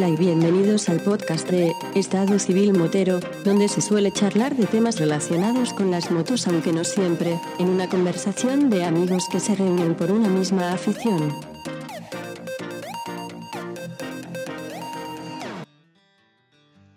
Hola 0.00 0.08
y 0.08 0.16
bienvenidos 0.16 0.88
al 0.88 0.98
podcast 1.00 1.46
de 1.50 1.74
Estado 1.94 2.38
Civil 2.38 2.72
Motero, 2.72 3.20
donde 3.44 3.68
se 3.68 3.82
suele 3.82 4.10
charlar 4.10 4.56
de 4.56 4.64
temas 4.64 4.98
relacionados 4.98 5.74
con 5.74 5.90
las 5.90 6.10
motos, 6.10 6.46
aunque 6.46 6.72
no 6.72 6.84
siempre, 6.84 7.38
en 7.58 7.68
una 7.68 7.86
conversación 7.86 8.70
de 8.70 8.82
amigos 8.82 9.28
que 9.30 9.38
se 9.38 9.54
reúnen 9.54 9.94
por 9.94 10.10
una 10.10 10.26
misma 10.30 10.72
afición. 10.72 11.34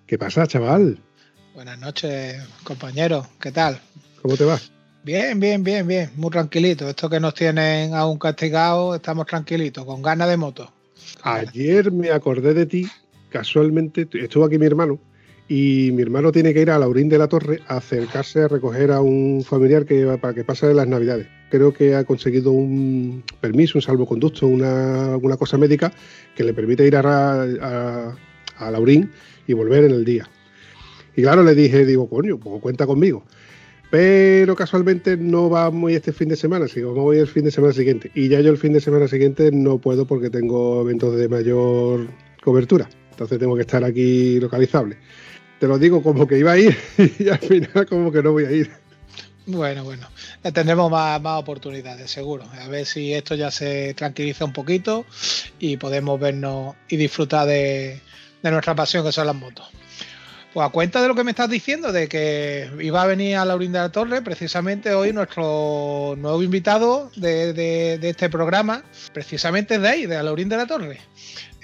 ¿Qué 0.08 0.18
pasa, 0.18 0.48
chaval? 0.48 0.98
Buenas 1.54 1.78
noches, 1.80 2.42
compañero. 2.64 3.28
¿Qué 3.38 3.52
tal? 3.52 3.82
¿Cómo 4.22 4.38
te 4.38 4.46
va? 4.46 4.58
Bien, 5.04 5.42
bien, 5.42 5.62
bien, 5.62 5.86
bien. 5.86 6.10
Muy 6.16 6.32
tranquilito. 6.32 6.88
Esto 6.88 7.10
que 7.10 7.20
nos 7.20 7.34
tienen 7.34 7.96
aún 7.96 8.18
castigados, 8.18 8.96
estamos 8.96 9.26
tranquilitos, 9.26 9.84
con 9.84 10.02
ganas 10.02 10.30
de 10.30 10.38
moto. 10.38 10.72
Ayer 11.22 11.92
me 11.92 12.12
acordé 12.12 12.54
de 12.54 12.66
ti, 12.66 12.88
casualmente, 13.30 14.08
estuvo 14.14 14.46
aquí 14.46 14.58
mi 14.58 14.66
hermano, 14.66 15.00
y 15.48 15.92
mi 15.94 16.02
hermano 16.02 16.32
tiene 16.32 16.54
que 16.54 16.62
ir 16.62 16.72
a 16.72 16.80
Laurín 16.80 17.10
de 17.10 17.18
la 17.18 17.28
Torre 17.28 17.60
a 17.68 17.78
acercarse 17.78 18.42
a 18.42 18.48
recoger 18.48 18.92
a 18.92 19.02
un 19.02 19.44
familiar 19.44 19.86
que 19.86 20.06
para 20.20 20.34
que 20.34 20.44
pase 20.44 20.74
las 20.74 20.88
navidades. 20.88 21.28
Creo 21.50 21.74
que 21.74 21.96
ha 21.96 22.04
conseguido 22.06 22.52
un 22.52 23.24
permiso, 23.42 23.78
un 23.78 23.82
salvoconducto, 23.82 24.48
una, 24.48 25.20
cosa 25.38 25.58
médica 25.58 25.94
que 26.36 26.44
le 26.44 26.54
permite 26.54 26.88
ir 26.88 26.96
a, 26.96 27.44
a, 27.44 28.16
a 28.58 28.72
Laurín 28.72 29.12
y 29.46 29.54
volver 29.54 29.84
en 29.84 29.92
el 29.92 30.06
día. 30.06 30.28
Y 31.16 31.22
claro, 31.22 31.44
le 31.44 31.54
dije, 31.54 31.86
digo, 31.86 32.10
coño, 32.10 32.40
pues 32.40 32.60
cuenta 32.62 32.88
conmigo. 32.88 33.24
Pero 33.94 34.56
casualmente 34.56 35.18
no 35.18 35.52
va 35.52 35.70
muy 35.70 35.94
este 35.94 36.12
fin 36.12 36.28
de 36.28 36.36
semana, 36.36 36.68
sino 36.68 36.94
voy 36.94 37.20
el 37.20 37.28
fin 37.28 37.44
de 37.44 37.52
semana 37.52 37.74
siguiente. 37.74 38.10
Y 38.16 38.28
ya 38.28 38.42
yo 38.42 38.50
el 38.50 38.58
fin 38.58 38.74
de 38.74 38.82
semana 38.82 39.08
siguiente 39.08 39.52
no 39.52 39.78
puedo 39.78 40.08
porque 40.08 40.32
tengo 40.32 40.82
eventos 40.82 41.16
de 41.16 41.30
mayor 41.30 42.08
cobertura. 42.44 42.90
Entonces 43.12 43.38
tengo 43.38 43.56
que 43.56 43.62
estar 43.62 43.84
aquí 43.84 44.40
localizable. 44.40 44.98
Te 45.60 45.68
lo 45.68 45.78
digo 45.78 46.02
como 46.02 46.26
que 46.26 46.40
iba 46.40 46.54
a 46.54 46.58
ir 46.58 46.76
y 47.20 47.30
al 47.30 47.38
final 47.38 47.86
como 47.88 48.12
que 48.12 48.24
no 48.24 48.32
voy 48.32 48.46
a 48.46 48.52
ir. 48.52 48.72
Bueno, 49.46 49.84
bueno, 49.84 50.08
tendremos 50.42 50.90
más, 50.90 51.22
más, 51.22 51.40
oportunidades, 51.40 52.10
seguro. 52.10 52.46
A 52.62 52.68
ver 52.70 52.88
si 52.88 53.14
esto 53.14 53.36
ya 53.36 53.52
se 53.52 53.94
tranquiliza 53.94 54.44
un 54.44 54.54
poquito 54.54 55.06
y 55.60 55.78
podemos 55.78 56.20
vernos 56.20 56.76
y 56.90 56.98
disfrutar 56.98 57.46
de, 57.46 58.02
de 58.42 58.52
nuestra 58.52 58.74
pasión 58.74 59.06
que 59.06 59.12
son 59.12 59.28
las 59.28 59.36
motos. 59.36 59.70
Pues 60.54 60.68
a 60.68 60.70
cuenta 60.70 61.02
de 61.02 61.08
lo 61.08 61.16
que 61.16 61.24
me 61.24 61.32
estás 61.32 61.50
diciendo, 61.50 61.92
de 61.92 62.08
que 62.08 62.70
iba 62.80 63.02
a 63.02 63.08
venir 63.08 63.38
a 63.38 63.46
Laurín 63.46 63.72
de 63.72 63.80
la 63.80 63.92
Torre, 63.92 64.22
precisamente 64.22 64.94
hoy 64.94 65.12
nuestro 65.12 66.14
nuevo 66.16 66.44
invitado 66.44 67.10
de, 67.16 67.54
de, 67.54 67.98
de 67.98 68.10
este 68.10 68.30
programa, 68.30 68.84
precisamente 69.14 69.76
es 69.76 69.82
de 69.82 69.88
ahí, 69.90 70.06
de 70.06 70.22
Laurín 70.22 70.50
de 70.50 70.58
la 70.58 70.68
Torre. 70.68 71.02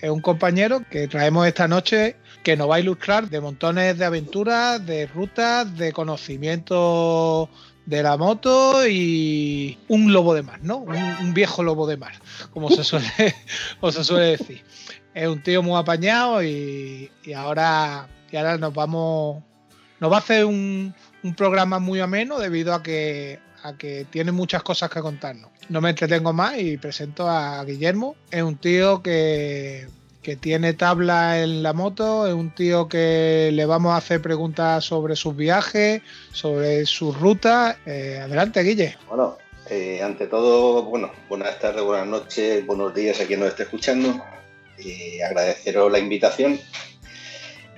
Es 0.01 0.09
un 0.09 0.21
compañero 0.21 0.83
que 0.89 1.07
traemos 1.07 1.45
esta 1.45 1.67
noche 1.67 2.15
que 2.41 2.57
nos 2.57 2.67
va 2.67 2.77
a 2.77 2.79
ilustrar 2.79 3.29
de 3.29 3.39
montones 3.39 3.95
de 3.95 4.05
aventuras, 4.05 4.83
de 4.83 5.05
rutas, 5.05 5.77
de 5.77 5.93
conocimiento 5.93 7.47
de 7.85 8.01
la 8.01 8.17
moto 8.17 8.87
y 8.87 9.77
un 9.87 10.13
lobo 10.13 10.33
de 10.33 10.41
mar, 10.41 10.61
¿no? 10.63 10.77
Un, 10.77 10.95
un 10.95 11.33
viejo 11.35 11.61
lobo 11.61 11.85
de 11.85 11.97
mar, 11.97 12.13
como 12.49 12.71
se 12.71 12.83
suele, 12.83 13.35
o 13.81 13.91
se 13.91 14.03
suele 14.03 14.37
decir. 14.37 14.63
Es 15.13 15.27
un 15.27 15.43
tío 15.43 15.61
muy 15.61 15.77
apañado 15.77 16.41
y, 16.43 17.11
y 17.23 17.33
ahora 17.33 18.07
y 18.31 18.37
ahora 18.37 18.57
nos 18.57 18.73
vamos 18.73 19.43
nos 19.99 20.11
va 20.11 20.15
a 20.15 20.19
hacer 20.19 20.45
un, 20.45 20.93
programa 21.35 21.79
muy 21.79 21.99
ameno 21.99 22.39
debido 22.39 22.73
a 22.73 22.81
que 22.81 23.39
a 23.63 23.77
que 23.77 24.05
tiene 24.09 24.31
muchas 24.31 24.63
cosas 24.63 24.89
que 24.89 25.01
contarnos. 25.01 25.49
No 25.67 25.81
me 25.81 25.89
entretengo 25.89 26.31
más 26.31 26.57
y 26.57 26.77
presento 26.77 27.29
a 27.29 27.61
Guillermo. 27.65 28.15
Es 28.31 28.41
un 28.41 28.55
tío 28.55 29.03
que, 29.03 29.89
que 30.21 30.35
tiene 30.35 30.73
tabla 30.73 31.41
en 31.41 31.63
la 31.63 31.73
moto, 31.73 32.27
es 32.27 32.33
un 32.33 32.51
tío 32.55 32.87
que 32.87 33.49
le 33.53 33.65
vamos 33.65 33.93
a 33.93 33.97
hacer 33.97 34.21
preguntas 34.21 34.85
sobre 34.85 35.15
sus 35.15 35.35
viajes, 35.35 36.01
sobre 36.31 36.85
sus 36.85 37.19
rutas. 37.19 37.77
Eh, 37.85 38.19
adelante, 38.21 38.61
Guille. 38.61 38.97
Bueno, 39.07 39.37
eh, 39.69 40.01
ante 40.01 40.27
todo, 40.27 40.83
bueno, 40.83 41.11
buenas 41.27 41.59
tardes, 41.59 41.83
buenas 41.83 42.07
noches, 42.07 42.65
buenos 42.65 42.93
días 42.93 43.19
a 43.19 43.25
quien 43.25 43.39
nos 43.39 43.49
esté 43.49 43.63
escuchando. 43.63 44.23
Eh, 44.77 45.23
agradeceros 45.23 45.91
la 45.91 45.99
invitación 45.99 46.59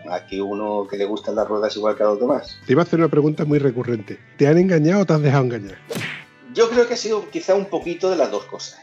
aquí 0.09 0.39
uno 0.39 0.87
que 0.89 0.97
le 0.97 1.05
gustan 1.05 1.35
las 1.35 1.47
ruedas 1.47 1.75
igual 1.75 1.95
que 1.95 2.03
a 2.03 2.07
los 2.07 2.19
demás. 2.19 2.57
Te 2.65 2.73
iba 2.73 2.81
a 2.81 2.85
hacer 2.85 2.99
una 2.99 3.09
pregunta 3.09 3.45
muy 3.45 3.59
recurrente. 3.59 4.19
¿Te 4.37 4.47
han 4.47 4.57
engañado 4.57 5.01
o 5.01 5.05
te 5.05 5.13
has 5.13 5.21
dejado 5.21 5.45
engañar? 5.45 5.77
Yo 6.53 6.69
creo 6.69 6.87
que 6.87 6.95
ha 6.95 6.97
sido 6.97 7.29
quizá 7.29 7.55
un 7.55 7.65
poquito 7.65 8.09
de 8.09 8.17
las 8.17 8.29
dos 8.29 8.45
cosas, 8.45 8.79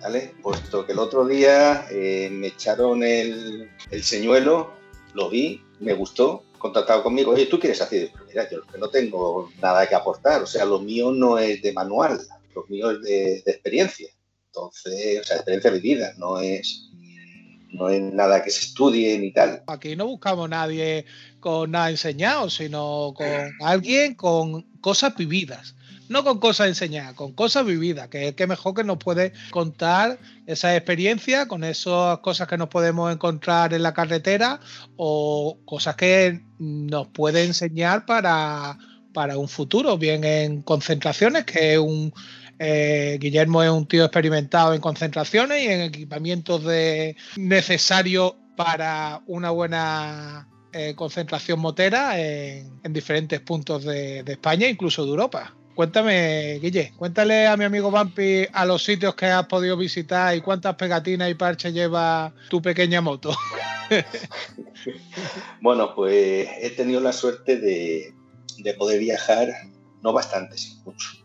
¿vale? 0.00 0.34
Puesto 0.42 0.86
que 0.86 0.92
el 0.92 0.98
otro 0.98 1.26
día 1.26 1.86
eh, 1.90 2.30
me 2.32 2.48
echaron 2.48 3.02
el, 3.02 3.70
el, 3.90 4.02
señuelo, 4.02 4.72
lo 5.12 5.28
vi, 5.28 5.62
me 5.80 5.92
gustó, 5.92 6.44
contactado 6.56 7.02
conmigo, 7.02 7.32
oye, 7.32 7.46
¿tú 7.46 7.58
quieres 7.58 7.82
hacer? 7.82 8.10
Mira, 8.28 8.48
yo 8.48 8.60
no 8.78 8.88
tengo 8.88 9.50
nada 9.60 9.86
que 9.86 9.94
aportar, 9.94 10.42
o 10.42 10.46
sea, 10.46 10.64
lo 10.64 10.80
mío 10.80 11.10
no 11.10 11.38
es 11.38 11.60
de 11.60 11.72
manual, 11.74 12.20
lo 12.54 12.64
mío 12.68 12.90
es 12.90 13.02
de, 13.02 13.42
de 13.44 13.50
experiencia. 13.50 14.08
Entonces, 14.46 15.20
o 15.20 15.24
sea, 15.24 15.36
experiencia 15.36 15.70
vivida, 15.70 16.12
no 16.16 16.40
es 16.40 16.89
no 17.72 17.88
es 17.88 18.02
nada 18.02 18.42
que 18.42 18.50
se 18.50 18.60
estudie 18.60 19.18
ni 19.18 19.32
tal. 19.32 19.62
Aquí 19.66 19.96
no 19.96 20.06
buscamos 20.06 20.48
nadie 20.48 21.04
con 21.40 21.70
nada 21.70 21.90
enseñado, 21.90 22.50
sino 22.50 23.12
con 23.14 23.26
alguien 23.60 24.14
con 24.14 24.62
cosas 24.80 25.16
vividas. 25.16 25.74
No 26.08 26.24
con 26.24 26.40
cosas 26.40 26.66
enseñadas, 26.66 27.14
con 27.14 27.32
cosas 27.32 27.64
vividas, 27.64 28.08
que 28.08 28.28
es 28.28 28.34
que 28.34 28.48
mejor 28.48 28.74
que 28.74 28.82
nos 28.82 28.98
puede 28.98 29.32
contar 29.52 30.18
esa 30.44 30.74
experiencia 30.74 31.46
con 31.46 31.62
esas 31.62 32.18
cosas 32.18 32.48
que 32.48 32.58
nos 32.58 32.68
podemos 32.68 33.12
encontrar 33.12 33.72
en 33.74 33.84
la 33.84 33.94
carretera 33.94 34.58
o 34.96 35.58
cosas 35.64 35.94
que 35.94 36.40
nos 36.58 37.06
puede 37.06 37.44
enseñar 37.44 38.06
para, 38.06 38.76
para 39.12 39.38
un 39.38 39.48
futuro, 39.48 39.98
bien 39.98 40.24
en 40.24 40.62
concentraciones, 40.62 41.44
que 41.44 41.74
es 41.74 41.78
un, 41.78 42.12
eh, 42.62 43.16
Guillermo 43.18 43.62
es 43.62 43.70
un 43.70 43.86
tío 43.86 44.04
experimentado 44.04 44.74
en 44.74 44.82
concentraciones 44.82 45.62
y 45.62 45.68
en 45.68 45.80
equipamientos 45.80 46.62
de 46.62 47.16
necesarios 47.38 48.34
para 48.54 49.22
una 49.26 49.48
buena 49.48 50.46
eh, 50.74 50.94
concentración 50.94 51.58
motera 51.58 52.20
en, 52.20 52.78
en 52.84 52.92
diferentes 52.92 53.40
puntos 53.40 53.84
de, 53.84 54.18
España, 54.26 54.68
incluso 54.68 55.04
de 55.04 55.10
Europa. 55.10 55.56
Cuéntame, 55.74 56.58
Guille, 56.60 56.92
cuéntale 56.98 57.46
a 57.46 57.56
mi 57.56 57.64
amigo 57.64 57.90
Vampi 57.90 58.46
a 58.52 58.66
los 58.66 58.84
sitios 58.84 59.14
que 59.14 59.24
has 59.24 59.46
podido 59.46 59.78
visitar 59.78 60.36
y 60.36 60.42
cuántas 60.42 60.74
pegatinas 60.74 61.30
y 61.30 61.34
parches 61.34 61.72
lleva 61.72 62.34
tu 62.50 62.60
pequeña 62.60 63.00
moto. 63.00 63.34
bueno, 65.62 65.94
pues 65.94 66.46
he 66.60 66.68
tenido 66.76 67.00
la 67.00 67.14
suerte 67.14 67.56
de, 67.56 68.12
de 68.58 68.74
poder 68.74 69.00
viajar, 69.00 69.48
no 70.02 70.12
bastante, 70.12 70.58
sí, 70.58 70.78
mucho 70.84 71.19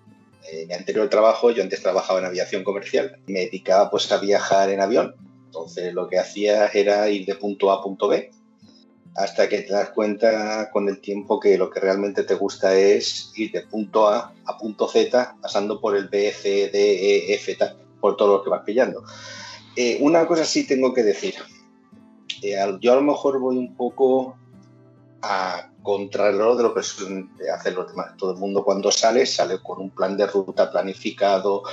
en 0.52 0.68
mi 0.68 0.74
anterior 0.74 1.10
trabajo, 1.10 1.52
yo 1.52 1.64
antes 1.64 1.82
trabajaba 1.82 2.20
en 2.20 2.26
aviación 2.26 2.64
comercial, 2.64 3.20
me 3.28 3.42
dedicaba 3.42 3.90
pues 3.90 4.12
a 4.12 4.18
viajar 4.18 4.70
en 4.70 4.82
avión. 4.82 5.16
Entonces 5.46 5.94
lo 5.94 6.08
que 6.08 6.20
hacía 6.20 6.68
era 6.68 7.10
ir 7.10 7.26
de 7.26 7.36
punto 7.36 7.72
A 7.72 7.76
a 7.76 7.82
punto 7.82 8.08
B, 8.08 8.32
hasta 9.16 9.48
que 9.48 9.62
te 9.62 9.72
das 9.72 9.92
cuenta 9.92 10.70
con 10.72 10.90
el 10.90 11.00
tiempo 11.00 11.40
que 11.40 11.58
lo 11.58 11.70
que 11.70 11.80
realmente 11.80 12.24
te 12.24 12.36
gusta 12.36 12.76
es 12.76 13.32
ir 13.36 13.52
de 13.52 13.62
punto 13.62 14.08
A 14.10 14.34
a 14.46 14.58
punto 14.58 14.88
Z, 14.88 15.38
pasando 15.42 15.80
por 15.80 15.96
el 15.96 16.10
B, 16.10 16.32
C, 16.34 16.70
D, 16.70 17.32
E, 17.32 17.34
F, 17.36 17.56
tal, 17.56 17.78
por 18.02 18.18
todo 18.18 18.38
lo 18.38 18.44
que 18.44 18.50
vas 18.50 18.64
pillando. 18.66 19.04
Eh, 19.76 19.98
una 20.02 20.28
cosa 20.28 20.44
sí 20.44 20.68
tengo 20.68 20.94
que 20.94 21.04
decir. 21.04 21.36
Eh, 22.42 22.58
yo 22.82 22.92
a 22.92 22.96
lo 22.96 23.02
mejor 23.02 23.40
voy 23.40 23.58
un 23.58 23.76
poco 23.76 24.38
a 25.28 25.72
contrarreloj 25.82 26.58
de 26.58 26.64
lo 26.64 26.74
que 26.74 26.84
suelen 26.84 27.32
hacer 27.54 27.74
los 27.74 27.90
demás. 27.90 28.16
Todo 28.18 28.32
el 28.32 28.38
mundo 28.38 28.64
cuando 28.64 28.92
sale, 28.92 29.26
sale 29.26 29.60
con 29.62 29.82
un 29.82 29.90
plan 29.90 30.16
de 30.16 30.28
ruta 30.28 30.72
planificado, 30.72 31.64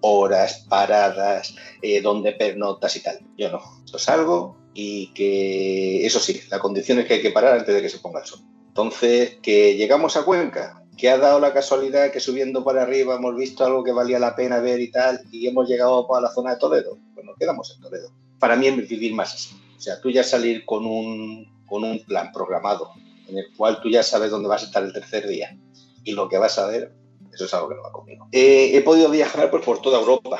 horas, 0.00 0.66
paradas, 0.68 1.54
eh, 1.80 2.00
donde 2.00 2.32
pernotas 2.32 2.96
y 2.96 3.02
tal. 3.02 3.20
Yo 3.38 3.50
no. 3.50 3.60
Yo 3.86 3.98
salgo 3.98 4.56
y 4.74 5.12
que, 5.14 6.04
eso 6.04 6.18
sí, 6.18 6.40
la 6.50 6.58
condición 6.58 6.98
es 6.98 7.06
que 7.06 7.14
hay 7.14 7.22
que 7.22 7.30
parar 7.30 7.58
antes 7.58 7.74
de 7.74 7.82
que 7.82 7.88
se 7.88 7.98
ponga 7.98 8.20
el 8.20 8.26
sol. 8.26 8.40
Entonces, 8.68 9.38
que 9.42 9.76
llegamos 9.76 10.16
a 10.16 10.24
Cuenca, 10.24 10.82
que 10.96 11.10
ha 11.10 11.18
dado 11.18 11.40
la 11.40 11.52
casualidad 11.52 12.10
que 12.10 12.20
subiendo 12.20 12.64
para 12.64 12.82
arriba 12.82 13.16
hemos 13.16 13.36
visto 13.36 13.64
algo 13.64 13.84
que 13.84 13.92
valía 13.92 14.18
la 14.18 14.34
pena 14.34 14.60
ver 14.60 14.80
y 14.80 14.90
tal, 14.90 15.20
y 15.30 15.46
hemos 15.46 15.68
llegado 15.68 16.12
a 16.14 16.20
la 16.20 16.30
zona 16.30 16.52
de 16.52 16.56
Toledo, 16.58 16.98
pues 17.14 17.24
nos 17.24 17.36
quedamos 17.36 17.72
en 17.74 17.82
Toledo. 17.82 18.12
Para 18.38 18.56
mí 18.56 18.66
es 18.66 18.88
vivir 18.88 19.14
más 19.14 19.34
así. 19.34 19.54
O 19.76 19.80
sea, 19.80 20.00
tú 20.00 20.10
ya 20.10 20.24
salir 20.24 20.64
con 20.64 20.86
un, 20.86 21.61
con 21.72 21.84
un 21.84 22.04
plan 22.04 22.30
programado, 22.32 22.90
en 23.26 23.38
el 23.38 23.46
cual 23.56 23.80
tú 23.80 23.88
ya 23.88 24.02
sabes 24.02 24.30
dónde 24.30 24.46
vas 24.46 24.62
a 24.62 24.66
estar 24.66 24.82
el 24.82 24.92
tercer 24.92 25.26
día 25.26 25.56
y 26.04 26.12
lo 26.12 26.28
que 26.28 26.36
vas 26.36 26.58
a 26.58 26.66
ver, 26.66 26.92
eso 27.32 27.46
es 27.46 27.54
algo 27.54 27.70
que 27.70 27.76
no 27.76 27.82
va 27.82 27.92
conmigo. 27.92 28.28
Eh, 28.30 28.72
he 28.74 28.82
podido 28.82 29.08
viajar 29.08 29.50
pues, 29.50 29.64
por 29.64 29.80
toda 29.80 29.98
Europa, 29.98 30.38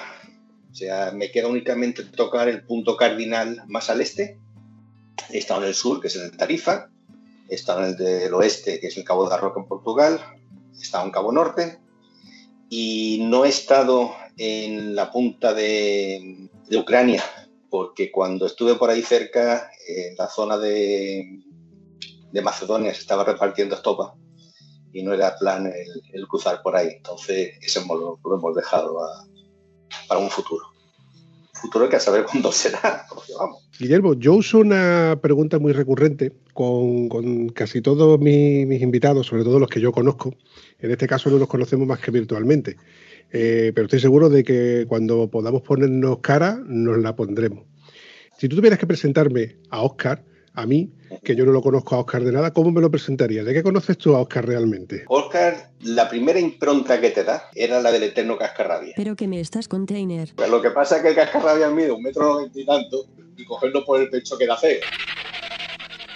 o 0.71 0.75
sea, 0.75 1.11
me 1.13 1.31
queda 1.31 1.49
únicamente 1.49 2.05
tocar 2.05 2.51
el 2.51 2.65
punto 2.65 2.99
cardinal 2.99 3.63
más 3.67 3.89
al 3.89 4.03
este. 4.03 4.39
He 5.31 5.39
estado 5.39 5.63
en 5.63 5.69
el 5.69 5.75
sur, 5.75 6.03
que 6.03 6.09
es 6.09 6.17
en 6.17 6.25
el 6.25 6.37
Tarifa, 6.37 6.91
he 7.49 7.55
estado 7.55 7.81
en 7.81 7.87
el 7.87 7.97
del 7.97 8.35
oeste, 8.35 8.79
que 8.79 8.89
es 8.89 8.97
el 8.99 9.05
Cabo 9.05 9.27
de 9.27 9.35
Roca 9.35 9.59
en 9.59 9.67
Portugal, 9.67 10.21
he 10.79 10.83
estado 10.83 11.07
en 11.07 11.13
Cabo 11.13 11.33
Norte 11.33 11.79
y 12.69 13.21
no 13.23 13.47
he 13.47 13.49
estado 13.49 14.15
en 14.37 14.95
la 14.95 15.11
punta 15.11 15.55
de 15.55 16.51
Ucrania, 16.77 17.23
porque 17.73 18.13
cuando 18.13 18.45
estuve 18.45 18.75
por 18.75 18.91
ahí 18.91 19.01
cerca, 19.01 19.71
en 19.89 20.15
la 20.17 20.29
zona 20.29 20.59
de, 20.59 21.41
Macedonia, 22.45 22.93
se 22.93 23.01
estaba 23.01 23.25
repartiendo 23.25 23.75
estopa 23.75 24.15
y 24.93 25.03
no 25.03 25.15
era 25.15 25.39
plan 25.39 25.73
el, 26.13 26.29
cruzar 26.29 26.61
por 26.63 26.77
ahí. 26.77 26.89
Entonces, 26.99 27.55
eso 27.63 27.83
lo, 27.89 28.21
lo 28.23 28.37
hemos 28.37 28.55
dejado 28.55 28.95
para 30.07 30.21
un 30.21 30.29
futuro. 30.29 30.67
futuro 31.55 31.89
que 31.89 31.97
a 31.97 32.01
saber 32.01 32.27
cuándo 32.27 32.53
será, 32.53 33.07
Guillermo, 33.79 34.13
yo 34.15 34.35
uso 34.35 34.59
una 34.59 35.19
pregunta 35.23 35.59
muy 35.59 35.73
recurrente 35.73 36.33
con, 36.53 37.49
casi 37.55 37.81
todos 37.81 38.21
mis, 38.21 38.83
invitados, 38.83 39.29
sobre 39.29 39.45
todo 39.45 39.59
los 39.59 39.71
que 39.71 39.81
yo 39.81 39.93
conozco. 39.93 40.35
En 40.79 40.91
este 40.91 41.07
caso 41.07 41.31
no 41.31 41.39
los 41.39 41.49
conocemos 41.49 41.87
más 41.87 42.01
que 42.01 42.11
virtualmente. 42.11 42.77
Eh, 43.33 43.73
pero 43.75 43.87
estoy 43.87 44.01
seguro 44.01 44.29
de 44.29 44.45
que 44.45 44.85
cuando 44.89 45.31
podamos 45.31 45.63
ponernos 45.63 46.19
cara, 46.19 46.61
nos 46.67 46.99
la 46.99 47.17
pondremos. 47.17 47.65
Si 48.39 48.49
tú 48.49 48.57
tuvieras 48.57 48.79
que 48.79 48.87
presentarme 48.87 49.57
a 49.71 49.83
Oscar, 49.83 50.25
a 50.55 50.67
mí, 50.67 50.93
que 51.25 51.35
yo 51.35 51.47
no 51.47 51.53
lo 51.53 51.63
conozco 51.63 51.95
a 51.95 52.01
Oscar 52.01 52.25
de 52.25 52.33
nada, 52.33 52.53
¿cómo 52.53 52.71
me 52.71 52.81
lo 52.81 52.91
presentarías? 52.91 53.47
¿De 53.47 53.55
qué 53.55 53.63
conoces 53.63 53.97
tú 53.97 54.15
a 54.15 54.21
Oscar 54.21 54.47
realmente? 54.47 55.05
Oscar, 55.09 55.71
la 55.81 56.11
primera 56.11 56.39
impronta 56.39 57.01
que 57.01 57.11
te 57.11 57.25
da 57.25 57.49
era 57.55 57.81
la 57.81 57.91
del 57.91 58.03
eterno 58.03 58.37
cascarrabia. 58.37 58.93
Pero 58.97 59.17
que 59.17 59.29
me 59.29 59.41
estás 59.41 59.69
container. 59.69 60.31
Pues 60.37 60.51
lo 60.51 60.61
que 60.61 60.71
pasa 60.71 60.97
es 60.97 61.03
que 61.03 61.09
el 61.09 61.15
cascarrabia 61.15 61.71
mide 61.71 61.91
un 61.91 62.03
metro 62.03 62.35
noventa 62.35 62.61
y 62.61 62.67
tanto 62.67 63.07
y 63.37 63.45
cogerlo 63.45 63.85
por 63.85 64.01
el 64.01 64.11
pecho 64.11 64.37
queda 64.37 64.57
feo. 64.57 64.81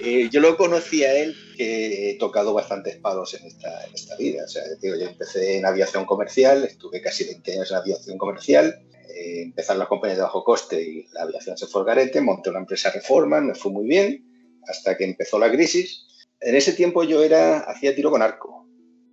Eh, 0.00 0.28
yo 0.31 0.40
lo 0.40 0.56
conocí 0.56 1.04
a 1.04 1.14
él 1.14 1.34
que 1.56 2.10
he 2.10 2.19
tocado 2.19 2.52
bastantes 2.52 2.96
palos 2.96 3.34
en 3.34 3.46
esta, 3.46 3.84
en 3.87 3.94
esta 3.94 4.16
vida. 4.16 4.44
O 4.44 4.48
sea, 4.48 4.62
digo, 4.81 4.96
yo 4.96 5.06
empecé 5.06 5.58
en 5.58 5.66
aviación 5.66 6.04
comercial, 6.04 6.64
estuve 6.64 7.00
casi 7.00 7.25
20 7.25 7.52
años 7.52 7.70
en 7.70 7.76
aviación 7.76 8.19
comercial, 8.19 8.78
eh, 9.08 9.43
empezaron 9.43 9.78
las 9.78 9.88
compañías 9.88 10.19
de 10.19 10.25
bajo 10.25 10.44
coste 10.44 10.82
y 10.82 11.06
la 11.12 11.22
aviación 11.22 11.56
se 11.56 11.66
fue 11.66 11.81
al 11.81 11.87
garete, 11.87 12.20
monté 12.20 12.50
una 12.50 12.58
empresa 12.58 12.90
Reforma, 12.90 13.40
me 13.40 13.54
fue 13.54 13.72
muy 13.72 13.87
bien, 13.87 14.60
hasta 14.66 14.96
que 14.96 15.04
empezó 15.04 15.38
la 15.38 15.50
crisis. 15.50 16.06
En 16.40 16.54
ese 16.54 16.72
tiempo 16.75 17.02
yo 17.02 17.22
era, 17.22 17.60
hacía 17.60 17.94
tiro 17.94 18.10
con 18.10 18.20
arco, 18.20 18.66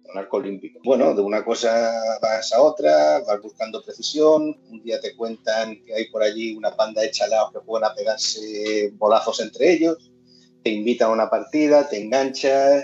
con 0.05 0.17
arco 0.17 0.37
olímpico. 0.37 0.81
Bueno, 0.83 1.15
de 1.15 1.21
una 1.21 1.45
cosa 1.45 1.91
vas 2.21 2.51
a 2.51 2.61
otra, 2.61 3.19
vas 3.25 3.41
buscando 3.41 3.81
precisión, 3.81 4.57
un 4.69 4.83
día 4.83 4.99
te 4.99 5.15
cuentan 5.15 5.81
que 5.85 5.93
hay 5.93 6.09
por 6.09 6.21
allí 6.21 6.55
una 6.57 6.75
panda 6.75 7.01
de 7.01 7.11
chalaos 7.11 7.53
que 7.53 7.61
pueden 7.61 7.85
a 7.85 7.95
pegarse 7.95 8.91
bolazos 8.97 9.39
entre 9.39 9.71
ellos, 9.71 10.11
te 10.63 10.69
invitan 10.69 11.09
a 11.09 11.13
una 11.13 11.29
partida, 11.29 11.89
te 11.89 12.01
enganchas, 12.01 12.83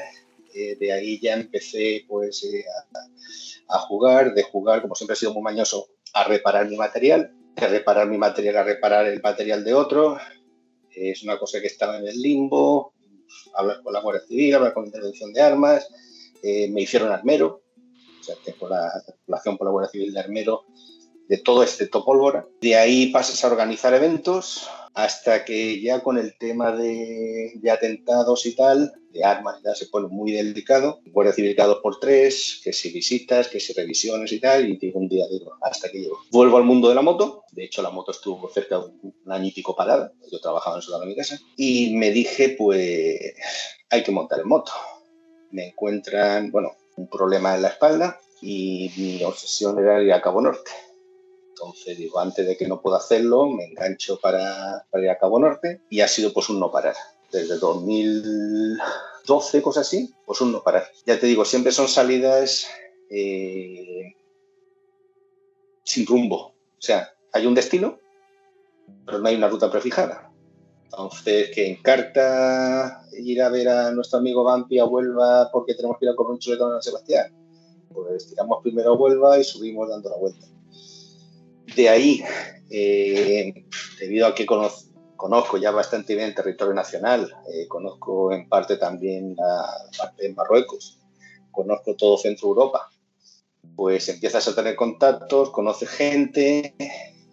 eh, 0.54 0.76
de 0.80 0.92
ahí 0.92 1.20
ya 1.20 1.34
empecé 1.34 2.06
pues 2.08 2.44
eh, 2.44 2.66
a, 3.68 3.80
jugar, 3.80 4.34
de 4.34 4.44
jugar, 4.44 4.82
como 4.82 4.96
siempre 4.96 5.14
he 5.14 5.18
sido 5.18 5.34
muy 5.34 5.44
mañoso, 5.44 5.88
a 6.14 6.24
reparar 6.26 6.68
mi 6.68 6.76
material, 6.76 7.34
de 7.56 7.68
reparar 7.68 8.08
mi 8.08 8.18
material 8.18 8.58
a 8.58 8.64
reparar 8.64 9.06
el 9.08 9.22
material 9.22 9.64
de 9.64 9.74
otro. 9.74 10.18
Es 10.92 11.24
una 11.24 11.38
cosa 11.38 11.62
que 11.62 11.68
estaba 11.68 11.98
en 11.98 12.08
el 12.08 12.20
limbo, 12.20 12.94
hablar 13.54 13.82
con 13.84 13.94
la 13.94 14.02
Guardia 14.02 14.28
Civil, 14.28 14.56
hablar 14.56 14.74
con 14.74 14.84
la 14.84 14.88
intervención 14.88 15.32
de 15.32 15.42
armas, 15.42 15.88
eh, 16.42 16.70
me 16.70 16.82
hicieron 16.82 17.12
armero, 17.12 17.62
o 18.28 18.34
tengo 18.44 18.68
la 18.68 18.92
relación 19.28 19.58
con 19.58 19.66
la 19.66 19.72
Guardia 19.72 19.92
Civil 19.92 20.14
de 20.14 20.20
armero 20.20 20.66
de 21.28 21.38
todo 21.38 21.64
este 21.64 21.88
topólvora. 21.88 22.48
De 22.60 22.76
ahí 22.76 23.12
pasas 23.12 23.44
a 23.44 23.48
organizar 23.48 23.94
eventos, 23.94 24.68
hasta 24.94 25.46
que 25.46 25.82
ya 25.82 26.02
con 26.02 26.18
el 26.18 26.38
tema 26.38 26.72
de, 26.72 27.60
atentados 27.72 28.46
y 28.46 28.56
tal, 28.56 28.94
de 29.12 29.24
armas 29.24 29.62
ya 29.64 29.74
se 29.76 29.88
pone 29.88 30.08
muy 30.08 30.32
delicado. 30.32 31.00
Guardia 31.06 31.34
Civil 31.34 31.56
cada 31.56 31.70
dos 31.70 31.80
por 31.82 32.00
tres, 32.00 32.62
que 32.64 32.74
si 32.74 32.92
visitas, 32.92 33.48
que 33.48 33.60
si 33.60 33.74
revisiones 33.74 34.32
y 34.32 34.40
tal, 34.40 34.70
y 34.70 34.78
digo 34.78 35.00
un 35.00 35.08
día, 35.08 35.26
digo, 35.30 35.54
hasta 35.62 35.90
que 35.90 36.00
llego. 36.00 36.20
Vuelvo 36.32 36.58
al 36.58 36.64
mundo 36.64 36.90
de 36.90 36.96
la 36.96 37.02
moto, 37.02 37.44
de 37.52 37.66
hecho 37.66 37.82
la 37.82 37.90
moto 37.90 38.12
estuvo 38.12 38.50
cerca 38.50 38.80
de 38.80 38.86
un, 38.86 39.14
año 39.32 39.48
y 39.48 39.52
pico 39.52 39.76
parada, 39.76 40.12
yo 40.32 40.40
trabajaba 40.40 40.78
en 40.78 40.82
Sudán 40.82 41.04
en 41.04 41.10
mi 41.10 41.16
casa, 41.16 41.40
y 41.56 41.96
me 41.96 42.12
dije, 42.12 42.56
pues 42.58 43.36
hay 43.90 44.04
que 44.04 44.12
montar 44.12 44.40
en 44.40 44.48
moto. 44.48 44.72
Me 45.52 45.68
encuentran, 45.68 46.52
bueno, 46.52 46.76
un 46.96 47.08
problema 47.08 47.56
en 47.56 47.62
la 47.64 47.70
espalda 47.70 48.20
y 48.42 48.92
mi 48.98 49.24
obsesión 49.24 49.80
era 49.80 50.02
ir 50.02 50.14
a 50.14 50.22
Cabo 50.22 50.42
Norte 50.42 50.72
entonces 51.60 51.98
digo, 51.98 52.20
antes 52.20 52.48
de 52.48 52.56
que 52.56 52.68
no 52.68 52.82
pueda 52.82 52.98
hacerlo, 52.98 53.48
me 53.48 53.66
engancho 53.66 54.20
para, 54.20 54.86
ir 54.94 55.10
a 55.10 55.18
Cabo 55.18 55.40
Norte 55.40 55.82
y 55.90 56.00
ha 56.00 56.08
sido 56.08 56.32
pues 56.32 56.50
un 56.50 56.60
no 56.60 56.72
parar. 56.72 56.96
Desde 57.32 57.58
2012, 57.58 59.62
cosas 59.62 59.88
así, 59.88 60.14
pues 60.26 60.40
un 60.42 60.54
no 60.54 60.64
parar. 60.64 60.90
Ya 61.06 61.20
te 61.20 61.28
digo, 61.28 61.44
siempre 61.44 61.74
son 61.74 61.90
salidas 61.90 62.68
eh, 63.10 64.16
sin 65.84 66.08
rumbo. 66.08 66.38
O 66.38 66.82
sea, 66.82 67.14
hay 67.34 67.46
un 67.46 67.56
destino, 67.56 68.00
pero 69.06 69.20
no 69.20 69.28
hay 69.28 69.36
una 69.36 69.50
ruta 69.50 69.70
prefijada. 69.70 70.32
Entonces, 70.86 71.52
que 71.54 71.68
en 71.68 71.82
carta 71.82 73.04
ir 73.12 73.42
a 73.42 73.50
ver 73.50 73.68
a 73.68 73.92
nuestro 73.92 74.20
amigo 74.20 74.46
Vampi 74.46 74.80
a 74.80 74.86
Huelva 74.86 75.50
porque 75.52 75.76
tenemos 75.76 75.98
que 76.00 76.06
ir 76.06 76.12
a 76.12 76.16
comer 76.16 76.32
un 76.32 76.40
chuletón 76.40 76.72
a 76.72 76.76
San 76.76 76.94
Sebastián. 76.94 77.36
Pues 77.94 78.30
tiramos 78.30 78.64
primero 78.64 78.94
a 78.94 78.98
Huelva 78.98 79.38
y 79.38 79.44
subimos 79.44 79.90
dando 79.90 80.10
la 80.10 80.18
vuelta. 80.18 80.48
De 81.76 81.90
ahí, 81.90 82.24
eh, 82.70 83.66
debido 84.00 84.28
a 84.28 84.36
que 84.36 84.46
conozco, 84.46 85.58
ya 85.58 85.72
bastante 85.72 86.16
bien 86.16 86.28
el 86.28 86.36
territorio 86.36 86.74
nacional, 86.74 87.32
eh, 87.54 87.68
conozco 87.68 88.32
en 88.32 88.48
parte 88.48 88.78
también 88.78 89.36
la 89.36 89.66
parte 89.98 90.28
de 90.28 90.34
Marruecos, 90.34 91.00
conozco 91.52 91.96
todo 91.96 92.18
Centro 92.18 92.50
Europa, 92.50 92.90
pues 93.76 94.10
empiezas 94.10 94.48
a 94.48 94.56
tener 94.56 94.76
contactos, 94.76 95.52
conoces 95.52 95.90
gente 95.90 96.76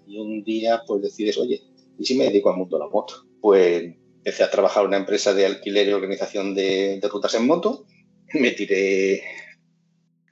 y 0.07 0.19
un 0.19 0.43
día 0.43 0.83
pues 0.87 1.03
decides, 1.03 1.39
oye, 1.39 1.63
¿y 1.99 2.05
si 2.05 2.17
me 2.17 2.25
dedico 2.25 2.51
al 2.51 2.57
mundo 2.57 2.79
de 2.79 2.85
la 2.85 2.91
moto? 2.91 3.27
Pues 3.41 3.95
empecé 4.17 4.43
a 4.43 4.51
trabajar 4.51 4.83
en 4.83 4.89
una 4.89 4.97
empresa 4.99 5.33
de 5.35 5.47
alquiler 5.47 5.89
y 5.89 5.93
organización 5.93 6.55
de, 6.55 6.99
de 7.01 7.09
rutas 7.09 7.35
en 7.35 7.47
moto, 7.47 7.87
me 8.35 8.51
tiré 8.53 9.23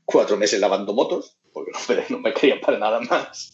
cuatro 0.05 0.37
meses 0.37 0.61
lavando 0.61 0.93
motos, 0.93 1.39
porque 1.53 1.73
no 2.11 2.19
me 2.19 2.33
querían 2.33 2.61
para 2.61 2.79
nada 2.79 3.01
más. 3.01 3.54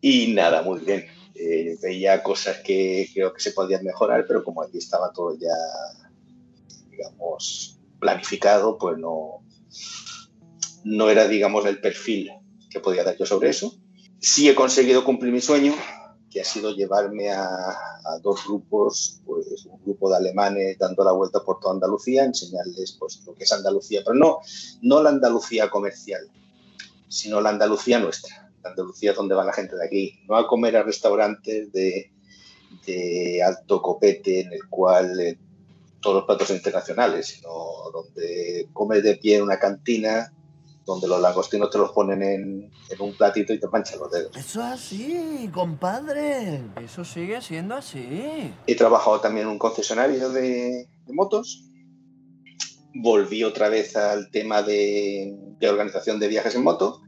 Y 0.00 0.32
nada, 0.34 0.62
muy 0.62 0.80
bien. 0.80 1.06
Eh, 1.34 1.76
veía 1.82 2.22
cosas 2.22 2.58
que 2.64 3.08
creo 3.12 3.32
que 3.32 3.40
se 3.40 3.52
podían 3.52 3.84
mejorar, 3.84 4.24
pero 4.26 4.42
como 4.42 4.62
aquí 4.62 4.78
estaba 4.78 5.12
todo 5.12 5.36
ya, 5.38 5.54
digamos, 6.90 7.78
planificado, 7.98 8.78
pues 8.78 8.96
no, 8.98 9.44
no 10.84 11.10
era, 11.10 11.26
digamos, 11.28 11.66
el 11.66 11.80
perfil 11.80 12.30
que 12.70 12.80
podía 12.80 13.04
dar 13.04 13.16
yo 13.18 13.26
sobre 13.26 13.50
eso. 13.50 13.74
Sí 14.20 14.48
he 14.48 14.54
conseguido 14.54 15.04
cumplir 15.04 15.32
mi 15.32 15.40
sueño, 15.40 15.74
que 16.30 16.40
ha 16.40 16.44
sido 16.44 16.70
llevarme 16.70 17.30
a, 17.30 17.44
dos 18.22 18.46
grupos, 18.46 19.20
pues 19.26 19.66
un 19.66 19.82
grupo 19.82 20.08
de 20.08 20.16
alemanes 20.16 20.78
dando 20.78 21.02
la 21.02 21.12
vuelta 21.12 21.40
por 21.40 21.58
toda 21.58 21.74
Andalucía, 21.74 22.24
enseñarles 22.24 22.96
pues, 22.98 23.22
lo 23.26 23.34
que 23.34 23.42
es 23.42 23.52
Andalucía, 23.52 24.02
pero 24.04 24.14
no, 24.14 24.38
no 24.80 25.02
la 25.02 25.10
Andalucía 25.10 25.68
comercial, 25.68 26.30
sino 27.08 27.40
la 27.40 27.50
Andalucía 27.50 27.98
nuestra 27.98 28.45
Andalucía 28.68 29.10
es 29.10 29.16
donde 29.16 29.34
va 29.34 29.44
la 29.44 29.52
gente 29.52 29.76
de 29.76 29.84
aquí, 29.84 30.20
no 30.28 30.36
a 30.36 30.46
comer 30.46 30.76
a 30.76 30.82
restaurantes 30.82 31.72
de, 31.72 32.12
alto 33.44 33.82
copete 33.82 34.40
en 34.40 34.52
el 34.52 34.68
cual 34.68 35.18
eh, 35.18 35.38
todos 36.00 36.16
los 36.16 36.24
platos 36.24 36.48
son 36.48 36.56
internacionales, 36.56 37.26
sino 37.26 37.50
donde 37.92 38.68
comes 38.72 39.02
de 39.02 39.16
pie 39.16 39.36
en 39.36 39.42
una 39.42 39.58
cantina 39.58 40.32
donde 40.86 41.08
los 41.08 41.20
langostinos 41.20 41.68
te 41.68 41.78
los 41.78 41.90
ponen 41.90 42.22
en, 42.22 42.70
un 43.00 43.16
platito 43.16 43.52
y 43.52 43.58
te 43.58 43.66
manchan 43.66 43.98
los 43.98 44.10
dedos. 44.10 44.36
Eso 44.36 44.60
es 44.60 44.66
así, 44.66 45.50
compadre. 45.52 46.62
Eso 46.82 47.04
sigue 47.04 47.42
siendo 47.42 47.74
así. 47.74 48.52
He 48.66 48.76
trabajado 48.76 49.20
también 49.20 49.46
en 49.46 49.52
un 49.52 49.58
concesionario 49.58 50.30
de, 50.30 50.88
motos. 51.08 51.64
Volví 52.94 53.42
otra 53.42 53.68
vez 53.68 53.96
al 53.96 54.30
tema 54.30 54.62
de, 54.62 55.36
de, 55.58 55.68
organización 55.68 56.20
de 56.20 56.28
viajes 56.28 56.54
en 56.54 56.62
moto 56.62 57.02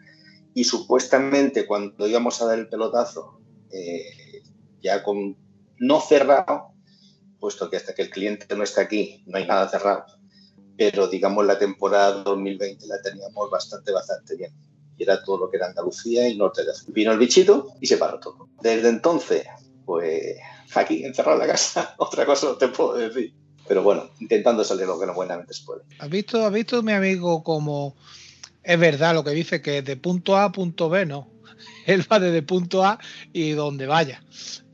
y 0.58 0.64
supuestamente 0.64 1.68
cuando 1.68 2.08
íbamos 2.08 2.42
a 2.42 2.46
dar 2.46 2.58
el 2.58 2.68
pelotazo, 2.68 3.38
eh, 3.70 4.42
ya 4.82 5.04
con 5.04 5.36
no 5.78 6.00
cerrado, 6.00 6.72
puesto 7.38 7.70
que 7.70 7.76
hasta 7.76 7.94
que 7.94 8.02
el 8.02 8.10
cliente 8.10 8.56
no 8.56 8.64
está 8.64 8.80
aquí 8.80 9.22
no 9.28 9.38
hay 9.38 9.46
nada 9.46 9.68
cerrado, 9.68 10.06
pero 10.76 11.06
digamos 11.06 11.46
la 11.46 11.60
temporada 11.60 12.24
2020 12.24 12.88
la 12.88 13.00
teníamos 13.00 13.48
bastante, 13.52 13.92
bastante 13.92 14.34
bien. 14.34 14.52
Y 14.96 15.04
era 15.04 15.22
todo 15.22 15.38
lo 15.38 15.48
que 15.48 15.58
era 15.58 15.68
Andalucía 15.68 16.28
y 16.28 16.36
norte 16.36 16.64
de 16.64 16.72
África. 16.72 16.90
Vino 16.92 17.12
el 17.12 17.18
bichito 17.20 17.68
y 17.80 17.86
se 17.86 17.96
paró 17.96 18.18
todo. 18.18 18.48
Desde 18.60 18.88
entonces, 18.88 19.46
pues 19.86 20.38
aquí, 20.74 21.04
encerrado 21.04 21.40
en 21.40 21.46
la 21.46 21.52
casa, 21.52 21.94
otra 21.98 22.26
cosa 22.26 22.48
no 22.48 22.56
te 22.56 22.66
puedo 22.66 22.94
decir. 22.94 23.32
Pero 23.68 23.84
bueno, 23.84 24.10
intentando 24.18 24.64
salir 24.64 24.88
lo 24.88 24.98
que 24.98 25.06
no 25.06 25.14
buenamente 25.14 25.54
se 25.54 25.64
puede. 25.64 25.82
¿Has 26.00 26.10
visto, 26.10 26.44
¿Has 26.44 26.52
visto 26.52 26.82
mi 26.82 26.94
amigo 26.94 27.44
como 27.44 27.94
es 28.68 28.78
verdad 28.78 29.14
lo 29.14 29.24
que 29.24 29.30
dice 29.30 29.62
que 29.62 29.80
de 29.80 29.96
punto 29.96 30.36
A 30.36 30.44
a 30.44 30.52
punto 30.52 30.90
B 30.90 31.06
no. 31.06 31.30
Él 31.86 32.04
va 32.12 32.20
desde 32.20 32.42
punto 32.42 32.84
A 32.84 32.98
y 33.32 33.52
donde 33.52 33.86
vaya. 33.86 34.22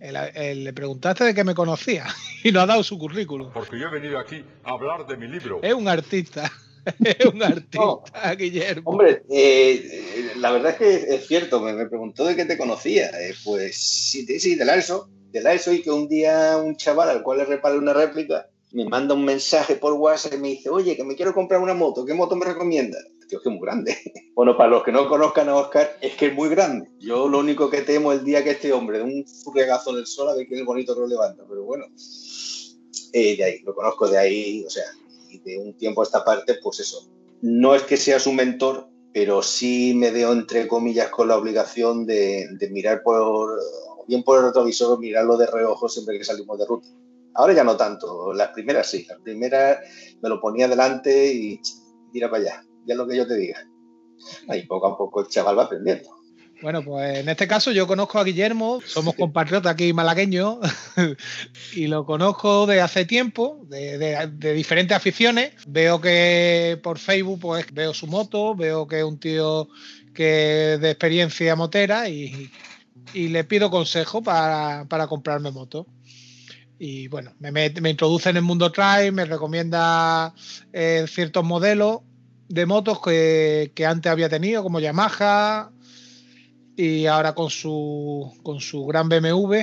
le 0.00 0.72
preguntaste 0.72 1.22
de 1.22 1.32
qué 1.32 1.44
me 1.44 1.54
conocía 1.54 2.06
y 2.42 2.50
no 2.50 2.60
ha 2.60 2.66
dado 2.66 2.82
su 2.82 2.98
currículum. 2.98 3.52
Porque 3.52 3.78
yo 3.78 3.86
he 3.86 3.90
venido 3.90 4.18
aquí 4.18 4.44
a 4.64 4.72
hablar 4.72 5.06
de 5.06 5.16
mi 5.16 5.28
libro. 5.28 5.60
Es 5.62 5.72
un 5.72 5.86
artista. 5.86 6.50
es 7.04 7.24
un 7.24 7.40
artista, 7.40 8.34
Guillermo. 8.36 8.90
Hombre, 8.90 9.22
eh, 9.30 10.32
la 10.38 10.50
verdad 10.50 10.72
es 10.72 10.76
que 10.76 11.14
es 11.14 11.28
cierto, 11.28 11.60
me, 11.60 11.86
preguntó 11.86 12.24
de 12.24 12.34
qué 12.34 12.46
te 12.46 12.58
conocía. 12.58 13.10
Eh, 13.10 13.32
pues 13.44 13.76
sí, 13.76 14.26
sí, 14.40 14.56
de 14.56 14.64
la 14.64 14.74
ESO, 14.74 15.08
de 15.30 15.40
la 15.40 15.54
ESO 15.54 15.72
y 15.72 15.82
que 15.82 15.92
un 15.92 16.08
día 16.08 16.56
un 16.56 16.76
chaval 16.76 17.10
al 17.10 17.22
cual 17.22 17.38
le 17.38 17.44
repare 17.44 17.78
una 17.78 17.92
réplica 17.92 18.48
me 18.74 18.84
manda 18.86 19.14
un 19.14 19.24
mensaje 19.24 19.76
por 19.76 19.92
WhatsApp 19.92 20.34
y 20.34 20.38
me 20.38 20.48
dice, 20.48 20.68
oye, 20.68 20.96
que 20.96 21.04
me 21.04 21.14
quiero 21.14 21.32
comprar 21.32 21.60
una 21.60 21.74
moto, 21.74 22.04
¿qué 22.04 22.12
moto 22.12 22.34
me 22.34 22.44
recomienda? 22.44 22.98
Tío, 23.28 23.38
es 23.38 23.42
que 23.42 23.48
es 23.48 23.54
muy 23.54 23.64
grande. 23.64 23.96
Bueno, 24.34 24.56
para 24.56 24.68
los 24.68 24.82
que 24.82 24.90
no 24.90 25.08
conozcan 25.08 25.48
a 25.48 25.54
Oscar, 25.54 25.96
es 26.00 26.16
que 26.16 26.26
es 26.26 26.34
muy 26.34 26.48
grande. 26.48 26.90
Yo 26.98 27.28
lo 27.28 27.38
único 27.38 27.70
que 27.70 27.82
temo 27.82 28.10
el 28.10 28.24
día 28.24 28.42
que 28.42 28.50
este 28.50 28.72
hombre 28.72 28.98
de 28.98 29.04
un 29.04 29.24
furregazo 29.24 29.94
del 29.94 30.08
sol 30.08 30.28
a 30.28 30.34
ver 30.34 30.48
quién 30.48 30.66
bonito 30.66 30.92
que 30.92 31.02
lo 31.02 31.06
levanta, 31.06 31.44
pero 31.48 31.62
bueno, 31.62 31.84
eh, 33.12 33.36
de 33.36 33.44
ahí, 33.44 33.60
lo 33.62 33.76
conozco 33.76 34.08
de 34.08 34.18
ahí, 34.18 34.64
o 34.64 34.70
sea, 34.70 34.82
y 35.30 35.38
de 35.38 35.58
un 35.58 35.74
tiempo 35.74 36.00
a 36.00 36.04
esta 36.04 36.24
parte, 36.24 36.56
pues 36.60 36.80
eso. 36.80 37.08
No 37.42 37.76
es 37.76 37.84
que 37.84 37.96
sea 37.96 38.18
su 38.18 38.32
mentor, 38.32 38.88
pero 39.12 39.40
sí 39.40 39.94
me 39.94 40.10
veo, 40.10 40.32
entre 40.32 40.66
comillas, 40.66 41.10
con 41.10 41.28
la 41.28 41.36
obligación 41.36 42.06
de, 42.06 42.48
de 42.58 42.70
mirar 42.70 43.04
por, 43.04 43.56
bien 44.08 44.24
por 44.24 44.40
el 44.40 44.46
retrovisor 44.46 44.98
mirarlo 44.98 45.36
de 45.36 45.46
reojo 45.46 45.88
siempre 45.88 46.18
que 46.18 46.24
salimos 46.24 46.58
de 46.58 46.66
ruta. 46.66 46.88
Ahora 47.34 47.52
ya 47.52 47.64
no 47.64 47.76
tanto, 47.76 48.32
las 48.32 48.48
primeras 48.48 48.88
sí, 48.88 49.04
las 49.08 49.18
primeras 49.20 49.78
me 50.22 50.28
lo 50.28 50.40
ponía 50.40 50.68
delante 50.68 51.32
y 51.32 51.60
tira 52.12 52.30
para 52.30 52.42
allá, 52.42 52.64
ya 52.86 52.94
es 52.94 52.98
lo 52.98 53.08
que 53.08 53.16
yo 53.16 53.26
te 53.26 53.36
diga. 53.36 53.58
Ahí 54.48 54.66
poco 54.66 54.86
a 54.86 54.96
poco 54.96 55.20
el 55.20 55.28
chaval 55.28 55.58
va 55.58 55.64
aprendiendo. 55.64 56.08
Bueno, 56.62 56.82
pues 56.82 57.18
en 57.18 57.28
este 57.28 57.48
caso 57.48 57.72
yo 57.72 57.86
conozco 57.86 58.18
a 58.18 58.24
Guillermo, 58.24 58.80
somos 58.86 59.14
compatriotas 59.16 59.72
aquí 59.72 59.92
malagueños 59.92 60.58
y 61.74 61.88
lo 61.88 62.06
conozco 62.06 62.66
de 62.66 62.80
hace 62.80 63.04
tiempo, 63.04 63.66
de, 63.68 64.30
diferentes 64.54 64.96
aficiones. 64.96 65.52
Veo 65.66 66.00
que 66.00 66.78
por 66.82 66.98
Facebook 66.98 67.40
pues 67.40 67.66
veo 67.72 67.92
su 67.92 68.06
moto, 68.06 68.54
veo 68.54 68.86
que 68.86 69.00
es 69.00 69.04
un 69.04 69.18
tío 69.18 69.68
que 70.14 70.78
de 70.80 70.90
experiencia 70.90 71.56
motera 71.56 72.08
y, 72.08 72.50
le 73.12 73.44
pido 73.44 73.70
consejo 73.70 74.22
para, 74.22 74.86
para 74.88 75.06
comprarme 75.06 75.50
moto 75.50 75.86
y 76.78 77.08
bueno, 77.08 77.32
me, 77.38 77.66
introduce 77.66 78.30
en 78.30 78.36
el 78.36 78.42
mundo 78.42 78.72
trail, 78.72 79.12
me 79.12 79.24
recomienda 79.24 80.34
eh, 80.72 81.04
ciertos 81.08 81.44
modelos 81.44 82.00
de 82.48 82.66
motos 82.66 83.00
que, 83.00 83.72
antes 83.86 84.10
había 84.10 84.28
tenido, 84.28 84.62
como 84.62 84.80
Yamaha, 84.80 85.70
y 86.76 87.06
ahora 87.06 87.34
con 87.34 87.50
su, 87.50 88.32
con 88.42 88.60
su 88.60 88.84
gran 88.86 89.08
BMW, 89.08 89.54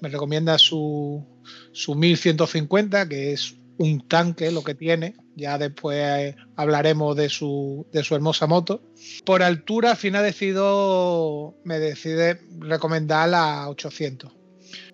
me 0.00 0.08
recomienda 0.08 0.58
su, 0.58 1.24
su 1.72 1.94
1150, 1.94 3.08
que 3.08 3.32
es 3.32 3.56
un 3.78 4.06
tanque 4.06 4.50
lo 4.50 4.62
que 4.62 4.74
tiene. 4.74 5.16
Ya 5.34 5.56
después 5.56 5.98
eh, 5.98 6.36
hablaremos 6.56 7.16
de 7.16 7.28
su, 7.28 7.86
de 7.92 8.04
su 8.04 8.14
hermosa 8.14 8.46
moto. 8.46 8.82
Por 9.24 9.42
altura, 9.42 9.92
al 9.92 9.96
final 9.96 10.24
decido, 10.24 11.56
me 11.64 11.78
decide 11.78 12.40
recomendar 12.60 13.28
la 13.30 13.68
800 13.68 14.37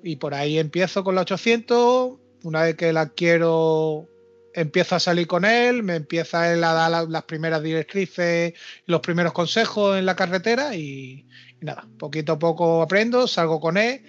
y 0.03 0.17
por 0.17 0.35
ahí 0.35 0.59
empiezo 0.59 1.05
con 1.05 1.15
la 1.15 1.23
800. 1.23 2.19
Una 2.43 2.63
vez 2.63 2.77
que 2.77 2.93
la 2.93 3.09
quiero, 3.09 4.09
empiezo 4.55 4.95
a 4.95 5.01
salir 5.01 5.27
con 5.27 5.45
él, 5.45 5.83
me 5.83 5.97
empieza 5.97 6.53
él 6.53 6.63
a 6.63 6.73
dar 6.73 7.09
las 7.09 7.23
primeras 7.25 7.63
directrices, 7.63 8.55
los 8.87 9.01
primeros 9.01 9.33
consejos 9.33 9.99
en 9.99 10.07
la 10.07 10.17
carretera 10.17 10.77
y, 10.77 11.27
nada, 11.61 11.89
poquito 11.99 12.33
a 12.33 12.39
poco 12.39 12.83
aprendo, 12.83 13.27
salgo 13.27 13.61
con 13.61 13.77
él. 13.77 14.03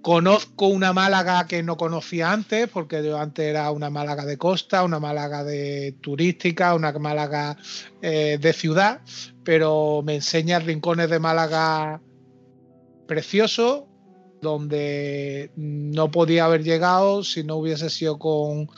Conozco 0.00 0.66
una 0.66 0.92
Málaga 0.92 1.46
que 1.46 1.62
no 1.62 1.76
conocía 1.76 2.32
antes, 2.32 2.68
porque 2.68 3.04
yo 3.04 3.18
antes 3.18 3.46
era 3.46 3.70
una 3.70 3.88
Málaga 3.88 4.24
de 4.24 4.36
costa, 4.36 4.82
una 4.82 4.98
Málaga 4.98 5.44
de 5.44 5.94
turística, 6.00 6.74
una 6.74 6.92
Málaga 6.92 7.56
eh, 8.00 8.36
de 8.40 8.52
ciudad, 8.52 9.02
pero 9.44 10.02
me 10.04 10.16
enseña 10.16 10.58
rincones 10.58 11.08
de 11.08 11.20
Málaga 11.20 12.00
preciosos, 13.06 13.84
donde 14.42 15.50
no 15.56 16.10
podía 16.10 16.44
haber 16.44 16.62
llegado 16.64 17.24
si 17.24 17.44
no 17.44 17.56
hubiese 17.56 17.88
sido 17.88 18.18
con, 18.18 18.68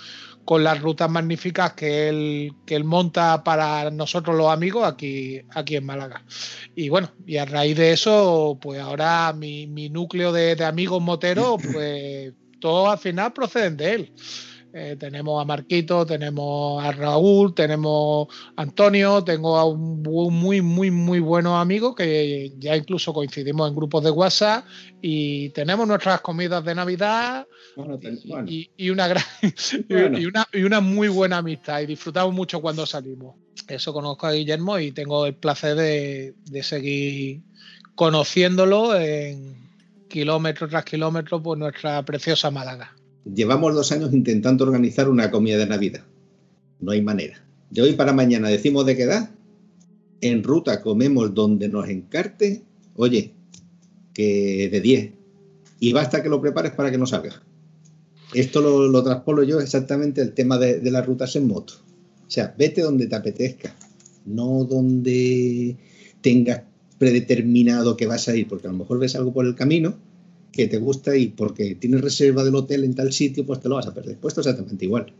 las 0.62 0.80
rutas 0.80 1.10
magníficas 1.10 1.72
que 1.72 2.08
él, 2.08 2.52
que 2.66 2.76
él 2.76 2.84
monta 2.84 3.42
para 3.42 3.90
nosotros 3.90 4.36
los 4.36 4.52
amigos 4.52 4.86
aquí, 4.86 5.40
aquí 5.54 5.76
en 5.76 5.86
Málaga. 5.86 6.22
Y 6.76 6.90
bueno, 6.90 7.10
y 7.26 7.38
a 7.38 7.46
raíz 7.46 7.76
de 7.76 7.92
eso, 7.92 8.58
pues 8.60 8.78
ahora 8.78 9.32
mi, 9.32 9.66
núcleo 9.88 10.32
de, 10.32 10.54
de 10.54 10.64
amigos 10.64 11.02
moteros, 11.02 11.60
pues 11.72 12.34
todos 12.60 12.88
al 12.90 12.98
final 12.98 13.32
proceden 13.32 13.76
de 13.76 13.92
él. 13.94 14.12
Eh, 14.76 14.96
tenemos 14.98 15.40
a 15.40 15.44
Marquito, 15.44 16.04
tenemos 16.04 16.82
a 16.82 16.90
Raúl, 16.90 17.54
tenemos 17.54 18.26
a 18.56 18.62
Antonio, 18.62 19.22
tengo 19.22 19.56
a 19.56 19.64
un 19.66 20.02
muy, 20.02 20.62
muy, 20.62 20.90
muy 20.90 21.20
buenos 21.20 21.62
amigos 21.62 21.94
que 21.94 22.52
ya 22.58 22.76
incluso 22.76 23.12
coincidimos 23.14 23.68
en 23.68 23.76
grupos 23.76 24.02
de 24.02 24.10
WhatsApp 24.10 24.64
y 25.00 25.50
tenemos 25.50 25.86
nuestras 25.86 26.20
comidas 26.22 26.64
de 26.64 26.74
Navidad 26.74 27.46
y, 28.48 28.90
una 28.90 29.06
gran, 29.06 29.22
y, 29.88 30.26
una, 30.26 30.44
y 30.52 30.64
una 30.64 30.80
muy 30.80 31.06
buena 31.06 31.36
amistad 31.36 31.80
y 31.80 31.86
disfrutamos 31.86 32.34
mucho 32.34 32.60
cuando 32.60 32.84
salimos. 32.84 33.36
Eso 33.68 33.92
conozco 33.92 34.26
a 34.26 34.32
Guillermo 34.32 34.80
y 34.80 34.90
tengo 34.90 35.24
el 35.26 35.36
placer 35.36 35.76
de, 35.76 36.34
de 36.46 36.62
seguir 36.64 37.42
conociéndolo 37.94 38.98
en 38.98 39.54
kilómetro 40.08 40.68
tras 40.68 40.84
kilómetro 40.84 41.40
por 41.40 41.56
nuestra 41.58 42.04
preciosa 42.04 42.50
Málaga. 42.50 42.92
Llevamos 43.24 43.74
dos 43.74 43.90
años 43.92 44.12
intentando 44.12 44.64
organizar 44.64 45.08
una 45.08 45.30
comida 45.30 45.56
de 45.56 45.66
Navidad. 45.66 46.02
No 46.80 46.92
hay 46.92 47.00
manera. 47.00 47.42
De 47.70 47.80
hoy 47.80 47.94
para 47.94 48.12
mañana 48.12 48.48
decimos 48.48 48.84
de 48.84 48.96
qué 48.96 49.04
edad. 49.04 49.30
En 50.20 50.42
ruta 50.42 50.82
comemos 50.82 51.34
donde 51.34 51.68
nos 51.68 51.88
encarte. 51.88 52.62
Oye, 52.96 53.32
que 54.12 54.68
de 54.70 54.80
10. 54.80 55.12
Y 55.80 55.92
basta 55.92 56.22
que 56.22 56.28
lo 56.28 56.40
prepares 56.40 56.72
para 56.72 56.90
que 56.90 56.98
no 56.98 57.06
salga. 57.06 57.42
Esto 58.34 58.60
lo, 58.60 58.88
lo 58.88 59.42
yo 59.42 59.60
exactamente 59.60 60.20
el 60.20 60.32
tema 60.32 60.58
de, 60.58 60.80
de 60.80 60.90
las 60.90 61.06
rutas 61.06 61.34
en 61.36 61.46
moto. 61.46 61.74
O 62.26 62.30
sea, 62.30 62.54
vete 62.58 62.82
donde 62.82 63.06
te 63.06 63.16
apetezca. 63.16 63.74
No 64.26 64.64
donde 64.64 65.76
tengas 66.20 66.62
predeterminado 66.98 67.96
que 67.96 68.06
vas 68.06 68.28
a 68.28 68.36
ir, 68.36 68.48
porque 68.48 68.66
a 68.66 68.72
lo 68.72 68.78
mejor 68.78 68.98
ves 68.98 69.14
algo 69.14 69.32
por 69.32 69.46
el 69.46 69.54
camino 69.54 69.94
que 70.54 70.68
te 70.68 70.78
gusta 70.78 71.16
y 71.16 71.28
porque 71.28 71.74
tienes 71.74 72.00
reserva 72.00 72.44
del 72.44 72.54
hotel 72.54 72.84
en 72.84 72.94
tal 72.94 73.12
sitio, 73.12 73.44
pues 73.44 73.60
te 73.60 73.68
lo 73.68 73.76
vas 73.76 73.86
a 73.86 73.94
perder. 73.94 74.16
Pues 74.20 74.36
exactamente 74.38 74.84
igual. 74.84 75.12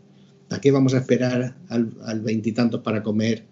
¿A 0.49 0.61
qué 0.61 0.71
vamos 0.71 0.93
a 0.93 0.99
esperar 0.99 1.55
al 1.69 2.21
veintitantos 2.21 2.81
para 2.81 3.01
comer 3.03 3.43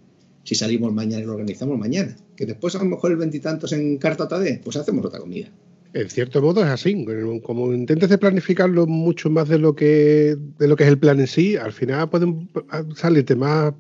si 0.44 0.56
salimos 0.56 0.94
mañana 0.94 1.24
y 1.24 1.26
lo 1.26 1.34
organizamos 1.34 1.78
mañana? 1.78 2.16
Que 2.36 2.46
después 2.46 2.76
a 2.76 2.80
lo 2.80 2.86
mejor 2.86 3.12
el 3.12 3.18
veintitantos 3.18 3.74
en 3.74 3.98
carta 3.98 4.28
Tade, 4.28 4.62
pues 4.64 4.78
hacemos 4.78 5.06
otra 5.06 5.20
comida. 5.20 5.50
En 5.94 6.10
cierto 6.10 6.42
modo 6.42 6.62
es 6.62 6.70
así. 6.70 7.06
Como 7.44 7.74
intentes 7.74 8.10
de 8.10 8.18
planificarlo 8.18 8.88
mucho 8.88 9.30
más 9.30 9.50
de 9.50 9.60
lo 9.60 9.76
que 9.76 10.38
de 10.58 10.68
lo 10.68 10.76
que 10.76 10.84
es 10.84 10.90
el 10.90 10.98
plan 10.98 11.20
en 11.20 11.28
sí, 11.28 11.56
al 11.56 11.74
final 11.74 12.10
pueden 12.10 12.50
salirte 12.96 13.36
más, 13.36 13.74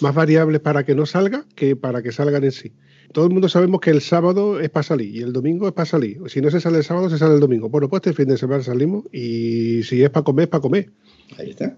más 0.00 0.14
variables 0.14 0.60
para 0.60 0.84
que 0.84 0.94
no 0.94 1.06
salga 1.06 1.44
que 1.54 1.76
para 1.76 2.02
que 2.02 2.12
salgan 2.12 2.44
en 2.44 2.52
sí 2.52 2.72
todo 3.12 3.26
el 3.26 3.32
mundo 3.32 3.48
sabemos 3.48 3.80
que 3.80 3.90
el 3.90 4.00
sábado 4.00 4.60
es 4.60 4.70
para 4.70 4.82
salir 4.82 5.14
y 5.14 5.20
el 5.20 5.32
domingo 5.32 5.68
es 5.68 5.72
para 5.72 5.86
salir. 5.86 6.20
Si 6.26 6.40
no 6.40 6.50
se 6.50 6.60
sale 6.60 6.78
el 6.78 6.84
sábado, 6.84 7.08
se 7.10 7.18
sale 7.18 7.34
el 7.34 7.40
domingo. 7.40 7.68
Bueno, 7.68 7.88
pues 7.88 8.00
este 8.00 8.12
fin 8.12 8.28
de 8.28 8.36
semana 8.36 8.62
salimos 8.62 9.04
y 9.12 9.82
si 9.84 10.02
es 10.02 10.10
para 10.10 10.24
comer, 10.24 10.44
es 10.44 10.48
para 10.48 10.62
comer. 10.62 10.90
Ahí 11.38 11.50
está. 11.50 11.76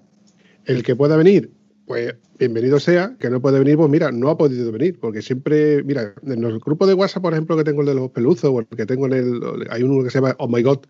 El 0.64 0.82
que 0.82 0.96
pueda 0.96 1.16
venir, 1.16 1.50
pues 1.86 2.14
bienvenido 2.38 2.80
sea. 2.80 3.16
Que 3.18 3.30
no 3.30 3.40
puede 3.42 3.58
venir, 3.58 3.76
pues 3.76 3.90
mira, 3.90 4.10
no 4.12 4.30
ha 4.30 4.38
podido 4.38 4.70
venir. 4.72 4.98
Porque 4.98 5.22
siempre, 5.22 5.82
mira, 5.82 6.14
en 6.24 6.44
el 6.44 6.58
grupo 6.58 6.86
de 6.86 6.94
WhatsApp, 6.94 7.22
por 7.22 7.32
ejemplo, 7.32 7.56
que 7.56 7.64
tengo 7.64 7.82
el 7.82 7.88
de 7.88 7.94
los 7.94 8.10
peluzos, 8.10 8.50
o 8.50 8.60
el 8.60 8.66
que 8.66 8.86
tengo 8.86 9.06
en 9.06 9.12
el. 9.12 9.40
Hay 9.70 9.82
uno 9.82 10.02
que 10.02 10.10
se 10.10 10.18
llama 10.20 10.34
Oh 10.38 10.48
My 10.48 10.62
God, 10.62 10.80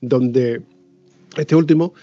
donde 0.00 0.62
este 1.36 1.56
último 1.56 1.94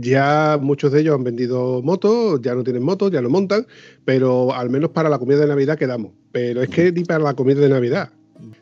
ya 0.00 0.58
muchos 0.60 0.92
de 0.92 1.00
ellos 1.00 1.14
han 1.14 1.24
vendido 1.24 1.82
motos, 1.82 2.40
ya 2.42 2.54
no 2.54 2.64
tienen 2.64 2.82
motos, 2.82 3.10
ya 3.10 3.20
no 3.20 3.30
montan, 3.30 3.66
pero 4.04 4.54
al 4.54 4.70
menos 4.70 4.90
para 4.90 5.08
la 5.08 5.18
comida 5.18 5.38
de 5.38 5.46
Navidad 5.46 5.78
quedamos. 5.78 6.12
Pero 6.32 6.62
es 6.62 6.68
que 6.68 6.92
ni 6.92 7.04
para 7.04 7.24
la 7.24 7.34
comida 7.34 7.60
de 7.60 7.68
Navidad. 7.68 8.10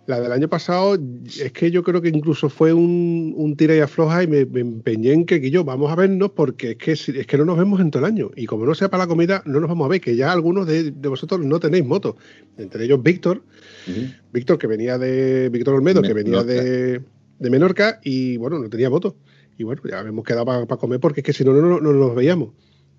La 0.07 0.21
del 0.21 0.33
año 0.33 0.49
pasado 0.49 0.97
es 1.27 1.53
que 1.53 1.71
yo 1.71 1.83
creo 1.83 2.01
que 2.01 2.09
incluso 2.09 2.49
fue 2.49 2.73
un, 2.73 3.35
un 3.37 3.57
tira 3.57 3.77
y 3.77 3.81
afloja 3.81 4.23
y 4.23 4.27
me, 4.27 4.41
empeñé 4.41 5.13
en 5.13 5.27
que, 5.27 5.51
yo 5.51 5.65
vamos 5.65 5.93
a 5.93 5.97
vernos 5.97 6.31
porque 6.31 6.71
es 6.71 6.77
que, 6.77 6.93
es 6.93 7.27
que 7.27 7.37
no 7.37 7.45
nos 7.45 7.59
vemos 7.59 7.81
en 7.81 7.91
todo 7.91 8.07
el 8.07 8.13
año. 8.13 8.31
Y 8.37 8.47
como 8.47 8.65
no 8.65 8.75
sea 8.75 8.89
para 8.89 9.05
la 9.05 9.09
comida, 9.09 9.43
no 9.45 9.61
nos 9.61 9.69
vamos 9.69 9.85
a 9.85 9.89
ver, 9.89 10.01
que 10.01 10.17
ya 10.17 10.33
algunos 10.33 10.67
de, 10.67 10.93
vosotros 10.93 11.45
no 11.45 11.61
tenéis 11.61 11.85
moto. 11.85 12.17
Entre 12.57 12.85
ellos 12.85 13.03
Víctor, 13.03 13.43
Víctor 14.33 14.59
que 14.59 14.67
venía 14.67 14.97
de, 14.97 15.51
Víctor 15.51 15.75
Olmedo, 15.75 16.01
que 16.01 16.15
venía 16.15 16.43
de, 16.43 17.03
de 17.39 17.51
Menorca 17.51 18.01
y 18.03 18.37
bueno, 18.39 18.59
no 18.59 18.71
tenía 18.71 18.89
moto. 18.89 19.17
Y 19.59 19.65
bueno, 19.65 19.83
ya 19.89 20.01
hemos 20.01 20.25
quedado 20.25 20.45
para 20.45 20.67
comer 20.77 21.01
porque 21.01 21.21
es 21.21 21.27
que 21.27 21.33
si 21.33 21.45
no, 21.45 21.53
no, 21.53 21.81
no 21.81 21.93
nos 21.93 22.15
veíamos. 22.15 22.51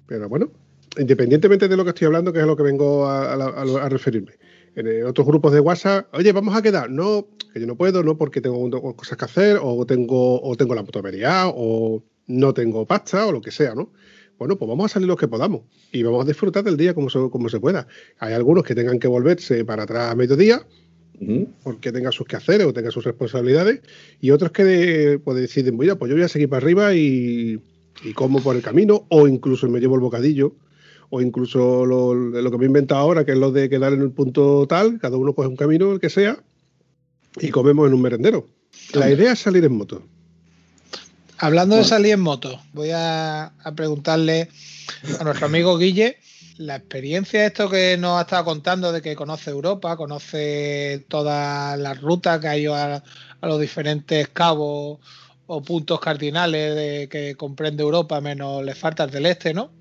Pero 0.08 0.28
bueno, 0.30 0.52
independientemente 0.98 1.68
de 1.68 1.78
lo 1.78 1.84
que 1.84 1.90
estoy 1.90 2.06
hablando, 2.08 2.32
que 2.32 2.40
es 2.40 2.44
a 2.44 2.48
lo 2.48 2.56
que 2.56 2.64
vengo 2.64 3.06
a, 3.08 3.90
referirme. 3.90 4.34
En 4.76 5.06
otros 5.06 5.26
grupos 5.26 5.54
de 5.54 5.60
WhatsApp, 5.60 6.08
oye, 6.14 6.32
vamos 6.32 6.56
a 6.56 6.62
quedar. 6.62 6.90
No, 6.90 7.28
que 7.54 7.60
yo 7.60 7.68
no 7.68 7.76
puedo, 7.76 8.04
no 8.04 8.18
porque 8.18 8.42
tengo 8.42 8.96
cosas 8.96 9.18
que 9.18 9.26
hacer, 9.26 9.60
o 9.62 9.86
tengo, 9.86 10.42
o 10.42 10.56
tengo 10.56 10.76
la 10.76 10.84
moto 10.84 11.02
o 11.56 12.04
no 12.28 12.54
tengo 12.54 12.86
pasta, 12.86 13.26
o 13.26 13.32
lo 13.32 13.42
que 13.42 13.52
sea, 13.52 13.74
¿no? 13.74 13.92
bueno, 14.38 14.58
pues 14.58 14.70
vamos 14.70 14.92
a 14.92 14.94
salir 14.94 15.08
los 15.08 15.18
que 15.18 15.28
podamos 15.28 15.62
y 15.92 16.04
vamos 16.04 16.24
a 16.24 16.28
disfrutar 16.28 16.64
del 16.64 16.78
día 16.78 16.94
como 16.94 17.10
se, 17.10 17.20
como 17.32 17.50
se 17.50 17.60
pueda. 17.60 17.88
Hay 18.20 18.34
algunos 18.34 18.64
que 18.64 18.76
tengan 18.76 19.00
que 19.00 19.08
volverse 19.08 19.66
para 19.66 19.84
atrás 19.84 20.12
a 20.12 20.16
mediodía, 20.16 20.66
porque 21.64 21.92
tengan 21.92 22.12
sus 22.12 22.28
quehaceres 22.28 22.68
o 22.68 22.74
tengan 22.74 22.92
sus 22.92 23.04
responsabilidades, 23.04 23.82
y 24.22 24.32
otros 24.32 24.52
que 24.52 25.20
pues 25.24 25.38
deciden, 25.38 25.78
mira, 25.78 25.96
pues 25.96 26.10
yo 26.10 26.16
voy 26.16 26.24
a 26.24 26.28
seguir 26.28 26.50
para 26.50 26.64
arriba 26.64 26.94
y, 26.94 27.60
y 28.04 28.14
como 28.14 28.42
por 28.42 28.56
el 28.56 28.62
camino, 28.62 29.06
o 29.10 29.28
incluso 29.28 29.68
me 29.68 29.80
llevo 29.80 29.96
el 29.96 30.02
bocadillo, 30.02 30.54
o 31.10 31.22
incluso 31.22 31.86
lo, 31.86 32.14
lo, 32.14 32.52
que 32.52 32.58
me 32.58 32.66
he 32.66 32.68
inventado 32.68 33.02
ahora, 33.02 33.26
que 33.26 33.32
es 33.32 33.38
lo 33.38 33.52
de 33.52 33.70
quedar 33.70 33.94
en 33.94 34.02
el 34.02 34.12
punto 34.12 34.68
tal, 34.68 35.00
cada 35.00 35.18
uno 35.18 35.34
coge 35.34 35.48
un 35.48 35.56
camino, 35.56 35.92
el 35.94 36.00
que 36.00 36.10
sea, 36.10 36.44
y 37.40 37.50
comemos 37.50 37.88
en 37.88 37.94
un 37.94 38.02
merendero. 38.02 38.48
La 38.94 39.10
idea 39.10 39.34
es 39.34 39.40
salir 39.40 39.64
en 39.66 39.78
moto. 39.78 40.04
Hablando 41.40 41.76
de 41.76 41.84
salir 41.84 42.14
en 42.14 42.20
moto, 42.20 42.60
voy 42.74 42.90
a, 42.94 43.54
preguntarle 43.76 44.50
a 45.20 45.24
nuestro 45.24 45.46
amigo 45.46 45.78
Guille 45.78 46.18
la 46.58 46.76
experiencia 46.76 47.46
esto 47.46 47.70
que 47.70 47.98
nos 47.98 48.18
ha 48.18 48.22
estado 48.22 48.46
contando 48.46 48.92
de 48.92 49.02
que 49.02 49.16
conoce 49.16 49.52
Europa, 49.52 49.96
conoce 49.96 51.06
todas 51.08 51.78
las 51.80 52.02
rutas 52.02 52.40
que 52.40 52.48
ha 52.48 52.58
ido 52.58 52.76
a, 52.76 53.04
los 53.42 53.60
diferentes 53.62 54.28
cabos 54.30 55.00
o 55.46 55.62
puntos 55.62 56.00
cardinales 56.00 56.76
de, 56.76 57.08
que 57.10 57.36
comprende 57.36 57.84
Europa, 57.84 58.20
menos 58.20 58.64
le 58.64 58.76
faltas 58.76 59.12
del 59.12 59.28
este, 59.28 59.54
¿no? 59.54 59.72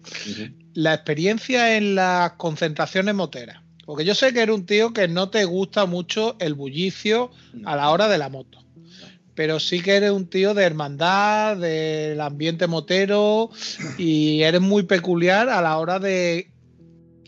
La 0.75 0.95
experiencia 0.95 1.77
en 1.77 1.95
las 1.95 2.33
concentraciones 2.33 3.15
moteras. 3.15 3.63
Porque 3.85 4.05
yo 4.05 4.15
sé 4.15 4.33
que 4.33 4.43
eres 4.43 4.55
un 4.55 4.67
tío 4.67 4.93
que 4.93 5.09
no 5.09 5.31
te 5.31 5.45
gusta 5.45 5.87
mucho 5.87 6.37
el 6.39 6.55
bullicio 6.55 7.31
a 7.65 7.77
la 7.77 7.91
hora 7.91 8.09
de 8.09 8.19
la 8.19 8.29
moto 8.29 8.67
pero 9.37 9.61
sí 9.61 9.83
que 9.83 9.97
eres 9.97 10.11
un 10.11 10.27
tío 10.27 10.55
de 10.55 10.65
hermandad, 10.65 11.59
del 11.59 12.21
ambiente 12.23 12.67
motero 12.67 13.51
y 13.99 14.41
eres 14.41 14.63
muy 14.63 14.85
peculiar 14.85 15.51
a 15.51 15.61
la 15.61 15.77
hora 15.77 15.99
de 15.99 16.51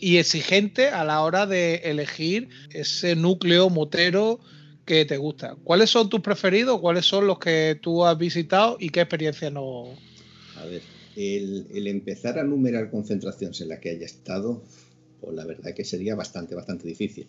y 0.01 0.17
exigente 0.17 0.87
a 0.87 1.03
la 1.03 1.21
hora 1.21 1.45
de 1.45 1.75
elegir 1.85 2.49
ese 2.71 3.15
núcleo 3.15 3.69
motero 3.69 4.39
que 4.85 5.05
te 5.05 5.17
gusta. 5.17 5.55
¿Cuáles 5.63 5.89
son 5.89 6.09
tus 6.09 6.21
preferidos? 6.21 6.79
¿Cuáles 6.79 7.05
son 7.05 7.27
los 7.27 7.39
que 7.39 7.77
tú 7.81 8.05
has 8.05 8.17
visitado 8.17 8.77
y 8.79 8.89
qué 8.89 9.01
experiencia 9.01 9.49
no? 9.49 9.89
A 10.57 10.65
ver, 10.65 10.81
el, 11.15 11.87
empezar 11.87 12.39
a 12.39 12.43
numerar 12.43 12.89
concentraciones 12.89 13.61
en 13.61 13.69
las 13.69 13.79
que 13.79 13.91
haya 13.91 14.05
estado, 14.05 14.63
pues 15.21 15.35
la 15.35 15.45
verdad 15.45 15.73
que 15.73 15.85
sería 15.85 16.15
bastante, 16.15 16.55
bastante 16.55 16.87
difícil. 16.87 17.27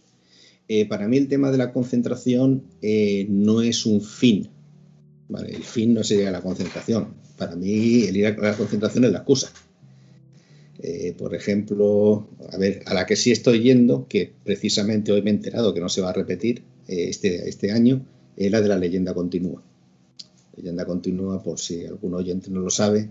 Eh, 0.68 0.86
para 0.86 1.08
mí 1.08 1.16
el 1.16 1.28
tema 1.28 1.50
de 1.50 1.58
la 1.58 1.72
concentración 1.72 2.64
eh, 2.80 3.26
no 3.28 3.60
es 3.60 3.86
un 3.86 4.00
fin, 4.00 4.48
el 5.38 5.62
fin 5.62 5.94
no 5.94 6.02
sería 6.02 6.30
la 6.30 6.40
concentración. 6.40 7.14
Para 7.36 7.56
mí, 7.56 8.04
el 8.04 8.16
ir 8.16 8.26
a 8.26 8.30
la 8.30 8.56
concentración 8.56 9.04
es 9.04 9.12
la 9.12 9.18
excusa. 9.18 9.52
Eh, 10.82 11.14
por 11.16 11.34
ejemplo, 11.34 12.26
a 12.52 12.56
ver, 12.56 12.82
a 12.87 12.94
la 12.94 13.04
que 13.04 13.16
sí 13.16 13.30
estoy 13.30 13.60
yendo, 13.60 14.06
que 14.08 14.32
precisamente 14.44 15.12
hoy 15.12 15.20
me 15.20 15.30
he 15.30 15.34
enterado 15.34 15.75
que 15.75 15.80
no 15.80 15.90
se 15.90 16.00
va 16.00 16.10
a 16.10 16.14
repetir 16.14 16.62
eh, 16.88 17.06
este, 17.08 17.49
este 17.49 17.70
año, 17.70 18.04
es 18.37 18.50
la 18.50 18.62
de 18.62 18.68
la 18.68 18.78
leyenda 18.78 19.12
continua. 19.12 19.62
Leyenda 20.56 20.87
continua, 20.87 21.42
por 21.42 21.58
si 21.58 21.84
algún 21.84 22.14
oyente 22.14 22.50
no 22.50 22.60
lo 22.60 22.70
sabe, 22.70 23.10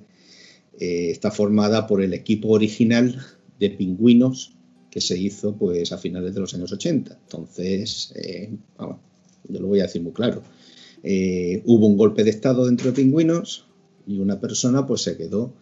eh, 0.79 1.11
está 1.11 1.29
formada 1.29 1.85
por 1.85 2.01
el 2.01 2.13
equipo 2.13 2.49
original 2.49 3.21
de 3.59 3.69
pingüinos 3.69 4.53
que 4.89 5.01
se 5.01 5.17
hizo 5.17 5.55
pues 5.55 5.91
a 5.91 5.99
finales 5.99 6.33
de 6.33 6.39
los 6.39 6.53
años 6.55 6.71
80. 6.71 7.19
Entonces, 7.21 8.11
yo 9.47 9.59
lo 9.59 9.67
voy 9.67 9.81
a 9.81 9.83
decir 9.83 10.01
muy 10.01 10.13
claro 10.13 10.41
hubo 11.65 11.87
un 11.87 11.95
golpe 11.95 12.25
de 12.25 12.29
estado 12.29 12.65
dentro 12.65 12.87
de 12.87 12.93
Pingüinos 12.93 13.65
y 14.05 14.19
una 14.19 14.39
persona 14.39 14.85
pues 14.85 15.01
se 15.01 15.15
quedó 15.15 15.53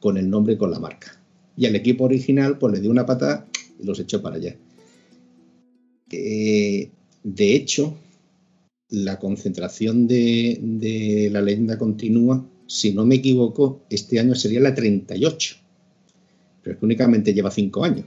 con 0.00 0.16
el 0.16 0.28
nombre 0.28 0.54
y 0.54 0.56
con 0.56 0.72
la 0.72 0.80
marca. 0.80 1.21
Y 1.56 1.66
al 1.66 1.76
equipo 1.76 2.04
original 2.04 2.58
pues 2.58 2.72
le 2.74 2.80
dio 2.80 2.90
una 2.90 3.06
patada 3.06 3.46
y 3.80 3.84
los 3.84 3.98
echó 4.00 4.22
para 4.22 4.36
allá. 4.36 4.56
Eh, 6.10 6.90
de 7.22 7.54
hecho, 7.54 7.96
la 8.92 9.18
concentración 9.18 10.06
de, 10.06 11.28
la 11.32 11.40
leyenda 11.40 11.78
continúa, 11.78 12.46
si 12.66 12.92
no 12.92 13.06
me 13.06 13.16
equivoco, 13.16 13.80
este 13.90 14.20
año 14.20 14.34
sería 14.34 14.60
la 14.60 14.74
38. 14.74 15.56
Pero 16.62 16.74
es 16.74 16.78
que 16.78 16.84
únicamente 16.84 17.34
lleva 17.34 17.50
cinco 17.50 17.84
años. 17.84 18.04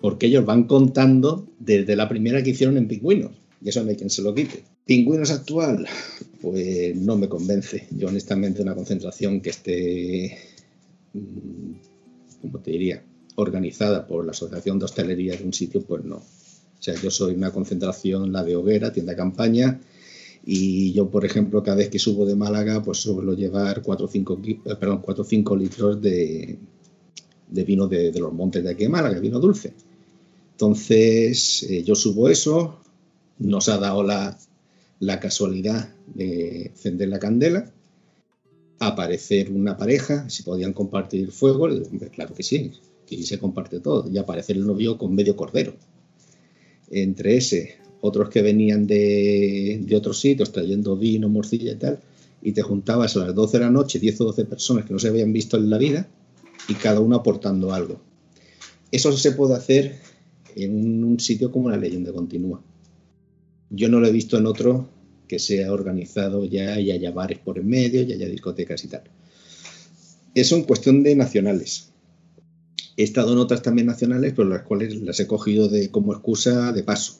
Porque 0.00 0.26
ellos 0.26 0.44
van 0.44 0.64
contando 0.64 1.48
desde 1.58 1.96
la 1.96 2.08
primera 2.08 2.42
que 2.42 2.50
hicieron 2.50 2.76
en 2.76 2.88
Pingüinos. 2.88 3.32
Y 3.62 3.68
eso 3.68 3.82
no 3.82 3.90
hay 3.90 3.96
quien 3.96 4.10
se 4.10 4.22
lo 4.22 4.34
quite. 4.34 4.64
Pingüinos 4.84 5.30
actual, 5.30 5.86
pues 6.40 6.96
no 6.96 7.16
me 7.16 7.28
convence. 7.28 7.86
Yo 7.90 8.08
honestamente 8.08 8.62
una 8.62 8.74
concentración 8.74 9.40
que 9.40 9.50
esté, 9.50 10.38
¿cómo 12.40 12.58
te 12.58 12.70
diría? 12.72 13.02
Organizada 13.36 14.06
por 14.06 14.24
la 14.24 14.32
Asociación 14.32 14.78
de 14.78 14.86
Hostelería 14.86 15.36
de 15.36 15.44
un 15.44 15.52
sitio, 15.52 15.82
pues 15.82 16.04
no. 16.04 16.16
O 16.16 16.82
sea, 16.82 16.94
yo 16.94 17.10
soy 17.10 17.34
una 17.34 17.50
concentración, 17.50 18.32
la 18.32 18.44
de 18.44 18.56
hoguera, 18.56 18.92
tienda 18.92 19.16
campaña, 19.16 19.80
y 20.44 20.92
yo, 20.92 21.10
por 21.10 21.24
ejemplo, 21.24 21.62
cada 21.62 21.78
vez 21.78 21.88
que 21.88 21.98
subo 21.98 22.24
de 22.24 22.36
Málaga, 22.36 22.82
pues 22.82 22.98
suelo 22.98 23.34
llevar 23.34 23.82
4 23.82 24.06
o 24.06 24.08
5, 24.08 24.40
perdón, 24.78 25.00
4 25.02 25.24
5 25.24 25.56
litros 25.56 26.00
de, 26.00 26.56
vino 27.48 27.88
de, 27.88 28.12
los 28.16 28.32
montes 28.32 28.62
de 28.62 28.70
aquí 28.70 28.84
de 28.84 28.88
Málaga, 28.88 29.18
vino 29.18 29.40
dulce. 29.40 29.74
Entonces, 30.52 31.64
eh, 31.68 31.82
yo 31.82 31.96
subo 31.96 32.28
eso, 32.28 32.78
nos 33.38 33.68
ha 33.68 33.78
dado 33.78 34.04
la 34.04 35.20
casualidad 35.20 35.92
de 36.14 36.66
encender 36.66 37.08
la 37.08 37.18
candela, 37.18 37.72
aparecer 38.78 39.50
una 39.50 39.76
pareja, 39.76 40.28
si 40.28 40.42
podían 40.42 40.72
compartir 40.72 41.30
fuego, 41.32 41.68
claro 42.12 42.34
que 42.34 42.42
sí, 42.42 42.72
que 43.06 43.22
se 43.22 43.38
comparte 43.38 43.80
todo, 43.80 44.10
y 44.10 44.18
aparecer 44.18 44.56
el 44.56 44.66
novio 44.66 44.98
con 44.98 45.14
medio 45.14 45.36
cordero. 45.36 45.74
Entre 46.90 47.36
ese, 47.36 47.76
otros 48.00 48.28
que 48.28 48.42
venían 48.42 48.86
de, 48.86 49.80
de 49.82 49.96
otros 49.96 50.20
sitios 50.20 50.52
trayendo 50.52 50.96
vino, 50.96 51.28
morcilla 51.28 51.72
y 51.72 51.76
tal, 51.76 52.00
y 52.42 52.52
te 52.52 52.62
juntabas 52.62 53.16
a 53.16 53.26
las 53.26 53.34
12 53.34 53.58
de 53.58 53.64
la 53.64 53.70
noche, 53.70 53.98
10 53.98 54.20
o 54.20 54.24
12 54.26 54.44
personas 54.44 54.84
que 54.84 54.92
no 54.92 54.98
se 54.98 55.08
habían 55.08 55.32
visto 55.32 55.56
en 55.56 55.70
la 55.70 55.78
vida, 55.78 56.08
y 56.68 56.74
cada 56.74 57.00
uno 57.00 57.16
aportando 57.16 57.72
algo. 57.72 58.00
Eso 58.90 59.12
se 59.12 59.32
puede 59.32 59.54
hacer 59.54 59.96
en 60.54 61.04
un 61.04 61.20
sitio 61.20 61.50
como 61.50 61.70
la 61.70 61.76
leyenda 61.76 62.12
continúa. 62.12 62.60
Yo 63.70 63.88
no 63.88 64.00
lo 64.00 64.06
he 64.06 64.12
visto 64.12 64.38
en 64.38 64.46
otro 64.46 64.88
que 65.26 65.38
sea 65.38 65.72
organizado 65.72 66.44
ya 66.44 66.78
y 66.80 66.90
haya 66.90 67.10
bares 67.10 67.38
por 67.38 67.58
en 67.58 67.68
medio 67.68 68.02
y 68.02 68.12
haya 68.12 68.28
discotecas 68.28 68.84
y 68.84 68.88
tal. 68.88 69.02
Eso 70.34 70.56
en 70.56 70.64
cuestión 70.64 71.02
de 71.02 71.16
nacionales. 71.16 71.90
He 72.96 73.02
estado 73.02 73.32
en 73.32 73.38
otras 73.38 73.62
también 73.62 73.86
nacionales, 73.86 74.32
pero 74.34 74.48
las 74.48 74.62
cuales 74.62 74.96
las 74.96 75.20
he 75.20 75.26
cogido 75.26 75.68
de, 75.68 75.90
como 75.90 76.12
excusa 76.12 76.72
de 76.72 76.82
paso. 76.82 77.18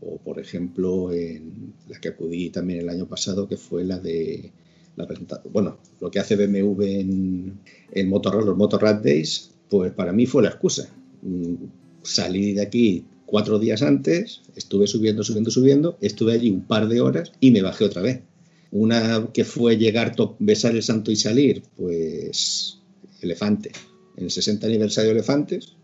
O, 0.00 0.18
por 0.18 0.38
ejemplo, 0.38 1.12
en 1.12 1.74
la 1.88 2.00
que 2.00 2.08
acudí 2.08 2.50
también 2.50 2.80
el 2.80 2.88
año 2.88 3.06
pasado, 3.06 3.48
que 3.48 3.56
fue 3.56 3.84
la 3.84 3.98
de 3.98 4.52
la 4.96 5.06
bueno, 5.52 5.78
lo 6.00 6.10
que 6.10 6.18
hace 6.18 6.36
BMW 6.36 6.82
en, 6.82 7.60
en 7.92 8.08
Motorrad, 8.08 8.44
los 8.44 8.56
Motorrad 8.56 9.02
Days, 9.02 9.50
pues 9.68 9.92
para 9.92 10.12
mí 10.12 10.26
fue 10.26 10.42
la 10.42 10.48
excusa. 10.48 10.88
Mm, 11.22 11.54
salí 12.02 12.54
de 12.54 12.62
aquí 12.62 13.04
cuatro 13.26 13.58
días 13.58 13.82
antes, 13.82 14.42
estuve 14.54 14.86
subiendo, 14.86 15.24
subiendo, 15.24 15.50
subiendo, 15.50 15.98
estuve 16.00 16.32
allí 16.32 16.50
un 16.50 16.62
par 16.62 16.88
de 16.88 17.00
horas 17.00 17.32
y 17.40 17.50
me 17.50 17.62
bajé 17.62 17.84
otra 17.84 18.02
vez. 18.02 18.22
Una 18.70 19.28
que 19.32 19.44
fue 19.44 19.76
llegar, 19.76 20.14
besar 20.38 20.74
el 20.74 20.82
santo 20.82 21.10
y 21.10 21.16
salir, 21.16 21.62
pues 21.76 22.78
elefante. 23.20 23.72
En 24.16 24.24
el 24.24 24.30
60 24.30 24.66
aniversario 24.66 25.10
de 25.10 25.18
Elefantes, 25.18 25.74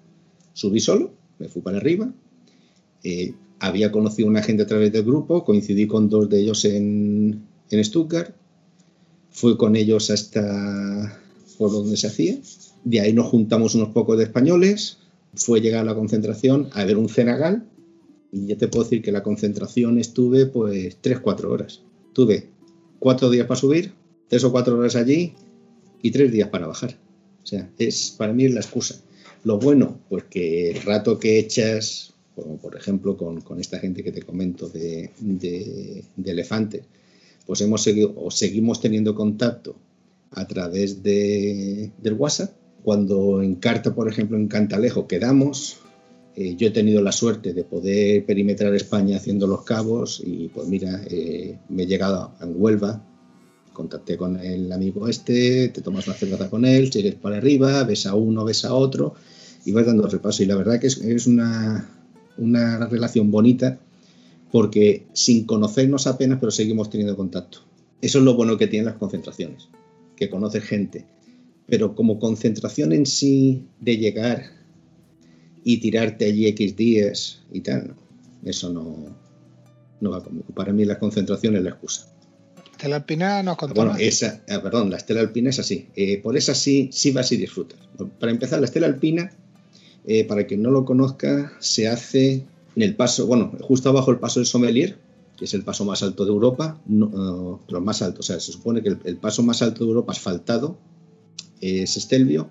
subí 0.53 0.81
solo, 0.81 1.13
me 1.39 1.49
fui 1.49 1.63
para 1.63 1.79
arriba. 1.79 2.13
Eh, 3.05 3.35
había 3.59 3.93
conocido 3.93 4.29
a 4.29 4.31
una 4.31 4.43
gente 4.43 4.63
a 4.63 4.67
través 4.67 4.93
del 4.93 5.05
grupo, 5.05 5.45
coincidí 5.45 5.87
con 5.87 6.09
dos 6.09 6.29
de 6.29 6.41
ellos 6.41 6.65
en, 6.65 7.43
en 7.71 7.85
Stuttgart. 7.85 8.35
Fui 9.31 9.57
con 9.57 9.77
ellos 9.77 10.11
hasta 10.11 11.21
por 11.59 11.71
donde 11.71 11.97
se 11.97 12.09
hacía. 12.09 12.39
De 12.85 13.01
ahí 13.01 13.13
nos 13.13 13.29
juntamos 13.29 13.75
unos 13.75 13.91
pocos 13.91 14.19
de 14.19 14.25
españoles, 14.25 14.99
fue 15.35 15.61
llegar 15.61 15.81
a 15.81 15.85
la 15.85 15.95
concentración 15.95 16.69
a 16.73 16.85
ver 16.85 16.97
un 16.97 17.09
cenagal 17.09 17.69
y 18.31 18.47
ya 18.47 18.57
te 18.57 18.69
puedo 18.69 18.85
decir 18.85 19.03
que 19.03 19.13
la 19.13 19.23
concentración 19.23 19.99
estuve 19.99 20.47
pues 20.47 21.01
3-4 21.03 21.45
horas. 21.45 21.83
Tuve 22.13 22.49
4 22.99 23.31
días 23.31 23.47
para 23.47 23.61
subir, 23.61 23.93
3 24.29 24.45
o 24.45 24.53
4 24.53 24.79
horas 24.79 24.97
allí 24.97 25.35
y 26.01 26.11
3 26.11 26.33
días 26.33 26.49
para 26.49 26.67
bajar. 26.67 26.97
O 27.43 27.47
sea, 27.47 27.71
es 27.79 28.15
para 28.17 28.33
mí 28.33 28.45
es 28.45 28.55
la 28.55 28.61
excusa. 28.61 29.01
Lo 29.45 29.59
bueno, 29.59 30.01
pues 30.09 30.25
que 30.25 30.71
el 30.71 30.83
rato 30.83 31.19
que 31.19 31.39
echas, 31.39 32.15
como 32.35 32.57
por 32.59 32.77
ejemplo 32.77 33.17
con, 33.17 33.43
esta 33.61 33.79
gente 33.79 34.03
que 34.03 34.13
te 34.13 34.23
comento 34.23 34.69
de, 34.69 35.11
de, 35.19 36.05
de 36.17 36.31
Elefante, 36.31 36.85
pues 37.47 37.61
hemos 37.61 37.83
seguido 37.83 38.15
o 38.17 38.31
seguimos 38.31 38.81
teniendo 38.81 39.15
contacto 39.15 39.77
a 40.31 40.47
través 40.47 41.03
de, 41.03 41.91
del 41.99 42.15
WhatsApp 42.15 42.55
cuando 42.83 43.43
en 43.43 43.57
Carta, 43.57 43.95
por 43.95 44.09
ejemplo, 44.09 44.37
en 44.37 44.49
Cantalejo 44.49 45.07
quedamos, 45.07 45.79
eh, 46.35 46.57
yo 46.57 46.69
he 46.69 46.71
tenido 46.71 47.03
la 47.03 47.13
suerte 47.13 47.53
de 47.53 47.65
poder 47.65 48.25
perimetrar 48.25 48.75
España 48.75 49.17
haciendo 49.17 49.47
los 49.47 49.65
cabos 49.65 50.23
y 50.25 50.49
pues 50.49 50.67
mira, 50.67 51.03
eh, 51.09 51.59
me 51.69 51.83
he 51.83 51.87
llegado 51.87 52.33
en 52.41 52.55
Huelva 52.57 53.03
contacté 53.73 54.17
con 54.17 54.39
el 54.39 54.71
amigo 54.71 55.09
este, 55.09 55.69
te 55.69 55.81
tomas 55.81 56.07
una 56.07 56.17
cerveza 56.17 56.51
con 56.51 56.65
él, 56.65 56.93
sigues 56.93 57.15
para 57.15 57.39
arriba, 57.39 57.83
ves 57.85 58.07
a 58.07 58.15
uno, 58.15 58.45
ves 58.45 58.65
a 58.65 58.75
otro 58.75 59.15
y 59.65 59.73
vas 59.73 59.87
dando 59.87 60.07
repaso. 60.07 60.43
Y 60.43 60.47
la 60.47 60.57
verdad 60.57 60.81
que 60.81 60.87
es, 60.87 60.99
es 60.99 61.27
una, 61.27 61.89
una 62.39 62.87
relación 62.87 63.31
bonita 63.31 63.79
porque 64.51 65.07
sin 65.15 65.47
conocernos 65.47 66.07
apenas, 66.07 66.39
pero 66.39 66.53
seguimos 66.53 66.91
teniendo 66.91 67.17
contacto. 67.17 67.59
Eso 68.01 68.19
es 68.19 68.25
lo 68.25 68.35
bueno 68.35 68.59
que 68.59 68.67
tienen 68.67 68.87
las 68.87 68.97
concentraciones, 68.97 69.69
que 70.17 70.29
conoces 70.29 70.65
gente. 70.65 71.07
Pero 71.67 71.95
como 71.95 72.19
concentración 72.19 72.93
en 72.93 73.07
sí 73.07 73.67
de 73.81 73.97
llegar 73.97 74.43
y 75.65 75.79
tirarte 75.79 76.27
allí 76.27 76.47
X 76.49 76.77
días 76.77 77.43
y 77.53 77.61
tal, 77.61 77.95
eso 78.45 78.73
no, 78.73 79.17
no 80.01 80.11
va 80.11 80.23
conmigo. 80.23 80.47
Para 80.55 80.73
mí 80.73 80.85
la 80.85 80.99
concentración 80.99 81.57
es 81.57 81.63
la 81.63 81.71
excusa. 81.71 82.09
Estela 82.73 82.97
Alpina 82.97 83.43
nos 83.45 83.57
contó. 83.57 83.75
Bueno, 83.75 83.97
esa, 83.97 84.43
ah, 84.49 84.61
perdón, 84.61 84.91
la 84.91 84.97
Estela 84.97 85.21
Alpina 85.21 85.51
es 85.51 85.61
así. 85.61 85.87
Eh, 85.95 86.21
por 86.21 86.37
esa 86.37 86.53
sí, 86.55 86.91
sí 86.93 87.13
vas 87.13 87.31
y 87.31 87.37
disfrutas. 87.37 87.79
Para 88.19 88.33
empezar, 88.33 88.59
la 88.59 88.65
Estela 88.65 88.89
Alpina, 88.89 89.33
eh, 90.05 90.25
para 90.25 90.47
quien 90.47 90.63
no 90.63 90.71
lo 90.73 90.85
conozca, 90.85 91.53
se 91.61 91.87
hace 91.87 92.45
en 92.75 92.83
el 92.83 92.97
paso, 92.97 93.27
bueno, 93.27 93.53
justo 93.61 93.89
abajo 93.89 94.11
el 94.11 94.19
paso 94.19 94.41
del 94.41 94.47
Sommelier, 94.47 94.99
que 95.37 95.45
es 95.45 95.55
el 95.55 95.63
paso 95.63 95.85
más 95.85 96.03
alto 96.03 96.25
de 96.25 96.33
Europa, 96.33 96.81
no, 96.87 97.07
uh, 97.07 97.61
pero 97.67 97.81
más 97.81 98.03
alto, 98.03 98.21
o 98.21 98.23
sea, 98.23 98.41
se 98.41 98.51
supone 98.51 98.83
que 98.83 98.89
el, 98.89 98.99
el, 99.05 99.17
paso 99.17 99.43
más 99.43 99.63
alto 99.63 99.85
de 99.85 99.91
Europa 99.91 100.13
asfaltado 100.13 100.77
es 101.63 101.97
Estelvio 101.97 102.51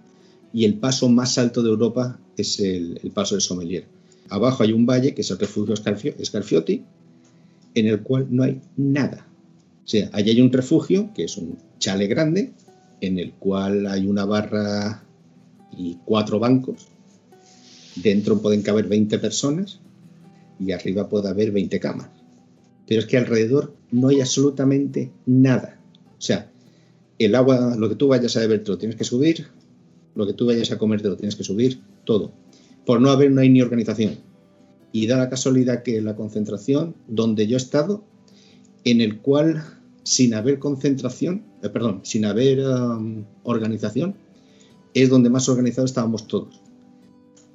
y 0.53 0.65
el 0.65 0.75
paso 0.75 1.09
más 1.09 1.37
alto 1.37 1.61
de 1.61 1.69
Europa 1.69 2.19
es 2.37 2.59
el, 2.59 2.99
paso 3.13 3.35
del 3.35 3.41
Sommelier. 3.41 3.85
Abajo 4.29 4.63
hay 4.63 4.73
un 4.73 4.85
valle 4.85 5.13
que 5.13 5.21
es 5.21 5.29
el 5.29 5.37
refugio 5.37 5.75
Scarfiotti, 5.75 6.83
en 7.75 7.87
el 7.87 8.01
cual 8.01 8.27
no 8.29 8.43
hay 8.43 8.61
nada. 8.77 9.27
O 9.83 9.87
sea, 9.87 10.09
allí 10.13 10.31
hay 10.31 10.41
un 10.41 10.51
refugio, 10.51 11.11
que 11.13 11.25
es 11.25 11.37
un 11.37 11.57
chale 11.79 12.07
grande, 12.07 12.53
en 13.01 13.19
el 13.19 13.33
cual 13.33 13.87
hay 13.87 14.05
una 14.05 14.25
barra 14.25 15.03
y 15.77 15.97
cuatro 16.05 16.39
bancos. 16.39 16.87
Dentro 17.95 18.41
pueden 18.41 18.61
caber 18.61 18.87
20 18.87 19.19
personas 19.19 19.79
y 20.59 20.71
arriba 20.71 21.09
puede 21.09 21.29
haber 21.29 21.51
20 21.51 21.79
camas. 21.79 22.09
Pero 22.87 23.01
es 23.01 23.07
que 23.07 23.17
alrededor 23.17 23.73
no 23.91 24.09
hay 24.09 24.21
absolutamente 24.21 25.11
nada. 25.25 25.79
O 26.17 26.21
sea, 26.21 26.50
el 27.25 27.35
agua, 27.35 27.75
lo 27.77 27.89
que 27.89 27.95
tú 27.95 28.07
vayas 28.07 28.35
a 28.37 28.41
beber 28.41 28.63
te 28.63 28.71
lo 28.71 28.77
tienes 28.77 28.95
que 28.95 29.03
subir, 29.03 29.47
lo 30.15 30.25
que 30.27 30.33
tú 30.33 30.45
vayas 30.45 30.71
a 30.71 30.77
comer 30.77 31.01
te 31.01 31.09
lo 31.09 31.17
tienes 31.17 31.35
que 31.35 31.43
subir, 31.43 31.79
todo. 32.05 32.31
Por 32.85 33.01
no 33.01 33.09
haber, 33.09 33.31
no 33.31 33.41
hay 33.41 33.49
ni 33.49 33.61
organización. 33.61 34.17
Y 34.91 35.07
da 35.07 35.17
la 35.17 35.29
casualidad 35.29 35.83
que 35.83 36.01
la 36.01 36.15
concentración, 36.15 36.95
donde 37.07 37.47
yo 37.47 37.55
he 37.55 37.57
estado, 37.57 38.03
en 38.83 39.01
el 39.01 39.19
cual, 39.19 39.63
sin 40.03 40.33
haber 40.33 40.59
concentración, 40.59 41.43
eh, 41.63 41.69
perdón, 41.69 42.01
sin 42.03 42.25
haber 42.25 42.59
um, 42.59 43.23
organización, 43.43 44.15
es 44.93 45.09
donde 45.09 45.29
más 45.29 45.47
organizados 45.47 45.91
estábamos 45.91 46.27
todos. 46.27 46.61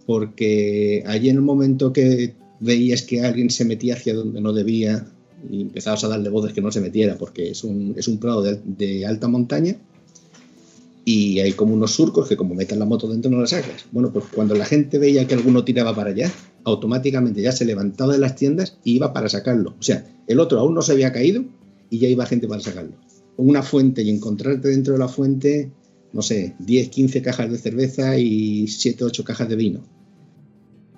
Porque 0.07 1.03
allí 1.07 1.29
en 1.29 1.37
el 1.37 1.43
momento 1.43 1.93
que 1.93 2.35
veías 2.61 3.03
que 3.03 3.21
alguien 3.23 3.51
se 3.51 3.65
metía 3.65 3.95
hacia 3.95 4.15
donde 4.15 4.41
no 4.41 4.53
debía 4.53 5.07
y 5.51 5.63
empezabas 5.63 6.05
a 6.05 6.09
darle 6.09 6.29
voces 6.29 6.53
que 6.53 6.61
no 6.61 6.73
se 6.73 6.81
metiera 6.81 7.17
porque 7.17 7.51
es 7.51 7.65
un, 7.65 7.95
es 7.97 8.09
un 8.09 8.19
prado 8.19 8.43
de, 8.43 8.61
de, 8.65 9.07
alta 9.07 9.29
montaña 9.29 9.77
y 11.05 11.39
hay 11.41 11.53
como 11.53 11.75
unos 11.75 11.93
surcos 11.93 12.29
que 12.29 12.37
como 12.37 12.55
metan 12.55 12.79
la 12.79 12.85
moto 12.85 13.09
dentro 13.09 13.31
no 13.31 13.41
la 13.41 13.47
sacas. 13.47 13.87
Bueno, 13.93 14.13
pues 14.13 14.25
cuando 14.35 14.55
la 14.57 14.65
gente 14.65 14.99
veía 14.99 15.27
que 15.27 15.35
alguno 15.35 15.65
tiraba 15.65 15.95
para 15.95 16.11
allá, 16.11 16.33
automáticamente 16.65 17.43
ya 17.43 17.53
se 17.53 17.65
levantaba 17.65 18.15
de 18.15 18.19
las 18.19 18.35
tiendas 18.35 18.79
y 18.83 18.97
iba 18.97 19.13
para 19.13 19.29
sacarlo. 19.29 19.77
O 19.79 19.83
sea, 19.83 20.05
el 20.27 20.41
otro 20.41 20.59
aún 20.59 20.75
no 20.75 20.83
se 20.83 20.93
había 20.93 21.13
caído 21.13 21.45
y 21.91 21.99
ya 21.99 22.09
iba 22.09 22.27
gente 22.27 22.49
para 22.49 22.61
sacarlo. 22.61 22.97
Una 23.37 23.63
fuente 23.63 24.03
y 24.03 24.11
encontrarte 24.11 24.69
dentro 24.69 24.95
de 24.95 24.99
la 24.99 25.09
fuente, 25.09 25.71
no 26.13 26.23
sé, 26.23 26.57
10, 26.59 26.89
15 26.89 27.23
cajas 27.23 27.53
de 27.53 27.59
cerveza 27.59 28.19
y 28.19 28.67
7, 28.67 29.05
8 29.05 29.23
cajas 29.23 29.49
de 29.49 29.57
vino 29.57 29.96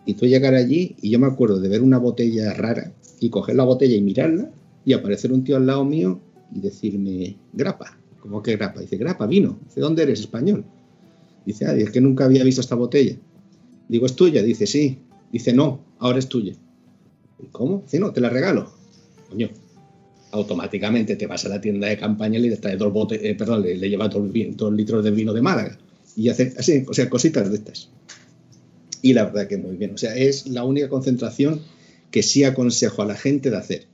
y 0.09 0.15
tú 0.15 0.25
llegar 0.25 0.55
allí 0.55 0.97
y 1.03 1.11
yo 1.11 1.19
me 1.19 1.27
acuerdo 1.27 1.61
de 1.61 1.69
ver 1.69 1.83
una 1.83 1.99
botella 1.99 2.55
rara 2.55 2.95
y 3.21 3.29
coger 3.29 3.57
la 3.57 3.65
botella 3.65 3.95
y 3.95 4.01
mirarla 4.01 4.51
y 4.83 4.95
aparecer 4.95 5.31
un 5.35 5.45
tío 5.45 5.59
al 5.59 5.67
lado 5.67 5.85
mío 5.85 6.19
y 6.51 6.61
decirme, 6.61 7.37
grapa. 7.53 7.95
¿Cómo 8.19 8.43
que 8.43 8.57
grapa? 8.57 8.81
Dice, 8.81 8.97
grapa, 8.97 9.27
vino. 9.27 9.59
Dice, 9.67 9.83
¿dónde 9.83 10.05
eres? 10.05 10.21
Español. 10.21 10.65
Dice, 11.45 11.67
ah, 11.67 11.75
es 11.75 11.91
que 11.91 12.01
nunca 12.01 12.25
había 12.25 12.43
visto 12.43 12.63
esta 12.63 12.75
botella. 12.75 13.17
Digo, 13.87 14.07
¿es 14.07 14.17
tuya? 14.17 14.43
Dice, 14.43 14.67
sí. 14.67 14.97
Dice, 15.31 15.53
no, 15.53 15.81
ahora 15.99 16.21
es 16.21 16.27
tuya. 16.27 16.55
¿Cómo? 17.53 17.83
Dice, 17.83 18.01
no, 18.01 18.11
te 18.11 18.23
la 18.23 18.31
regalo. 18.31 18.73
Coño, 19.29 19.51
automáticamente 20.31 21.17
te 21.17 21.27
vas 21.27 21.45
a 21.45 21.51
la 21.51 21.61
tienda 21.61 21.87
de 21.87 21.99
campaña 21.99 22.39
y 22.39 22.49
le 22.49 22.57
traes 22.57 22.79
dos 22.79 22.95
botes, 22.95 23.21
eh, 23.23 23.35
perdón, 23.35 23.61
le, 23.61 23.77
le 23.77 23.99
dos 24.57 24.73
litros 24.73 25.05
de 25.05 25.11
vino 25.11 25.35
de 25.35 25.43
Málaga. 25.43 25.77
Y 26.17 26.31
hace 26.31 26.55
así, 26.57 26.87
o 26.89 26.95
sea, 26.95 27.11
cositas 27.11 27.51
de 27.51 27.57
estas 27.57 27.91
y 29.03 29.13
la 29.13 29.25
verdad 29.25 29.49
que 29.49 29.57
muy 29.57 29.77
bien. 29.77 29.95
O 29.95 29.99
sea, 29.99 30.17
es 30.17 30.47
la 30.47 30.65
única 30.65 30.89
concentración 30.89 31.61
que 32.11 32.23
sí 32.23 32.45
aconsejo 32.45 33.03
a 33.03 33.07
la 33.07 33.15
gente 33.15 33.51
de 33.51 33.57
hacer. 33.57 33.87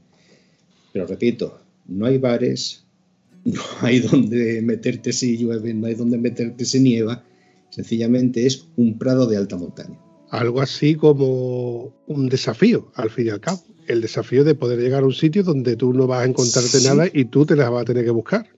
Pero 0.92 1.06
repito, 1.06 1.60
no 1.86 2.06
hay 2.06 2.18
bares, 2.18 2.84
no 3.44 3.62
hay 3.80 4.00
donde 4.00 4.62
meterte 4.62 5.12
si 5.12 5.36
llueve, 5.36 5.74
no 5.74 5.86
hay 5.86 5.94
donde 5.94 6.18
meterte 6.18 6.64
si 6.64 6.80
nieva. 6.80 7.24
Sencillamente 7.70 8.46
es 8.46 8.66
un 8.76 8.98
prado 8.98 9.26
de 9.26 9.36
alta 9.36 9.56
montaña. 9.56 9.98
Algo 10.30 10.60
así 10.60 10.94
como 10.94 11.92
un 12.06 12.28
desafío, 12.28 12.90
al 12.94 13.10
fin 13.10 13.26
y 13.26 13.30
al 13.30 13.40
cabo. 13.40 13.62
El 13.86 14.00
desafío 14.00 14.44
de 14.44 14.54
poder 14.54 14.78
llegar 14.78 15.02
a 15.02 15.06
un 15.06 15.12
sitio 15.12 15.42
donde 15.42 15.76
tú 15.76 15.92
no 15.92 16.06
vas 16.06 16.22
a 16.22 16.28
encontrarte 16.28 16.78
sí. 16.78 16.86
nada 16.86 17.06
y 17.12 17.26
tú 17.26 17.44
te 17.44 17.54
las 17.54 17.70
vas 17.70 17.82
a 17.82 17.84
tener 17.84 18.04
que 18.04 18.10
buscar. 18.10 18.48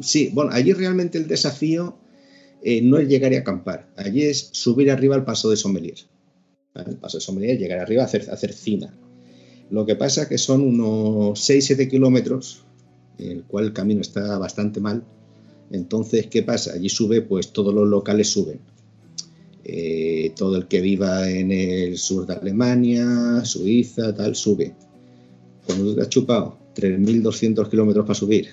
Sí, 0.00 0.30
bueno, 0.34 0.50
allí 0.52 0.72
realmente 0.72 1.16
el 1.16 1.26
desafío 1.26 1.96
eh, 2.68 2.82
no 2.82 2.98
es 2.98 3.06
llegar 3.06 3.32
y 3.32 3.36
acampar, 3.36 3.88
allí 3.94 4.24
es 4.24 4.48
subir 4.50 4.90
arriba 4.90 5.14
al 5.14 5.24
paso 5.24 5.48
de 5.48 5.56
Sommelier. 5.56 5.98
El 6.74 6.96
paso 6.96 7.18
de 7.18 7.20
Sommelier, 7.20 7.56
llegar 7.56 7.78
arriba 7.78 8.02
a 8.02 8.06
hacer, 8.06 8.28
hacer 8.28 8.52
cima. 8.52 8.92
Lo 9.70 9.86
que 9.86 9.94
pasa 9.94 10.22
es 10.22 10.28
que 10.28 10.36
son 10.36 10.62
unos 10.62 11.48
6-7 11.48 11.88
kilómetros, 11.88 12.64
el 13.18 13.44
cual 13.44 13.66
el 13.66 13.72
camino 13.72 14.00
está 14.00 14.36
bastante 14.38 14.80
mal. 14.80 15.04
Entonces, 15.70 16.26
¿qué 16.26 16.42
pasa? 16.42 16.72
Allí 16.72 16.88
sube, 16.88 17.22
pues 17.22 17.52
todos 17.52 17.72
los 17.72 17.86
locales 17.86 18.30
suben. 18.30 18.58
Eh, 19.62 20.32
todo 20.34 20.56
el 20.56 20.66
que 20.66 20.80
viva 20.80 21.30
en 21.30 21.52
el 21.52 21.98
sur 21.98 22.26
de 22.26 22.34
Alemania, 22.34 23.44
Suiza, 23.44 24.12
tal, 24.12 24.34
sube. 24.34 24.74
Cuando 25.66 25.84
tú 25.84 25.94
te 25.94 26.02
has 26.02 26.08
chupado 26.08 26.58
3.200 26.74 27.70
kilómetros 27.70 28.04
para 28.04 28.18
subir, 28.18 28.48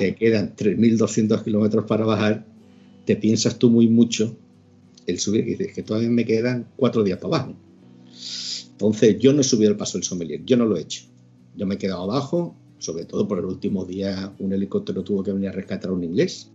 te 0.00 0.16
quedan 0.16 0.56
3.200 0.56 1.44
kilómetros 1.44 1.84
para 1.84 2.04
bajar, 2.04 2.44
te 3.04 3.16
piensas 3.16 3.58
tú 3.58 3.70
muy 3.70 3.88
mucho 3.88 4.36
el 5.06 5.18
subir 5.18 5.46
y 5.46 5.54
dices 5.54 5.74
que 5.74 5.82
todavía 5.82 6.10
me 6.10 6.24
quedan 6.24 6.66
cuatro 6.76 7.02
días 7.02 7.18
para 7.18 7.36
abajo. 7.36 7.54
Entonces 8.72 9.18
yo 9.18 9.32
no 9.32 9.40
he 9.40 9.44
subido 9.44 9.70
el 9.70 9.76
paso 9.76 9.98
del 9.98 10.04
sommelier, 10.04 10.42
yo 10.44 10.56
no 10.56 10.66
lo 10.66 10.76
he 10.76 10.80
hecho. 10.80 11.04
Yo 11.56 11.66
me 11.66 11.76
he 11.76 11.78
quedado 11.78 12.02
abajo, 12.02 12.56
sobre 12.78 13.04
todo 13.04 13.28
por 13.28 13.38
el 13.38 13.44
último 13.44 13.84
día 13.84 14.32
un 14.38 14.52
helicóptero 14.52 15.02
tuvo 15.04 15.22
que 15.22 15.32
venir 15.32 15.48
a 15.48 15.52
rescatar 15.52 15.90
a 15.90 15.94
un 15.94 16.04
inglés. 16.04 16.50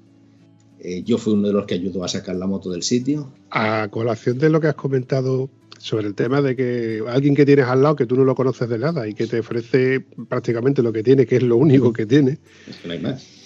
Eh, 0.79 1.03
yo 1.03 1.17
fui 1.17 1.33
uno 1.33 1.47
de 1.47 1.53
los 1.53 1.65
que 1.65 1.75
ayudó 1.75 2.03
a 2.03 2.07
sacar 2.07 2.35
la 2.35 2.47
moto 2.47 2.71
del 2.71 2.83
sitio. 2.83 3.31
A 3.51 3.87
colación 3.91 4.37
de 4.37 4.49
lo 4.49 4.61
que 4.61 4.67
has 4.67 4.75
comentado 4.75 5.49
sobre 5.77 6.07
el 6.07 6.15
tema 6.15 6.41
de 6.41 6.55
que 6.55 7.03
alguien 7.07 7.35
que 7.35 7.45
tienes 7.45 7.65
al 7.65 7.83
lado 7.83 7.95
que 7.95 8.05
tú 8.05 8.15
no 8.15 8.25
lo 8.25 8.35
conoces 8.35 8.67
de 8.67 8.77
nada 8.77 9.07
y 9.07 9.13
que 9.13 9.27
te 9.27 9.39
ofrece 9.39 10.01
prácticamente 10.27 10.81
lo 10.81 10.91
que 10.91 11.03
tiene, 11.03 11.25
que 11.25 11.37
es 11.37 11.43
lo 11.43 11.57
único 11.57 11.93
que 11.93 12.05
tiene. 12.05 12.37
Es 12.67 12.77
que 12.77 12.87
no 12.87 12.93
hay 12.93 12.99
más. 12.99 13.38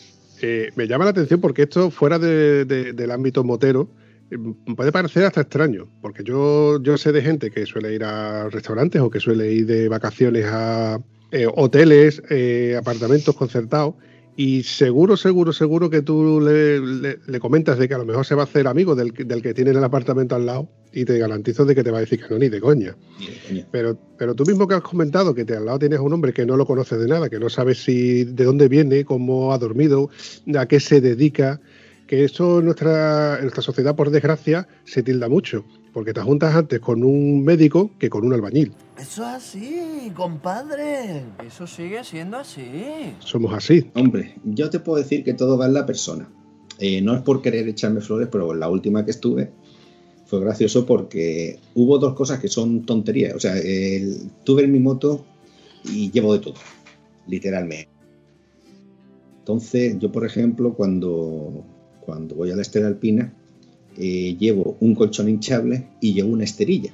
Eh, 0.45 0.73
me 0.75 0.87
llama 0.87 1.05
la 1.05 1.11
atención 1.11 1.39
porque 1.39 1.61
esto 1.61 1.89
fuera 1.89 2.19
de, 2.19 2.65
de, 2.65 2.91
del 2.91 3.11
ámbito 3.11 3.45
motero 3.45 3.87
eh, 4.29 4.37
puede 4.75 4.91
parecer 4.91 5.23
hasta 5.23 5.39
extraño, 5.39 5.87
porque 6.01 6.21
yo, 6.25 6.81
sé 6.97 7.13
de 7.13 7.21
gente 7.21 7.49
que 7.49 7.65
suele 7.65 7.93
ir 7.93 8.03
a 8.03 8.49
restaurantes 8.49 9.01
o 9.01 9.09
que 9.09 9.21
suele 9.21 9.53
ir 9.53 9.65
de 9.67 9.87
vacaciones 9.87 10.43
a 10.47 10.99
eh, 11.31 11.47
hoteles, 11.47 12.21
apartamentos 12.77 13.33
concertados, 13.37 13.95
y 14.35 14.63
seguro, 14.63 15.15
seguro, 15.15 15.53
seguro 15.53 15.89
que 15.89 16.01
tú 16.01 16.41
le, 16.41 17.39
comentas 17.39 17.77
de 17.77 17.87
que 17.87 17.93
a 17.93 17.99
lo 17.99 18.05
mejor 18.05 18.25
se 18.25 18.35
va 18.35 18.41
a 18.41 18.43
hacer 18.43 18.67
amigo 18.67 18.95
del, 18.95 19.13
del, 19.13 19.41
que 19.41 19.53
tiene 19.53 19.71
el 19.71 19.81
apartamento 19.81 20.35
al 20.35 20.45
lado 20.45 20.67
y 20.93 21.05
te 21.05 21.17
garantizo 21.17 21.65
de 21.65 21.75
que 21.75 21.83
te 21.83 21.91
va 21.91 21.97
a 21.97 22.01
decir 22.01 22.21
que 22.21 22.33
no, 22.33 22.39
ni 22.39 22.49
de 22.49 22.61
coña. 22.61 22.95
Ni 23.19 23.27
de 23.27 23.39
coña. 23.47 23.67
Pero, 23.71 23.97
pero 24.17 24.35
tú 24.35 24.45
mismo 24.45 24.67
que 24.67 24.75
has 24.75 24.81
comentado 24.81 25.33
que 25.33 25.43
te, 25.43 25.55
al 25.55 25.65
lado 25.65 25.79
tienes 25.79 25.99
a 25.99 26.01
un 26.03 26.13
hombre 26.13 26.33
que 26.33 26.45
no 26.45 26.55
lo 26.55 26.65
conoces 26.65 26.99
de 26.99 27.07
nada, 27.07 27.29
que 27.29 27.39
no 27.39 27.49
sabes 27.49 27.83
si 27.83 28.23
de 28.23 28.43
dónde 28.43 28.67
viene, 28.67 29.03
cómo 29.03 29.53
ha 29.53 29.57
dormido, 29.57 30.09
a 30.57 30.65
qué 30.67 30.79
se 30.79 31.01
dedica, 31.01 31.59
que 32.07 32.23
eso 32.23 32.59
en 32.59 32.65
nuestra, 32.65 33.35
en 33.37 33.41
nuestra 33.41 33.63
sociedad, 33.63 33.95
por 33.95 34.11
desgracia, 34.11 34.67
se 34.83 35.01
tilda 35.01 35.29
mucho, 35.29 35.65
porque 35.93 36.13
te 36.13 36.21
juntas 36.21 36.55
antes 36.55 36.79
con 36.79 37.03
un 37.03 37.43
médico 37.43 37.91
que 37.97 38.09
con 38.09 38.25
un 38.25 38.33
albañil. 38.33 38.73
Eso 38.99 39.23
es 39.23 39.27
así, 39.27 40.11
compadre. 40.15 41.23
Eso 41.45 41.65
sigue 41.65 42.03
siendo 42.03 42.37
así. 42.37 43.15
Somos 43.19 43.53
así. 43.53 43.89
Hombre, 43.95 44.35
yo 44.43 44.69
te 44.69 44.79
puedo 44.79 45.01
decir 45.01 45.23
que 45.23 45.33
todo 45.33 45.57
va 45.57 45.65
en 45.65 45.73
la 45.73 45.85
persona. 45.85 46.29
Eh, 46.79 47.01
no 47.01 47.15
es 47.15 47.21
por 47.21 47.41
querer 47.41 47.67
echarme 47.67 48.01
flores, 48.01 48.27
pero 48.31 48.53
la 48.53 48.69
última 48.69 49.05
que 49.05 49.11
estuve 49.11 49.51
fue 50.33 50.41
gracioso 50.41 50.83
porque 50.87 51.59
hubo 51.75 51.99
dos 51.99 52.15
cosas 52.15 52.39
que 52.39 52.47
son 52.47 52.87
tonterías. 52.87 53.35
O 53.35 53.39
sea, 53.39 53.55
el, 53.55 54.31
tuve 54.43 54.63
en 54.63 54.71
mi 54.71 54.79
moto 54.79 55.23
y 55.85 56.09
llevo 56.09 56.33
de 56.33 56.39
todo, 56.39 56.55
literalmente. 57.27 57.89
Entonces, 59.37 59.99
yo, 59.99 60.11
por 60.11 60.25
ejemplo, 60.25 60.73
cuando, 60.73 61.63
cuando 61.99 62.33
voy 62.33 62.49
a 62.49 62.55
la 62.55 62.63
estera 62.63 62.87
alpina, 62.87 63.31
eh, 63.95 64.35
llevo 64.39 64.75
un 64.79 64.95
colchón 64.95 65.29
hinchable 65.29 65.87
y 66.01 66.15
llevo 66.15 66.29
una 66.29 66.45
esterilla. 66.45 66.91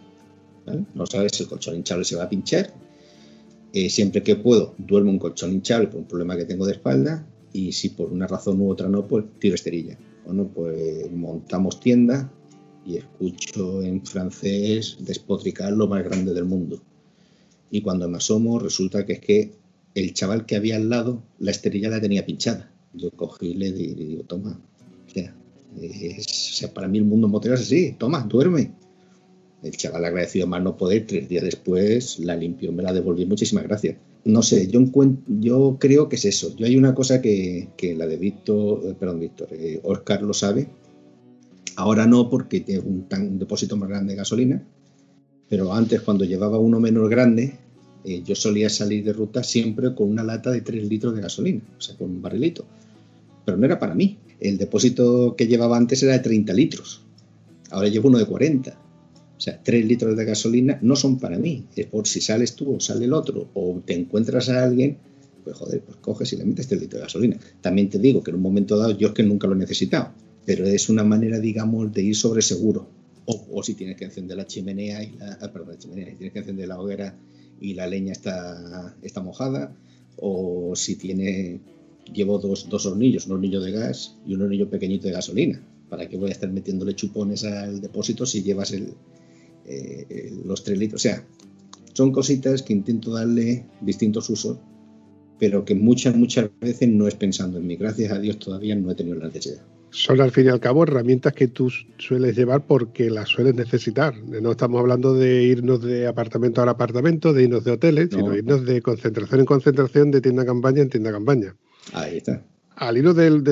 No 0.94 1.06
sabes 1.06 1.32
si 1.32 1.44
el 1.44 1.50
colchón 1.50 1.78
hinchable 1.78 2.04
se 2.04 2.18
va 2.18 2.24
a 2.24 2.30
pinchar. 2.30 2.74
Eh, 3.72 3.90
siempre 3.90 4.22
que 4.22 4.36
puedo, 4.36 4.76
duermo 4.78 5.12
un 5.12 5.20
colchón 5.20 5.54
hinchable 5.54 5.88
por 5.88 6.02
un 6.02 6.08
problema 6.08 6.36
que 6.36 6.44
tengo 6.44 6.66
de 6.66 6.74
espalda 6.74 7.26
y 7.54 7.72
si 7.72 7.88
por 7.88 8.12
una 8.12 8.28
razón 8.28 8.60
u 8.60 8.70
otra 8.70 8.90
no, 8.90 9.08
pues 9.08 9.24
tiro 9.40 9.56
esterilla. 9.56 9.98
Bueno, 10.26 10.50
pues 10.54 11.10
montamos 11.10 11.80
tienda 11.80 12.30
y 12.90 12.98
escucho 12.98 13.84
en 13.84 14.06
francés 14.06 14.98
despotricar 15.00 15.74
lo 15.74 15.88
más 15.88 16.04
grande 16.04 16.34
del 16.34 16.46
mundo. 16.46 16.82
Y 17.72 17.82
cuando 17.82 18.10
me 18.10 18.18
asomo, 18.18 18.58
resulta 18.60 19.06
que 19.06 19.14
es 19.14 19.20
que 19.20 19.52
el 19.94 20.14
chaval 20.14 20.46
que 20.46 20.56
había 20.56 20.76
al 20.76 20.90
lado, 20.90 21.24
la 21.38 21.52
esterilla 21.52 21.90
la 21.90 22.02
tenía 22.02 22.26
pinchada. 22.26 22.72
Yo 22.94 23.12
cogí 23.12 23.50
y 23.50 23.54
le 23.54 23.72
digo, 23.72 24.24
toma, 24.24 24.60
o 25.78 26.22
sea, 26.22 26.74
para 26.74 26.88
mí 26.88 26.98
el 26.98 27.06
mundo 27.06 27.28
motero 27.28 27.56
es 27.56 27.62
así, 27.62 27.96
toma, 27.98 28.24
duerme. 28.24 28.72
El 29.62 29.76
chaval 29.76 30.06
agradecido 30.06 30.48
más 30.48 30.64
no 30.64 30.78
poder, 30.78 31.06
tres 31.06 31.28
días 31.28 31.44
después 31.44 32.18
la 32.20 32.36
limpió, 32.36 32.72
me 32.72 32.82
la 32.82 32.94
devolví, 32.94 33.26
muchísimas 33.26 33.66
gracias. 33.66 33.98
No 34.26 34.42
sé, 34.42 34.68
yo, 34.68 34.82
yo 35.28 35.78
creo 35.80 36.10
que 36.10 36.16
es 36.16 36.26
eso. 36.26 36.56
Yo 36.56 36.66
hay 36.66 36.76
una 36.76 36.96
cosa 36.96 37.22
que, 37.22 37.70
la 37.98 38.08
de 38.08 38.18
Víctor, 38.18 38.82
eh, 38.86 38.96
perdón, 38.98 39.20
Víctor, 39.20 39.50
eh, 39.52 39.80
Oscar 39.84 40.22
lo 40.24 40.34
sabe. 40.34 40.68
Ahora 41.80 42.06
no 42.06 42.30
porque 42.30 42.60
tiene 42.60 42.82
un, 42.82 43.08
un, 43.10 43.40
depósito 43.40 43.78
más 43.78 43.88
grande 43.88 44.12
de 44.12 44.18
gasolina, 44.18 44.62
pero 45.48 45.74
antes 45.74 46.02
cuando 46.02 46.26
llevaba 46.26 46.60
uno 46.60 46.78
menos 46.78 47.10
grande, 47.10 47.58
eh, 48.04 48.22
yo 48.22 48.36
solía 48.36 48.70
salir 48.70 49.06
de 49.06 49.14
ruta 49.14 49.44
siempre 49.46 49.96
con 49.96 50.10
una 50.10 50.22
lata 50.22 50.52
de 50.52 50.60
3 50.60 50.90
litros 50.90 51.16
de 51.16 51.22
gasolina, 51.22 51.62
o 51.78 51.80
sea, 51.80 51.96
con 51.96 52.10
un 52.10 52.22
barrilito. 52.22 52.66
Pero 53.46 53.58
no 53.58 53.66
era 53.66 53.80
para 53.80 53.96
mí. 53.96 54.18
El 54.42 54.58
depósito 54.58 55.36
que 55.38 55.48
llevaba 55.48 55.78
antes 55.78 56.04
era 56.04 56.12
de 56.12 56.20
30 56.20 56.52
litros. 56.52 57.02
Ahora 57.70 57.88
llevo 57.88 58.10
uno 58.10 58.18
de 58.18 58.26
40. 58.26 58.78
O 59.38 59.40
sea, 59.40 59.64
3 59.64 59.86
litros 59.86 60.18
de 60.18 60.26
gasolina 60.26 60.80
no 60.82 60.98
son 60.98 61.18
para 61.18 61.38
mí. 61.38 61.64
Es 61.78 61.86
por 61.86 62.06
si 62.06 62.20
sales 62.20 62.56
tú 62.56 62.76
o 62.76 62.80
sale 62.82 63.06
el 63.06 63.14
otro 63.14 63.48
o 63.54 63.82
te 63.86 63.94
encuentras 63.94 64.50
a 64.50 64.66
alguien, 64.66 64.98
pues 65.46 65.56
joder, 65.56 65.80
pues 65.80 65.96
coges 66.02 66.34
y 66.34 66.36
le 66.36 66.44
metes 66.44 66.68
3 66.68 66.82
litros 66.82 67.00
de 67.00 67.06
gasolina. 67.06 67.38
También 67.62 67.90
te 67.90 68.00
digo 68.00 68.22
que 68.22 68.32
en 68.32 68.36
un 68.36 68.44
momento 68.44 68.78
dado 68.78 68.98
yo 68.98 69.08
es 69.08 69.14
que 69.14 69.24
nunca 69.24 69.48
lo 69.48 69.56
he 69.56 69.58
necesitado. 69.58 70.12
Pero 70.50 70.66
es 70.66 70.90
una 70.90 71.04
manera, 71.04 71.40
digamos, 71.40 71.94
de 71.94 72.02
ir 72.02 72.16
sobre 72.16 72.42
seguro. 72.42 72.88
O, 73.26 73.62
si 73.62 73.76
tienes 73.76 73.98
que 73.98 74.06
encender 74.06 74.36
la 74.36 74.48
chimenea 74.48 75.04
y 75.04 75.12
la, 75.12 75.38
ah, 75.40 75.52
la 75.54 75.78
chimenea, 75.78 76.08
tienes 76.16 76.34
que 76.34 76.40
encender 76.40 76.68
la 76.68 76.82
hoguera 76.82 77.16
y 77.62 77.76
la 77.76 77.86
leña 77.86 78.14
está, 78.14 78.96
mojada, 79.24 79.78
o 80.18 80.76
si 80.76 80.96
tiene, 80.96 81.60
llevo 82.12 82.40
dos, 82.40 82.68
dos 82.68 82.88
hornillos, 82.88 83.28
un 83.28 83.34
hornillo 83.34 83.62
de 83.62 83.74
gas 83.74 84.16
y 84.26 84.34
un 84.34 84.42
hornillo 84.42 84.72
pequeñito 84.72 85.06
de 85.06 85.14
gasolina. 85.14 85.62
¿Para 85.88 86.10
qué 86.10 86.18
voy 86.18 86.30
a 86.30 86.32
estar 86.32 86.52
metiéndole 86.52 86.96
chupones 86.96 87.44
al 87.44 87.80
depósito 87.80 88.26
si 88.26 88.42
llevas 88.42 88.74
eh, 88.74 90.34
los 90.46 90.64
tres 90.64 90.80
litros? 90.80 91.00
O 91.00 91.04
sea, 91.04 91.24
son 91.94 92.12
cositas 92.12 92.64
que 92.64 92.74
intento 92.74 93.14
darle 93.14 93.68
distintos 93.82 94.28
usos, 94.32 94.58
pero 95.38 95.64
que 95.64 95.76
muchas, 95.76 96.16
muchas 96.16 96.50
veces 96.60 96.90
no 96.90 97.08
es 97.08 97.14
pensando 97.14 97.60
en 97.60 97.68
mí. 97.68 97.76
Gracias 97.76 98.12
a 98.12 98.18
Dios 98.18 98.40
todavía 98.40 98.74
no 98.74 98.90
he 98.90 98.96
tenido 98.96 99.18
la 99.18 99.28
necesidad 99.28 99.62
son 99.92 100.22
al 100.22 100.32
fin 100.32 100.46
y 100.46 100.50
al 100.50 100.60
cabo 100.60 100.84
herramientas 100.84 101.34
que 101.34 101.48
tú 101.48 101.72
sueles 101.98 102.36
llevar 102.36 102.66
porque 102.66 103.10
las 103.10 103.30
sueles 103.30 103.56
necesitar. 103.56 104.16
No 104.24 104.52
estamos 104.52 104.80
hablando 104.80 105.14
de 105.14 105.44
irnos 105.44 105.82
de 105.82 106.08
apartamento 106.08 106.62
a 106.62 106.70
apartamento, 106.70 107.34
de 107.34 107.44
irnos 107.44 107.64
de 107.64 107.72
hoteles, 107.72 108.10
sino 108.12 108.36
irnos 108.36 108.66
de 108.66 108.82
concentración 108.82 109.42
en 109.42 109.46
concentración, 109.46 110.12
de 110.12 110.22
tienda 110.22 110.44
a 110.44 110.46
campaña 110.46 110.82
en 110.82 110.90
tienda 110.90 111.10
a 111.10 111.14
campaña. 111.14 111.56
Ahí 111.94 112.18
está. 112.18 112.44
Al 112.76 112.98
hilo 112.98 113.14
del, 113.14 113.44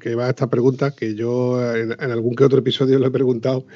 que 0.00 0.14
va 0.16 0.30
esta 0.30 0.50
pregunta, 0.50 0.90
que 0.92 1.14
yo 1.14 1.60
en, 1.74 1.92
algún 2.00 2.34
que 2.34 2.44
otro 2.44 2.58
episodio 2.58 2.98
le 2.98 3.06
he 3.06 3.10
preguntado, 3.10 3.66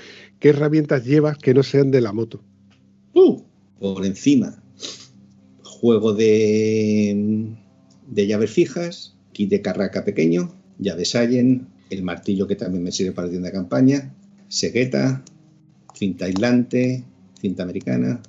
¿qué 0.41 0.49
herramientas 0.49 1.05
llevas 1.05 1.39
que 1.39 1.55
no 1.55 1.63
sean 1.63 1.93
de 1.93 2.01
la 2.01 2.13
moto? 2.13 2.43
Uh, 3.15 3.41
por 3.79 4.05
encima. 4.05 4.61
Juego 5.63 6.13
de, 6.13 7.55
de 8.09 8.27
llaves 8.27 8.51
fijas, 8.51 9.17
kit 9.33 9.49
de 9.51 9.63
carraca 9.63 10.05
pequeño, 10.05 10.53
llaves 10.79 11.15
Allen, 11.15 11.69
el 11.91 12.03
martillo 12.03 12.47
que 12.47 12.57
también 12.57 12.83
me 12.83 12.93
sirve 12.93 13.13
para 13.13 13.29
tienda 13.29 13.49
de 13.49 13.55
campaña, 13.55 14.13
segueta, 14.49 15.23
cinta 15.95 16.27
aislante, 16.27 17.05
cinta 17.41 17.63
americana, 17.63 18.21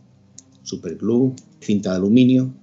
super 0.64 0.96
glue, 0.96 1.34
cinta 1.60 1.92
de 1.92 1.98
aluminio, 1.98 2.54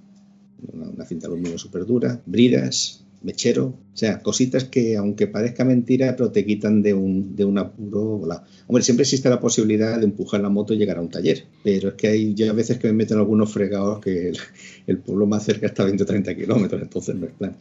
una, 0.73 1.05
cinta 1.05 1.27
de 1.27 1.33
aluminio 1.33 1.57
súper 1.57 1.85
dura, 1.85 2.21
bridas, 2.25 3.05
mechero, 3.25 3.65
o 3.65 3.97
sea, 3.97 4.21
cositas 4.21 4.65
que 4.65 4.95
aunque 4.97 5.25
parezca 5.27 5.65
mentira, 5.65 6.15
pero 6.15 6.31
te 6.31 6.45
quitan 6.45 6.83
de 6.83 6.93
un, 6.93 7.35
de 7.35 7.43
un 7.43 7.57
apuro. 7.57 8.21
Hombre, 8.67 8.83
siempre 8.83 9.01
existe 9.01 9.29
la 9.29 9.39
posibilidad 9.39 9.97
de 9.97 10.05
empujar 10.05 10.41
la 10.41 10.49
moto 10.49 10.73
y 10.73 10.77
llegar 10.77 10.97
a 10.97 11.01
un 11.01 11.09
taller, 11.09 11.45
pero 11.63 11.89
es 11.89 11.95
que 11.95 12.07
hay 12.07 12.35
ya 12.35 12.53
veces 12.53 12.77
que 12.77 12.87
me 12.87 12.93
meten 12.93 13.17
algunos 13.17 13.51
fregados 13.51 13.99
que 13.99 14.31
el, 14.85 14.97
pueblo 14.99 15.25
más 15.25 15.43
cerca 15.43 15.65
está 15.65 15.83
a 15.83 15.85
20 15.87 16.03
o 16.03 16.05
30 16.05 16.35
kilómetros, 16.35 16.81
entonces 16.81 17.15
no 17.15 17.25
es 17.25 17.33
plan. 17.33 17.55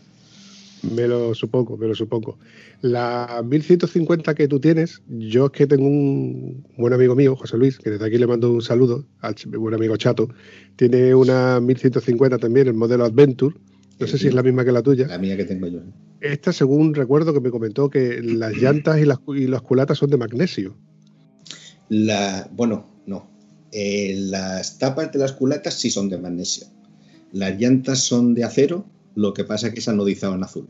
Me 0.93 1.07
lo 1.09 1.35
supongo, 1.35 1.77
me 1.77 1.87
lo 1.87 1.95
supongo. 1.95 2.39
La 2.81 3.43
1150 3.45 4.35
que 4.35 4.49
tú 4.49 4.61
tienes, 4.61 5.03
yo 5.09 5.47
es 5.47 5.53
que 5.53 5.67
tengo 5.67 5.87
un 5.87 6.67
buen 6.77 6.93
amigo 6.93 7.15
mío, 7.15 7.37
José 7.37 7.57
Luis, 7.57 7.79
que 7.79 7.91
desde 7.91 8.07
aquí 8.07 8.19
le 8.19 8.27
mando 8.27 8.53
un 8.53 8.63
saludo, 8.63 9.07
al 9.21 9.35
buen 9.59 9.75
amigo 9.75 9.97
Chato. 9.97 10.29
Tiene 10.77 11.15
una 11.15 11.61
1150 11.61 12.39
también, 12.39 12.69
el 12.69 12.75
modelo 12.75 13.05
Adventure. 13.05 13.57
No 13.99 14.07
sé 14.07 14.19
si 14.19 14.27
es 14.27 14.35
la 14.35 14.43
misma 14.43 14.65
que 14.65 14.73
la 14.73 14.83
tuya. 14.83 15.07
La 15.07 15.19
mía 15.19 15.37
que 15.37 15.45
tengo 15.45 15.69
yo. 15.69 15.81
Esta, 16.21 16.53
según 16.53 16.95
recuerdo 16.95 17.33
que 17.33 17.41
me 17.41 17.51
comentó 17.51 17.89
que 17.89 18.21
las 18.23 18.55
llantas 18.55 18.99
y 18.99 19.05
las, 19.05 19.19
y 19.29 19.47
las 19.47 19.63
culatas 19.63 19.99
son 19.99 20.11
de 20.11 20.17
magnesio. 20.17 20.77
La, 21.89 22.49
bueno, 22.53 22.87
no. 23.07 23.31
Eh, 23.73 24.15
las 24.17 24.79
tapas 24.79 25.13
de 25.13 25.19
las 25.19 25.33
culatas 25.33 25.75
sí 25.75 25.91
son 25.91 26.09
de 26.09 26.19
magnesio. 26.19 26.67
Las 27.33 27.59
llantas 27.59 28.01
son 28.01 28.35
de 28.35 28.45
acero 28.45 28.87
lo 29.15 29.35
que 29.35 29.45
pasa 29.45 29.69
es 29.69 29.75
que 29.75 29.81
se 29.81 29.91
han 29.91 30.01
en 30.01 30.45
azul. 30.45 30.69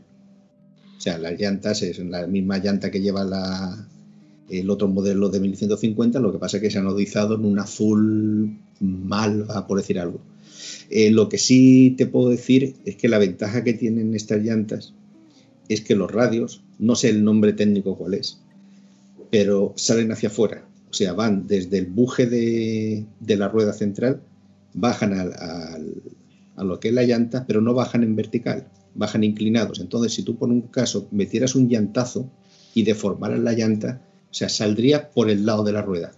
O 0.97 1.01
sea, 1.01 1.17
las 1.17 1.39
llantas 1.39 1.81
es 1.81 1.99
la 1.99 2.25
misma 2.27 2.57
llanta 2.57 2.91
que 2.91 3.01
lleva 3.01 3.23
el 4.49 4.69
otro 4.69 4.87
modelo 4.87 5.29
de 5.29 5.39
1150, 5.39 6.19
lo 6.19 6.31
que 6.31 6.39
pasa 6.39 6.57
es 6.57 6.63
que 6.63 6.71
se 6.71 6.79
han 6.79 6.87
en 6.87 7.45
un 7.45 7.59
azul 7.59 8.57
malva, 8.79 9.67
por 9.67 9.77
decir 9.77 9.99
algo. 9.99 10.19
Eh, 10.89 11.11
lo 11.11 11.29
que 11.29 11.37
sí 11.37 11.95
te 11.97 12.05
puedo 12.05 12.29
decir 12.29 12.75
es 12.85 12.95
que 12.95 13.09
la 13.09 13.17
ventaja 13.17 13.63
que 13.63 13.73
tienen 13.73 14.13
estas 14.15 14.43
llantas 14.43 14.93
es 15.67 15.81
que 15.81 15.95
los 15.95 16.11
radios, 16.11 16.61
no 16.79 16.95
sé 16.95 17.09
el 17.09 17.23
nombre 17.23 17.53
técnico 17.53 17.97
cuál 17.97 18.13
es, 18.13 18.39
pero 19.31 19.73
salen 19.75 20.11
hacia 20.11 20.29
afuera. 20.29 20.65
O 20.89 20.93
sea, 20.93 21.13
van 21.13 21.47
desde 21.47 21.79
el 21.79 21.87
buje 21.87 22.25
de, 22.27 23.05
la 23.35 23.49
rueda 23.49 23.73
central, 23.73 24.21
bajan 24.73 25.13
al, 25.13 25.33
a 26.55 26.63
lo 26.63 26.79
que 26.79 26.89
es 26.89 26.93
la 26.93 27.03
llanta, 27.03 27.45
pero 27.45 27.61
no 27.61 27.73
bajan 27.73 28.03
en 28.03 28.15
vertical, 28.15 28.67
bajan 28.93 29.23
inclinados. 29.23 29.79
Entonces, 29.79 30.13
si 30.13 30.23
tú 30.23 30.37
por 30.37 30.49
un 30.49 30.61
caso 30.61 31.07
metieras 31.11 31.55
un 31.55 31.69
llantazo 31.69 32.29
y 32.73 32.83
deformaras 32.83 33.39
la 33.39 33.53
llanta, 33.53 34.01
o 34.29 34.33
sea, 34.33 34.49
saldría 34.49 35.11
por 35.11 35.29
el 35.29 35.45
lado 35.45 35.63
de 35.63 35.71
la 35.71 35.81
rueda. 35.81 36.13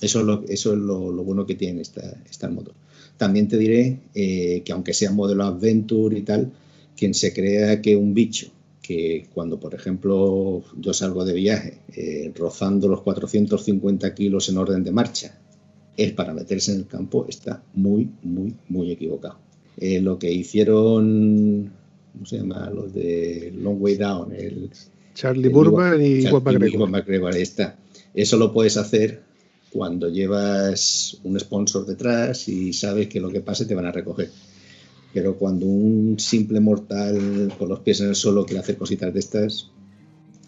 Eso 0.00 0.20
es 0.20 0.26
lo, 0.26 0.44
eso 0.48 0.72
es 0.72 0.78
lo, 0.78 1.12
bueno 1.24 1.44
que 1.44 1.54
tiene 1.54 1.82
esta, 1.82 2.22
esta 2.30 2.48
moto. 2.48 2.74
También 3.16 3.48
te 3.48 3.58
diré 3.58 4.00
eh, 4.14 4.62
que 4.64 4.72
aunque 4.72 4.94
sea 4.94 5.10
modelo 5.10 5.44
Adventure 5.44 6.18
y 6.18 6.22
tal, 6.22 6.52
quien 6.96 7.12
se 7.12 7.32
crea 7.34 7.82
que 7.82 7.96
un 7.96 8.14
bicho 8.14 8.50
que 8.90 9.28
cuando, 9.32 9.60
por 9.60 9.74
ejemplo, 9.74 10.64
yo 10.76 10.92
salgo 10.92 11.24
de 11.24 11.34
viaje 11.34 11.78
eh, 11.94 12.32
rozando 12.34 12.88
los 12.88 13.02
450 13.02 14.14
kilos 14.14 14.48
en 14.48 14.56
orden 14.56 14.82
de 14.82 14.90
marcha, 14.90 15.38
es 15.96 16.12
para 16.12 16.32
meterse 16.32 16.72
en 16.72 16.78
el 16.78 16.86
campo, 16.86 17.26
está 17.28 17.62
muy, 17.74 18.10
muy, 18.22 18.56
muy 18.68 18.90
equivocado. 18.90 19.38
Eh, 19.80 20.00
lo 20.00 20.18
que 20.18 20.30
hicieron, 20.30 21.72
¿cómo 22.12 22.26
se 22.26 22.36
llama? 22.36 22.70
Los 22.70 22.92
de 22.92 23.52
Long 23.56 23.80
Way 23.80 23.96
Down, 23.96 24.32
el, 24.32 24.70
Charlie 25.14 25.48
Burman 25.48 26.00
y 26.02 26.26
Juan 26.26 26.90
McGregor. 26.90 27.36
está. 27.36 27.76
Eso 28.14 28.36
lo 28.36 28.52
puedes 28.52 28.76
hacer 28.76 29.22
cuando 29.72 30.08
llevas 30.08 31.18
un 31.24 31.38
sponsor 31.38 31.86
detrás 31.86 32.48
y 32.48 32.72
sabes 32.72 33.08
que 33.08 33.20
lo 33.20 33.30
que 33.30 33.40
pase 33.40 33.66
te 33.66 33.74
van 33.74 33.86
a 33.86 33.92
recoger. 33.92 34.30
Pero 35.12 35.36
cuando 35.36 35.66
un 35.66 36.16
simple 36.18 36.60
mortal 36.60 37.52
con 37.58 37.68
los 37.68 37.80
pies 37.80 38.00
en 38.00 38.08
el 38.08 38.14
suelo 38.14 38.44
quiere 38.44 38.60
hacer 38.60 38.76
cositas 38.76 39.12
de 39.12 39.20
estas, 39.20 39.70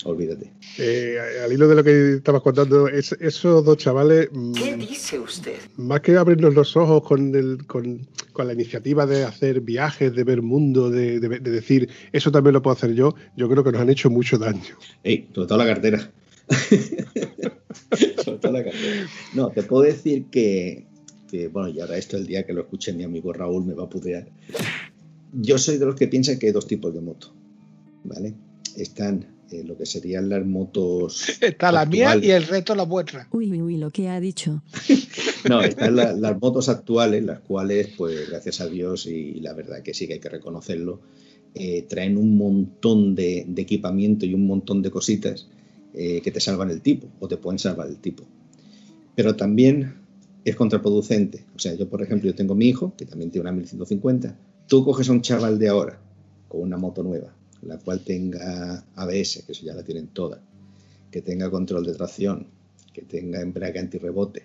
olvídate. 0.05 0.53
Eh, 0.79 1.19
al 1.45 1.53
hilo 1.53 1.69
de 1.69 1.75
lo 1.75 1.85
que 1.85 2.15
estabas 2.15 2.43
contando, 2.43 2.89
esos 2.89 3.65
dos 3.65 3.77
chavales. 3.77 4.29
Mm, 4.33 4.53
¿Qué 4.53 4.77
dice 4.77 5.19
usted? 5.19 5.57
Más 5.77 6.01
que 6.01 6.17
abrirnos 6.17 6.55
los 6.55 6.77
ojos 6.77 7.03
con, 7.03 7.35
el, 7.35 7.67
con, 7.67 8.07
la 8.37 8.53
iniciativa 8.53 9.07
de 9.07 9.25
hacer 9.25 9.61
viajes, 9.61 10.15
de 10.15 10.25
ver 10.25 10.43
mundo, 10.43 10.91
de, 10.91 11.21
decir, 11.21 11.89
eso 12.13 12.31
también 12.33 12.55
lo 12.55 12.63
puedo 12.63 12.77
hacer 12.77 12.95
yo, 12.95 13.15
yo 13.37 13.49
creo 13.49 13.65
que 13.65 13.73
nos 13.73 13.81
han 13.81 13.91
hecho 13.91 14.11
mucho 14.11 14.39
daño. 14.39 14.77
¡Ey! 15.05 15.29
Toda 15.33 15.57
la 15.57 15.67
cartera. 15.67 16.13
toda 18.25 18.53
la 18.53 18.65
cartera. 18.65 19.07
No, 19.35 19.51
te 19.51 19.63
puedo 19.63 19.85
decir 19.85 20.27
que, 20.31 20.87
que, 21.31 21.49
bueno, 21.49 21.69
y 21.69 21.81
ahora 21.81 21.97
esto 21.97 22.17
el 22.17 22.27
día 22.27 22.45
que 22.45 22.53
lo 22.53 22.63
escuche 22.63 22.93
mi 22.93 23.05
amigo 23.05 23.33
Raúl 23.33 23.65
me 23.65 23.75
va 23.75 23.85
a 23.85 23.89
putear. 23.89 24.29
Yo 25.33 25.57
soy 25.59 25.79
de 25.79 25.87
los 25.87 25.95
que 25.95 26.09
piensan 26.09 26.39
que 26.39 26.47
hay 26.47 26.53
dos 26.53 26.67
tipos 26.67 26.93
de 26.93 27.01
moto 27.01 27.33
¿vale? 28.05 28.35
Están 28.77 29.27
eh, 29.53 29.65
lo 29.65 29.77
que 29.77 29.87
serían 29.87 30.29
las 30.29 30.45
motos. 30.45 31.25
Está 31.41 31.71
la 31.73 31.85
mía 31.87 32.17
y 32.17 32.31
el 32.31 32.45
resto 32.47 32.75
la 32.75 32.85
vuestra. 32.85 33.29
Uy, 33.33 33.51
uy, 33.51 33.63
uy, 33.63 33.77
lo 33.77 33.91
que 33.91 34.09
ha 34.09 34.21
dicho. 34.21 34.63
No, 35.49 35.61
están 35.61 35.97
la- 35.97 36.13
las 36.13 36.41
motos 36.41 36.69
actuales, 36.69 37.25
las 37.25 37.41
cuales, 37.41 37.89
pues 37.99 38.29
gracias 38.31 38.61
a 38.61 38.69
Dios, 38.69 39.07
y 39.07 39.41
la 39.41 39.53
verdad 39.55 39.83
que 39.83 39.93
sí 39.93 40.07
que 40.07 40.15
hay 40.15 40.21
que 40.21 40.29
reconocerlo, 40.29 41.01
eh, 41.55 41.83
traen 41.89 42.17
un 42.17 42.37
montón 42.37 43.17
de, 43.17 43.45
de 43.49 43.63
equipamiento 43.63 44.25
y 44.25 44.35
un 44.35 44.47
montón 44.47 44.83
de 44.83 44.91
cositas 44.93 45.49
eh, 45.95 46.21
que 46.23 46.31
te 46.31 46.39
salvan 46.39 46.71
el 46.71 46.81
tipo 46.81 47.09
o 47.19 47.27
te 47.27 47.37
pueden 47.39 47.59
salvar 47.59 47.89
el 47.89 47.97
tipo. 47.97 48.23
Pero 49.17 49.35
también 49.35 49.95
es 50.45 50.55
contraproducente. 50.55 51.45
O 51.57 51.59
sea, 51.59 51.75
yo, 51.75 51.89
por 51.89 52.03
ejemplo, 52.03 52.31
yo 52.31 52.37
tengo 52.37 52.55
mi 52.55 52.69
hijo, 52.69 52.93
que 52.97 53.05
también 53.05 53.31
tiene 53.33 53.43
una 53.43 53.53
1150. 53.53 54.37
Tú 54.69 54.85
coges 54.85 55.09
a 55.09 55.13
un 55.13 55.23
chaval 55.23 55.59
de 55.59 55.69
ahora 55.69 55.99
con 56.49 56.63
una 56.63 56.77
moto 56.77 57.03
nueva, 57.03 57.35
la 57.63 57.79
cual 57.79 58.01
tenga 58.01 58.85
ABS, 58.97 59.45
que 59.47 59.53
eso 59.53 59.65
ya 59.65 59.75
la 59.75 59.85
tienen 59.85 60.09
todas, 60.09 60.41
que 61.11 61.23
tenga 61.23 61.51
control 61.51 61.85
de 61.85 61.95
tracción, 61.95 62.49
que 62.93 63.03
tenga 63.03 63.41
embrague 63.41 63.79
antirrebote, 63.79 64.45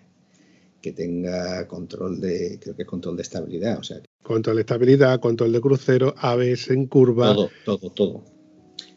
que 0.81 0.91
tenga 0.91 1.67
control 1.67 2.21
de, 2.21 2.59
creo 2.61 2.75
que 2.75 2.83
es 2.83 2.87
control 2.87 3.15
de 3.17 3.23
estabilidad, 3.23 3.79
o 3.79 3.83
sea, 3.83 4.01
Control 4.23 4.57
de 4.57 4.61
estabilidad, 4.61 5.19
control 5.21 5.53
de 5.53 5.61
crucero, 5.61 6.13
ABS 6.17 6.71
en 6.71 6.87
curva. 6.87 7.33
todo, 7.33 7.49
todo, 7.63 7.89
todo. 7.91 8.25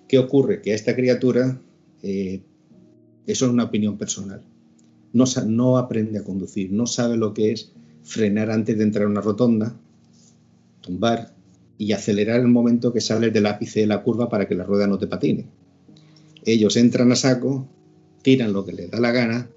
¿Qué 0.09 0.19
ocurre? 0.19 0.61
Que 0.61 0.73
a 0.73 0.75
esta 0.75 0.97
criatura, 0.97 1.61
eh, 2.03 2.43
eso 3.29 3.47
es 3.47 3.53
una 3.53 3.65
opinión 3.65 3.97
personal, 3.97 4.43
no, 5.13 5.25
no 5.47 5.79
aprende 5.79 6.19
a 6.19 6.25
conducir, 6.25 6.73
no 6.73 6.87
sabe 6.87 7.17
lo 7.17 7.33
que 7.33 7.53
es 7.53 7.73
frenar 8.03 8.51
antes 8.51 8.77
de 8.77 8.83
entrar 8.83 9.05
a 9.05 9.09
una 9.09 9.21
rotonda, 9.21 9.77
tumbar 10.81 11.33
y 11.81 11.93
acelerar 11.93 12.39
el 12.41 12.49
momento 12.49 12.93
que 12.93 13.01
sales 13.01 13.33
del 13.33 13.47
ápice 13.47 13.81
de 13.81 13.87
la 13.87 14.03
curva 14.03 14.29
para 14.29 14.47
que 14.47 14.55
la 14.55 14.65
rueda 14.65 14.87
no 14.87 14.99
te 14.99 15.07
patine. 15.07 15.47
Ellos 16.45 16.77
entran 16.77 17.11
a 17.11 17.17
saco, 17.17 17.67
tiran 18.21 18.53
lo 18.53 18.67
que 18.67 18.73
les 18.73 18.91
da 18.91 19.01
la 19.01 19.13
gana, 19.13 19.49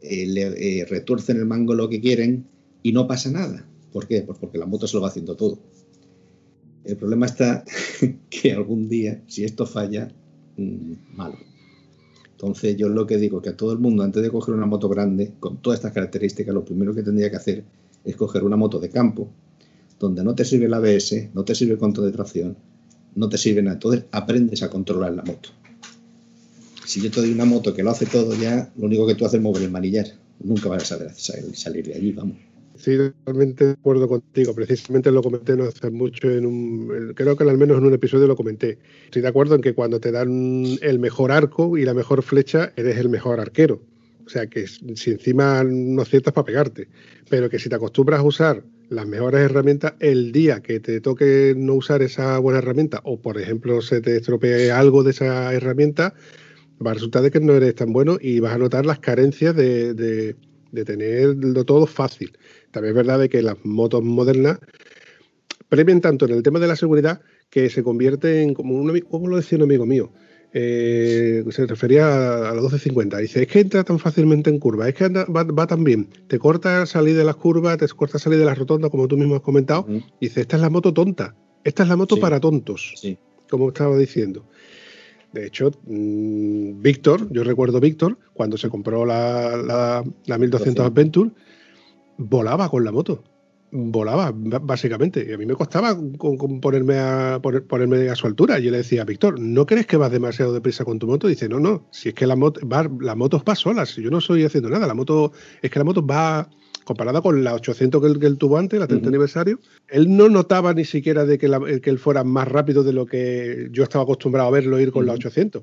eh, 0.00 0.26
le 0.26 0.80
eh, 0.80 0.86
retuercen 0.86 1.36
el 1.36 1.44
mango 1.44 1.74
lo 1.74 1.90
que 1.90 2.00
quieren 2.00 2.46
y 2.82 2.92
no 2.92 3.06
pasa 3.06 3.30
nada. 3.30 3.66
¿Por 3.92 4.06
qué? 4.06 4.22
Pues 4.22 4.38
porque 4.38 4.56
la 4.56 4.64
moto 4.64 4.86
se 4.86 4.96
lo 4.96 5.02
va 5.02 5.08
haciendo 5.08 5.36
todo. 5.36 5.58
El 6.84 6.96
problema 6.96 7.26
está 7.26 7.66
que 8.30 8.52
algún 8.52 8.88
día, 8.88 9.22
si 9.26 9.44
esto 9.44 9.66
falla, 9.66 10.10
mm, 10.56 11.16
malo. 11.16 11.36
Entonces 12.30 12.78
yo 12.78 12.88
lo 12.88 13.06
que 13.06 13.18
digo 13.18 13.42
que 13.42 13.50
a 13.50 13.56
todo 13.58 13.72
el 13.72 13.78
mundo, 13.78 14.04
antes 14.04 14.22
de 14.22 14.30
coger 14.30 14.54
una 14.54 14.64
moto 14.64 14.88
grande, 14.88 15.32
con 15.38 15.58
todas 15.58 15.80
estas 15.80 15.92
características, 15.92 16.54
lo 16.54 16.64
primero 16.64 16.94
que 16.94 17.02
tendría 17.02 17.28
que 17.28 17.36
hacer 17.36 17.64
es 18.06 18.16
coger 18.16 18.42
una 18.42 18.56
moto 18.56 18.78
de 18.80 18.88
campo, 18.88 19.28
donde 20.02 20.24
no 20.24 20.34
te 20.34 20.44
sirve 20.44 20.66
el 20.66 20.74
ABS, 20.74 21.28
no 21.32 21.44
te 21.44 21.54
sirve 21.54 21.74
el 21.74 21.78
control 21.78 22.06
de 22.06 22.12
tracción, 22.12 22.56
no 23.14 23.28
te 23.28 23.38
sirve 23.38 23.62
nada. 23.62 23.74
Entonces 23.74 24.04
aprendes 24.10 24.62
a 24.64 24.68
controlar 24.68 25.12
la 25.12 25.22
moto. 25.22 25.50
Si 26.84 27.00
yo 27.00 27.08
te 27.08 27.20
doy 27.20 27.30
una 27.30 27.44
moto 27.44 27.72
que 27.72 27.84
lo 27.84 27.90
hace 27.90 28.06
todo 28.06 28.34
ya, 28.34 28.72
lo 28.76 28.86
único 28.86 29.06
que 29.06 29.14
tú 29.14 29.24
haces 29.24 29.38
es 29.38 29.42
mover 29.42 29.62
el 29.62 29.70
manillar. 29.70 30.06
Nunca 30.40 30.68
vas 30.68 30.82
a 30.82 30.96
saber 30.96 31.12
salir 31.54 31.86
de 31.86 31.94
allí, 31.94 32.10
vamos. 32.12 32.36
Sí, 32.76 32.96
totalmente 32.96 33.64
de 33.64 33.70
acuerdo 33.72 34.08
contigo. 34.08 34.54
Precisamente 34.56 35.12
lo 35.12 35.22
comenté 35.22 35.56
no 35.56 35.64
hace 35.64 35.88
mucho 35.90 36.28
en 36.28 36.46
un. 36.46 37.12
Creo 37.14 37.36
que 37.36 37.44
al 37.44 37.56
menos 37.56 37.78
en 37.78 37.84
un 37.84 37.94
episodio 37.94 38.26
lo 38.26 38.34
comenté. 38.34 38.78
Estoy 39.04 39.22
de 39.22 39.28
acuerdo 39.28 39.54
en 39.54 39.60
que 39.60 39.72
cuando 39.72 40.00
te 40.00 40.10
dan 40.10 40.64
el 40.82 40.98
mejor 40.98 41.30
arco 41.30 41.78
y 41.78 41.84
la 41.84 41.94
mejor 41.94 42.22
flecha, 42.22 42.72
eres 42.74 42.96
el 42.96 43.08
mejor 43.08 43.38
arquero. 43.38 43.80
O 44.26 44.28
sea 44.28 44.48
que 44.48 44.66
si 44.66 45.10
encima 45.10 45.62
no 45.62 46.02
aciertas 46.02 46.34
para 46.34 46.44
pegarte. 46.44 46.88
Pero 47.30 47.48
que 47.48 47.60
si 47.60 47.68
te 47.68 47.76
acostumbras 47.76 48.18
a 48.18 48.24
usar 48.24 48.64
las 48.92 49.06
mejores 49.06 49.40
herramientas, 49.40 49.94
el 50.00 50.32
día 50.32 50.60
que 50.60 50.78
te 50.78 51.00
toque 51.00 51.54
no 51.56 51.74
usar 51.74 52.02
esa 52.02 52.38
buena 52.38 52.58
herramienta, 52.58 53.00
o 53.04 53.20
por 53.20 53.38
ejemplo 53.38 53.80
se 53.80 54.00
te 54.00 54.16
estropee 54.16 54.70
algo 54.70 55.02
de 55.02 55.12
esa 55.12 55.52
herramienta, 55.52 56.14
va 56.84 56.92
a 56.92 56.94
resultar 56.94 57.22
de 57.22 57.30
que 57.30 57.40
no 57.40 57.54
eres 57.54 57.74
tan 57.74 57.92
bueno 57.92 58.18
y 58.20 58.40
vas 58.40 58.54
a 58.54 58.58
notar 58.58 58.84
las 58.86 58.98
carencias 58.98 59.56
de, 59.56 59.94
de, 59.94 60.84
tenerlo 60.84 61.64
todo 61.64 61.86
fácil. 61.86 62.36
También 62.70 62.92
es 62.92 62.96
verdad 62.96 63.18
de 63.18 63.28
que 63.28 63.42
las 63.42 63.56
motos 63.64 64.02
modernas 64.02 64.58
premian 65.68 66.00
tanto 66.00 66.26
en 66.26 66.32
el 66.32 66.42
tema 66.42 66.58
de 66.58 66.68
la 66.68 66.76
seguridad 66.76 67.22
que 67.50 67.70
se 67.70 67.82
convierte 67.82 68.42
en 68.42 68.54
como 68.54 68.74
un 68.74 69.00
¿cómo 69.00 69.28
lo 69.28 69.36
decía 69.36 69.58
un 69.58 69.64
amigo 69.64 69.86
mío? 69.86 70.12
Eh, 70.54 71.44
se 71.50 71.66
refería 71.66 72.06
a, 72.34 72.40
la 72.40 72.52
1250. 72.52 73.18
Dice, 73.18 73.42
es 73.42 73.48
que 73.48 73.60
entra 73.60 73.84
tan 73.84 73.98
fácilmente 73.98 74.50
en 74.50 74.58
curva, 74.58 74.88
es 74.88 74.94
que 74.94 75.04
anda- 75.04 75.24
va, 75.24 75.44
va 75.44 75.66
tan 75.66 75.82
bien. 75.82 76.08
Te 76.28 76.38
corta 76.38 76.84
salir 76.86 77.16
de 77.16 77.24
las 77.24 77.36
curvas, 77.36 77.78
te 77.78 77.88
corta 77.88 78.18
salir 78.18 78.38
de 78.38 78.44
las 78.44 78.58
rotondas, 78.58 78.90
como 78.90 79.08
tú 79.08 79.16
mismo 79.16 79.34
has 79.36 79.40
comentado. 79.40 79.86
Dice, 80.20 80.42
esta 80.42 80.56
es 80.56 80.62
la 80.62 80.68
moto 80.70 80.92
tonta. 80.92 81.34
Esta 81.64 81.84
es 81.84 81.88
la 81.88 81.96
moto 81.96 82.16
Sí. 82.16 82.20
para 82.20 82.38
tontos 82.40 82.94
Sí. 82.96 83.16
como 83.48 83.68
estaba 83.68 83.96
diciendo. 83.96 84.44
De 85.32 85.46
hecho, 85.46 85.70
mm, 85.86 86.82
Víctor, 86.82 87.32
yo 87.32 87.42
recuerdo 87.44 87.80
Víctor, 87.80 88.18
cuando 88.34 88.58
se 88.58 88.68
compró 88.68 89.06
la, 89.06 89.56
la, 89.56 90.04
la 90.26 90.38
1200 90.38 90.84
Adventure, 90.84 91.30
volaba 92.18 92.68
con 92.68 92.84
la 92.84 92.92
moto. 92.92 93.24
Volaba, 93.74 94.32
básicamente. 94.34 95.26
Y 95.26 95.32
a 95.32 95.38
mí 95.38 95.46
me 95.46 95.54
costaba 95.54 95.96
con- 95.96 96.36
con 96.36 96.60
ponerme, 96.60 96.98
a, 96.98 97.40
poner- 97.42 97.66
ponerme 97.66 98.06
a 98.10 98.14
su 98.14 98.26
altura. 98.26 98.58
Yo 98.58 98.70
le 98.70 98.76
decía, 98.76 99.02
Víctor, 99.04 99.40
¿no 99.40 99.64
crees 99.64 99.86
que 99.86 99.96
vas 99.96 100.12
demasiado 100.12 100.52
deprisa 100.52 100.84
con 100.84 100.98
tu 100.98 101.06
moto? 101.06 101.26
dice, 101.26 101.48
no, 101.48 101.58
no, 101.58 101.88
si 101.90 102.10
es 102.10 102.14
que 102.14 102.26
la 102.26 102.36
moto 102.36 102.60
va, 102.68 102.86
la 103.00 103.14
moto 103.14 103.42
va 103.48 103.54
sola, 103.54 103.86
si 103.86 104.02
yo 104.02 104.10
no 104.10 104.18
estoy 104.18 104.44
haciendo 104.44 104.68
nada. 104.68 104.86
La 104.86 104.92
moto, 104.92 105.32
es 105.62 105.70
que 105.70 105.78
la 105.78 105.86
moto 105.86 106.06
va, 106.06 106.50
comparada 106.84 107.22
con 107.22 107.42
la 107.42 107.54
800 107.54 108.02
que 108.02 108.08
él, 108.08 108.18
que 108.18 108.26
él 108.26 108.36
tuvo 108.36 108.58
antes, 108.58 108.78
la 108.78 108.86
30 108.86 109.04
Ujú. 109.06 109.14
aniversario, 109.14 109.58
él 109.88 110.14
no 110.14 110.28
notaba 110.28 110.74
ni 110.74 110.84
siquiera 110.84 111.24
de 111.24 111.38
que, 111.38 111.48
la- 111.48 111.62
el 111.66 111.80
que 111.80 111.88
él 111.88 111.98
fuera 111.98 112.24
más 112.24 112.48
rápido 112.48 112.84
de 112.84 112.92
lo 112.92 113.06
que 113.06 113.68
yo 113.70 113.84
estaba 113.84 114.04
acostumbrado 114.04 114.48
a 114.48 114.52
verlo 114.52 114.78
ir 114.80 114.92
con 114.92 115.06
la 115.06 115.12
Ujú. 115.12 115.20
800. 115.20 115.62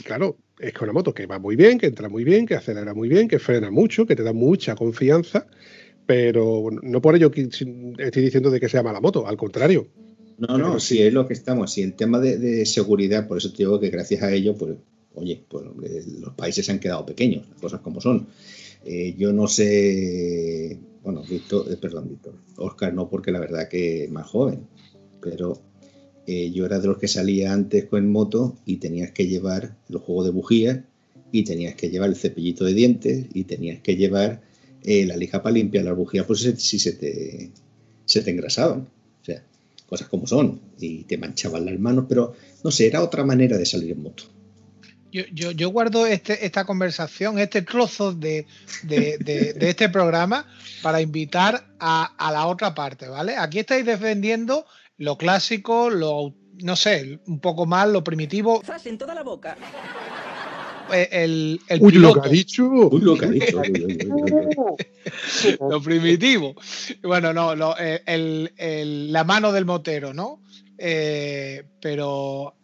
Y 0.00 0.02
claro, 0.02 0.38
es 0.58 0.72
que 0.72 0.82
una 0.82 0.92
moto 0.92 1.14
que 1.14 1.26
va 1.26 1.38
muy 1.38 1.54
bien, 1.54 1.78
que 1.78 1.86
entra 1.86 2.08
muy 2.08 2.24
bien, 2.24 2.46
que 2.46 2.56
acelera 2.56 2.94
muy 2.94 3.08
bien, 3.08 3.28
que 3.28 3.38
frena 3.38 3.70
mucho, 3.70 4.06
que 4.06 4.16
te 4.16 4.24
da 4.24 4.32
mucha 4.32 4.74
confianza, 4.74 5.46
pero 6.06 6.68
no 6.82 7.00
por 7.00 7.16
ello 7.16 7.30
estoy 7.34 8.22
diciendo 8.22 8.50
de 8.50 8.60
que 8.60 8.68
sea 8.68 8.82
mala 8.82 9.00
moto, 9.00 9.26
al 9.26 9.36
contrario. 9.36 9.86
No, 10.38 10.58
no, 10.58 10.80
sí. 10.80 10.96
si 10.96 11.02
es 11.02 11.12
lo 11.12 11.26
que 11.26 11.34
estamos. 11.34 11.72
Si 11.72 11.82
el 11.82 11.94
tema 11.94 12.18
de, 12.18 12.38
de 12.38 12.66
seguridad, 12.66 13.28
por 13.28 13.38
eso 13.38 13.50
te 13.50 13.58
digo 13.58 13.78
que 13.78 13.90
gracias 13.90 14.22
a 14.22 14.32
ello, 14.32 14.56
pues, 14.56 14.76
oye, 15.14 15.44
pues 15.48 15.64
los 16.06 16.34
países 16.34 16.66
se 16.66 16.72
han 16.72 16.80
quedado 16.80 17.06
pequeños, 17.06 17.48
las 17.48 17.60
cosas 17.60 17.80
como 17.80 18.00
son. 18.00 18.26
Eh, 18.84 19.14
yo 19.16 19.32
no 19.32 19.48
sé, 19.48 20.78
bueno, 21.02 21.22
Víctor, 21.28 21.66
eh, 21.70 21.76
perdón, 21.80 22.08
Víctor, 22.08 22.34
Oscar 22.56 22.92
no, 22.92 23.08
porque 23.08 23.32
la 23.32 23.40
verdad 23.40 23.68
que 23.68 24.04
es 24.04 24.10
más 24.10 24.26
joven, 24.26 24.66
pero 25.22 25.58
eh, 26.26 26.50
yo 26.50 26.66
era 26.66 26.78
de 26.78 26.88
los 26.88 26.98
que 26.98 27.08
salía 27.08 27.52
antes 27.52 27.86
con 27.86 28.10
moto 28.10 28.56
y 28.66 28.76
tenías 28.76 29.12
que 29.12 29.26
llevar 29.26 29.76
el 29.88 29.96
juego 29.96 30.24
de 30.24 30.30
bujías 30.30 30.80
y 31.32 31.44
tenías 31.44 31.74
que 31.76 31.88
llevar 31.88 32.10
el 32.10 32.16
cepillito 32.16 32.64
de 32.64 32.74
dientes 32.74 33.26
y 33.32 33.44
tenías 33.44 33.80
que 33.80 33.96
llevar 33.96 34.42
eh, 34.84 35.04
la 35.06 35.16
lija 35.16 35.42
para 35.42 35.54
limpiar 35.54 35.84
las 35.84 35.96
bujías, 35.96 36.26
pues 36.26 36.40
si, 36.58 36.78
se 36.78 36.92
te, 36.92 37.50
se 38.04 38.22
te 38.22 38.30
engrasaban. 38.30 38.80
O 39.22 39.24
sea, 39.24 39.42
cosas 39.88 40.08
como 40.08 40.26
son, 40.26 40.60
y 40.78 41.04
te 41.04 41.16
manchaban 41.18 41.64
las 41.66 41.78
manos, 41.78 42.06
pero 42.08 42.34
no 42.62 42.70
sé, 42.70 42.86
era 42.86 43.02
otra 43.02 43.24
manera 43.24 43.56
de 43.58 43.66
salir 43.66 43.92
en 43.92 44.02
moto. 44.02 44.24
Yo, 45.12 45.22
yo, 45.32 45.52
yo 45.52 45.68
guardo 45.70 46.06
este, 46.06 46.44
esta 46.44 46.64
conversación, 46.64 47.38
este 47.38 47.62
trozo 47.62 48.12
de, 48.12 48.46
de- 48.82 49.16
de- 49.18 49.52
de 49.52 49.70
este 49.70 49.88
programa 49.88 50.44
para 50.82 51.00
invitar 51.00 51.64
a, 51.78 52.04
a 52.18 52.32
la 52.32 52.46
otra 52.46 52.74
parte, 52.74 53.06
¿vale? 53.08 53.36
Aquí 53.36 53.60
estáis 53.60 53.86
defendiendo 53.86 54.66
lo 54.98 55.16
clásico, 55.16 55.88
lo, 55.88 56.34
no 56.62 56.74
sé, 56.74 57.20
un 57.28 57.38
poco 57.38 57.64
más, 57.64 57.88
lo 57.88 58.02
primitivo, 58.02 58.60
¡Zas 58.66 58.86
en 58.86 58.98
toda 58.98 59.14
la 59.14 59.22
boca! 59.22 59.56
Eh, 60.92 61.08
el, 61.12 61.60
el 61.68 61.82
Uy, 61.82 61.92
lo 61.94 62.12
que 62.14 62.20
ha 62.20 62.28
dicho. 62.30 62.64
Uy, 62.66 63.00
lo 63.00 63.16
que 63.16 63.26
ha 63.26 63.30
dicho. 63.30 63.60
primitivo. 65.82 66.54
Bueno, 67.02 67.32
no, 67.32 67.54
lo- 67.54 67.78
eh, 67.78 68.02
el- 68.06 68.52
el- 68.56 69.12
la 69.12 69.24
mano 69.24 69.52
del 69.52 69.64
motero, 69.64 70.12
¿no? 70.12 70.40
Eh, 70.78 71.62
pero 71.80 72.54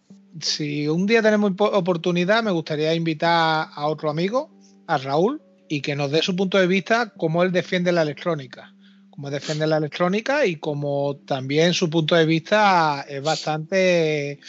si 0.40 0.88
un 0.88 1.06
día 1.06 1.22
tenemos 1.22 1.52
po- 1.52 1.70
oportunidad, 1.70 2.42
me 2.42 2.50
gustaría 2.50 2.94
invitar 2.94 3.68
a 3.72 3.86
otro 3.86 4.10
amigo, 4.10 4.50
a 4.86 4.98
Raúl, 4.98 5.40
y 5.68 5.80
que 5.80 5.94
nos 5.94 6.10
dé 6.10 6.22
su 6.22 6.34
punto 6.34 6.58
de 6.58 6.66
vista 6.66 7.12
cómo 7.16 7.42
él 7.42 7.52
defiende 7.52 7.92
la 7.92 8.02
electrónica. 8.02 8.74
Cómo 9.10 9.30
defiende 9.30 9.66
la 9.66 9.76
electrónica 9.76 10.46
y 10.46 10.56
como 10.56 11.16
también 11.26 11.74
su 11.74 11.90
punto 11.90 12.14
de 12.14 12.24
vista 12.26 13.04
es 13.08 13.22
bastante 13.22 14.40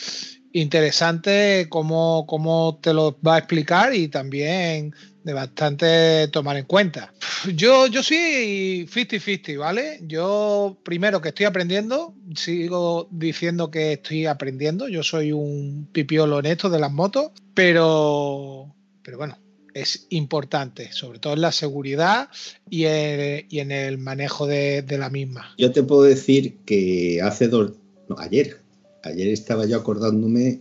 interesante 0.53 1.67
cómo, 1.69 2.25
cómo 2.27 2.79
te 2.81 2.93
lo 2.93 3.17
va 3.25 3.35
a 3.35 3.37
explicar 3.39 3.93
y 3.95 4.07
también 4.07 4.93
de 5.23 5.33
bastante 5.33 6.27
tomar 6.29 6.57
en 6.57 6.65
cuenta. 6.65 7.13
Yo, 7.55 7.87
yo 7.87 8.03
soy 8.03 8.87
50-50, 8.91 9.57
¿vale? 9.57 9.99
Yo 10.03 10.77
primero 10.83 11.21
que 11.21 11.29
estoy 11.29 11.45
aprendiendo, 11.47 12.13
sigo 12.35 13.07
diciendo 13.11 13.71
que 13.71 13.93
estoy 13.93 14.27
aprendiendo, 14.27 14.87
yo 14.87 15.01
soy 15.01 15.31
un 15.31 15.87
pipiolo 15.91 16.37
en 16.39 16.45
esto 16.45 16.69
de 16.69 16.79
las 16.79 16.91
motos, 16.91 17.31
pero, 17.55 18.75
pero 19.01 19.17
bueno, 19.17 19.39
es 19.73 20.07
importante, 20.09 20.91
sobre 20.91 21.19
todo 21.19 21.33
en 21.33 21.41
la 21.41 21.51
seguridad 21.51 22.29
y, 22.69 22.85
en- 22.85 23.71
el 23.71 23.97
manejo 23.97 24.47
de, 24.47 24.85
la 24.87 25.09
misma. 25.09 25.53
Yo 25.57 25.71
te 25.71 25.83
puedo 25.83 26.03
decir 26.03 26.57
que 26.65 27.21
hace 27.23 27.47
dos, 27.47 27.71
ayer, 28.17 28.60
ayer 29.03 29.27
estaba 29.29 29.65
yo 29.65 29.77
acordándome 29.77 30.59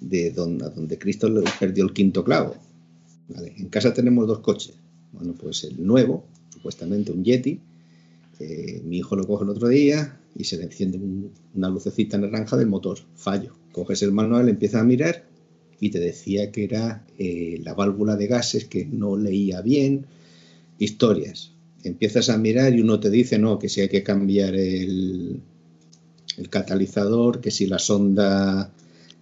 de 0.00 0.30
donde, 0.30 0.68
donde 0.70 0.98
Cristo 0.98 1.28
le 1.28 1.42
perdió 1.58 1.84
el 1.84 1.92
quinto 1.92 2.22
clavo. 2.24 2.54
En 3.56 3.68
casa 3.68 3.92
tenemos 3.94 4.26
dos 4.26 4.40
coches. 4.40 4.74
Bueno, 5.12 5.34
pues 5.40 5.64
el 5.64 5.84
nuevo, 5.84 6.24
supuestamente 6.52 7.12
un 7.12 7.24
Yeti, 7.24 7.60
eh, 8.38 8.82
mi 8.84 8.98
hijo 8.98 9.16
lo 9.16 9.26
coge 9.26 9.44
el 9.44 9.50
otro 9.50 9.68
día 9.68 10.20
y 10.34 10.44
se 10.44 10.58
le 10.58 10.64
enciende 10.64 10.98
un- 10.98 11.30
una 11.54 11.70
lucecita 11.70 12.18
naranja 12.18 12.56
del 12.56 12.66
motor. 12.68 12.98
Fallo. 13.14 13.54
Coges 13.72 14.02
el 14.02 14.12
manual, 14.12 14.48
empiezas 14.48 14.82
a 14.82 14.84
mirar 14.84 15.24
y 15.80 15.90
te 15.90 15.98
decía 15.98 16.52
que 16.52 16.64
era 16.64 17.04
eh, 17.18 17.60
la 17.64 17.74
válvula 17.74 18.16
de 18.16 18.26
gases 18.26 18.66
que 18.66 18.84
no 18.84 19.16
leía 19.16 19.60
bien. 19.62 20.06
Historias. 20.78 21.52
Empiezas 21.84 22.28
a 22.30 22.36
mirar 22.38 22.74
y 22.74 22.80
uno 22.80 23.00
te 23.00 23.10
dice, 23.10 23.38
no, 23.38 23.58
que 23.58 23.68
si 23.68 23.80
hay 23.80 23.88
que 23.88 24.02
cambiar 24.02 24.54
el, 24.54 25.40
el 26.36 26.48
catalizador, 26.48 27.40
que 27.40 27.50
si 27.50 27.66
la 27.66 27.78
sonda... 27.78 28.70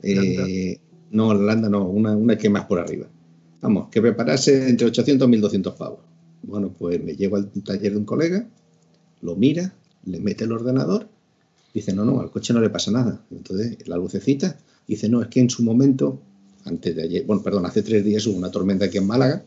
eh, 0.03 0.79
no, 1.11 1.33
la 1.33 1.43
landa 1.43 1.69
no, 1.69 1.87
una, 1.89 2.17
una 2.17 2.37
que 2.37 2.51
más 2.51 2.65
por 2.67 2.81
arriba. 2.81 3.07
Vamos, 3.61 3.89
que 3.91 4.03
preparase 4.03 4.69
entre 4.69 4.89
800 4.89 5.27
y 5.27 5.31
1200 5.31 5.75
pavos. 5.75 6.01
Bueno, 6.43 6.75
pues 6.77 7.03
me 7.03 7.15
llevo 7.15 7.37
al 7.37 7.49
taller 7.51 7.93
de 7.93 7.99
un 7.99 8.05
colega, 8.05 8.47
lo 9.23 9.37
mira, 9.37 9.75
le 10.05 10.21
mete 10.21 10.45
el 10.45 10.53
ordenador, 10.53 11.09
dice, 11.73 11.95
no, 11.95 12.05
no, 12.05 12.21
al 12.21 12.31
coche 12.31 12.53
no 12.53 12.61
le 12.61 12.69
pasa 12.69 12.91
nada. 12.91 13.25
Entonces, 13.31 13.89
la 13.89 13.97
lucecita, 13.97 14.59
dice, 14.87 15.09
no, 15.09 15.23
es 15.23 15.29
que 15.29 15.41
en 15.41 15.49
su 15.49 15.62
momento, 15.62 16.21
antes 16.65 16.95
de 16.95 17.03
ayer, 17.05 17.25
bueno, 17.25 17.43
perdón, 17.43 17.65
hace 17.65 17.83
tres 17.83 18.05
días 18.05 18.27
hubo 18.27 18.37
una 18.37 18.51
tormenta 18.51 18.85
aquí 18.87 18.99
en 18.99 19.07
Málaga, 19.07 19.45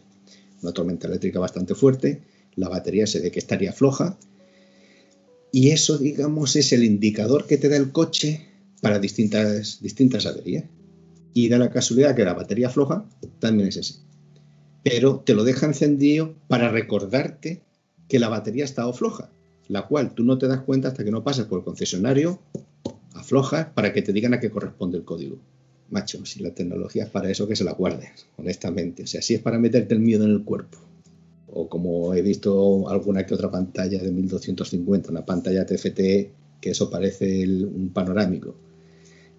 una 0.64 0.72
tormenta 0.72 1.08
eléctrica 1.08 1.40
bastante 1.40 1.76
fuerte, 1.76 2.24
la 2.56 2.70
batería 2.70 3.06
se 3.06 3.20
ve 3.20 3.30
que 3.30 3.40
estaría 3.40 3.72
floja, 3.72 4.18
y 5.58 5.72
eso, 5.72 5.98
digamos, 5.98 6.56
es 6.56 6.72
el 6.72 6.84
indicador 6.84 7.48
que 7.48 7.58
te 7.58 7.68
da 7.68 7.78
el 7.78 7.92
coche 7.92 8.46
para 8.80 9.00
distintas, 9.00 9.82
distintas 9.82 10.28
averías. 10.28 10.66
Y 11.34 11.50
da 11.50 11.58
la 11.58 11.72
casualidad 11.72 12.16
que 12.16 12.26
la 12.26 12.36
batería 12.36 12.70
floja 12.70 13.10
también 13.40 13.70
es 13.70 13.78
ese. 13.78 13.96
Pero 14.84 15.24
te 15.26 15.34
lo 15.34 15.44
deja 15.44 15.66
encendido 15.66 16.36
para 16.48 16.70
recordarte 16.70 17.64
que 18.08 18.20
la 18.20 18.30
batería 18.30 18.66
ha 18.66 18.68
estado 18.68 18.94
floja, 18.94 19.32
la 19.68 19.88
cual 19.88 20.14
tú 20.14 20.24
no 20.24 20.38
te 20.38 20.48
das 20.48 20.62
cuenta 20.62 20.90
hasta 20.90 21.04
que 21.04 21.10
no 21.10 21.24
pasas 21.24 21.48
por 21.48 21.58
el 21.58 21.66
concesionario, 21.66 22.40
aflojas 23.16 23.66
para 23.74 23.94
que 23.94 24.04
te 24.04 24.14
digan 24.14 24.36
a 24.36 24.40
qué 24.40 24.52
corresponde 24.52 25.00
el 25.00 25.06
código. 25.06 25.40
Macho, 25.90 26.24
si 26.28 26.44
la 26.44 26.52
tecnología 26.52 27.06
es 27.06 27.10
para 27.10 27.32
eso, 27.32 27.48
que 27.48 27.56
se 27.56 27.64
la 27.64 27.74
guardes, 27.74 28.28
honestamente. 28.38 29.02
O 29.02 29.08
sea, 29.08 29.24
si 29.24 29.34
es 29.34 29.42
para 29.42 29.58
meterte 29.58 29.96
el 29.96 30.02
miedo 30.02 30.24
en 30.24 30.34
el 30.34 30.44
cuerpo. 30.44 30.78
O 31.50 31.68
como 31.70 32.14
he 32.14 32.22
visto 32.22 32.90
alguna 32.90 33.26
que 33.26 33.34
otra 33.34 33.50
pantalla 33.50 34.00
de 34.02 34.12
1250, 34.12 35.12
una 35.12 35.26
pantalla 35.26 35.66
TFT, 35.66 36.32
que 36.60 36.70
eso 36.72 36.90
parece 36.90 37.42
el- 37.44 37.66
un 37.66 37.90
panorámico, 37.90 38.56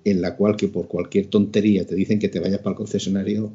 en 0.05 0.21
la 0.23 0.37
cual 0.37 0.57
que 0.57 0.69
por 0.69 0.89
cualquier 0.89 1.27
tontería 1.27 1.87
te 1.87 1.95
dicen 1.95 2.19
que 2.19 2.29
te 2.29 2.41
vayas 2.41 2.61
para 2.61 2.71
el 2.71 2.77
concesionario. 2.77 3.53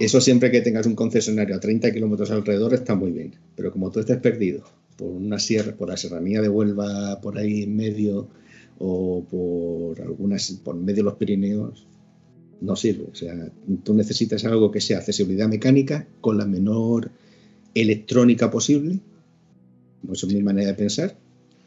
Eso 0.00 0.20
siempre 0.20 0.50
que 0.50 0.60
tengas 0.60 0.86
un 0.86 0.94
concesionario 0.96 1.54
a 1.56 1.60
30 1.60 1.92
kilómetros 1.92 2.30
alrededor 2.30 2.74
está 2.74 2.94
muy 2.94 3.10
bien. 3.12 3.34
Pero 3.56 3.70
como 3.72 3.90
tú 3.90 4.00
estés 4.00 4.18
perdido 4.18 4.64
por 4.96 5.08
una 5.08 5.38
sierra, 5.38 5.74
por 5.74 5.88
la 5.88 5.96
serranía 5.96 6.40
de 6.42 6.48
Huelva, 6.48 7.20
por 7.20 7.38
ahí 7.38 7.62
en 7.62 7.76
medio, 7.76 8.28
o 8.78 9.24
por 9.30 10.00
algunas, 10.02 10.50
por 10.64 10.74
medio 10.76 10.96
de 10.96 11.02
los 11.04 11.14
Pirineos, 11.14 11.86
no 12.60 12.76
sirve. 12.76 13.04
O 13.10 13.14
sea, 13.14 13.50
tú 13.84 13.94
necesitas 13.94 14.44
algo 14.44 14.70
que 14.70 14.80
sea 14.80 14.98
accesibilidad 14.98 15.48
mecánica 15.48 16.06
con 16.20 16.38
la 16.38 16.44
menor 16.46 17.10
electrónica 17.74 18.50
posible, 18.50 19.00
eso 20.12 20.26
es 20.26 20.34
mi 20.34 20.42
manera 20.42 20.68
de 20.68 20.74
pensar, 20.74 21.16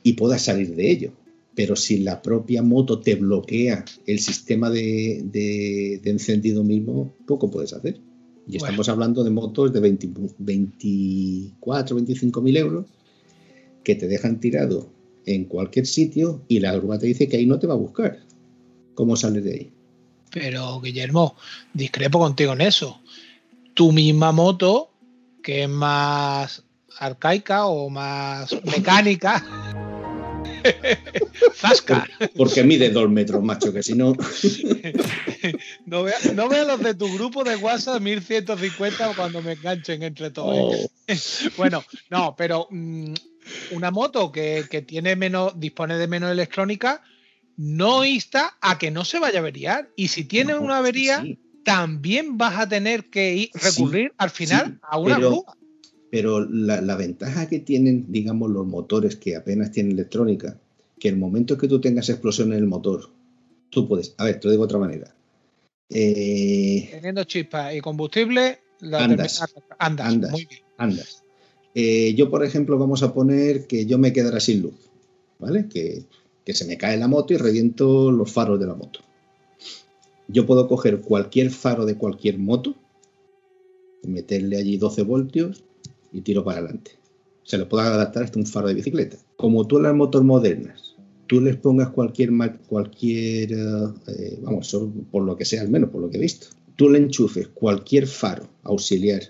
y 0.04 0.14
puedas 0.14 0.44
salir 0.44 0.76
de 0.76 0.92
ello. 0.92 1.12
Pero 1.56 1.76
si 1.76 2.00
la 2.00 2.22
propia 2.22 2.62
moto 2.62 3.00
te 3.00 3.16
bloquea 3.16 3.84
el 4.06 4.20
sistema 4.20 4.70
de, 4.70 5.22
de- 5.26 6.00
de 6.04 6.10
encendido 6.12 6.64
mismo, 6.64 7.12
poco 7.26 7.50
puedes 7.50 7.74
hacer. 7.74 7.96
Y 8.48 8.60
Bueno. 8.60 8.66
estamos 8.68 8.90
hablando 8.90 9.24
de 9.24 9.32
motos 9.32 9.74
de 9.74 9.80
20 9.80 10.10
24, 10.38 11.96
25 11.96 12.42
mil 12.42 12.58
euros 12.58 12.86
que 13.84 13.96
te 13.96 14.08
dejan 14.08 14.40
tirado 14.40 14.90
en 15.26 15.46
cualquier 15.46 15.86
sitio 15.88 16.42
y 16.48 16.60
la 16.60 16.76
grúa 16.76 17.00
te 17.00 17.08
dice 17.08 17.28
que 17.28 17.38
ahí 17.38 17.46
no 17.46 17.60
te 17.60 17.68
va 17.68 17.74
a 17.74 17.78
buscar. 17.78 18.20
¿Cómo 18.94 19.16
sales 19.16 19.44
de 19.44 19.54
ahí? 19.54 19.72
Pero, 20.32 20.80
Guillermo, 20.80 21.36
discrepo 21.74 22.20
contigo 22.20 22.54
en 22.54 22.62
eso. 22.62 23.00
Tu 23.74 23.92
misma 23.92 24.32
moto, 24.32 24.90
que 25.48 25.64
es 25.64 25.70
más 25.70 26.62
arcaica 27.00 27.68
o 27.68 27.90
más 27.90 28.54
mecánica, 28.66 29.42
Zasca. 31.56 32.06
Porque 32.36 32.66
mide 32.66 32.90
dos 32.90 33.10
metros, 33.10 33.42
macho, 33.42 33.72
que 33.72 33.82
si 33.82 33.96
no. 33.96 34.14
No 35.86 36.04
veas 36.04 36.34
no 36.34 36.50
vea 36.50 36.66
los 36.66 36.82
de 36.82 36.94
tu 36.96 37.08
grupo 37.14 37.46
de 37.46 37.56
WhatsApp 37.56 38.02
1150 38.02 39.14
cuando 39.16 39.42
me 39.42 39.54
enganchen 39.54 40.04
entre 40.04 40.32
todos. 40.32 40.76
¿eh? 41.08 41.16
Oh, 41.16 41.50
Bueno, 41.58 41.82
no, 42.10 42.36
pero 42.36 42.68
mm, 42.70 43.14
una 43.72 43.90
moto 43.90 44.30
que, 44.30 44.66
que 44.70 44.82
tiene 44.82 45.16
menos, 45.16 45.58
dispone 45.58 45.98
de 45.98 46.08
menos 46.08 46.30
electrónica, 46.30 47.02
no 47.56 48.04
insta 48.04 48.58
a 48.60 48.78
que 48.78 48.92
no 48.92 49.06
se 49.06 49.20
vaya 49.20 49.38
a 49.38 49.42
averiar. 49.42 49.90
Y 49.96 50.10
si 50.10 50.26
tiene 50.26 50.54
no, 50.54 50.62
una 50.62 50.80
avería, 50.80 51.22
sí, 51.22 51.40
también 51.68 52.38
vas 52.38 52.58
a 52.58 52.70
tener 52.70 53.10
que 53.10 53.36
ir, 53.36 53.50
Sí, 53.54 53.60
recurrir 53.62 54.14
al 54.18 54.30
final 54.30 54.66
sí, 54.68 54.80
a 54.82 54.98
una 55.00 55.16
pero- 55.18 55.30
grúa. 55.30 55.58
Pero 56.10 56.40
la, 56.50 56.80
la 56.80 56.96
ventaja 56.96 57.50
que 57.50 57.60
tienen, 57.60 58.06
digamos, 58.08 58.50
los 58.50 58.66
motores 58.66 59.18
que 59.18 59.36
apenas 59.36 59.74
tienen 59.74 59.92
electrónica, 59.92 60.58
que 60.98 61.10
el 61.10 61.18
momento 61.18 61.58
que 61.58 61.68
tú 61.68 61.82
tengas 61.82 62.08
explosión 62.08 62.54
en 62.54 62.60
el 62.60 62.66
motor, 62.66 63.10
tú 63.70 63.86
puedes. 63.90 64.16
A 64.18 64.24
ver, 64.24 64.40
te 64.40 64.48
lo 64.48 64.52
digo 64.52 64.64
de 64.64 64.66
otra 64.66 64.80
manera. 64.80 65.14
Eh, 65.90 66.88
Teniendo 66.92 67.26
chispas 67.26 67.76
y 67.76 67.82
combustible, 67.82 68.60
la 68.80 69.04
Andas. 69.04 69.44
andas. 69.80 70.08
Andas. 70.08 70.32
Muy 70.32 70.46
bien. 70.46 70.62
andas. 70.78 71.24
Eh, 71.76 72.14
yo, 72.16 72.30
por 72.30 72.46
ejemplo, 72.46 72.78
vamos 72.78 73.04
a 73.04 73.14
poner 73.14 73.68
que 73.68 73.86
yo 73.86 73.98
me 73.98 74.14
quedara 74.14 74.40
sin 74.40 74.62
luz, 74.62 74.76
¿vale? 75.40 75.68
Que, 75.68 76.04
que 76.46 76.54
se 76.54 76.66
me 76.66 76.78
cae 76.78 76.98
la 76.98 77.10
moto 77.10 77.34
y 77.34 77.38
reviento 77.38 78.12
los 78.12 78.32
faros 78.32 78.60
de 78.60 78.68
la 78.68 78.76
moto. 78.76 79.02
Yo 80.28 80.46
puedo 80.46 80.68
coger 80.68 81.02
cualquier 81.02 81.52
faro 81.52 81.86
de 81.86 81.98
cualquier 81.98 82.38
moto, 82.38 82.76
meterle 84.04 84.58
allí 84.58 84.78
12 84.78 85.04
voltios 85.04 85.64
y 86.12 86.22
tiro 86.22 86.44
para 86.44 86.60
adelante. 86.60 86.92
Se 87.44 87.58
le 87.58 87.66
puede 87.66 87.88
adaptar 87.88 88.24
hasta 88.24 88.40
un 88.40 88.46
faro 88.46 88.68
de 88.68 88.74
bicicleta. 88.74 89.18
Como 89.38 89.68
tú 89.68 89.80
las 89.80 89.96
motos 89.96 90.24
modernas, 90.24 90.96
tú 91.28 91.40
les 91.42 91.56
pongas 91.56 91.90
cualquier, 91.90 92.32
cualquier 92.68 93.54
eh, 93.54 94.40
vamos, 94.42 94.78
por 95.12 95.24
lo 95.24 95.36
que 95.36 95.46
sea, 95.46 95.62
al 95.62 95.70
menos 95.70 95.90
por 95.90 96.02
lo 96.02 96.10
que 96.10 96.18
he 96.18 96.22
visto, 96.22 96.48
tú 96.76 96.90
le 96.90 97.00
enchufes 97.00 97.48
cualquier 97.50 98.08
faro 98.08 98.48
auxiliar 98.64 99.22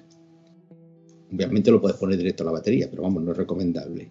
Obviamente 1.34 1.72
lo 1.72 1.82
puedes 1.82 1.98
poner 1.98 2.18
directo 2.18 2.44
a 2.44 2.46
la 2.46 2.52
batería, 2.54 2.88
pero 2.90 3.04
vamos, 3.04 3.24
no 3.24 3.32
es 3.32 3.38
recomendable. 3.38 4.10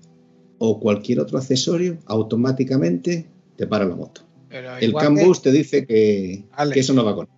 O 0.58 0.80
cualquier 0.80 1.20
otro 1.20 1.38
accesorio, 1.38 1.98
automáticamente 2.06 3.26
te 3.56 3.66
para 3.66 3.86
la 3.86 3.96
moto. 3.96 4.22
Pero 4.48 4.76
El 4.76 4.90
igual 4.90 5.08
que 5.08 5.14
Cambus 5.20 5.42
te 5.42 5.50
dice 5.52 5.86
que, 5.86 6.44
que 6.72 6.80
eso 6.80 6.92
no 6.92 7.04
va 7.04 7.14
con. 7.14 7.28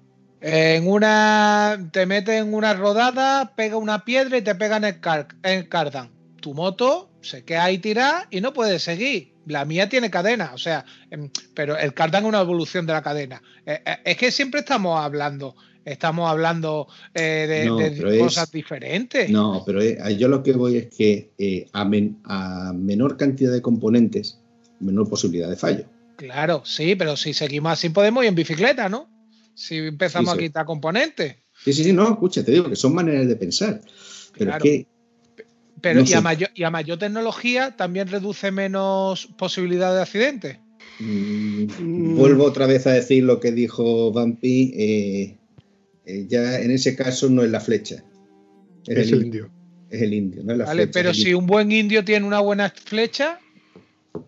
En 0.41 0.87
una. 0.87 1.89
Te 1.93 2.07
metes 2.07 2.41
en 2.41 2.55
una 2.55 2.75
rodada, 2.75 3.55
pega 3.57 3.77
una 3.77 4.05
piedra 4.05 4.39
y 4.39 4.43
te 4.43 4.55
pega 4.55 4.77
en 4.77 4.85
el, 4.85 5.01
car, 5.01 5.29
el 5.43 5.69
cardan. 5.69 6.11
Tu 6.41 6.55
moto 6.55 7.11
se 7.21 7.45
queda 7.45 7.65
ahí 7.65 7.79
tirada 7.79 8.29
y 8.31 8.41
no 8.41 8.53
puede 8.53 8.79
seguir. 8.79 9.33
La 9.47 9.65
mía 9.65 9.89
tiene 9.89 10.11
cadena, 10.11 10.53
o 10.55 10.59
sea, 10.59 10.85
em, 11.11 11.31
pero 11.55 11.77
el 11.79 11.95
cardan 11.95 12.23
es 12.25 12.29
una 12.29 12.41
evolución 12.41 12.87
de 12.87 12.93
la 12.93 13.03
cadena. 13.03 13.43
Eh, 13.65 13.81
eh, 13.85 13.97
es 14.05 14.17
que 14.19 14.31
siempre 14.31 14.61
estamos 14.61 15.01
hablando, 15.01 15.57
estamos 15.87 16.31
hablando 16.31 16.87
eh, 17.15 17.47
de, 17.49 17.65
No, 17.67 17.77
de 17.79 17.91
pero 17.93 18.11
es- 18.11 18.19
cosas 18.21 18.51
diferentes. 18.53 19.31
No, 19.31 19.63
pero 19.67 19.81
yo 20.11 20.29
lo 20.29 20.43
que 20.43 20.53
voy 20.53 20.77
es 20.77 20.87
que 20.95 21.33
eh, 21.39 21.67
a, 21.73 21.85
men- 21.87 22.21
a 22.25 22.73
menor 22.75 23.17
cantidad 23.17 23.51
de 23.51 23.63
componentes, 23.63 24.39
menor 24.81 25.09
posibilidad 25.09 25.49
de 25.49 25.57
fallo. 25.57 25.87
Claro, 26.19 26.63
sí, 26.65 26.95
pero 26.97 27.17
si 27.17 27.33
seguimos 27.33 27.73
así 27.73 27.89
podemos 27.91 28.25
ir 28.25 28.29
en 28.29 28.35
bicicleta, 28.35 28.89
¿no? 28.89 29.09
Si 29.55 29.77
empezamos 29.77 30.33
Sí, 30.33 30.39
sí. 30.39 30.45
a 30.45 30.49
quitar 30.49 30.67
componentes. 30.67 31.37
Sí, 31.65 31.73
sí, 31.73 31.85
sí, 31.85 31.93
no, 31.93 32.11
escucha, 32.11 32.45
te 32.45 32.53
digo 32.53 32.69
que 32.69 32.77
son 32.77 32.95
maneras 32.95 33.27
de 33.29 33.37
pensar. 33.37 33.81
Pero 34.37 34.51
Claro. 34.51 34.65
es 34.65 34.71
que 34.71 34.87
Pero 35.81 36.01
No 36.03 36.07
y, 36.09 36.13
a 36.13 36.21
mayor, 36.21 36.51
y 36.55 36.65
a 36.65 36.71
mayor 36.71 36.99
tecnología 36.99 37.77
también 37.77 38.09
reduce 38.09 38.51
menos 38.51 39.27
posibilidad 39.39 39.95
de 39.95 40.03
accidentes. 40.03 40.59
Mm. 40.99 42.17
Vuelvo 42.17 42.45
otra 42.45 42.67
vez 42.67 42.87
a 42.89 42.93
decir 42.93 43.23
lo 43.23 43.39
que 43.39 43.53
dijo 43.53 44.13
Vampi. 44.13 44.73
eh, 44.77 45.39
eh, 46.05 46.27
ya 46.29 46.59
en 46.61 46.71
ese 46.73 46.97
caso 46.97 47.29
no 47.31 47.43
es 47.45 47.51
la 47.51 47.61
flecha. 47.61 48.03
Es, 48.87 48.97
Es 48.99 49.09
el, 49.13 49.15
el 49.21 49.25
indio. 49.27 49.45
indio. 49.45 49.51
Es 49.91 50.03
el 50.03 50.15
indio, 50.15 50.43
no 50.43 50.53
es 50.53 50.59
la 50.59 50.65
¿vale? 50.65 50.83
flecha. 50.85 50.93
Pero 51.01 51.15
si 51.15 51.21
indio. 51.23 51.39
un 51.39 51.47
buen 51.47 51.71
indio 51.73 52.05
tiene 52.05 52.27
una 52.27 52.41
buena 52.41 52.71
flecha, 52.71 53.39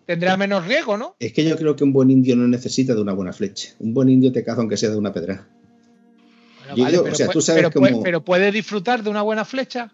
tendrá 0.05 0.37
menos 0.37 0.65
riesgo, 0.67 0.97
¿no? 0.97 1.15
Es 1.19 1.33
que 1.33 1.43
yo 1.43 1.55
creo 1.57 1.75
que 1.75 1.83
un 1.83 1.93
buen 1.93 2.09
indio 2.09 2.35
no 2.35 2.47
necesita 2.47 2.93
de 2.95 3.01
una 3.01 3.13
buena 3.13 3.33
flecha. 3.33 3.69
Un 3.79 3.93
buen 3.93 4.09
indio 4.09 4.31
te 4.31 4.43
caza 4.43 4.61
aunque 4.61 4.77
sea 4.77 4.89
de 4.89 4.97
una 4.97 5.11
pedra. 5.13 5.47
Bueno, 6.69 6.83
vale, 6.83 6.97
pero, 6.99 7.11
o 7.11 7.15
sea, 7.15 7.25
puede- 7.27 7.33
tú 7.33 7.41
sabes 7.41 7.59
pero 7.63 7.71
puede- 7.71 7.91
cómo- 7.93 8.03
pero 8.03 8.23
puede 8.23 8.51
disfrutar 8.51 9.03
de 9.03 9.09
una 9.09 9.21
buena 9.23 9.43
flecha. 9.45 9.93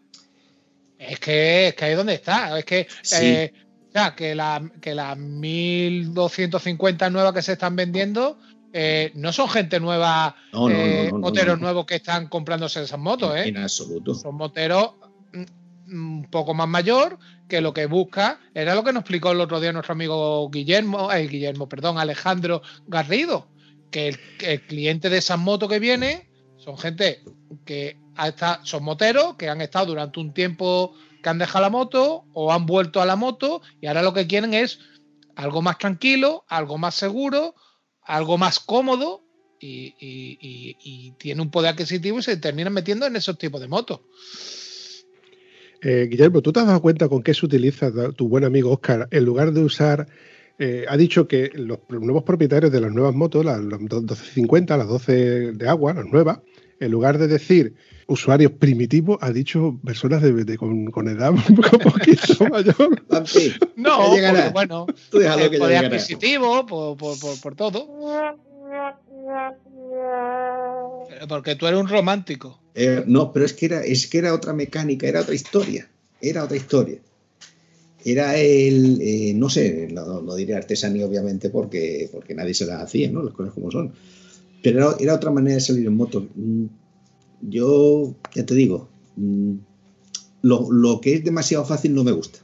Es 1.00 1.20
que, 1.20 1.68
es 1.70 1.76
que 1.76 1.86
ahí 1.86 1.92
es 1.92 1.98
donde 1.98 2.14
está. 2.16 2.58
Es 2.58 2.66
que, 2.66 2.88
Sí. 3.02 3.16
eh, 3.26 3.54
o 3.90 3.92
sea, 3.92 4.16
que 4.16 4.36
la, 4.36 4.72
que 4.82 4.94
las 4.94 5.18
1250 5.18 7.10
nuevas 7.10 7.34
que 7.34 7.42
se 7.42 7.54
están 7.54 7.76
vendiendo 7.76 8.38
eh, 8.74 9.12
no 9.16 9.32
son 9.32 9.50
gente 9.50 9.80
nueva, 9.80 10.36
No, 10.54 10.70
eh, 10.70 11.10
no, 11.12 11.20
moteros 11.20 11.60
nuevos 11.60 11.86
que 11.86 11.96
están 11.96 12.28
comprándose 12.28 12.84
esas 12.84 13.00
motos, 13.00 13.36
¿eh? 13.36 13.48
En 13.48 13.58
absoluto. 13.58 14.14
Son 14.14 14.36
moteros 14.36 14.92
mm, 15.34 15.44
un 15.90 16.28
poco 16.30 16.54
más 16.54 16.68
mayor 16.68 17.18
que 17.48 17.62
lo 17.62 17.74
que 17.74 17.86
busca 17.86 18.40
era 18.54 18.76
lo 18.76 18.84
que 18.84 18.94
nos 18.94 19.02
explicó 19.02 19.32
el 19.32 19.42
otro 19.42 19.60
día 19.60 19.72
nuestro 19.72 19.94
amigo 19.94 20.50
Guillermo, 20.50 21.12
eh, 21.12 21.28
Guillermo, 21.28 21.70
perdón, 21.70 21.98
Alejandro 21.98 22.62
Garrido, 22.88 23.50
que 23.92 24.10
el, 24.40 24.62
cliente 24.68 25.10
de 25.10 25.18
esas 25.18 25.40
motos 25.40 25.70
que 25.70 25.80
viene 25.80 26.30
son 26.58 26.78
gente 26.78 27.24
que 27.66 27.98
son 28.64 28.84
moteros 28.84 29.36
que 29.36 29.50
han 29.50 29.62
estado 29.62 29.88
durante 29.88 30.20
un 30.20 30.34
tiempo 30.34 30.94
que 31.22 31.30
han 31.30 31.38
dejado 31.38 31.64
la 31.64 31.70
moto 31.70 32.26
o 32.34 32.52
han 32.52 32.66
vuelto 32.66 33.02
a 33.02 33.06
la 33.06 33.16
moto 33.16 33.62
y 33.80 33.88
ahora 33.88 34.02
lo 34.02 34.14
que 34.14 34.28
quieren 34.28 34.54
es 34.54 34.80
algo 35.36 35.62
más 35.62 35.78
tranquilo, 35.78 36.44
algo 36.48 36.78
más 36.78 36.96
seguro, 36.96 37.56
algo 38.02 38.38
más 38.38 38.60
cómodo 38.60 39.24
y- 39.60 39.96
y 40.00 41.12
tiene 41.14 41.42
un 41.42 41.52
poder 41.52 41.72
adquisitivo 41.72 42.20
y 42.20 42.24
se 42.24 42.38
terminan 42.38 42.74
metiendo 42.74 43.06
en 43.06 43.16
esos 43.16 43.38
tipos 43.38 43.62
de 43.62 43.68
motos. 43.68 44.02
Eh, 45.82 46.08
Guillermo, 46.10 46.42
¿tú 46.42 46.52
te 46.52 46.60
has 46.60 46.68
dado 46.68 46.82
cuenta 46.82 47.08
con 47.08 47.22
qué 47.24 47.34
se 47.34 47.46
utiliza 47.46 47.92
tu 48.14 48.28
buen 48.28 48.44
amigo 48.44 48.72
Oscar 48.72 49.08
en 49.12 49.26
lugar 49.26 49.52
de 49.52 49.62
usar... 49.64 50.08
eh, 50.60 50.86
ha 50.90 50.98
dicho 50.98 51.28
que 51.28 51.52
los 51.54 51.80
nuevos 51.90 52.24
propietarios 52.24 52.72
de 52.72 52.82
las 52.82 52.92
nuevas 52.92 53.14
motos, 53.14 53.46
las, 53.46 53.60
las 53.64 53.80
1250, 53.80 54.76
las 54.78 54.88
12 54.88 55.52
de 55.54 55.70
agua, 55.70 55.94
las 55.94 56.06
nuevas, 56.06 56.40
en 56.80 56.92
lugar 56.92 57.18
de 57.20 57.28
decir 57.28 57.76
usuarios 58.08 58.54
primitivos, 58.54 59.18
ha 59.22 59.32
dicho 59.32 59.80
personas 59.86 60.22
de, 60.22 60.32
de- 60.46 60.58
con, 60.58 60.86
con 60.92 61.08
edad 61.10 61.32
un 61.50 61.56
poquito 61.56 62.46
mayor. 62.50 63.04
No, 63.76 63.98
bueno, 64.52 64.86
tú 65.12 65.20
déjalo 65.20 65.50
que 65.52 65.58
adquisitivo, 65.88 66.66
por, 66.66 66.98
por- 66.98 67.20
por- 67.20 67.40
por 67.42 67.56
todo. 67.56 67.88
Porque 71.28 71.56
tú 71.56 71.68
eres 71.68 71.80
un 71.80 71.88
romántico. 71.88 72.60
Eh, 72.76 73.04
no, 73.08 73.34
pero 73.34 73.46
es 73.46 73.54
que 73.54 73.66
era, 73.66 73.84
es 73.84 74.08
que 74.08 74.20
era 74.20 74.34
otra 74.34 74.54
mecánica, 74.54 75.08
era 75.08 75.22
otra 75.22 75.36
historia. 75.36 75.90
Era 76.22 76.44
otra 76.44 76.58
historia. 76.58 77.00
Era 78.06 78.38
el, 78.38 79.00
eh, 79.02 79.34
no 79.36 79.50
sé, 79.50 79.88
no, 79.92 80.36
diré 80.36 80.56
artesanía 80.56 81.06
obviamente 81.06 81.50
porque, 81.50 82.10
porque 82.12 82.34
nadie 82.36 82.54
se 82.54 82.66
las 82.66 82.82
hacía, 82.82 83.12
¿no? 83.12 83.24
Las 83.24 83.34
cosas 83.34 83.54
como 83.54 83.72
son. 83.72 83.94
Pero 84.64 84.80
era, 84.80 84.96
era 85.00 85.16
otra 85.16 85.32
manera 85.32 85.56
de 85.56 85.62
salir 85.62 85.88
en 85.88 85.96
moto. 85.96 86.28
Mm, 86.36 86.66
Yo, 87.42 88.16
ya 88.34 88.46
te 88.46 88.56
digo, 88.56 88.88
mm, 89.16 89.56
lo, 90.44 90.72
lo 90.72 91.02
que 91.02 91.16
es 91.16 91.24
demasiado 91.24 91.66
fácil 91.66 91.94
no 91.94 92.04
me 92.04 92.12
gusta. 92.12 92.40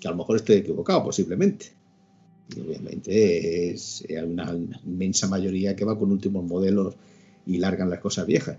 Que 0.00 0.08
a 0.08 0.12
lo 0.12 0.16
mejor 0.16 0.36
estoy 0.36 0.56
equivocado, 0.56 1.04
posiblemente. 1.04 1.72
Y 2.56 2.60
obviamente 2.60 3.70
es 3.70 4.04
hay 4.08 4.16
una 4.16 4.54
inmensa 4.84 5.28
mayoría 5.28 5.76
que 5.76 5.84
va 5.84 5.98
con 5.98 6.10
últimos 6.12 6.44
modelos 6.44 6.94
y 7.46 7.58
largan 7.58 7.90
las 7.90 8.00
cosas 8.00 8.26
viejas. 8.26 8.58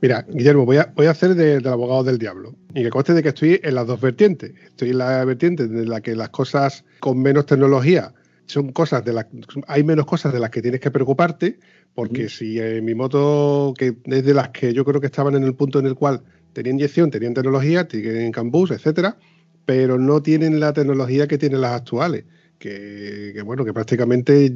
Mira, 0.00 0.26
Guillermo, 0.28 0.66
voy 0.66 0.78
a, 0.78 0.92
voy 0.96 1.06
a 1.06 1.10
hacer 1.10 1.34
de- 1.36 1.60
del 1.60 1.68
abogado 1.68 2.02
del 2.02 2.18
diablo. 2.18 2.56
Y 2.74 2.82
que 2.82 2.90
conste 2.90 3.14
de 3.14 3.22
que 3.22 3.28
estoy 3.28 3.60
en 3.62 3.74
las 3.76 3.86
dos 3.86 4.00
vertientes. 4.00 4.52
Estoy 4.66 4.90
en 4.90 4.98
la 4.98 5.24
vertiente 5.24 5.68
de 5.68 5.86
la 5.86 6.00
que 6.00 6.16
las 6.16 6.30
cosas 6.30 6.84
con 6.98 7.20
menos 7.22 7.46
tecnología 7.46 8.12
son 8.46 8.72
cosas 8.72 9.04
de 9.04 9.12
las 9.12 9.26
hay 9.68 9.84
menos 9.84 10.04
cosas 10.04 10.32
de 10.32 10.40
las 10.40 10.50
que 10.50 10.60
tienes 10.60 10.80
que 10.80 10.90
preocuparte, 10.90 11.60
porque 11.94 12.28
si 12.28 12.58
mi 12.82 12.94
moto, 12.94 13.72
que 13.78 13.96
es 14.04 14.24
de 14.24 14.34
las 14.34 14.48
que 14.48 14.74
yo 14.74 14.84
creo 14.84 15.00
que 15.00 15.06
estaban 15.06 15.36
en 15.36 15.44
el 15.44 15.54
punto 15.54 15.78
en 15.78 15.86
el 15.86 15.94
cual 15.94 16.22
tenían 16.52 16.74
inyección, 16.76 17.10
tenían 17.10 17.34
tecnología, 17.34 17.86
tienen 17.86 18.32
cambus, 18.32 18.72
etcétera, 18.72 19.16
pero 19.64 19.98
no 19.98 20.20
tienen 20.20 20.58
la 20.58 20.72
tecnología 20.72 21.28
que 21.28 21.38
tienen 21.38 21.60
las 21.60 21.72
actuales. 21.72 22.24
Que, 22.62 23.32
que, 23.34 23.42
bueno, 23.42 23.64
que 23.64 23.74
prácticamente 23.74 24.52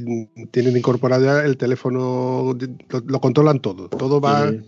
tienen 0.53 0.77
incorporado 0.77 1.25
ya 1.25 1.45
el 1.45 1.57
teléfono, 1.57 2.57
lo, 2.89 3.01
lo 3.05 3.21
controlan 3.21 3.59
todo. 3.59 3.89
Todo 3.89 4.21
va, 4.21 4.49
Sí. 4.49 4.61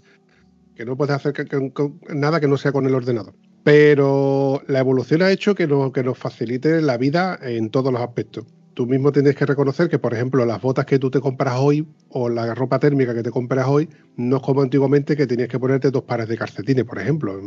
que 0.75 0.85
no 0.85 0.97
puedes 0.97 1.15
hacer 1.15 1.33
que- 1.33 1.73
nada 2.17 2.41
que 2.41 2.49
no 2.49 2.57
sea 2.57 2.73
con 2.73 2.85
el 2.87 2.95
ordenador. 2.97 3.35
Pero 3.63 4.61
la 4.67 4.81
evolución 4.81 5.23
ha 5.23 5.31
hecho 5.31 5.55
que, 5.55 5.69
no- 5.69 5.93
que 5.93 6.03
nos 6.03 6.19
facilite 6.19 6.83
la 6.83 6.97
vida 6.97 7.39
en 7.41 7.71
todos 7.71 7.93
los 7.93 8.03
aspectos. 8.03 8.45
Tú 8.75 8.87
mismo 8.89 9.13
tienes 9.13 9.37
que 9.37 9.47
reconocer 9.47 9.89
que, 9.89 10.01
por 10.01 10.15
ejemplo, 10.15 10.45
las 10.45 10.61
botas 10.61 10.85
que 10.85 10.99
tú 10.99 11.09
te 11.09 11.21
compras 11.21 11.59
hoy 11.61 11.87
o 12.09 12.29
la 12.29 12.57
ropa 12.57 12.81
térmica 12.81 13.15
que 13.15 13.23
te 13.23 13.31
compras 13.31 13.69
hoy 13.69 13.89
no 14.17 14.39
es 14.39 14.43
como 14.43 14.63
antiguamente 14.63 15.17
que 15.17 15.29
tenías 15.29 15.49
que 15.49 15.61
ponerte 15.61 15.93
dos 15.93 16.03
pares 16.03 16.27
de 16.27 16.37
calcetines, 16.37 16.85
por 16.85 16.99
ejemplo. 16.99 17.41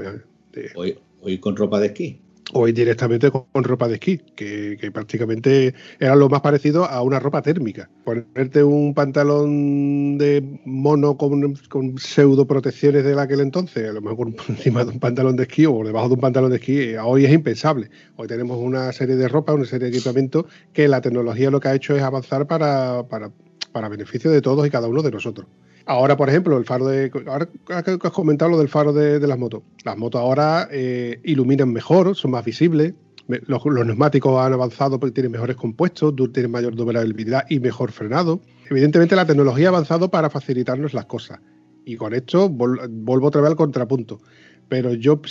Hoy, 0.76 0.98
hoy 1.20 1.38
con 1.39 1.58
ropa 1.58 1.82
de 1.82 1.88
esquí. 1.88 2.22
Hoy 2.54 2.74
directamente 2.74 3.32
con, 3.32 3.64
ropa 3.64 3.88
de 3.88 3.95
esquí, 3.95 4.18
que, 4.18 4.91
prácticamente 4.93 5.74
era 5.99 6.16
lo 6.16 6.28
más 6.28 6.41
parecido 6.41 6.86
a 6.86 7.02
una 7.02 7.20
ropa 7.20 7.41
térmica. 7.41 7.89
Ponerte 8.04 8.64
un 8.64 8.93
pantalón 8.93 10.18
de 10.18 10.60
mono 10.66 11.18
con, 11.18 11.56
pseudo 11.97 12.45
protecciones 12.45 13.04
de 13.04 13.20
aquel 13.20 13.39
entonces, 13.39 13.89
a 13.89 13.93
lo 13.93 14.02
mejor 14.02 14.34
encima 14.49 14.84
de 14.84 14.91
un 14.91 14.99
pantalón 14.99 15.36
de 15.36 15.43
esquí 15.43 15.66
o 15.66 15.84
debajo 15.84 16.10
de 16.10 16.16
un 16.16 16.20
pantalón 16.22 16.49
de 16.49 16.58
esquí, 16.58 16.80
eh, 16.80 16.99
hoy 16.99 17.26
es 17.26 17.32
impensable. 17.32 17.89
Hoy 18.18 18.28
tenemos 18.28 18.58
una 18.58 18.91
serie 18.91 19.16
de 19.16 19.28
ropa, 19.28 19.54
una 19.54 19.66
serie 19.66 19.89
de 19.89 19.97
equipamiento 19.97 20.45
que 20.74 20.88
la 20.88 21.02
tecnología 21.02 21.52
lo 21.52 21.60
que 21.60 21.70
ha 21.70 21.76
hecho 21.76 21.95
es 21.95 22.04
avanzar 22.04 22.47
para, 22.47 23.04
para, 23.08 23.32
para 23.72 23.88
beneficio 23.88 24.30
de 24.30 24.41
todos 24.41 24.68
y 24.68 24.70
cada 24.70 24.88
uno 24.88 25.02
de 25.02 25.12
nosotros. 25.12 25.47
Ahora, 25.92 26.16
por 26.16 26.30
ejemplo, 26.30 26.58
el 26.58 26.64
faro 26.64 26.88
de. 26.88 27.12
Ahora 27.28 27.50
que 27.84 27.92
has 28.02 28.14
comentado 28.14 28.50
lo 28.50 28.58
del 28.58 28.70
faro 28.70 28.94
de, 28.94 29.20
las 29.28 29.38
motos. 29.38 29.64
Las 29.84 29.98
motos 29.98 30.22
ahora 30.22 30.70
eh, 30.72 31.20
iluminan 31.26 31.74
mejor, 31.74 32.16
son 32.16 32.32
más 32.32 32.46
visibles. 32.46 32.94
Los, 33.28 33.66
neumáticos 33.66 34.39
han 34.39 34.54
avanzado 34.54 35.02
porque 35.02 35.12
tienen 35.12 35.34
mejores 35.34 35.58
compuestos, 35.58 36.14
tienen 36.34 36.50
mayor 36.50 36.76
durabilidad 36.76 37.44
y 37.50 37.60
mejor 37.60 37.92
frenado. 37.92 38.39
Evidentemente, 38.70 39.18
la 39.18 39.26
tecnología 39.26 39.68
ha 39.68 39.70
avanzado 39.72 40.10
para 40.10 40.30
facilitarnos 40.30 40.94
las 40.94 41.08
cosas. 41.08 41.42
Y 41.84 41.98
con 41.98 42.14
esto 42.14 42.48
vuelvo 42.48 43.28
otra 43.28 43.42
vez 43.42 43.50
al 43.50 43.58
contrapunto. 43.58 44.22
Pero 44.70 44.94
yo 44.94 45.22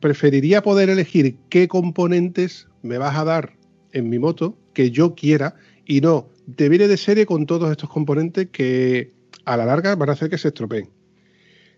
preferiría 0.00 0.62
poder 0.62 0.88
elegir 0.88 1.36
qué 1.50 1.68
componentes 1.68 2.66
me 2.80 2.96
vas 2.96 3.14
a 3.14 3.24
dar 3.24 3.52
en 3.92 4.08
mi 4.08 4.18
moto 4.18 4.56
que 4.72 4.90
yo 4.90 5.14
quiera 5.14 5.54
y 5.84 6.00
no 6.00 6.30
te 6.56 6.70
viene 6.70 6.88
de 6.88 6.96
serie 6.96 7.26
con 7.26 7.44
todos 7.44 7.70
estos 7.70 7.90
componentes 7.90 8.48
que 8.50 9.17
a 9.48 9.56
la 9.56 9.64
larga 9.64 9.96
van 9.96 10.10
a 10.10 10.12
hacer 10.12 10.28
que 10.28 10.38
se 10.38 10.48
estropeen. 10.48 10.90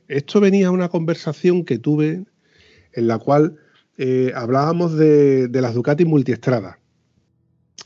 Esto 0.08 0.40
venía 0.40 0.68
a 0.68 0.70
una 0.72 0.88
conversación 0.88 1.64
que 1.64 1.78
tuve 1.78 2.24
en 2.92 3.06
la 3.06 3.18
cual 3.18 3.56
eh, 3.96 4.32
hablábamos 4.34 4.96
de, 4.96 5.46
de 5.46 5.60
las 5.60 5.74
Ducati 5.74 6.04
multiestrada. 6.04 6.80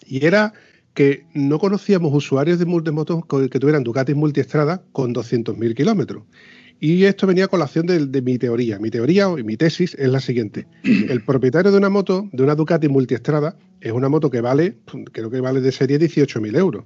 Y 0.07 0.25
era 0.25 0.55
que 0.95 1.27
no 1.35 1.59
conocíamos 1.59 2.15
usuarios 2.15 2.59
de, 2.59 2.65
de 2.65 2.91
motos 2.93 3.25
que 3.51 3.61
tuvieran 3.61 3.85
Ducatis 3.85 4.17
multiestrada 4.17 4.83
con 4.93 5.15
200.000 5.15 5.75
kilómetros. 5.75 6.23
Y 6.81 7.05
esto 7.05 7.27
venía 7.27 7.45
a 7.45 7.49
colación 7.49 7.87
de, 7.87 8.07
de 8.07 8.23
mi 8.23 8.39
teoría. 8.39 8.79
Mi 8.79 8.91
teoría 8.91 9.29
y 9.37 9.43
mi 9.43 9.57
tesis 9.57 9.95
es 9.99 10.09
la 10.09 10.21
siguiente. 10.21 10.67
El 10.83 11.23
propietario 11.25 11.73
de 11.73 11.79
una 11.79 11.91
moto, 11.91 12.29
de 12.33 12.43
una 12.43 12.55
Ducati 12.55 12.89
multiestrada, 12.89 13.57
es 13.81 13.93
una 13.93 14.09
moto 14.09 14.31
que 14.31 14.41
vale, 14.41 14.79
creo 15.13 15.31
que 15.31 15.41
vale 15.41 15.61
de 15.61 15.73
serie 15.73 15.99
18.000 15.99 16.57
euros. 16.57 16.85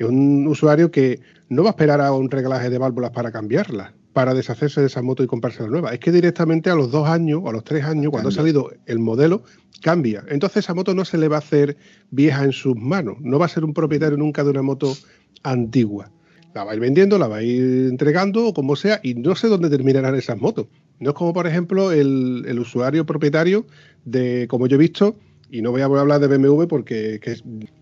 Es 0.00 0.08
un 0.08 0.46
usuario 0.46 0.90
que 0.90 1.20
no 1.50 1.62
va 1.62 1.68
a 1.68 1.72
esperar 1.72 2.00
a 2.00 2.10
un 2.12 2.30
reglaje 2.30 2.70
de 2.70 2.78
válvulas 2.78 3.10
para 3.10 3.30
cambiarla, 3.30 3.92
para 4.14 4.32
deshacerse 4.32 4.80
de 4.80 4.86
esa 4.86 5.02
moto 5.02 5.22
y 5.22 5.26
comprarse 5.26 5.62
la 5.62 5.68
nueva. 5.68 5.92
Es 5.92 6.00
que 6.00 6.10
directamente 6.10 6.70
a 6.70 6.74
los 6.74 6.90
dos 6.90 7.06
años 7.06 7.42
o 7.44 7.50
a 7.50 7.52
los 7.52 7.64
tres 7.64 7.84
años, 7.84 8.10
cuando 8.10 8.30
ha 8.30 8.32
salido 8.32 8.72
el 8.86 8.98
modelo, 8.98 9.42
cambia. 9.82 10.24
Entonces 10.28 10.64
esa 10.64 10.72
moto 10.72 10.94
no 10.94 11.04
se 11.04 11.18
le 11.18 11.28
va 11.28 11.36
a 11.36 11.40
hacer 11.40 11.76
vieja 12.10 12.44
en 12.44 12.52
sus 12.52 12.76
manos. 12.76 13.18
No 13.20 13.38
va 13.38 13.44
a 13.44 13.50
ser 13.50 13.62
un 13.62 13.74
propietario 13.74 14.16
nunca 14.16 14.42
de 14.42 14.48
una 14.48 14.62
moto 14.62 14.96
antigua. 15.42 16.10
La 16.54 16.64
va 16.64 16.72
a 16.72 16.74
ir 16.74 16.80
vendiendo, 16.80 17.18
la 17.18 17.28
va 17.28 17.36
a 17.36 17.42
ir 17.42 17.88
entregando 17.90 18.46
o 18.46 18.54
como 18.54 18.76
sea, 18.76 19.00
y 19.02 19.12
no 19.16 19.36
sé 19.36 19.48
dónde 19.48 19.68
terminarán 19.68 20.14
esas 20.14 20.40
motos. 20.40 20.66
No 20.98 21.10
es 21.10 21.14
como, 21.14 21.34
por 21.34 21.46
ejemplo, 21.46 21.92
el, 21.92 22.46
el 22.48 22.58
usuario 22.58 23.04
propietario 23.04 23.66
de, 24.06 24.46
como 24.48 24.66
yo 24.66 24.76
he 24.76 24.78
visto, 24.78 25.16
y 25.50 25.62
no 25.62 25.70
voy 25.70 25.80
a 25.82 25.84
hablar 25.84 26.20
de 26.20 26.26
BMW 26.28 26.64
porque 26.64 27.20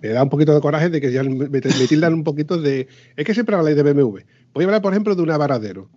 me 0.01 0.09
da 0.09 0.23
un 0.23 0.31
poquito 0.31 0.55
de 0.55 0.61
coraje 0.61 0.89
de 0.89 1.01
que 1.01 1.13
ya 1.13 1.23
me, 1.23 1.49
me 1.49 1.61
tildan 1.61 2.15
un 2.15 2.25
poquito 2.25 2.61
de. 2.61 2.89
Es 3.17 3.25
que 3.25 3.35
siempre 3.35 3.57
habláis 3.57 3.77
de 3.77 3.83
BMW. 3.83 4.19
Voy 4.55 4.65
a 4.65 4.67
hablar, 4.67 4.83
por 4.83 4.93
ejemplo, 4.93 5.15
de 5.15 5.23
una 5.23 5.37
Varadero. 5.37 5.91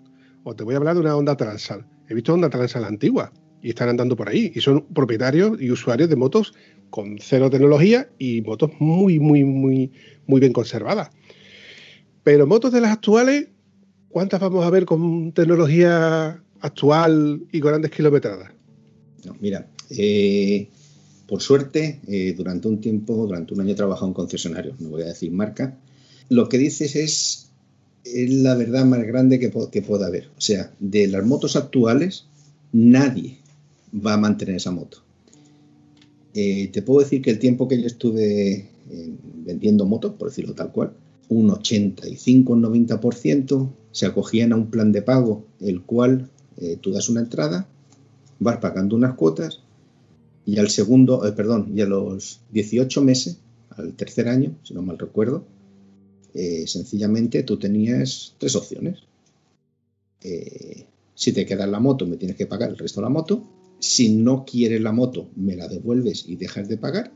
O 0.44 0.56
te 0.56 0.64
voy 0.64 0.74
a 0.74 0.78
hablar 0.78 0.96
de 0.96 1.02
una 1.02 1.16
Honda 1.16 1.38
Transal. 1.38 1.86
He 2.10 2.14
visto 2.14 2.34
Honda 2.34 2.50
Transal 2.50 2.84
antigua 2.84 3.32
y 3.62 3.70
están 3.70 3.90
andando 3.90 4.16
por 4.16 4.30
ahí. 4.30 4.52
Y 4.54 4.62
son 4.62 4.86
propietarios 4.94 5.62
y 5.62 5.72
usuarios 5.72 6.10
de 6.10 6.16
motos 6.16 6.54
con 6.90 7.18
cero 7.20 7.50
tecnología 7.50 8.10
y 8.18 8.42
motos 8.42 8.72
muy, 8.80 9.20
muy, 9.20 9.44
muy, 9.44 9.92
muy 10.28 10.40
bien 10.40 10.54
conservadas. 10.54 11.10
Pero 12.24 12.46
motos 12.46 12.72
de 12.72 12.82
las 12.82 12.92
actuales, 12.92 13.48
¿cuántas 14.10 14.40
vamos 14.40 14.66
a 14.66 14.70
ver 14.70 14.86
con 14.86 15.32
tecnología 15.32 16.44
actual 16.60 17.42
y 17.52 17.60
con 17.60 17.70
grandes 17.70 17.92
kilometradas? 17.92 18.52
No, 19.26 19.36
mira, 19.40 19.68
eh, 19.90 20.70
por 21.32 21.42
suerte, 21.42 22.02
eh, 22.10 22.34
durante 22.36 22.68
un 22.68 22.82
tiempo, 22.82 23.16
durante 23.26 23.54
un 23.54 23.62
año 23.62 23.72
he 23.72 23.76
trabajado 23.76 24.08
en 24.08 24.14
concesionarios, 24.14 24.82
no 24.82 24.90
voy 24.90 25.04
a 25.04 25.06
decir 25.06 25.32
marca. 25.32 25.78
Lo 26.28 26.50
que 26.50 26.58
dices 26.58 26.98
es, 26.98 27.52
es 28.04 28.30
la 28.30 28.54
verdad 28.56 28.84
más 28.84 29.02
grande 29.04 29.40
que, 29.40 29.48
pueda 29.50 30.08
haber. 30.08 30.28
O 30.38 30.42
sea, 30.42 30.74
de 30.82 31.08
las 31.08 31.26
motos 31.26 31.56
actuales, 31.56 32.26
nadie 32.74 33.38
va 33.96 34.16
a 34.16 34.18
mantener 34.18 34.58
esa 34.58 34.72
moto. 34.72 35.04
Eh, 36.34 36.68
te 36.74 36.82
puedo 36.82 37.00
decir 37.00 37.22
que 37.22 37.30
el 37.30 37.40
tiempo 37.40 37.70
que 37.70 37.80
yo 37.80 37.88
estuve 37.88 38.68
vendiendo 39.46 39.86
motos, 39.86 40.16
por 40.16 40.28
decirlo 40.28 40.54
tal 40.54 40.74
cual, 40.74 40.92
un 41.30 41.50
85 41.50 42.58
90% 42.58 43.70
se 43.94 44.06
acogían 44.06 44.52
a 44.52 44.58
un 44.58 44.70
plan 44.70 44.92
de 44.92 45.02
pago, 45.02 45.46
el 45.62 45.82
cual 45.82 46.30
eh, 46.58 46.78
tú 46.82 46.92
das 46.92 47.08
una 47.08 47.22
entrada, 47.22 47.70
vas 48.40 48.58
pagando 48.58 48.98
unas 48.98 49.14
cuotas 49.14 49.62
y 50.46 50.58
al 50.58 50.70
segundo, 50.70 51.26
eh, 51.26 51.32
perdón, 51.32 51.72
y 51.76 51.82
a 51.82 51.86
los 51.86 52.42
18 52.52 53.02
meses, 53.02 53.38
al 53.70 53.94
tercer 53.94 54.28
año, 54.28 54.56
si 54.64 54.74
no 54.74 54.82
mal 54.82 54.98
recuerdo, 54.98 55.46
eh, 56.34 56.66
sencillamente 56.68 57.44
tú 57.44 57.58
tenías 57.58 58.36
tres 58.38 58.56
opciones. 58.56 59.00
si 61.16 61.34
te 61.34 61.46
quedas 61.46 61.70
la 61.70 61.80
moto, 61.80 62.06
me 62.06 62.18
tienes 62.18 62.38
que 62.38 62.46
pagar 62.48 62.70
el 62.70 62.78
resto 62.78 63.00
de 63.00 63.06
la 63.06 63.10
moto. 63.10 63.44
Si 63.80 64.10
no 64.10 64.46
quieres 64.46 64.82
la 64.82 64.92
moto, 64.92 65.30
me 65.36 65.56
la 65.56 65.68
devuelves 65.68 66.26
y 66.28 66.36
dejas 66.36 66.68
de 66.68 66.78
pagar. 66.78 67.12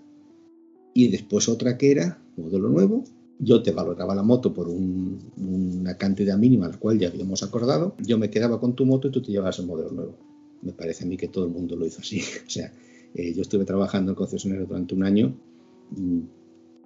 Y 0.93 1.09
después 1.09 1.49
otra 1.49 1.78
que 1.78 1.91
era 1.91 2.19
modelo 2.38 2.69
nuevo, 2.69 3.03
yo 3.39 3.61
te 3.61 3.71
valoraba 3.71 4.15
la 4.15 4.23
moto 4.23 4.53
por 4.53 4.69
una 4.69 5.97
cantidad 5.97 6.38
mínima, 6.38 6.69
la 6.69 6.78
cual 6.78 6.99
ya 6.99 7.09
habíamos 7.09 7.43
acordado. 7.43 7.95
Yo 7.99 8.17
me 8.17 8.30
quedaba 8.30 8.59
con 8.59 8.76
tu 8.76 8.86
moto 8.86 9.07
y 9.07 9.11
tú 9.11 9.21
te 9.21 9.32
llevabas 9.32 9.59
el 9.59 9.67
modelo 9.67 9.91
nuevo. 9.91 10.15
Me 10.61 10.71
parece 10.71 11.03
a 11.03 11.07
mí 11.07 11.17
que 11.17 11.28
todo 11.28 11.45
el 11.45 11.51
mundo 11.51 11.76
lo 11.76 11.86
hizo 11.86 12.01
así. 12.01 12.21
O 12.47 12.49
sea, 12.49 12.71
eh, 13.16 13.34
yo 13.34 13.41
estuve 13.41 13.66
trabajando 13.66 14.11
en 14.11 14.16
concesionario 14.16 14.66
durante 14.66 14.93
un 14.93 15.03
año. 15.03 15.36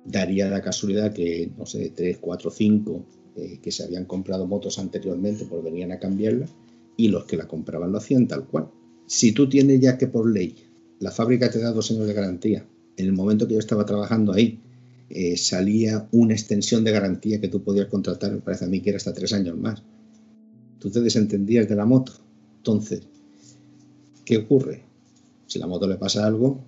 Daría 0.05 0.49
la 0.49 0.61
casualidad 0.61 1.11
que, 1.13 1.51
no 1.57 1.65
sé, 1.65 1.91
tres, 1.95 2.19
cuatro, 2.19 2.51
cinco 2.51 3.03
eh, 3.35 3.59
que 3.61 3.71
se 3.71 3.83
habían 3.83 4.05
comprado 4.05 4.47
motos 4.47 4.79
anteriormente, 4.79 5.45
pues 5.45 5.63
venían 5.63 5.91
a 5.91 5.99
cambiarla 5.99 6.47
y 6.97 7.07
los 7.07 7.25
que 7.25 7.37
la 7.37 7.47
compraban 7.47 7.91
lo 7.91 7.97
hacían 7.97 8.27
tal 8.27 8.45
cual. 8.45 8.69
Si 9.07 9.31
tú 9.31 9.49
tienes 9.49 9.79
ya 9.79 9.97
que 9.97 10.07
por 10.07 10.29
ley 10.29 10.55
la 10.99 11.11
fábrica 11.11 11.49
te 11.49 11.59
da 11.59 11.71
dos 11.71 11.89
años 11.91 12.07
de 12.07 12.13
garantía, 12.13 12.65
en 12.97 13.05
el 13.05 13.13
momento 13.13 13.47
que 13.47 13.53
yo 13.53 13.59
estaba 13.59 13.85
trabajando 13.85 14.33
ahí, 14.33 14.59
eh, 15.09 15.37
salía 15.37 16.07
una 16.11 16.33
extensión 16.33 16.83
de 16.83 16.91
garantía 16.91 17.39
que 17.39 17.47
tú 17.47 17.63
podías 17.63 17.87
contratar, 17.87 18.31
me 18.31 18.41
parece 18.41 18.65
a 18.65 18.67
mí 18.67 18.81
que 18.81 18.89
era 18.89 18.97
hasta 18.97 19.13
tres 19.13 19.33
años 19.33 19.57
más. 19.57 19.81
Tú 20.79 20.91
te 20.91 21.01
desentendías 21.01 21.67
de 21.67 21.75
la 21.75 21.85
moto. 21.85 22.13
Entonces, 22.57 23.01
¿qué 24.25 24.37
ocurre? 24.37 24.88
Si 25.49 25.59
la 25.59 25.67
moto 25.67 25.85
le 25.87 25.95
pasa 25.95 26.25
algo, 26.25 26.61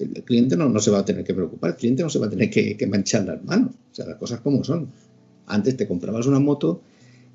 el 0.00 0.24
cliente 0.24 0.56
no, 0.56 0.68
no 0.68 0.80
se 0.80 0.90
va 0.90 1.00
a 1.00 1.04
tener 1.04 1.24
que 1.24 1.34
preocupar, 1.34 1.72
el 1.72 1.76
cliente 1.76 2.02
no 2.02 2.08
se 2.08 2.18
va 2.18 2.26
a 2.26 2.30
tener 2.30 2.48
que, 2.48 2.86
manchar 2.86 3.26
las 3.26 3.44
manos. 3.44 3.72
O 3.92 3.94
sea, 3.94 4.06
las 4.06 4.16
cosas 4.16 4.40
como 4.40 4.64
son. 4.64 4.88
Antes 5.46 5.76
te 5.76 5.86
comprabas 5.86 6.26
una 6.26 6.40
moto 6.40 6.80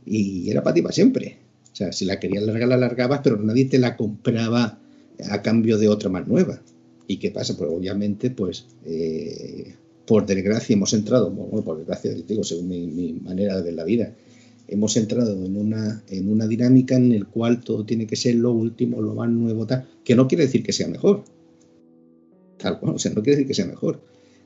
y 0.06 0.50
era 0.50 0.64
para 0.64 0.74
ti 0.74 0.82
para 0.82 0.94
siempre. 0.94 1.38
O 1.72 1.76
sea, 1.76 1.92
si 1.92 2.06
la 2.06 2.20
querías 2.20 2.44
largar, 2.44 2.70
la 2.70 2.78
largabas, 2.78 3.22
pero 3.24 3.38
nadie 3.38 3.66
te 3.66 3.78
la 3.78 3.96
compraba 3.96 4.80
a 5.30 5.42
cambio 5.42 5.78
de 5.78 5.88
otra 5.88 6.10
más 6.10 6.28
nueva. 6.28 6.60
¿Y 7.08 7.18
qué 7.18 7.32
pasa? 7.32 7.56
Pues 7.56 7.70
obviamente, 7.72 8.32
pues 8.32 8.66
eh, 8.86 9.76
por 10.10 10.26
desgracia 10.26 10.74
hemos 10.74 10.94
entrado, 10.94 11.30
bueno, 11.30 11.64
por 11.64 11.78
desgracia, 11.78 12.12
digo, 12.14 12.44
según 12.44 12.68
mi, 12.70 13.14
manera 13.24 13.58
de 13.58 13.62
ver 13.62 13.74
la 13.76 13.84
vida, 13.84 14.14
hemos 14.70 14.96
entrado 14.98 15.44
en 15.44 15.58
una, 15.58 16.04
en 16.08 16.30
una 16.30 16.48
dinámica 16.48 16.96
en 16.96 17.20
la 17.20 17.26
cual 17.26 17.62
todo 17.62 17.86
tiene 17.86 18.06
que 18.06 18.16
ser 18.16 18.36
lo 18.36 18.52
último, 18.52 19.02
lo 19.02 19.16
más 19.16 19.30
nuevo, 19.30 19.66
tal, 19.66 19.88
que 20.04 20.16
no 20.16 20.28
quiere 20.28 20.46
decir 20.46 20.64
que 20.64 20.74
sea 20.74 20.88
mejor. 20.88 21.24
Tal 22.58 22.80
cual, 22.80 22.96
o 22.96 23.00
sea, 23.00 23.12
no 23.12 23.24
quiere 23.24 23.38
decir 23.38 23.48
que 23.48 23.54
sea 23.54 23.66
mejor. 23.66 24.02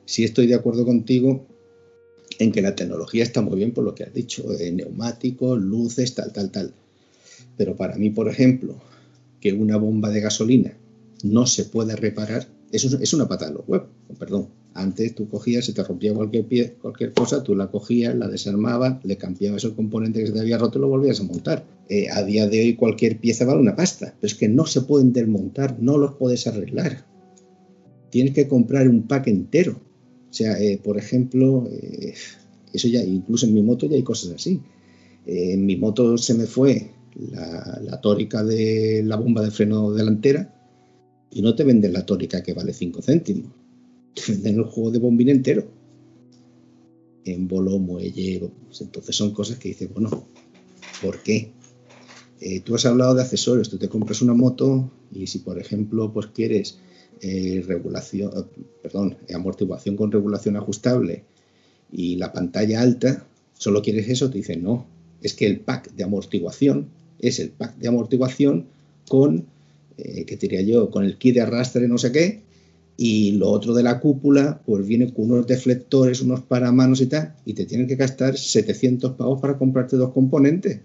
Si 0.05 0.23
estoy 0.23 0.47
de 0.47 0.55
acuerdo 0.55 0.85
contigo 0.85 1.45
en 2.39 2.51
que 2.51 2.61
la 2.61 2.75
tecnología 2.75 3.23
está 3.23 3.41
muy 3.41 3.57
bien 3.57 3.73
por 3.73 3.83
lo 3.83 3.95
que 3.95 4.03
has 4.03 4.13
dicho, 4.13 4.43
de 4.43 4.71
neumáticos, 4.71 5.59
luces, 5.61 6.15
tal, 6.15 6.31
tal, 6.31 6.51
tal. 6.51 6.73
Pero 7.57 7.75
para 7.75 7.95
mí, 7.97 8.09
por 8.09 8.29
ejemplo, 8.29 8.75
que 9.41 9.53
una 9.53 9.77
bomba 9.77 10.09
de 10.09 10.21
gasolina 10.21 10.77
no 11.23 11.45
se 11.45 11.65
puede 11.65 11.95
reparar, 11.95 12.47
eso 12.71 12.97
es 12.99 13.13
una 13.13 13.27
patada 13.27 13.51
en 13.51 13.57
los 13.57 13.67
huevos, 13.67 13.89
perdón. 14.17 14.47
Antes 14.75 15.13
tú 15.13 15.29
cogías, 15.29 15.65
se 15.65 15.73
te 15.73 15.83
rompía 15.83 16.13
cualquier, 16.13 16.45
pie, 16.45 16.75
cualquier 16.81 17.13
cosa, 17.13 17.43
tú 17.43 17.55
la 17.55 17.69
cogías, 17.69 18.15
la 18.15 18.27
desarmabas, 18.27 19.03
le 19.05 19.17
cambiabas 19.17 19.63
el 19.65 19.75
componente 19.75 20.19
que 20.19 20.27
se 20.27 20.33
te 20.33 20.39
había 20.39 20.57
roto 20.57 20.79
y 20.79 20.81
lo 20.81 20.87
volvías 20.87 21.19
a 21.19 21.23
montar. 21.23 21.63
Eh, 21.89 22.07
a 22.09 22.23
día 22.23 22.47
de 22.47 22.59
hoy 22.59 22.75
cualquier 22.75 23.19
pieza 23.19 23.45
vale 23.45 23.59
una 23.59 23.75
pasta, 23.75 24.15
pero 24.19 24.31
es 24.31 24.35
que 24.35 24.49
no 24.49 24.65
se 24.65 24.81
pueden 24.81 25.13
desmontar, 25.13 25.77
no 25.79 25.97
los 25.97 26.13
puedes 26.15 26.47
arreglar. 26.47 27.05
Tienes 28.09 28.33
que 28.33 28.47
comprar 28.47 28.87
un 28.89 29.03
pack 29.03 29.27
entero. 29.27 29.79
O 30.29 30.33
sea, 30.33 30.59
eh, 30.59 30.79
por 30.83 30.97
ejemplo, 30.97 31.69
eh, 31.71 32.15
eso 32.73 32.87
ya, 32.87 33.03
incluso 33.03 33.45
en 33.45 33.53
mi 33.53 33.61
moto 33.61 33.85
ya 33.85 33.95
hay 33.95 34.03
cosas 34.03 34.31
así. 34.31 34.59
en 35.25 35.65
mi 35.65 35.77
moto 35.77 36.17
se 36.17 36.33
me 36.33 36.45
fue 36.45 36.91
la, 37.31 38.01
tórica 38.01 38.43
de 38.43 39.03
la 39.05 39.15
bomba 39.15 39.41
de 39.41 39.51
freno 39.51 39.91
delantera 39.91 40.53
y 41.31 41.41
no 41.41 41.55
te 41.55 41.63
venden 41.63 41.93
la 41.93 42.05
tórica 42.05 42.41
que 42.43 42.53
vale 42.53 42.73
5 42.73 43.01
céntimos. 43.01 43.62
Venden 44.27 44.57
el 44.57 44.63
juego 44.63 44.91
de 44.91 44.99
bombín 44.99 45.29
entero. 45.29 45.67
En 47.25 47.47
bolo, 47.47 47.79
muelle. 47.79 48.49
Pues 48.65 48.81
entonces 48.81 49.15
son 49.15 49.31
cosas 49.33 49.57
que 49.57 49.69
dices, 49.69 49.91
bueno, 49.91 50.27
¿por 51.01 51.21
qué? 51.23 51.51
Eh, 52.39 52.59
tú 52.61 52.75
has 52.75 52.85
hablado 52.85 53.15
de 53.15 53.21
accesorios. 53.21 53.69
Tú 53.69 53.77
te 53.77 53.89
compras 53.89 54.21
una 54.21 54.33
moto 54.33 54.91
y 55.11 55.27
si, 55.27 55.39
por 55.39 55.59
ejemplo, 55.59 56.11
pues 56.11 56.27
quieres 56.27 56.79
eh, 57.21 57.63
regulación, 57.65 58.31
perdón, 58.81 59.17
amortiguación 59.33 59.95
con 59.95 60.11
regulación 60.11 60.57
ajustable 60.57 61.23
y 61.91 62.17
la 62.17 62.33
pantalla 62.33 62.81
alta, 62.81 63.25
solo 63.53 63.81
quieres 63.81 64.09
eso, 64.09 64.29
te 64.29 64.39
dicen, 64.39 64.63
no, 64.63 64.85
es 65.21 65.33
que 65.33 65.45
el 65.45 65.59
pack 65.59 65.93
de 65.93 66.03
amortiguación 66.03 66.89
es 67.19 67.39
el 67.39 67.49
pack 67.49 67.77
de 67.77 67.87
amortiguación 67.87 68.65
con 69.07 69.45
eh, 69.97 70.25
que 70.25 70.35
diría 70.37 70.61
yo, 70.61 70.89
con 70.89 71.05
el 71.05 71.17
kit 71.17 71.35
de 71.35 71.41
arrastre 71.41 71.87
no 71.87 71.97
sé 71.97 72.11
qué, 72.11 72.41
y 72.97 73.33
lo 73.33 73.49
otro 73.49 73.73
de 73.73 73.83
la 73.83 73.99
cúpula, 73.99 74.61
pues 74.65 74.85
viene 74.85 75.11
con 75.13 75.31
unos 75.31 75.47
deflectores, 75.47 76.21
unos 76.21 76.41
paramanos 76.41 77.01
y 77.01 77.07
tal, 77.07 77.35
y 77.45 77.53
te 77.53 77.65
tienen 77.65 77.87
que 77.87 77.95
gastar 77.95 78.37
700 78.37 79.13
pavos 79.13 79.41
para 79.41 79.57
comprarte 79.57 79.97
dos 79.97 80.13
componentes. 80.13 80.79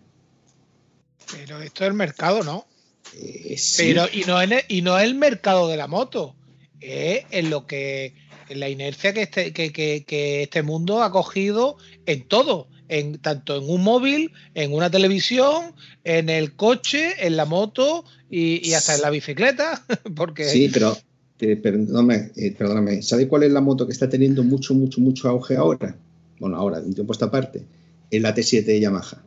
Pero 1.32 1.60
esto 1.60 1.84
es 1.84 1.88
el 1.88 1.94
mercado, 1.94 2.42
¿no? 2.42 2.66
Eh, 3.14 3.56
Pero, 3.76 4.06
y 4.12 4.24
no, 4.24 4.40
es, 4.40 4.64
y 4.68 4.82
no 4.82 4.98
es 4.98 5.04
el 5.04 5.14
mercado 5.14 5.68
de 5.68 5.76
la 5.76 5.86
moto, 5.86 6.34
es 6.80 7.24
en 7.30 7.50
lo 7.50 7.66
que, 7.66 8.14
en 8.48 8.60
la 8.60 8.68
inercia 8.68 9.12
que 9.12 9.22
este, 9.22 9.52
que, 9.52 9.72
que, 9.72 10.04
que 10.06 10.44
este 10.44 10.62
mundo 10.62 11.02
ha 11.02 11.12
cogido 11.12 11.76
en 12.06 12.26
todo 12.26 12.68
en, 12.88 13.18
tanto 13.18 13.56
en 13.56 13.68
un 13.68 13.82
móvil, 13.82 14.32
en 14.54 14.72
una 14.72 14.90
televisión, 14.90 15.74
en 16.04 16.28
el 16.28 16.56
coche, 16.56 17.26
en 17.26 17.36
la 17.36 17.44
moto 17.44 18.04
y, 18.30 18.72
hasta 18.72 18.94
en 18.94 19.02
la 19.02 19.10
bicicleta. 19.10 19.84
Porque... 20.16 20.44
Sí, 20.44 20.70
pero 20.72 20.96
eh, 21.40 21.56
perdóname, 21.56 22.30
eh, 22.36 22.54
perdóname, 22.56 23.02
¿sabe 23.02 23.28
cuál 23.28 23.44
es 23.44 23.52
la 23.52 23.60
moto 23.60 23.86
que 23.86 23.92
está 23.92 24.08
teniendo 24.08 24.42
mucho, 24.44 24.74
mucho, 24.74 25.00
mucho 25.00 25.28
auge 25.28 25.56
ahora? 25.56 25.96
Bueno, 26.38 26.56
ahora, 26.56 26.80
de 26.80 26.86
un 26.86 26.94
tiempo 26.94 27.12
a 27.12 27.14
esta 27.14 27.30
parte, 27.30 27.62
es 28.10 28.22
la 28.22 28.34
T7 28.34 28.64
de 28.64 28.80
Yamaha. 28.80 29.24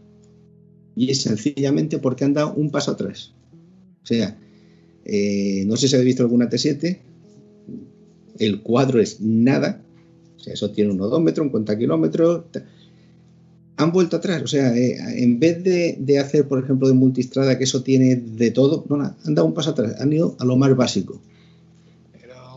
Y 0.95 1.09
es 1.09 1.21
sencillamente 1.21 1.99
porque 1.99 2.25
han 2.25 2.33
dado 2.33 2.53
un 2.53 2.69
paso 2.69 2.91
atrás. 2.91 3.33
O 4.03 4.05
sea, 4.05 4.37
eh, 5.05 5.63
no 5.67 5.77
sé 5.77 5.87
si 5.87 5.95
habéis 5.95 6.07
visto 6.07 6.23
alguna 6.23 6.49
T7, 6.49 6.99
el 8.39 8.61
cuadro 8.61 8.99
es 8.99 9.21
nada, 9.21 9.81
o 10.37 10.39
sea, 10.39 10.53
eso 10.53 10.71
tiene 10.71 10.91
un 10.91 11.01
odómetro, 11.01 11.43
un 11.43 11.49
cuenta 11.49 11.77
kilómetros, 11.77 12.45
han 13.77 13.91
vuelto 13.91 14.17
atrás. 14.17 14.41
O 14.43 14.47
sea, 14.47 14.75
eh, 14.75 14.97
en 15.23 15.39
vez 15.39 15.63
de, 15.63 16.19
hacer, 16.19 16.47
por 16.47 16.63
ejemplo, 16.63 16.87
de 16.87 16.93
multistrada, 16.93 17.57
que 17.57 17.63
eso 17.63 17.83
tiene 17.83 18.15
de 18.15 18.51
todo, 18.51 18.85
no, 18.89 18.95
han 18.95 19.35
dado 19.35 19.47
un 19.47 19.53
paso 19.53 19.71
atrás, 19.71 19.99
han 19.99 20.13
ido 20.13 20.35
a 20.39 20.45
lo 20.45 20.55
más 20.55 20.75
básico. 20.75 21.21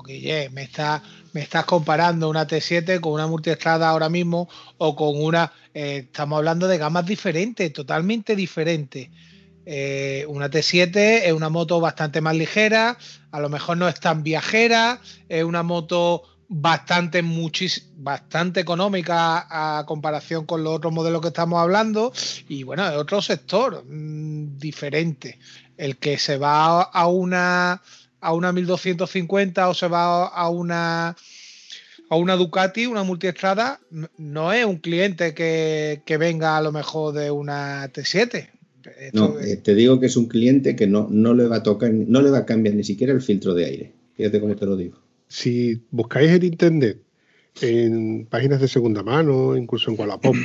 Guille, 0.04 0.50
me, 0.50 0.62
está, 0.62 1.02
me 1.32 1.40
estás 1.40 1.64
comparando 1.64 2.28
una 2.28 2.46
T7 2.46 3.00
con 3.00 3.12
una 3.12 3.26
multistrada 3.26 3.88
ahora 3.88 4.08
mismo 4.08 4.48
o 4.78 4.94
con 4.94 5.22
una. 5.22 5.52
Eh, 5.72 6.04
estamos 6.06 6.36
hablando 6.36 6.68
de 6.68 6.78
gamas 6.78 7.06
diferentes, 7.06 7.72
totalmente 7.72 8.36
diferentes. 8.36 9.08
Eh, 9.66 10.26
una 10.28 10.50
T7 10.50 11.22
es 11.24 11.32
una 11.32 11.48
moto 11.48 11.80
bastante 11.80 12.20
más 12.20 12.36
ligera, 12.36 12.98
a 13.30 13.40
lo 13.40 13.48
mejor 13.48 13.78
no 13.78 13.88
es 13.88 13.98
tan 13.98 14.22
viajera, 14.22 15.00
es 15.28 15.42
una 15.42 15.62
moto 15.62 16.22
bastante, 16.48 17.22
bastante 17.96 18.60
económica 18.60 19.46
a 19.78 19.84
comparación 19.86 20.44
con 20.44 20.62
los 20.62 20.76
otros 20.76 20.92
modelos 20.92 21.22
que 21.22 21.28
estamos 21.28 21.60
hablando 21.60 22.12
y 22.48 22.62
bueno, 22.62 22.86
es 22.86 22.96
otro 22.96 23.22
sector 23.22 23.84
mm, 23.86 24.58
diferente. 24.58 25.38
El 25.76 25.96
que 25.96 26.18
se 26.18 26.36
va 26.36 26.82
a 26.82 27.06
una 27.08 27.82
a 28.24 28.32
una 28.32 28.52
1250 28.52 29.68
o 29.68 29.74
se 29.74 29.88
va 29.88 30.26
a 30.26 30.48
una 30.48 31.16
a 32.10 32.16
una 32.16 32.36
Ducati, 32.36 32.86
una 32.86 33.02
multiestrada, 33.02 33.80
no 34.18 34.52
es 34.52 34.64
un 34.64 34.76
cliente 34.76 35.34
que, 35.34 36.16
venga 36.18 36.56
a 36.56 36.62
lo 36.62 36.70
mejor 36.70 37.14
de 37.14 37.30
una 37.30 37.90
T7. 37.90 38.50
no, 39.14 39.40
eh, 39.40 39.56
te 39.56 39.74
digo 39.74 39.98
que 39.98 40.06
es 40.06 40.16
un 40.16 40.26
cliente 40.26 40.76
que 40.76 40.86
no, 40.86 41.08
no 41.10 41.32
le 41.32 41.46
va 41.46 41.56
a 41.56 41.62
tocar, 41.62 41.90
no 41.92 42.20
le 42.20 42.30
va 42.30 42.38
a 42.38 42.46
cambiar 42.46 42.74
ni 42.74 42.84
siquiera 42.84 43.12
el 43.12 43.22
filtro 43.22 43.54
de 43.54 43.64
aire. 43.64 43.92
Fíjate 44.16 44.40
cómo 44.40 44.54
te 44.54 44.66
lo 44.66 44.76
digo 44.76 45.04
si 45.34 45.82
buscáis 45.90 46.30
en 46.30 46.44
internet, 46.44 47.02
en 47.60 48.26
páginas 48.26 48.60
de 48.60 48.68
segunda 48.68 49.02
mano, 49.02 49.56
incluso 49.56 49.90
en 49.90 49.98
Wallapop, 49.98 50.36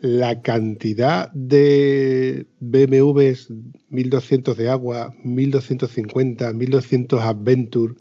la 0.00 0.40
cantidad 0.40 1.30
de 1.32 2.46
BMWs 2.60 3.52
1200 3.90 4.56
de 4.56 4.70
agua, 4.70 5.14
1250, 5.22 6.52
1200 6.52 7.20
Adventure, 7.20 7.94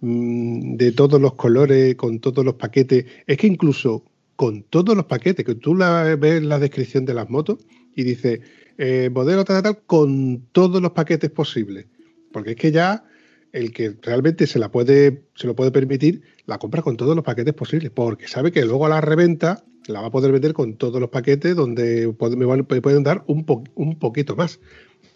mm, 0.00 0.76
de 0.76 0.92
todos 0.92 1.20
los 1.20 1.34
colores, 1.34 1.96
con 1.96 2.20
todos 2.20 2.44
los 2.44 2.54
paquetes. 2.54 3.06
Es 3.26 3.36
que 3.36 3.46
incluso 3.48 4.04
con 4.36 4.62
todos 4.62 4.96
los 4.96 5.06
paquetes, 5.06 5.44
que 5.44 5.54
tú 5.54 5.74
la, 5.74 6.16
ves 6.16 6.42
la 6.42 6.58
descripción 6.58 7.04
de 7.04 7.14
las 7.14 7.28
motos 7.28 7.58
y 7.94 8.04
dice 8.04 8.40
eh, 8.78 9.10
modelo 9.12 9.44
tal, 9.44 9.62
tal, 9.62 9.82
con 9.84 10.46
todos 10.52 10.80
los 10.80 10.92
paquetes 10.92 11.30
posibles. 11.30 11.86
Porque 12.32 12.50
es 12.50 12.56
que 12.56 12.72
ya 12.72 13.04
el 13.52 13.72
que 13.72 13.96
realmente 14.00 14.46
se 14.46 14.58
la 14.58 14.70
puede, 14.70 15.24
se 15.34 15.46
lo 15.46 15.56
puede 15.56 15.72
permitir, 15.72 16.22
la 16.46 16.58
compra 16.58 16.82
con 16.82 16.96
todos 16.96 17.16
los 17.16 17.24
paquetes 17.24 17.54
posibles, 17.54 17.90
porque 17.90 18.28
sabe 18.28 18.52
que 18.52 18.64
luego 18.64 18.86
a 18.86 18.88
la 18.88 19.00
reventa 19.00 19.64
la 19.90 20.00
va 20.00 20.08
a 20.08 20.10
poder 20.10 20.32
vender 20.32 20.52
con 20.52 20.74
todos 20.76 21.00
los 21.00 21.10
paquetes 21.10 21.54
donde 21.54 22.06
me, 22.36 22.80
pueden 22.80 23.02
dar 23.02 23.24
un, 23.26 23.44
un 23.74 23.98
poquito 23.98 24.36
más. 24.36 24.60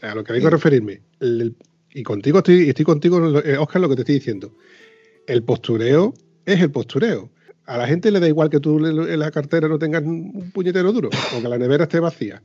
A 0.03 0.15
lo 0.15 0.25
que 0.25 0.33
vengo 0.33 0.49
a 0.49 0.51
referirme. 0.51 1.01
y 1.93 2.03
contigo 2.03 2.39
estoy, 2.39 2.69
estoy 2.69 2.85
contigo, 2.85 3.41
eh, 3.41 3.57
Oscar, 3.57 3.81
lo 3.81 3.89
que 3.89 3.97
te 3.97 4.03
estoy 4.03 4.17
diciendo. 4.17 4.53
El 5.27 5.43
postureo 5.43 6.13
es 6.45 6.61
el 6.61 6.71
postureo. 6.71 7.31
A 7.67 7.79
la 7.79 7.87
gente 7.87 8.11
le 8.11 8.21
da 8.21 8.29
igual 8.29 8.51
que 8.51 8.61
tú 8.61 8.85
en 8.85 9.19
la 9.19 9.31
cartera 9.31 9.69
no 9.69 9.79
tengas 9.79 10.03
un 10.03 10.51
puñetero 10.53 10.93
duro 10.93 11.09
o 11.09 11.43
que 11.43 11.49
la 11.49 11.57
nevera 11.57 11.85
esté 11.85 11.99
vacía. 11.99 12.43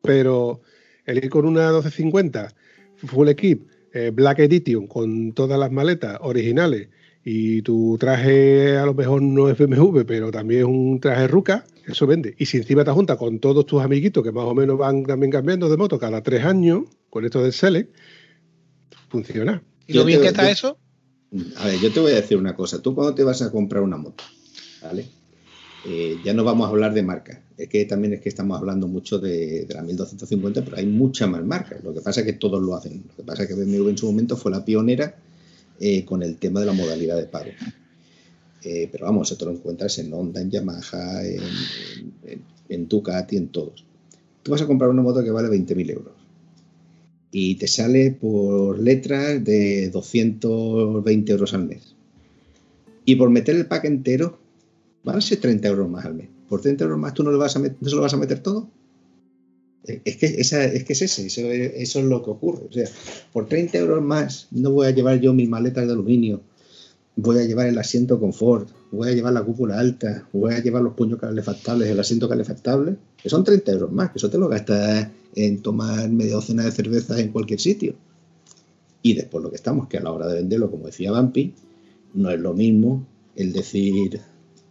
Pero 0.00 0.62
el 1.04 1.18
ir 1.18 1.28
con 1.28 1.44
una 1.44 1.70
1250 1.70 2.54
full 2.96 3.28
equip, 3.28 3.68
eh, 3.92 4.10
Black 4.14 4.38
Edition, 4.38 4.86
con 4.86 5.32
todas 5.32 5.58
las 5.58 5.70
maletas 5.70 6.18
originales 6.22 6.88
y 7.24 7.62
tu 7.62 7.96
traje 7.98 8.76
a 8.76 8.84
lo 8.84 8.92
mejor 8.92 9.22
no 9.22 9.48
es 9.48 9.56
BMW, 9.56 10.02
pero 10.06 10.30
también 10.30 10.60
es 10.60 10.66
un 10.66 11.00
traje 11.00 11.26
Ruca, 11.26 11.64
eso 11.86 12.06
vende. 12.06 12.34
Y 12.38 12.46
si 12.46 12.58
encima 12.58 12.84
te 12.84 12.90
juntas 12.90 13.16
con 13.16 13.38
todos 13.38 13.64
tus 13.64 13.82
amiguitos 13.82 14.22
que 14.22 14.30
más 14.30 14.44
o 14.44 14.54
menos 14.54 14.76
van 14.76 15.04
también 15.04 15.32
cambiando 15.32 15.70
de 15.70 15.78
moto 15.78 15.98
cada 15.98 16.22
tres 16.22 16.44
años, 16.44 16.82
con 17.08 17.24
esto 17.24 17.42
del 17.42 17.54
Select, 17.54 17.94
funciona. 19.08 19.62
¿Y 19.86 19.94
lo 19.94 20.04
bien 20.04 20.20
que 20.20 20.28
está 20.28 20.50
eso? 20.50 20.76
A 21.56 21.66
ver, 21.66 21.80
yo 21.80 21.90
te 21.90 22.00
voy 22.00 22.12
a 22.12 22.16
decir 22.16 22.36
una 22.36 22.54
cosa. 22.54 22.82
Tú 22.82 22.94
cuando 22.94 23.14
te 23.14 23.24
vas 23.24 23.40
a 23.40 23.50
comprar 23.50 23.82
una 23.82 23.96
moto, 23.96 24.22
¿vale? 24.82 25.06
Eh, 25.86 26.18
ya 26.24 26.34
no 26.34 26.44
vamos 26.44 26.66
a 26.66 26.70
hablar 26.70 26.92
de 26.92 27.02
marca. 27.02 27.42
Es 27.56 27.68
que 27.68 27.84
también 27.86 28.12
es 28.14 28.20
que 28.20 28.28
estamos 28.28 28.58
hablando 28.58 28.86
mucho 28.86 29.18
de, 29.18 29.64
de, 29.64 29.74
la 29.74 29.82
1250, 29.82 30.64
pero 30.64 30.76
hay 30.76 30.86
muchas 30.86 31.28
más 31.28 31.44
marcas. 31.44 31.82
Lo 31.82 31.94
que 31.94 32.00
pasa 32.00 32.20
es 32.20 32.26
que 32.26 32.34
todos 32.34 32.62
lo 32.62 32.74
hacen. 32.74 33.04
Lo 33.08 33.16
que 33.16 33.22
pasa 33.22 33.42
es 33.44 33.48
que 33.48 33.54
BMW 33.54 33.88
en 33.88 33.98
su 33.98 34.06
momento 34.06 34.36
fue 34.36 34.50
la 34.50 34.64
pionera 34.64 35.16
eh, 35.80 36.04
con 36.04 36.22
el 36.22 36.36
tema 36.36 36.60
de 36.60 36.66
la 36.66 36.72
modalidad 36.72 37.16
de 37.16 37.26
pago. 37.26 37.50
Eh, 38.62 38.88
pero 38.90 39.06
vamos, 39.06 39.30
esto 39.30 39.44
lo 39.44 39.52
encuentras 39.52 39.98
en 39.98 40.12
Honda, 40.12 40.40
en 40.40 40.50
Yamaha, 40.50 41.22
en, 42.68 42.88
Ducati, 42.88 43.36
en 43.36 43.48
todos. 43.48 43.84
Tú 44.42 44.50
vas 44.50 44.62
a 44.62 44.66
comprar 44.66 44.90
una 44.90 45.02
moto 45.02 45.22
que 45.22 45.30
vale 45.30 45.48
20.000 45.48 45.90
euros 45.90 46.14
y 47.36 47.56
te 47.56 47.66
sale 47.66 48.12
por 48.12 48.78
letras 48.78 49.42
de 49.42 49.90
220 49.90 51.32
euros 51.32 51.52
al 51.52 51.66
mes. 51.66 51.96
Y 53.04 53.16
por 53.16 53.28
meter 53.28 53.56
el 53.56 53.66
pack 53.66 53.86
entero, 53.86 54.38
van 55.02 55.16
a 55.16 55.20
ser 55.20 55.40
30 55.40 55.66
euros 55.66 55.90
más 55.90 56.04
al 56.04 56.14
mes. 56.14 56.28
Por 56.48 56.60
30 56.60 56.84
euros 56.84 56.98
más 56.98 57.12
tú 57.12 57.24
no, 57.24 57.32
le 57.32 57.36
vas 57.36 57.56
a 57.56 57.58
no 57.58 57.88
se 57.88 57.96
lo 57.96 58.02
vas 58.02 58.14
a 58.14 58.18
meter 58.18 58.38
todo. 58.38 58.70
Es 59.86 60.16
que, 60.16 60.26
esa, 60.26 60.64
es 60.64 60.84
que 60.84 60.94
es 60.94 61.02
ese, 61.02 61.26
eso, 61.26 61.42
eso, 61.42 61.98
es 61.98 62.04
lo 62.06 62.22
que 62.22 62.30
ocurre. 62.30 62.66
O 62.70 62.72
sea, 62.72 62.88
por 63.32 63.46
30 63.48 63.76
euros 63.78 64.02
más 64.02 64.48
no 64.50 64.70
voy 64.70 64.86
a 64.86 64.90
llevar 64.90 65.20
yo 65.20 65.34
mis 65.34 65.48
maletas 65.48 65.86
de 65.86 65.92
aluminio, 65.92 66.40
voy 67.16 67.38
a 67.38 67.44
llevar 67.44 67.66
el 67.66 67.78
asiento 67.78 68.18
confort, 68.18 68.68
voy 68.90 69.10
a 69.10 69.12
llevar 69.12 69.34
la 69.34 69.42
cúpula 69.42 69.78
alta, 69.78 70.26
voy 70.32 70.54
a 70.54 70.62
llevar 70.62 70.82
los 70.82 70.94
puños 70.94 71.20
calefactables, 71.20 71.88
el 71.88 72.00
asiento 72.00 72.28
calefactable, 72.28 72.96
que 73.22 73.28
son 73.28 73.44
30 73.44 73.72
euros 73.72 73.92
más, 73.92 74.10
que 74.10 74.18
eso 74.18 74.30
te 74.30 74.38
lo 74.38 74.48
gastas 74.48 75.08
en 75.34 75.60
tomar 75.60 76.08
media 76.08 76.34
docena 76.34 76.64
de 76.64 76.72
cervezas 76.72 77.18
en 77.18 77.28
cualquier 77.28 77.60
sitio. 77.60 77.94
Y 79.02 79.12
después 79.12 79.44
lo 79.44 79.50
que 79.50 79.56
estamos, 79.56 79.88
que 79.88 79.98
a 79.98 80.02
la 80.02 80.12
hora 80.12 80.26
de 80.26 80.36
venderlo, 80.36 80.70
como 80.70 80.86
decía 80.86 81.10
Bampi, 81.10 81.52
no 82.14 82.30
es 82.30 82.40
lo 82.40 82.54
mismo 82.54 83.06
el 83.36 83.52
decir 83.52 84.20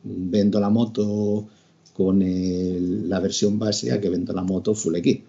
vendo 0.03 0.59
la 0.59 0.69
moto 0.69 1.47
con 1.93 2.21
el, 2.21 3.07
la 3.09 3.19
versión 3.19 3.59
base 3.59 3.91
a 3.91 4.01
que 4.01 4.09
vendo 4.09 4.33
la 4.33 4.43
moto 4.43 4.73
full 4.73 4.95
equip. 4.95 5.25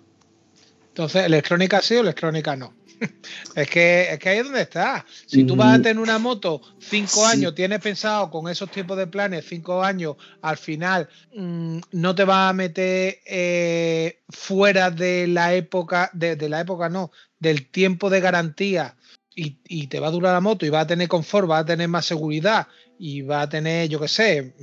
Entonces, 0.88 1.24
electrónica 1.24 1.82
sí 1.82 1.96
o 1.96 2.00
electrónica 2.00 2.56
no. 2.56 2.72
es, 3.56 3.68
que, 3.68 4.12
es 4.12 4.18
que 4.18 4.28
ahí 4.28 4.38
es 4.38 4.44
donde 4.44 4.62
está. 4.62 5.04
Si 5.26 5.44
tú 5.44 5.56
vas 5.56 5.78
a 5.78 5.82
tener 5.82 5.98
una 5.98 6.18
moto 6.18 6.60
cinco 6.78 7.26
sí. 7.26 7.32
años, 7.32 7.54
tienes 7.54 7.80
pensado 7.80 8.30
con 8.30 8.48
esos 8.48 8.70
tipos 8.70 8.96
de 8.96 9.06
planes, 9.06 9.44
cinco 9.48 9.82
años, 9.82 10.16
al 10.42 10.56
final 10.56 11.08
mmm, 11.34 11.78
no 11.92 12.14
te 12.14 12.24
vas 12.24 12.50
a 12.50 12.52
meter 12.52 13.18
eh, 13.26 14.20
fuera 14.28 14.90
de 14.90 15.26
la 15.26 15.54
época, 15.54 16.10
de, 16.12 16.36
de, 16.36 16.48
la 16.48 16.60
época 16.60 16.88
no, 16.88 17.10
del 17.38 17.66
tiempo 17.66 18.08
de 18.08 18.20
garantía 18.20 18.96
y, 19.34 19.58
y, 19.66 19.88
te 19.88 19.98
va 19.98 20.08
a 20.08 20.12
durar 20.12 20.32
la 20.32 20.40
moto 20.40 20.64
y 20.64 20.70
va 20.70 20.80
a 20.80 20.86
tener 20.86 21.08
confort, 21.08 21.50
va 21.50 21.58
a 21.58 21.64
tener 21.64 21.88
más 21.88 22.06
seguridad 22.06 22.68
y 22.98 23.22
va 23.22 23.42
a 23.42 23.48
tener, 23.48 23.88
yo 23.88 24.00
qué 24.00 24.08
sé, 24.08 24.54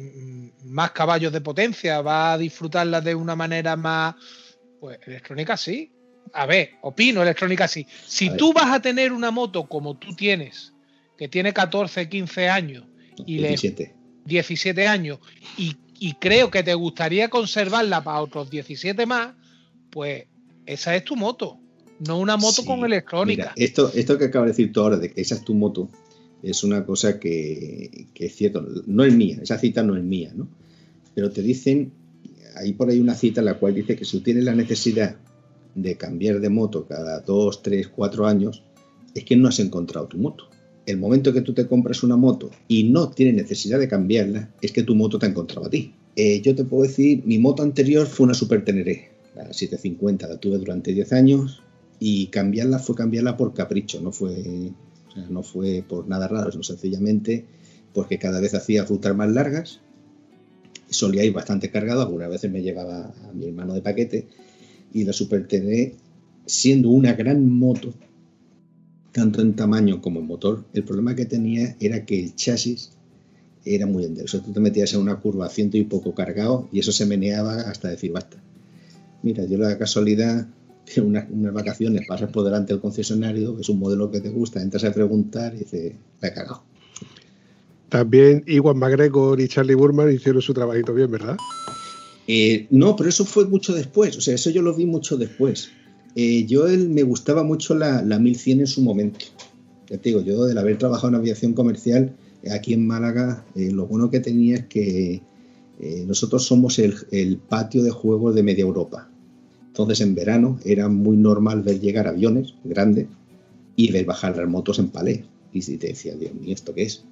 más 0.65 0.91
caballos 0.91 1.31
de 1.31 1.41
potencia, 1.41 2.01
va 2.01 2.33
a 2.33 2.37
disfrutarla 2.37 3.01
de 3.01 3.15
una 3.15 3.35
manera 3.35 3.75
más, 3.75 4.15
pues 4.79 4.99
electrónica 5.05 5.57
sí. 5.57 5.91
A 6.33 6.45
ver, 6.45 6.71
opino 6.81 7.21
electrónica 7.21 7.67
sí. 7.67 7.85
Si 8.05 8.29
tú 8.37 8.53
vas 8.53 8.71
a 8.71 8.81
tener 8.81 9.11
una 9.11 9.31
moto 9.31 9.67
como 9.67 9.97
tú 9.97 10.15
tienes, 10.15 10.73
que 11.17 11.27
tiene 11.27 11.53
14, 11.53 12.07
15 12.07 12.49
años 12.49 12.85
y 13.25 13.37
17, 13.37 13.83
le, 13.83 13.95
17 14.25 14.87
años 14.87 15.19
y, 15.57 15.75
y 15.99 16.13
creo 16.13 16.49
que 16.49 16.63
te 16.63 16.73
gustaría 16.73 17.29
conservarla 17.29 18.03
para 18.03 18.21
otros 18.21 18.49
17 18.49 19.05
más, 19.05 19.35
pues 19.89 20.25
esa 20.65 20.95
es 20.95 21.03
tu 21.03 21.15
moto, 21.15 21.59
no 22.07 22.17
una 22.17 22.37
moto 22.37 22.61
sí, 22.61 22.65
con 22.65 22.83
electrónica. 22.85 23.53
Mira, 23.55 23.67
esto, 23.67 23.91
esto 23.93 24.17
que 24.17 24.25
acabo 24.25 24.45
de 24.45 24.51
decir 24.51 24.71
tú 24.71 24.81
ahora, 24.81 24.97
de 24.97 25.11
que 25.11 25.21
esa 25.21 25.35
es 25.35 25.43
tu 25.43 25.53
moto, 25.53 25.89
es 26.43 26.63
una 26.63 26.85
cosa 26.85 27.19
que, 27.19 28.07
que, 28.13 28.25
es 28.25 28.35
cierto, 28.35 28.65
no 28.87 29.03
es 29.03 29.13
mía, 29.13 29.39
esa 29.41 29.57
cita 29.57 29.83
no 29.83 29.95
es 29.95 30.03
mía, 30.03 30.31
¿no? 30.35 30.47
Pero 31.13 31.31
te 31.31 31.41
dicen, 31.41 31.91
hay 32.55 32.73
por 32.73 32.89
ahí 32.89 32.99
una 32.99 33.15
cita 33.15 33.41
en 33.41 33.45
la 33.45 33.55
cual 33.55 33.75
dice 33.75 33.95
que 33.95 34.05
si 34.05 34.19
tienes 34.21 34.43
la 34.43 34.55
necesidad 34.55 35.17
de 35.75 35.95
cambiar 35.95 36.39
de 36.39 36.49
moto 36.49 36.85
cada 36.87 37.19
dos, 37.21 37.61
tres, 37.61 37.87
cuatro 37.87 38.25
años, 38.25 38.63
es 39.13 39.23
que 39.23 39.35
no 39.35 39.47
has 39.47 39.59
encontrado 39.59 40.07
tu 40.07 40.17
moto. 40.17 40.45
El 40.85 40.97
momento 40.97 41.31
que 41.33 41.41
tú 41.41 41.53
te 41.53 41.67
compras 41.67 42.03
una 42.03 42.17
moto 42.17 42.49
y 42.67 42.85
no 42.85 43.09
tienes 43.09 43.35
necesidad 43.35 43.79
de 43.79 43.87
cambiarla, 43.87 44.49
es 44.61 44.71
que 44.71 44.83
tu 44.83 44.95
moto 44.95 45.19
te 45.19 45.25
ha 45.25 45.29
encontrado 45.29 45.67
a 45.67 45.69
ti. 45.69 45.93
Eh, 46.15 46.41
yo 46.41 46.55
te 46.55 46.65
puedo 46.65 46.83
decir, 46.83 47.21
mi 47.25 47.37
moto 47.37 47.63
anterior 47.63 48.07
fue 48.07 48.25
una 48.25 48.33
Super 48.33 48.65
Teneré, 48.65 49.11
la 49.35 49.53
750, 49.53 50.27
la 50.27 50.37
tuve 50.37 50.57
durante 50.57 50.93
10 50.93 51.13
años 51.13 51.61
y 51.99 52.27
cambiarla 52.27 52.79
fue 52.79 52.95
cambiarla 52.95 53.37
por 53.37 53.53
capricho, 53.53 54.01
no 54.01 54.11
fue 54.11 54.71
sea, 55.13 55.27
no 55.29 55.43
fue 55.43 55.83
por 55.87 56.07
nada 56.07 56.27
raro, 56.27 56.51
sino 56.51 56.63
sencillamente 56.63 57.45
porque 57.93 58.17
cada 58.17 58.39
vez 58.39 58.53
hacía 58.53 58.85
rutas 58.85 59.15
más 59.15 59.31
largas, 59.31 59.81
solía 60.89 61.23
ir 61.23 61.33
bastante 61.33 61.69
cargado, 61.69 62.01
algunas 62.01 62.29
veces 62.29 62.51
me 62.51 62.61
llevaba 62.61 63.13
a 63.27 63.33
mi 63.33 63.47
hermano 63.47 63.73
de 63.73 63.81
paquete, 63.81 64.27
y 64.93 65.03
la 65.03 65.13
Super 65.13 65.47
TD, 65.47 65.95
siendo 66.45 66.89
una 66.89 67.13
gran 67.13 67.49
moto, 67.49 67.93
tanto 69.11 69.41
en 69.41 69.55
tamaño 69.55 70.01
como 70.01 70.19
en 70.19 70.27
motor, 70.27 70.65
el 70.73 70.83
problema 70.83 71.15
que 71.15 71.25
tenía 71.25 71.75
era 71.79 72.05
que 72.05 72.19
el 72.19 72.35
chasis 72.35 72.91
era 73.65 73.85
muy 73.85 74.05
enderezo. 74.05 74.41
Tú 74.41 74.51
te 74.51 74.59
metías 74.59 74.93
en 74.93 75.01
una 75.01 75.17
curva 75.17 75.49
ciento 75.49 75.77
y 75.77 75.83
poco 75.83 76.15
cargado 76.15 76.67
y 76.71 76.79
eso 76.79 76.91
se 76.91 77.05
meneaba 77.05 77.61
hasta 77.61 77.89
decir 77.89 78.11
basta. 78.11 78.37
Mira, 79.23 79.45
yo 79.45 79.57
la 79.57 79.77
casualidad 79.77 80.47
unas, 81.03 81.29
unas, 81.29 81.53
vacaciones, 81.53 82.07
pasas 82.07 82.31
por 82.31 82.43
delante 82.43 82.73
del 82.73 82.81
concesionario, 82.81 83.57
es 83.59 83.69
un 83.69 83.79
modelo 83.79 84.09
que 84.11 84.21
te 84.21 84.29
gusta, 84.29 84.61
entras 84.61 84.83
a 84.83 84.93
preguntar 84.93 85.53
y 85.55 85.59
dices, 85.59 85.93
la 86.21 86.27
he 86.27 86.33
cagado. 86.33 86.63
También 87.89 88.43
Iwan 88.47 88.77
McGregor 88.77 89.39
y 89.41 89.47
Charlie 89.47 89.75
Burman 89.75 90.11
hicieron 90.11 90.41
su 90.41 90.53
trabajito 90.53 90.93
bien, 90.93 91.11
¿verdad? 91.11 91.37
Eh, 92.27 92.67
no, 92.69 92.95
pero 92.95 93.09
eso 93.09 93.25
fue 93.25 93.45
mucho 93.47 93.73
después, 93.73 94.17
o 94.17 94.21
sea, 94.21 94.35
eso 94.35 94.49
yo 94.49 94.61
lo 94.61 94.73
vi 94.73 94.85
mucho 94.85 95.17
después. 95.17 95.69
Eh, 96.15 96.45
yo 96.45 96.67
él, 96.67 96.89
me 96.89 97.03
gustaba 97.03 97.43
mucho 97.43 97.75
la, 97.75 98.01
la 98.01 98.19
1100 98.19 98.61
en 98.61 98.67
su 98.67 98.81
momento. 98.81 99.25
Ya 99.89 99.97
te 99.97 100.09
digo, 100.09 100.21
yo 100.21 100.45
del 100.45 100.57
haber 100.57 100.77
trabajado 100.77 101.09
en 101.09 101.15
aviación 101.15 101.53
comercial 101.53 102.13
aquí 102.49 102.73
en 102.73 102.87
Málaga, 102.87 103.45
eh, 103.55 103.69
lo 103.71 103.85
bueno 103.85 104.09
que 104.09 104.19
tenía 104.19 104.55
es 104.55 104.65
que 104.65 105.21
eh, 105.79 106.03
nosotros 106.07 106.45
somos 106.45 106.79
el, 106.79 106.95
el 107.11 107.37
patio 107.37 107.83
de 107.83 107.91
juegos 107.91 108.33
de 108.33 108.43
media 108.43 108.63
Europa. 108.63 109.10
Entonces 109.81 110.05
en 110.05 110.13
verano 110.13 110.59
era 110.63 110.87
muy 110.89 111.17
normal 111.17 111.63
ver 111.63 111.79
llegar 111.79 112.07
aviones 112.07 112.53
grandes 112.63 113.07
y 113.75 113.91
ver 113.91 114.05
bajar 114.05 114.37
las 114.37 114.47
motos 114.47 114.77
en 114.77 114.89
palé. 114.89 115.25
Y 115.51 115.63
si 115.63 115.77
te 115.77 115.87
decía, 115.87 116.15
Dios 116.15 116.33
mío, 116.35 116.53
¿esto 116.53 116.73
qué 116.73 116.83
es? 116.83 117.03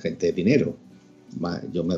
Gente 0.00 0.26
de 0.26 0.32
dinero. 0.32 0.74
Yo 1.72 1.84
me 1.84 1.96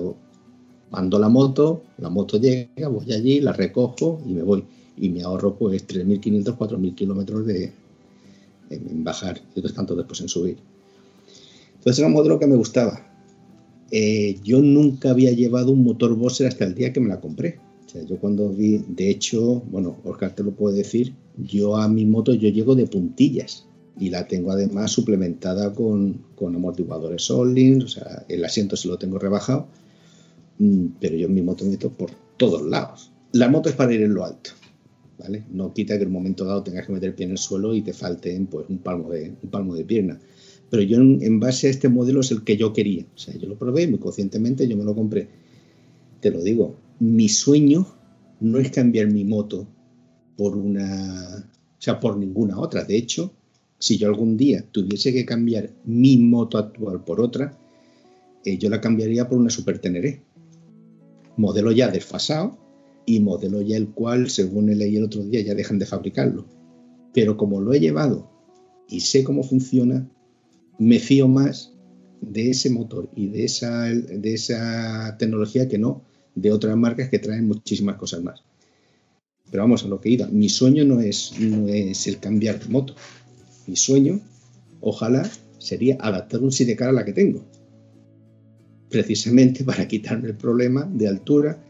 mando 0.90 1.18
la 1.20 1.28
moto, 1.28 1.82
la 1.98 2.10
moto 2.10 2.38
llega, 2.38 2.88
voy 2.88 3.12
allí, 3.12 3.40
la 3.40 3.52
recojo 3.52 4.20
y 4.26 4.32
me 4.32 4.42
voy. 4.42 4.64
Y 4.96 5.08
me 5.10 5.22
ahorro 5.22 5.54
pues 5.54 5.86
3.500, 5.86 6.56
4.000 6.56 6.94
kilómetros 6.96 7.46
de, 7.46 7.72
en, 8.70 9.04
bajar 9.04 9.40
y 9.54 9.60
otros 9.60 9.74
tanto 9.74 9.94
después 9.94 10.20
en 10.20 10.28
subir. 10.28 10.56
Entonces 11.76 12.00
era 12.00 12.08
un 12.08 12.14
modelo 12.14 12.40
que 12.40 12.48
me 12.48 12.56
gustaba. 12.56 13.06
Eh, 13.92 14.40
yo 14.42 14.60
nunca 14.60 15.10
había 15.10 15.30
llevado 15.30 15.70
un 15.70 15.84
motor 15.84 16.16
Bosser 16.16 16.48
hasta 16.48 16.64
el 16.64 16.74
día 16.74 16.92
que 16.92 17.00
me 17.00 17.08
la 17.08 17.20
compré 17.20 17.60
yo 17.95 18.18
cuando 18.18 18.49
vi, 18.51 18.84
de 18.89 19.11
hecho, 19.11 19.62
bueno, 19.70 19.97
Oscar 20.05 20.34
te 20.34 20.43
lo 20.43 20.53
puede 20.53 20.78
decir, 20.78 21.14
yo 21.36 21.76
a 21.76 21.89
mi 21.89 22.05
moto 22.05 22.34
yo 22.34 22.49
llego 22.49 22.74
de 22.74 22.86
puntillas. 22.86 23.64
y 24.01 24.11
la 24.11 24.28
tengo 24.28 24.53
además 24.53 24.93
suplementada 24.93 25.72
con, 25.74 26.22
con 26.36 26.55
amortiguadores 26.55 27.22
Solin, 27.22 27.82
o 27.82 27.89
sea, 27.89 28.24
el 28.28 28.45
asiento 28.45 28.76
sí 28.76 28.86
lo 28.86 28.97
tengo 28.97 29.18
rebajado, 29.18 29.66
mm, 30.59 30.86
pero 31.01 31.16
yo 31.16 31.26
en 31.26 31.34
mi 31.34 31.43
moto 31.43 31.64
meto 31.64 31.91
por 31.91 32.11
todos 32.36 32.62
lados. 32.64 33.11
La 33.32 33.49
moto 33.49 33.68
es 33.68 33.74
para 33.74 33.93
ir 33.93 34.03
en 34.03 34.14
lo 34.14 34.24
alto, 34.24 34.51
¿vale? 35.18 35.45
No 35.51 35.74
quita 35.74 35.97
que 35.97 36.03
en 36.03 36.09
un 36.09 36.14
momento 36.14 36.45
dado 36.45 36.62
tengas 36.62 36.86
que 36.86 36.93
meter 36.93 37.09
el 37.09 37.14
pie 37.16 37.26
en 37.26 37.32
el 37.32 37.39
suelo 37.39 37.74
y 37.74 37.82
te 37.82 37.93
falten 37.93 38.47
pues, 38.47 38.66
un, 38.68 38.78
palmo 38.78 39.11
de, 39.11 39.32
un 39.43 39.51
palmo 39.51 39.74
de 39.74 39.84
pierna. 39.84 40.20
Pero 40.70 40.82
yo 40.82 40.99
en, 40.99 41.41
base 41.41 41.66
a 41.66 41.70
este 41.70 41.89
modelo 41.89 42.20
es 42.20 42.30
el 42.30 42.45
que 42.45 42.57
yo 42.57 42.72
quería. 42.72 43.05
O 43.14 43.18
sea, 43.18 43.34
yo 43.36 43.49
lo 43.49 43.57
probé 43.59 43.89
muy 43.89 43.99
conscientemente, 43.99 44.68
yo 44.68 44.76
me 44.76 44.84
lo 44.84 44.95
compré. 44.95 45.28
Te 46.20 46.30
lo 46.30 46.41
digo, 46.43 46.76
mi 47.01 47.28
sueño 47.28 47.86
no 48.40 48.59
es 48.59 48.70
cambiar 48.70 49.09
mi 49.09 49.24
moto 49.24 49.66
por 50.36 50.57
una, 50.57 51.51
o 51.51 51.80
sea, 51.80 51.99
por 52.01 52.16
ninguna 52.16 52.59
otra. 52.59 52.84
De 52.84 52.96
hecho, 52.96 53.32
si 53.78 53.99
yo 53.99 54.09
algún 54.09 54.36
día 54.36 54.64
tuviese 54.70 55.12
que 55.12 55.24
cambiar 55.24 55.70
mi 55.84 56.18
moto 56.18 56.59
actual 56.59 57.05
por 57.05 57.20
otra, 57.20 57.59
eh, 58.44 58.59
yo 58.59 58.70
la 58.70 58.80
cambiaría 58.80 59.28
por 59.28 59.38
una 59.38 59.51
Super 59.51 59.78
Teneré. 59.78 60.22
Modelo 61.36 61.70
ya 61.72 61.88
desfasado 61.88 62.59
y 63.07 63.20
modelo 63.20 63.62
ya 63.62 63.76
el 63.76 63.88
cual, 63.88 64.28
según 64.28 64.66
leí 64.66 64.96
el 64.96 65.05
otro 65.05 65.22
día, 65.22 65.40
ya 65.40 65.55
dejan 65.55 65.78
de 65.78 65.86
fabricarlo. 65.86 66.46
Pero 67.14 67.36
como 67.36 67.61
lo 67.61 67.72
he 67.72 67.80
llevado 67.80 68.30
y 68.88 69.01
sé 69.01 69.24
cómo 69.24 69.42
funciona, 69.42 70.09
me 70.78 70.99
fío 70.99 71.28
más 71.28 71.72
de 72.20 72.51
ese 72.51 72.70
motor 72.70 73.09
y 73.14 73.28
de 73.28 73.44
esa, 73.44 73.84
de 73.84 74.34
esa 74.34 75.16
tecnología 75.18 75.68
que 75.68 75.78
no 75.78 76.07
de 76.41 76.53
otras 76.53 76.76
marcas 76.76 77.09
que 77.09 77.18
traen 77.18 77.47
muchísimas 77.47 77.97
cosas 77.97 78.22
más. 78.22 78.43
Pero 79.51 79.62
vamos 79.62 79.84
a 79.84 79.89
lo 79.89 80.01
que 80.01 80.11
iba. 80.11 80.26
Mi 80.26 80.49
sueño 80.49 80.84
no 80.84 81.01
es, 81.01 81.32
no 81.39 81.68
es 81.68 82.07
el 82.07 82.18
cambiar 82.18 82.59
de 82.59 82.68
moto 82.68 82.95
mi 83.68 83.76
sueño, 83.76 84.20
ojalá, 84.80 85.30
sería 85.59 85.99
adaptar 86.01 86.41
un 86.41 86.51
sidecar 86.51 86.89
a 86.89 86.93
la 86.93 87.05
que 87.05 87.12
tengo. 87.12 87.45
Precisamente 88.89 89.62
para 89.62 89.86
quitarme 89.86 90.28
el 90.28 90.36
problema 90.36 90.89
de 90.91 91.07
altura 91.07 91.62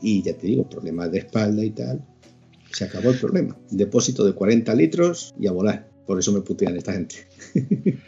y 0.00 0.22
ya 0.22 0.36
te 0.36 0.46
digo, 0.46 0.68
problemas 0.68 1.12
de 1.12 1.18
espalda 1.18 1.62
y 1.62 1.70
tal. 1.70 2.04
Se 2.72 2.84
acabó 2.84 3.10
el 3.10 3.18
problema. 3.18 3.56
Depósito 3.70 4.24
de 4.24 4.32
40 4.32 4.74
litros 4.74 5.34
y 5.38 5.46
a 5.46 5.52
volar. 5.52 5.88
Por 6.06 6.18
eso 6.18 6.32
me 6.32 6.40
putean 6.40 6.76
esta 6.76 6.94
gente. 6.94 7.16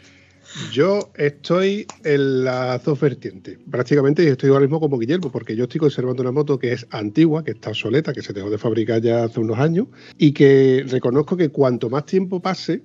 Yo 0.71 1.11
estoy 1.15 1.85
en 2.03 2.43
las 2.43 2.83
dos 2.83 2.99
vertientes. 2.99 3.57
Prácticamente 3.69 4.27
estoy 4.27 4.49
ahora 4.49 4.61
mismo 4.61 4.79
como 4.79 4.97
Guillermo, 4.97 5.31
porque 5.31 5.55
yo 5.55 5.63
estoy 5.63 5.79
conservando 5.79 6.21
una 6.21 6.31
moto 6.31 6.57
que 6.57 6.73
es 6.73 6.87
antigua, 6.89 7.43
que 7.43 7.51
está 7.51 7.69
obsoleta, 7.69 8.13
que 8.13 8.21
se 8.21 8.33
dejó 8.33 8.49
de 8.49 8.57
fabricar 8.57 9.01
ya 9.01 9.25
hace 9.25 9.39
unos 9.39 9.59
años, 9.59 9.87
y 10.17 10.31
que 10.31 10.85
reconozco 10.87 11.37
que 11.37 11.49
cuanto 11.49 11.89
más 11.89 12.05
tiempo 12.05 12.41
pase, 12.41 12.83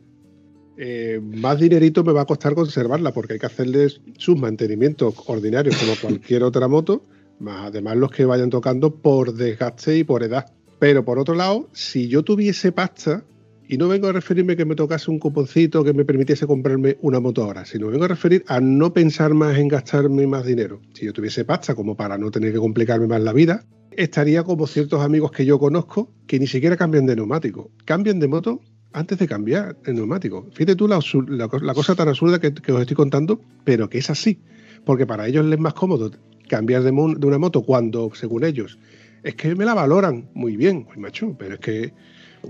eh, 0.77 1.21
más 1.23 1.61
dinerito 1.61 2.03
me 2.03 2.13
va 2.13 2.23
a 2.23 2.27
costar 2.27 2.55
conservarla 2.55 3.13
porque 3.13 3.35
hay 3.35 3.39
que 3.39 3.47
hacerle 3.47 3.89
sus 4.17 4.37
mantenimientos 4.37 5.15
ordinarios 5.27 5.77
como 5.77 5.95
cualquier 6.01 6.43
otra 6.43 6.67
moto, 6.67 7.05
más 7.39 7.67
además 7.67 7.97
los 7.97 8.11
que 8.11 8.25
vayan 8.25 8.51
tocando 8.51 8.95
por 8.95 9.35
desgaste 9.35 9.99
y 9.99 10.05
por 10.05 10.23
edad. 10.23 10.53
Pero 10.79 11.05
por 11.05 11.19
otro 11.19 11.35
lado, 11.35 11.69
si 11.73 12.09
yo 12.09 12.23
tuviese 12.25 12.73
pasta, 12.73 13.25
y 13.73 13.79
no 13.79 13.89
vengo 13.89 14.07
a 14.09 14.13
referirme 14.13 14.55
que 14.55 14.67
me 14.67 14.75
tocase 14.75 15.11
un 15.11 15.19
cuponcito 15.19 15.83
que 15.83 15.95
me 15.95 16.05
permitiese 16.05 16.47
comprarme 16.47 16.99
una 17.01 17.21
moto 17.21 17.43
ahora, 17.43 17.65
sino 17.65 17.87
vengo 17.87 18.05
a 18.05 18.09
referir 18.09 18.45
a 18.47 18.61
no 18.61 18.93
pensar 18.93 19.33
más 19.33 19.57
en 19.57 19.69
gastarme 19.69 20.27
más 20.27 20.45
dinero. 20.45 20.83
Si 20.93 21.07
yo 21.07 21.15
tuviese 21.15 21.47
pasta 21.47 21.75
como 21.75 21.97
para 21.97 22.19
no 22.19 22.31
tener 22.31 22.53
que 22.53 22.59
complicarme 22.59 23.07
más 23.07 23.23
la 23.23 23.33
vida, 23.33 23.65
estaría 23.93 24.43
como 24.43 24.67
ciertos 24.67 25.01
amigos 25.03 25.33
que 25.33 25.47
yo 25.47 25.59
conozco 25.59 26.13
que 26.27 26.39
ni 26.39 26.47
siquiera 26.47 26.77
cambian 26.77 27.07
de 27.07 27.17
neumático, 27.17 27.71
cambian 27.87 28.21
de 28.21 28.29
moto 28.29 28.61
antes 28.93 29.19
de 29.19 29.27
cambiar 29.27 29.75
el 29.87 29.95
neumático. 29.95 30.47
Fíjate 30.53 30.77
tú 30.77 30.87
la, 30.87 31.49
cosa 31.73 31.95
tan 31.95 32.09
absurda 32.09 32.41
que, 32.41 32.49
os 32.49 32.81
estoy 32.83 32.95
contando, 32.95 33.41
pero 33.65 33.89
que 33.89 33.97
es 33.97 34.11
así. 34.11 34.39
Porque 34.85 35.07
para 35.07 35.27
ellos 35.27 35.47
les 35.47 35.55
es 35.55 35.61
más 35.61 35.73
cómodo 35.73 36.11
cambiar 36.47 36.83
de, 36.83 36.91
una 36.91 37.39
moto 37.39 37.63
cuando, 37.63 38.11
según 38.13 38.45
ellos, 38.45 38.79
es 39.23 39.35
que 39.35 39.55
me 39.55 39.65
la 39.65 39.73
valoran 39.73 40.29
muy 40.35 40.59
bien, 40.59 40.85
muy 40.85 40.99
macho, 40.99 41.35
pero 41.39 41.55
es 41.55 41.61
que 41.61 41.95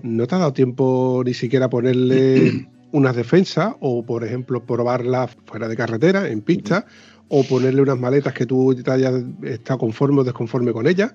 no 0.03 0.27
te 0.27 0.35
ha 0.35 0.39
dado 0.39 0.53
tiempo 0.53 1.23
ni 1.25 1.35
siquiera 1.35 1.69
ponerle 1.69 2.67
unas 2.93 3.17
defensas 3.17 3.75
o, 3.81 4.05
por 4.05 4.25
ejemplo, 4.25 4.65
probarla 4.65 5.29
fuera 5.47 5.69
de 5.69 5.77
carretera, 5.77 6.29
en 6.29 6.41
pista, 6.41 6.87
o 7.29 7.45
ponerle 7.45 7.83
unas 7.83 7.99
maletas 7.99 8.35
que 8.35 8.47
tú 8.47 8.75
te 8.75 8.91
hayas 8.91 9.23
estado 9.43 9.79
conforme 9.79 10.21
o 10.21 10.25
desconforme 10.25 10.73
con 10.73 10.87
ellas 10.87 11.13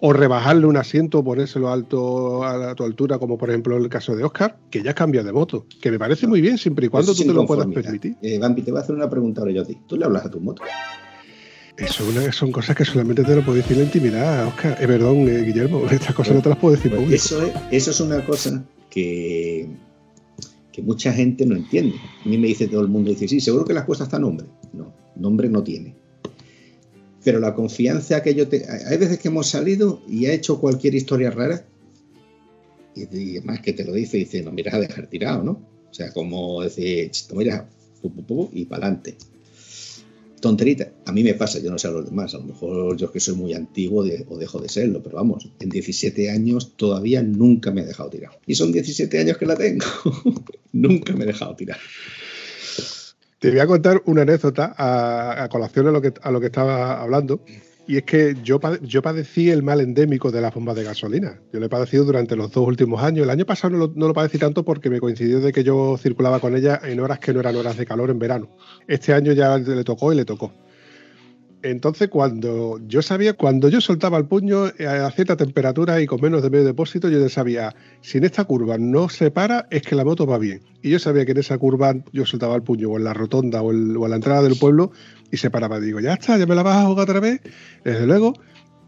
o 0.00 0.12
rebajarle 0.12 0.66
un 0.66 0.76
asiento, 0.76 1.24
ponérselo 1.24 1.70
alto 1.70 2.44
a 2.44 2.74
tu 2.74 2.84
altura, 2.84 3.18
como 3.18 3.38
por 3.38 3.48
ejemplo 3.48 3.76
el 3.76 3.88
caso 3.88 4.14
de 4.14 4.24
Oscar, 4.24 4.58
que 4.70 4.82
ya 4.82 4.94
cambia 4.94 5.22
de 5.22 5.32
moto, 5.32 5.66
que 5.80 5.90
me 5.90 5.98
parece 5.98 6.26
muy 6.26 6.40
bien 6.40 6.58
siempre 6.58 6.86
y 6.86 6.88
cuando 6.88 7.14
tú 7.14 7.22
te 7.22 7.32
lo 7.32 7.46
puedas 7.46 7.66
permitir. 7.68 8.16
Eh, 8.20 8.38
Bambi, 8.38 8.62
te 8.62 8.70
voy 8.70 8.80
a 8.80 8.82
hacer 8.82 8.94
una 8.94 9.08
pregunta 9.08 9.40
ahora 9.40 9.52
yo 9.52 9.62
a 9.62 9.64
ti. 9.64 9.78
¿Tú 9.86 9.96
le 9.96 10.04
hablas 10.04 10.26
a 10.26 10.30
tu 10.30 10.40
moto? 10.40 10.62
Eso 11.76 12.04
son 12.32 12.52
cosas 12.52 12.76
que 12.76 12.84
solamente 12.84 13.24
te 13.24 13.34
lo 13.34 13.44
puedo 13.44 13.56
decir 13.56 13.72
en 13.72 13.78
la 13.78 13.84
intimidad, 13.84 14.46
Oscar. 14.46 14.78
Eh, 14.80 14.86
perdón, 14.86 15.28
eh, 15.28 15.42
Guillermo, 15.42 15.86
estas 15.90 16.14
cosas 16.14 16.36
no 16.36 16.42
te 16.42 16.48
las 16.48 16.58
puedo 16.58 16.76
decir 16.76 16.92
pues 16.92 17.12
Eso 17.12 17.42
es, 17.42 17.52
eso 17.70 17.90
es 17.90 18.00
una 18.00 18.24
cosa 18.24 18.64
que, 18.90 19.66
que 20.72 20.82
mucha 20.82 21.12
gente 21.12 21.44
no 21.44 21.56
entiende. 21.56 21.96
A 22.24 22.28
mí 22.28 22.38
me 22.38 22.48
dice 22.48 22.68
todo 22.68 22.82
el 22.82 22.88
mundo, 22.88 23.10
dice, 23.10 23.26
sí, 23.26 23.40
seguro 23.40 23.64
que 23.64 23.74
las 23.74 23.84
puestas 23.84 24.06
está 24.06 24.18
nombre. 24.18 24.46
No, 24.72 24.92
nombre 25.16 25.48
no 25.48 25.62
tiene 25.62 25.94
pero 27.24 27.40
la 27.40 27.54
confianza 27.54 28.22
que 28.22 28.34
yo 28.34 28.46
te... 28.48 28.66
Hay 28.86 28.98
veces 28.98 29.18
que 29.18 29.28
hemos 29.28 29.48
salido 29.48 30.02
y 30.06 30.26
ha 30.26 30.32
hecho 30.32 30.60
cualquier 30.60 30.94
historia 30.94 31.30
rara 31.30 31.64
y, 32.94 33.38
además 33.38 33.60
que 33.60 33.72
te 33.72 33.84
lo 33.84 33.92
dice, 33.94 34.18
dice, 34.18 34.42
no 34.42 34.52
miras 34.52 34.74
a 34.74 34.80
dejar 34.80 35.08
tirado, 35.08 35.42
¿no? 35.42 35.52
O 35.90 35.94
sea, 35.94 36.12
como 36.12 36.62
decir, 36.62 37.10
mira, 37.34 37.68
y 38.52 38.64
para 38.66 38.86
adelante. 38.86 39.16
Tonterita, 40.44 40.92
a 41.06 41.12
mí 41.12 41.24
me 41.24 41.32
pasa, 41.32 41.58
yo 41.58 41.70
no 41.70 41.78
sé 41.78 41.88
a 41.88 41.90
los 41.90 42.04
demás, 42.04 42.34
a 42.34 42.36
lo 42.36 42.44
mejor 42.44 42.98
yo 42.98 43.10
que 43.10 43.18
soy 43.18 43.34
muy 43.34 43.54
antiguo 43.54 44.04
o 44.28 44.36
dejo 44.36 44.60
de 44.60 44.68
serlo, 44.68 45.02
pero 45.02 45.16
vamos, 45.16 45.48
en 45.58 45.70
17 45.70 46.28
años 46.28 46.76
todavía 46.76 47.22
nunca 47.22 47.70
me 47.70 47.80
he 47.80 47.86
dejado 47.86 48.10
tirar. 48.10 48.38
Y 48.46 48.54
son 48.54 48.70
17 48.70 49.18
años 49.20 49.38
que 49.38 49.46
la 49.46 49.56
tengo, 49.56 49.86
nunca 50.72 51.14
me 51.14 51.24
he 51.24 51.28
dejado 51.28 51.56
tirar. 51.56 51.78
Te 53.38 53.52
voy 53.52 53.58
a 53.58 53.66
contar 53.66 54.02
una 54.04 54.20
anécdota 54.20 54.74
a, 54.76 55.48
colación 55.48 55.86
a 55.86 55.90
a 56.22 56.30
lo 56.30 56.40
que 56.40 56.46
estaba 56.46 57.00
hablando. 57.00 57.42
Y 57.86 57.98
es 57.98 58.04
que 58.04 58.34
yo, 58.42 58.58
yo 58.82 59.02
padecí 59.02 59.50
el 59.50 59.62
mal 59.62 59.80
endémico 59.80 60.30
de 60.30 60.40
las 60.40 60.54
bombas 60.54 60.76
de 60.76 60.84
gasolina. 60.84 61.40
Yo 61.52 61.60
lo 61.60 61.66
he 61.66 61.68
padecido 61.68 62.04
durante 62.04 62.34
los 62.34 62.50
dos 62.50 62.66
últimos 62.66 63.02
años. 63.02 63.24
El 63.24 63.30
año 63.30 63.44
pasado 63.44 63.92
no 63.94 64.08
lo, 64.08 64.14
padecí 64.14 64.38
tanto 64.38 64.64
porque 64.64 64.88
me 64.88 65.00
coincidió 65.00 65.40
de 65.40 65.52
que 65.52 65.64
yo 65.64 65.96
circulaba 65.98 66.40
con 66.40 66.56
ella 66.56 66.80
en 66.82 67.00
horas 67.00 67.18
que 67.18 67.34
no 67.34 67.40
eran 67.40 67.56
horas 67.56 67.76
de 67.76 67.84
calor 67.84 68.10
en 68.10 68.18
verano. 68.18 68.48
Este 68.88 69.12
año 69.12 69.32
ya 69.32 69.58
le 69.58 69.84
tocó 69.84 70.12
y 70.12 70.16
le 70.16 70.24
tocó. 70.24 70.52
Entonces, 71.64 72.08
cuando 72.08 72.78
yo 72.86 73.00
sabía, 73.00 73.32
cuando 73.32 73.70
yo 73.70 73.80
soltaba 73.80 74.18
el 74.18 74.26
puño 74.26 74.66
eh, 74.78 74.86
a 74.86 75.10
cierta 75.10 75.34
temperatura 75.34 75.98
y 75.98 76.04
con 76.06 76.20
menos 76.20 76.42
de 76.42 76.50
medio 76.50 76.62
depósito, 76.66 77.08
yo 77.08 77.18
ya 77.18 77.30
sabía, 77.30 77.74
si 78.02 78.18
en 78.18 78.24
esta 78.24 78.44
curva 78.44 78.76
no 78.76 79.08
se 79.08 79.30
para, 79.30 79.66
es 79.70 79.80
que 79.80 79.94
la 79.94 80.04
moto 80.04 80.26
va 80.26 80.36
bien. 80.36 80.60
Y 80.82 80.90
yo 80.90 80.98
sabía 80.98 81.24
que 81.24 81.32
en 81.32 81.38
esa 81.38 81.56
curva 81.56 81.94
yo 82.12 82.26
soltaba 82.26 82.54
el 82.54 82.62
puño 82.62 82.90
o 82.90 82.98
en 82.98 83.04
la 83.04 83.14
rotonda 83.14 83.62
o, 83.62 83.72
en 83.72 83.98
la 83.98 84.16
entrada 84.16 84.42
del 84.42 84.58
pueblo 84.58 84.92
y 85.30 85.36
se 85.36 85.50
paraba. 85.50 85.80
Digo, 85.80 86.00
ya 86.00 86.14
está, 86.14 86.38
ya 86.38 86.46
me 86.46 86.54
la 86.54 86.62
vas 86.62 86.84
a 86.84 86.86
jugar 86.86 87.08
otra 87.08 87.20
vez. 87.20 87.40
Desde 87.84 88.06
luego, 88.06 88.34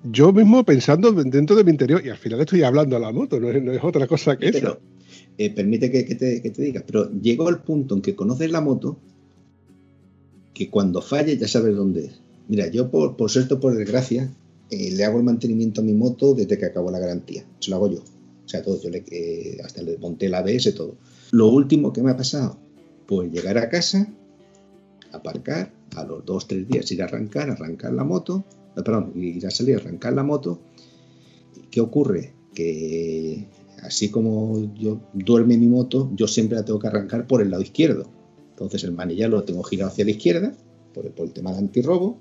yo 0.04 0.32
mismo 0.32 0.64
pensando 0.64 1.12
dentro 1.12 1.56
de 1.56 1.64
mi 1.64 1.70
interior, 1.70 2.04
y 2.04 2.10
al 2.10 2.16
final 2.16 2.40
estoy 2.40 2.62
hablando 2.62 2.96
a 2.96 3.00
la 3.00 3.12
moto, 3.12 3.40
no 3.40 3.50
es, 3.50 3.84
otra 3.84 4.06
cosa 4.06 4.36
que 4.36 4.48
eso. 4.48 4.80
Eh, 5.38 5.50
permite 5.50 5.90
que, 5.90 6.02
te, 6.14 6.42
que 6.42 6.50
te 6.50 6.62
diga, 6.62 6.82
pero 6.86 7.10
llegó 7.12 7.48
el 7.48 7.58
punto 7.58 7.94
en 7.94 8.02
que 8.02 8.14
conoces 8.14 8.50
la 8.50 8.60
moto 8.60 8.98
que 10.54 10.70
cuando 10.70 11.02
falle 11.02 11.36
ya 11.36 11.46
sabes 11.46 11.76
dónde 11.76 12.06
es 12.06 12.20
Mira, 12.48 12.68
yo 12.68 12.90
por, 12.90 13.16
por 13.16 13.30
suerte 13.30 13.56
por 13.56 13.74
desgracia, 13.74 14.32
eh, 14.70 14.90
le 14.92 15.04
hago 15.04 15.18
el 15.18 15.24
mantenimiento 15.24 15.80
a 15.80 15.84
mi 15.84 15.92
moto 15.92 16.34
desde 16.34 16.58
que 16.58 16.66
acabó 16.66 16.90
la 16.90 16.98
garantía. 16.98 17.44
Se 17.58 17.70
lo 17.70 17.76
hago 17.76 17.90
yo. 17.90 17.98
O 17.98 18.48
sea, 18.48 18.62
todo. 18.62 18.80
Yo 18.80 18.90
le, 18.90 19.04
eh, 19.10 19.58
hasta 19.64 19.82
le 19.82 19.98
monté 19.98 20.28
la 20.28 20.38
ABS, 20.38 20.72
todo. 20.74 20.96
Lo 21.32 21.48
último 21.48 21.92
que 21.92 22.02
me 22.02 22.12
ha 22.12 22.16
pasado, 22.16 22.58
pues 23.06 23.32
llegar 23.32 23.58
a 23.58 23.68
casa, 23.68 24.08
aparcar, 25.12 25.72
a 25.96 26.04
los 26.04 26.24
dos, 26.24 26.46
tres 26.46 26.68
días 26.68 26.90
ir 26.92 27.02
a 27.02 27.06
arrancar, 27.06 27.50
arrancar 27.50 27.92
la 27.92 28.04
moto, 28.04 28.44
eh, 28.76 28.82
perdón, 28.82 29.12
ir 29.16 29.46
a 29.46 29.50
salir, 29.50 29.76
arrancar 29.76 30.12
la 30.12 30.22
moto. 30.22 30.60
¿Qué 31.70 31.80
ocurre? 31.80 32.32
Que 32.54 33.46
así 33.82 34.10
como 34.10 34.74
yo 34.74 35.00
duerme 35.12 35.56
mi 35.56 35.66
moto, 35.66 36.10
yo 36.14 36.28
siempre 36.28 36.56
la 36.56 36.64
tengo 36.64 36.78
que 36.78 36.88
arrancar 36.88 37.26
por 37.26 37.42
el 37.42 37.50
lado 37.50 37.62
izquierdo. 37.62 38.06
Entonces 38.50 38.84
el 38.84 38.92
manillar 38.92 39.30
lo 39.30 39.44
tengo 39.44 39.62
girado 39.62 39.90
hacia 39.90 40.04
la 40.04 40.12
izquierda, 40.12 40.54
por 40.94 41.10
por 41.10 41.26
el 41.26 41.32
tema 41.32 41.52
de 41.52 41.58
antirrobo, 41.58 42.18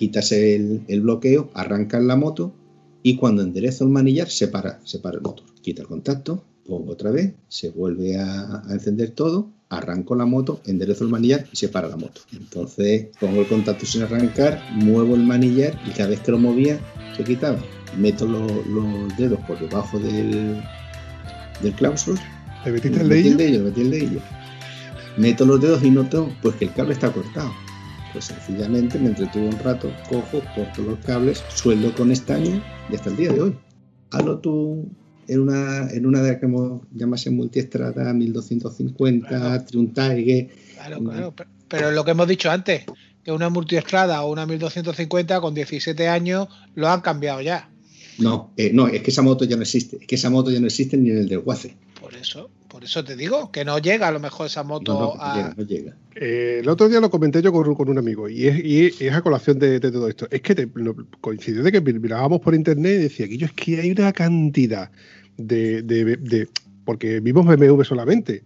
quitas 0.00 0.32
el, 0.32 1.00
bloqueo, 1.02 1.50
arrancas 1.52 2.02
la 2.02 2.16
moto 2.16 2.54
y 3.02 3.16
cuando 3.16 3.42
enderezo 3.42 3.84
el 3.84 3.90
manillar 3.90 4.30
se 4.30 4.48
para, 4.48 4.80
se 4.84 4.98
para 4.98 5.16
el 5.16 5.22
motor. 5.22 5.44
Quita 5.60 5.82
el 5.82 5.88
contacto, 5.88 6.42
pongo 6.66 6.92
otra 6.92 7.10
vez, 7.10 7.34
se 7.48 7.68
vuelve 7.68 8.16
a, 8.16 8.62
encender 8.70 9.10
todo, 9.10 9.50
arranco 9.70 10.16
la 10.16 10.26
moto, 10.26 10.60
enderezo 10.66 11.04
el 11.04 11.10
manillar 11.10 11.46
y 11.50 11.56
se 11.56 11.68
para 11.68 11.88
la 11.88 11.96
moto. 11.96 12.20
Entonces 12.32 13.06
pongo 13.18 13.40
el 13.40 13.46
contacto 13.46 13.86
sin 13.86 14.02
arrancar, 14.02 14.60
muevo 14.72 15.14
el 15.14 15.22
manillar 15.22 15.80
y 15.86 15.90
cada 15.90 16.10
vez 16.10 16.20
que 16.20 16.32
lo 16.32 16.38
movía 16.38 16.78
se 17.16 17.24
quitaba. 17.24 17.58
Meto 17.96 18.26
los, 18.26 19.16
dedos 19.16 19.40
por 19.46 19.58
debajo 19.58 19.98
del, 19.98 20.62
del 21.62 21.72
clausur. 21.74 22.18
¿Le 22.64 22.72
metiste 22.72 23.00
el 23.00 23.08
dedillo? 23.08 23.64
metí 23.64 23.80
el 23.80 23.90
dedillo. 23.90 24.20
meto 25.16 25.46
los 25.46 25.60
dedos 25.60 25.82
y 25.82 25.90
noto 25.90 26.30
pues 26.42 26.56
que 26.56 26.66
el 26.66 26.74
cable 26.74 26.92
está 26.92 27.12
cortado. 27.12 27.52
Pues 28.12 28.24
sencillamente 28.24 28.98
me 28.98 29.10
entretuve 29.10 29.46
un 29.46 29.58
rato, 29.60 29.92
cojo, 30.08 30.42
corto 30.56 30.82
los 30.82 30.98
cables, 31.06 31.44
sueldo 31.54 31.94
con 31.94 32.10
estaño 32.10 32.60
y 32.90 32.96
hasta 32.96 33.10
el 33.10 33.16
día 33.16 33.32
de 33.32 33.40
hoy. 33.40 33.58
Hazlo 34.10 34.38
tú 34.40 34.88
en 35.30 35.40
una, 35.40 35.88
en 35.90 36.06
una 36.06 36.22
de 36.22 36.32
las 36.32 36.40
que 36.40 36.48
llamase 36.92 37.30
multiestrada, 37.30 38.12
1250, 38.12 39.28
claro. 39.28 39.64
Claro, 40.74 41.04
claro, 41.04 41.34
pero 41.68 41.92
lo 41.92 42.04
que 42.04 42.10
hemos 42.10 42.26
dicho 42.26 42.50
antes, 42.50 42.84
que 43.24 43.30
una 43.30 43.48
multiestrada 43.48 44.22
o 44.22 44.32
una 44.32 44.44
1250 44.44 45.40
con 45.40 45.54
17 45.54 46.08
años 46.08 46.48
lo 46.74 46.88
han 46.88 47.00
cambiado 47.00 47.40
ya. 47.40 47.70
No, 48.18 48.52
eh, 48.56 48.70
no, 48.72 48.88
es 48.88 49.02
que 49.02 49.10
esa 49.10 49.22
moto 49.22 49.44
ya 49.44 49.56
no 49.56 49.62
existe. 49.62 49.98
Es 50.00 50.06
que 50.06 50.16
esa 50.16 50.30
moto 50.30 50.50
ya 50.50 50.58
no 50.58 50.66
existe 50.66 50.96
ni 50.96 51.10
en 51.10 51.18
el 51.18 51.28
del 51.28 51.38
Guace. 51.38 51.76
Por 52.00 52.14
eso, 52.14 52.50
por 52.68 52.82
eso 52.82 53.04
te 53.04 53.14
digo, 53.14 53.52
que 53.52 53.64
no 53.64 53.78
llega 53.78 54.08
a 54.08 54.10
lo 54.10 54.20
mejor 54.20 54.46
esa 54.46 54.64
moto 54.64 54.92
no, 54.94 55.00
no, 55.00 55.22
a... 55.22 55.36
llega, 55.36 55.54
no 55.56 55.64
llega. 55.64 55.96
Eh, 56.16 56.58
el 56.60 56.68
otro 56.68 56.88
día 56.88 57.00
lo 57.00 57.08
comenté 57.08 57.40
yo 57.40 57.52
con, 57.52 57.74
con 57.74 57.88
un 57.88 57.98
amigo 57.98 58.28
y 58.28 58.46
es, 58.46 58.64
y 58.64 59.06
es, 59.06 59.12
a 59.12 59.22
colación 59.22 59.58
de, 59.58 59.78
de, 59.78 59.92
todo 59.92 60.08
esto. 60.08 60.26
Es 60.30 60.42
que 60.42 60.54
te, 60.54 60.68
coincidió 61.20 61.62
de 61.62 61.70
que 61.70 61.80
mirábamos 61.80 62.40
por 62.40 62.54
internet 62.54 62.94
y 62.96 63.02
decía 63.04 63.28
que 63.28 63.38
yo 63.38 63.46
es 63.46 63.52
que 63.52 63.80
hay 63.80 63.92
una 63.92 64.12
cantidad 64.12 64.90
de, 65.46 65.82
de, 65.82 66.16
de 66.16 66.48
porque 66.84 67.20
vimos 67.20 67.46
BMW 67.46 67.82
solamente. 67.82 68.42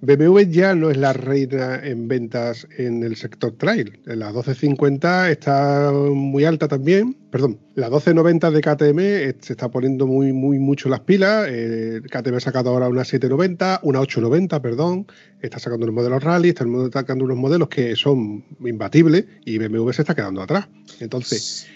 BMW 0.00 0.42
ya 0.42 0.76
no 0.76 0.90
es 0.90 0.96
la 0.96 1.12
reina 1.12 1.80
en 1.82 2.06
ventas 2.06 2.68
en 2.76 3.02
el 3.02 3.16
sector 3.16 3.52
trail. 3.56 3.98
La 4.04 4.26
1250 4.26 5.30
está 5.30 5.90
muy 5.92 6.44
alta 6.44 6.68
también. 6.68 7.16
Perdón, 7.30 7.58
la 7.74 7.88
1290 7.88 8.50
de 8.52 8.60
KTM 8.60 8.98
se 9.42 9.52
está 9.52 9.68
poniendo 9.70 10.06
muy, 10.06 10.32
muy 10.32 10.60
mucho 10.60 10.88
las 10.88 11.00
pilas. 11.00 11.46
Eh, 11.50 12.00
KTM 12.04 12.36
ha 12.36 12.40
sacado 12.40 12.70
ahora 12.70 12.88
una 12.88 13.04
790, 13.04 13.80
una 13.82 14.00
890, 14.00 14.62
perdón. 14.62 15.06
Está 15.42 15.58
sacando 15.58 15.84
unos 15.84 15.96
modelos 15.96 16.22
rally, 16.22 16.50
está 16.50 16.64
sacando 16.92 17.24
unos 17.24 17.36
modelos 17.36 17.68
que 17.68 17.96
son 17.96 18.44
imbatibles 18.60 19.24
y 19.44 19.58
BMW 19.58 19.90
se 19.90 20.02
está 20.02 20.14
quedando 20.14 20.42
atrás. 20.42 20.68
Entonces, 21.00 21.66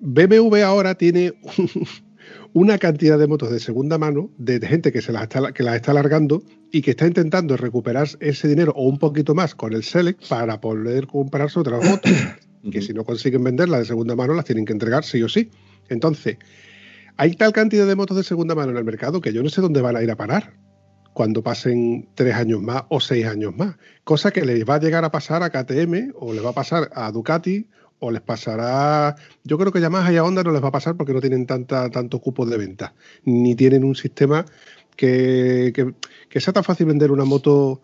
BMW 0.00 0.64
ahora 0.64 0.96
tiene 0.96 1.34
una 2.52 2.78
cantidad 2.78 3.18
de 3.18 3.26
motos 3.26 3.50
de 3.50 3.60
segunda 3.60 3.98
mano 3.98 4.30
de 4.38 4.60
gente 4.66 4.92
que 4.92 5.02
se 5.02 5.12
las 5.12 5.22
está, 5.22 5.52
que 5.52 5.62
las 5.62 5.76
está 5.76 5.92
alargando 5.92 6.42
y 6.72 6.82
que 6.82 6.92
está 6.92 7.06
intentando 7.06 7.56
recuperar 7.56 8.08
ese 8.20 8.48
dinero 8.48 8.72
o 8.76 8.88
un 8.88 8.98
poquito 8.98 9.34
más 9.34 9.54
con 9.54 9.72
el 9.72 9.84
Select 9.84 10.28
para 10.28 10.60
poder 10.60 11.06
comprarse 11.06 11.60
otras 11.60 11.84
motos 11.84 12.12
que 12.72 12.82
si 12.82 12.92
no 12.92 13.04
consiguen 13.04 13.44
venderla 13.44 13.78
de 13.78 13.84
segunda 13.84 14.16
mano 14.16 14.34
las 14.34 14.44
tienen 14.44 14.64
que 14.64 14.72
entregar 14.72 15.04
sí 15.04 15.22
o 15.22 15.28
sí. 15.28 15.50
Entonces, 15.88 16.38
hay 17.16 17.34
tal 17.34 17.52
cantidad 17.52 17.86
de 17.86 17.96
motos 17.96 18.16
de 18.16 18.24
segunda 18.24 18.54
mano 18.54 18.72
en 18.72 18.78
el 18.78 18.84
mercado 18.84 19.20
que 19.20 19.32
yo 19.32 19.42
no 19.42 19.48
sé 19.48 19.60
dónde 19.60 19.80
van 19.80 19.96
a 19.96 20.02
ir 20.02 20.10
a 20.10 20.16
parar 20.16 20.54
cuando 21.12 21.42
pasen 21.42 22.08
tres 22.14 22.34
años 22.34 22.62
más 22.62 22.84
o 22.88 23.00
seis 23.00 23.26
años 23.26 23.54
más. 23.56 23.76
Cosa 24.04 24.30
que 24.30 24.44
les 24.44 24.64
va 24.64 24.76
a 24.76 24.80
llegar 24.80 25.04
a 25.04 25.10
pasar 25.10 25.42
a 25.42 25.50
KTM 25.50 26.12
o 26.14 26.32
les 26.32 26.44
va 26.44 26.50
a 26.50 26.54
pasar 26.54 26.90
a 26.94 27.10
Ducati 27.10 27.68
o 28.00 28.10
les 28.10 28.20
pasará. 28.20 29.14
Yo 29.44 29.58
creo 29.58 29.72
que 29.72 29.80
Yamaha 29.80 30.12
y 30.12 30.16
a 30.16 30.24
Honda 30.24 30.42
no 30.42 30.52
les 30.52 30.62
va 30.62 30.68
a 30.68 30.72
pasar 30.72 30.96
porque 30.96 31.12
no 31.12 31.20
tienen 31.20 31.46
tanta, 31.46 31.90
tanto 31.90 32.18
cupo 32.18 32.44
de 32.44 32.58
venta, 32.58 32.94
ni 33.24 33.54
tienen 33.54 33.84
un 33.84 33.94
sistema 33.94 34.44
que, 34.96 35.72
que, 35.74 35.94
que 36.28 36.40
sea 36.40 36.52
tan 36.52 36.64
fácil 36.64 36.86
vender 36.86 37.10
una 37.12 37.24
moto 37.24 37.80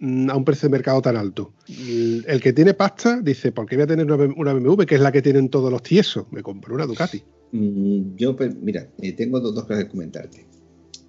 mm, 0.00 0.30
a 0.30 0.36
un 0.36 0.44
precio 0.44 0.68
de 0.68 0.72
mercado 0.72 1.00
tan 1.00 1.16
alto. 1.16 1.52
El 1.68 2.40
que 2.40 2.52
tiene 2.52 2.74
pasta 2.74 3.20
dice, 3.20 3.52
¿por 3.52 3.66
qué 3.66 3.76
voy 3.76 3.84
a 3.84 3.86
tener 3.86 4.10
una 4.10 4.52
BMW 4.52 4.84
que 4.84 4.96
es 4.96 5.00
la 5.00 5.12
que 5.12 5.22
tienen 5.22 5.48
todos 5.48 5.70
los 5.70 5.82
tiesos? 5.82 6.26
Me 6.32 6.42
compro 6.42 6.74
una 6.74 6.86
Ducati. 6.86 7.22
Mm, 7.52 8.16
yo, 8.16 8.34
pues, 8.34 8.54
mira, 8.56 8.88
eh, 9.00 9.12
tengo 9.12 9.38
dos, 9.38 9.54
dos, 9.54 9.64
cosas 9.64 9.84
que 9.84 9.90
comentarte. 9.90 10.46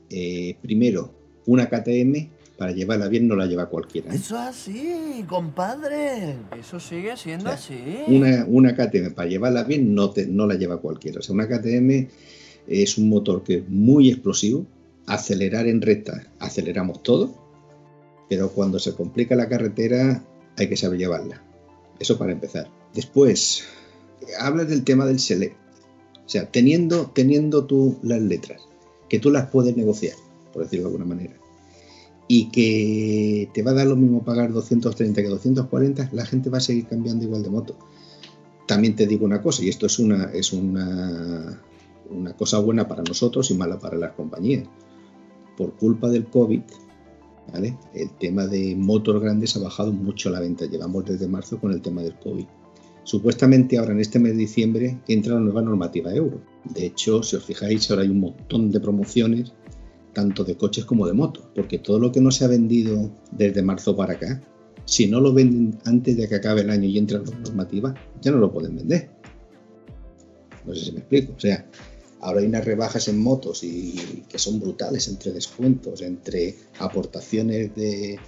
Eh, 0.09 0.57
primero, 0.61 1.13
una 1.45 1.67
KTM 1.67 2.29
para 2.63 2.71
llevarla 2.71 3.09
bien 3.09 3.27
no 3.27 3.35
la 3.35 3.45
lleva 3.45 3.65
cualquiera. 3.65 4.13
¿eh? 4.13 4.15
Eso 4.15 4.35
es 4.35 4.41
así, 4.41 5.25
compadre. 5.27 6.37
Eso 6.57 6.79
sigue 6.79 7.17
siendo 7.17 7.43
o 7.43 7.47
sea, 7.49 7.55
así. 7.55 8.03
Una, 8.07 8.45
una 8.47 8.73
KTM 8.73 9.13
para 9.13 9.27
llevarla 9.27 9.65
bien 9.65 9.93
no, 9.93 10.11
te, 10.11 10.27
no 10.27 10.47
la 10.47 10.55
lleva 10.55 10.77
cualquiera. 10.77 11.19
O 11.19 11.21
sea, 11.21 11.35
una 11.35 11.45
KTM 11.45 12.07
es 12.67 12.97
un 12.97 13.09
motor 13.09 13.43
que 13.43 13.55
es 13.57 13.67
muy 13.67 14.09
explosivo. 14.09 14.65
Acelerar 15.07 15.67
en 15.67 15.81
recta, 15.81 16.31
aceleramos 16.39 17.03
todo. 17.03 17.35
Pero 18.29 18.49
cuando 18.49 18.79
se 18.79 18.93
complica 18.93 19.35
la 19.35 19.49
carretera, 19.49 20.23
hay 20.55 20.69
que 20.69 20.77
saber 20.77 20.99
llevarla. 20.99 21.43
Eso 21.99 22.17
para 22.17 22.31
empezar. 22.31 22.69
Después, 22.93 23.65
hablas 24.39 24.69
del 24.69 24.85
tema 24.85 25.05
del 25.05 25.19
select. 25.19 25.57
O 26.25 26.29
sea, 26.29 26.49
teniendo, 26.49 27.11
teniendo 27.13 27.65
tú 27.65 27.99
las 28.03 28.21
letras, 28.21 28.61
que 29.09 29.19
tú 29.19 29.31
las 29.31 29.47
puedes 29.47 29.75
negociar, 29.75 30.15
por 30.53 30.63
decirlo 30.63 30.83
de 30.85 30.95
alguna 30.95 31.13
manera 31.13 31.42
y 32.35 32.45
que 32.45 33.47
te 33.53 33.61
va 33.61 33.71
a 33.71 33.73
dar 33.75 33.85
lo 33.85 33.95
mismo 33.95 34.23
pagar 34.23 34.51
230 34.51 35.21
que 35.21 35.27
240, 35.27 36.09
la 36.13 36.25
gente 36.25 36.49
va 36.49 36.57
a 36.57 36.61
seguir 36.61 36.87
cambiando 36.87 37.25
igual 37.25 37.43
de 37.43 37.51
moto. 37.51 37.75
También 38.65 38.95
te 38.95 39.05
digo 39.05 39.23
una 39.23 39.39
cosa, 39.39 39.63
y 39.63 39.69
esto 39.69 39.85
es 39.85 39.99
una, 39.99 40.31
es 40.33 40.51
una, 40.51 41.61
una 42.09 42.33
cosa 42.35 42.57
buena 42.57 42.87
para 42.87 43.03
nosotros 43.03 43.51
y 43.51 43.53
mala 43.53 43.77
para 43.77 43.99
las 43.99 44.13
compañías. 44.13 44.67
Por 45.55 45.73
culpa 45.73 46.09
del 46.09 46.25
COVID, 46.25 46.61
¿vale? 47.53 47.77
el 47.93 48.09
tema 48.17 48.47
de 48.47 48.75
motos 48.75 49.21
grandes 49.21 49.55
ha 49.55 49.59
bajado 49.59 49.93
mucho 49.93 50.31
la 50.31 50.39
venta. 50.39 50.65
Llevamos 50.65 51.05
desde 51.05 51.27
marzo 51.27 51.59
con 51.59 51.71
el 51.71 51.83
tema 51.83 52.01
del 52.01 52.17
COVID. 52.17 52.45
Supuestamente 53.03 53.77
ahora 53.77 53.91
en 53.91 53.99
este 53.99 54.17
mes 54.17 54.31
de 54.31 54.39
diciembre 54.39 54.97
entra 55.07 55.35
la 55.35 55.41
nueva 55.41 55.61
normativa 55.61 56.11
euro. 56.11 56.41
De 56.63 56.87
hecho, 56.87 57.21
si 57.21 57.35
os 57.35 57.43
fijáis, 57.43 57.91
ahora 57.91 58.01
hay 58.01 58.09
un 58.09 58.21
montón 58.21 58.71
de 58.71 58.79
promociones 58.79 59.53
tanto 60.13 60.43
de 60.43 60.55
coches 60.55 60.85
como 60.85 61.07
de 61.07 61.13
motos, 61.13 61.45
porque 61.55 61.79
todo 61.79 61.99
lo 61.99 62.11
que 62.11 62.21
no 62.21 62.31
se 62.31 62.45
ha 62.45 62.47
vendido 62.47 63.11
desde 63.31 63.61
marzo 63.61 63.95
para 63.95 64.13
acá, 64.13 64.41
si 64.85 65.07
no 65.07 65.19
lo 65.19 65.33
venden 65.33 65.79
antes 65.85 66.17
de 66.17 66.27
que 66.27 66.35
acabe 66.35 66.61
el 66.61 66.69
año 66.69 66.87
y 66.87 66.97
entre 66.97 67.19
la 67.19 67.25
normativa, 67.25 67.93
ya 68.21 68.31
no 68.31 68.37
lo 68.37 68.51
pueden 68.51 68.75
vender. 68.75 69.09
No 70.65 70.75
sé 70.75 70.85
si 70.85 70.91
me 70.91 70.99
explico. 70.99 71.33
O 71.35 71.39
sea, 71.39 71.65
ahora 72.19 72.41
hay 72.41 72.47
unas 72.47 72.65
rebajas 72.65 73.07
en 73.07 73.19
motos 73.19 73.63
y 73.63 74.23
que 74.29 74.39
son 74.39 74.59
brutales 74.59 75.07
entre 75.07 75.31
descuentos, 75.31 76.01
entre 76.01 76.55
aportaciones 76.79 77.73
de, 77.75 78.19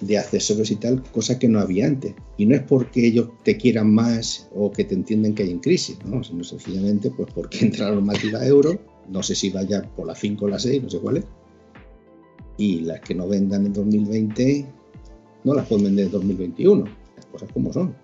de 0.00 0.18
accesorios 0.18 0.70
y 0.70 0.76
tal, 0.76 1.02
cosa 1.12 1.38
que 1.38 1.48
no 1.48 1.60
había 1.60 1.86
antes. 1.86 2.14
Y 2.36 2.46
no 2.46 2.54
es 2.54 2.62
porque 2.62 3.06
ellos 3.06 3.28
te 3.42 3.56
quieran 3.56 3.92
más 3.92 4.48
o 4.54 4.70
que 4.70 4.84
te 4.84 4.94
entiendan 4.94 5.34
que 5.34 5.44
hay 5.44 5.50
en 5.50 5.60
crisis, 5.60 5.96
¿no? 6.04 6.22
sino 6.22 6.44
sencillamente 6.44 7.10
pues 7.10 7.32
porque 7.34 7.64
entra 7.64 7.88
la 7.88 7.94
normativa 7.94 8.44
euro 8.46 8.78
no 9.08 9.22
sé 9.22 9.34
si 9.34 9.50
vaya 9.50 9.82
por 9.96 10.06
la 10.06 10.14
5 10.14 10.44
o 10.44 10.48
la 10.48 10.58
6, 10.58 10.82
no 10.82 10.90
sé 10.90 10.98
cuál 10.98 11.18
es. 11.18 11.24
Y 12.56 12.80
las 12.80 13.00
que 13.00 13.14
no 13.14 13.28
vendan 13.28 13.66
en 13.66 13.72
2020 13.72 14.66
no 15.44 15.54
las 15.54 15.66
pueden 15.66 15.84
vender 15.84 16.06
en 16.06 16.12
2021. 16.12 16.84
Las 17.16 17.26
cosas 17.26 17.50
como 17.52 17.72
son. 17.72 17.94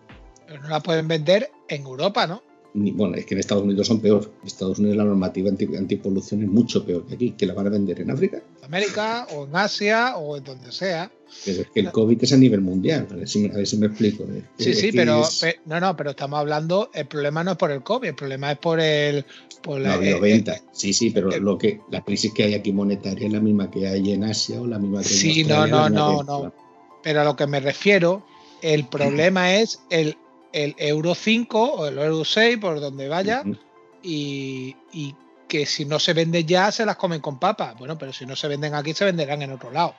Pero 0.46 0.62
no 0.62 0.68
las 0.68 0.82
pueden 0.82 1.08
vender 1.08 1.50
en 1.68 1.82
Europa, 1.82 2.26
¿no? 2.26 2.42
Bueno, 2.72 3.16
es 3.16 3.26
que 3.26 3.34
en 3.34 3.40
Estados 3.40 3.64
Unidos 3.64 3.86
son 3.86 4.00
peor. 4.00 4.30
En 4.42 4.46
Estados 4.46 4.78
Unidos 4.78 4.96
la 4.96 5.04
normativa 5.04 5.48
anti, 5.48 5.68
antipolución 5.76 6.42
es 6.42 6.48
mucho 6.48 6.84
peor 6.84 7.04
que 7.06 7.14
aquí, 7.14 7.32
que 7.32 7.46
la 7.46 7.54
van 7.54 7.66
a 7.66 7.70
vender 7.70 8.00
en 8.00 8.10
África. 8.10 8.42
América 8.62 9.26
o 9.34 9.46
en 9.46 9.56
Asia 9.56 10.16
o 10.16 10.36
en 10.36 10.44
donde 10.44 10.70
sea. 10.70 11.10
Pero 11.44 11.62
es 11.62 11.70
que 11.70 11.80
el 11.80 11.90
COVID 11.90 12.22
es 12.22 12.32
a 12.32 12.36
nivel 12.36 12.60
mundial, 12.60 13.08
a 13.10 13.14
ver 13.14 13.28
si, 13.28 13.46
a 13.46 13.54
ver 13.54 13.66
si 13.66 13.76
me 13.76 13.86
explico. 13.86 14.24
Sí, 14.58 14.74
sí, 14.74 14.92
pero, 14.92 15.22
es... 15.22 15.44
no, 15.64 15.80
no, 15.80 15.96
pero 15.96 16.10
estamos 16.10 16.38
hablando, 16.38 16.90
el 16.94 17.06
problema 17.06 17.42
no 17.42 17.52
es 17.52 17.56
por 17.56 17.70
el 17.70 17.82
COVID, 17.82 18.08
el 18.08 18.14
problema 18.14 18.52
es 18.52 18.58
por 18.58 18.80
el... 18.80 19.24
Por 19.62 19.80
la, 19.80 19.96
no, 19.96 20.20
venta. 20.20 20.54
El, 20.54 20.62
sí, 20.72 20.92
sí, 20.92 21.10
pero 21.10 21.30
el, 21.32 21.42
lo 21.42 21.58
que 21.58 21.80
la 21.90 22.02
crisis 22.02 22.32
que 22.32 22.44
hay 22.44 22.54
aquí 22.54 22.72
monetaria 22.72 23.26
es 23.26 23.32
la 23.32 23.40
misma 23.40 23.70
que 23.70 23.86
hay 23.86 24.12
en 24.12 24.24
Asia 24.24 24.60
o 24.60 24.66
la 24.66 24.78
misma 24.78 25.02
que 25.02 25.08
hay 25.08 25.14
sí, 25.14 25.40
en 25.42 25.52
Australia. 25.52 25.88
Sí, 25.88 25.94
no, 25.94 26.16
no, 26.16 26.22
no, 26.22 26.42
no. 26.42 26.54
Pero 27.02 27.20
a 27.20 27.24
lo 27.24 27.36
que 27.36 27.46
me 27.46 27.60
refiero, 27.60 28.24
el 28.62 28.86
problema 28.86 29.54
es 29.54 29.80
el, 29.90 30.16
el 30.52 30.74
Euro 30.78 31.14
5 31.14 31.62
o 31.74 31.86
el 31.86 31.98
Euro 31.98 32.24
6, 32.24 32.58
por 32.58 32.80
donde 32.80 33.08
vaya, 33.08 33.42
uh 33.44 33.48
-huh. 33.48 33.58
y, 34.02 34.76
y 34.92 35.14
que 35.50 35.66
si 35.66 35.84
no 35.84 35.98
se 35.98 36.14
venden 36.14 36.46
ya 36.46 36.72
se 36.72 36.86
las 36.86 36.96
comen 36.96 37.20
con 37.20 37.38
papa. 37.38 37.74
Bueno, 37.78 37.98
pero 37.98 38.12
si 38.12 38.24
no 38.24 38.36
se 38.36 38.48
venden 38.48 38.74
aquí 38.74 38.94
se 38.94 39.04
venderán 39.04 39.42
en 39.42 39.52
otro 39.52 39.70
lado. 39.70 39.94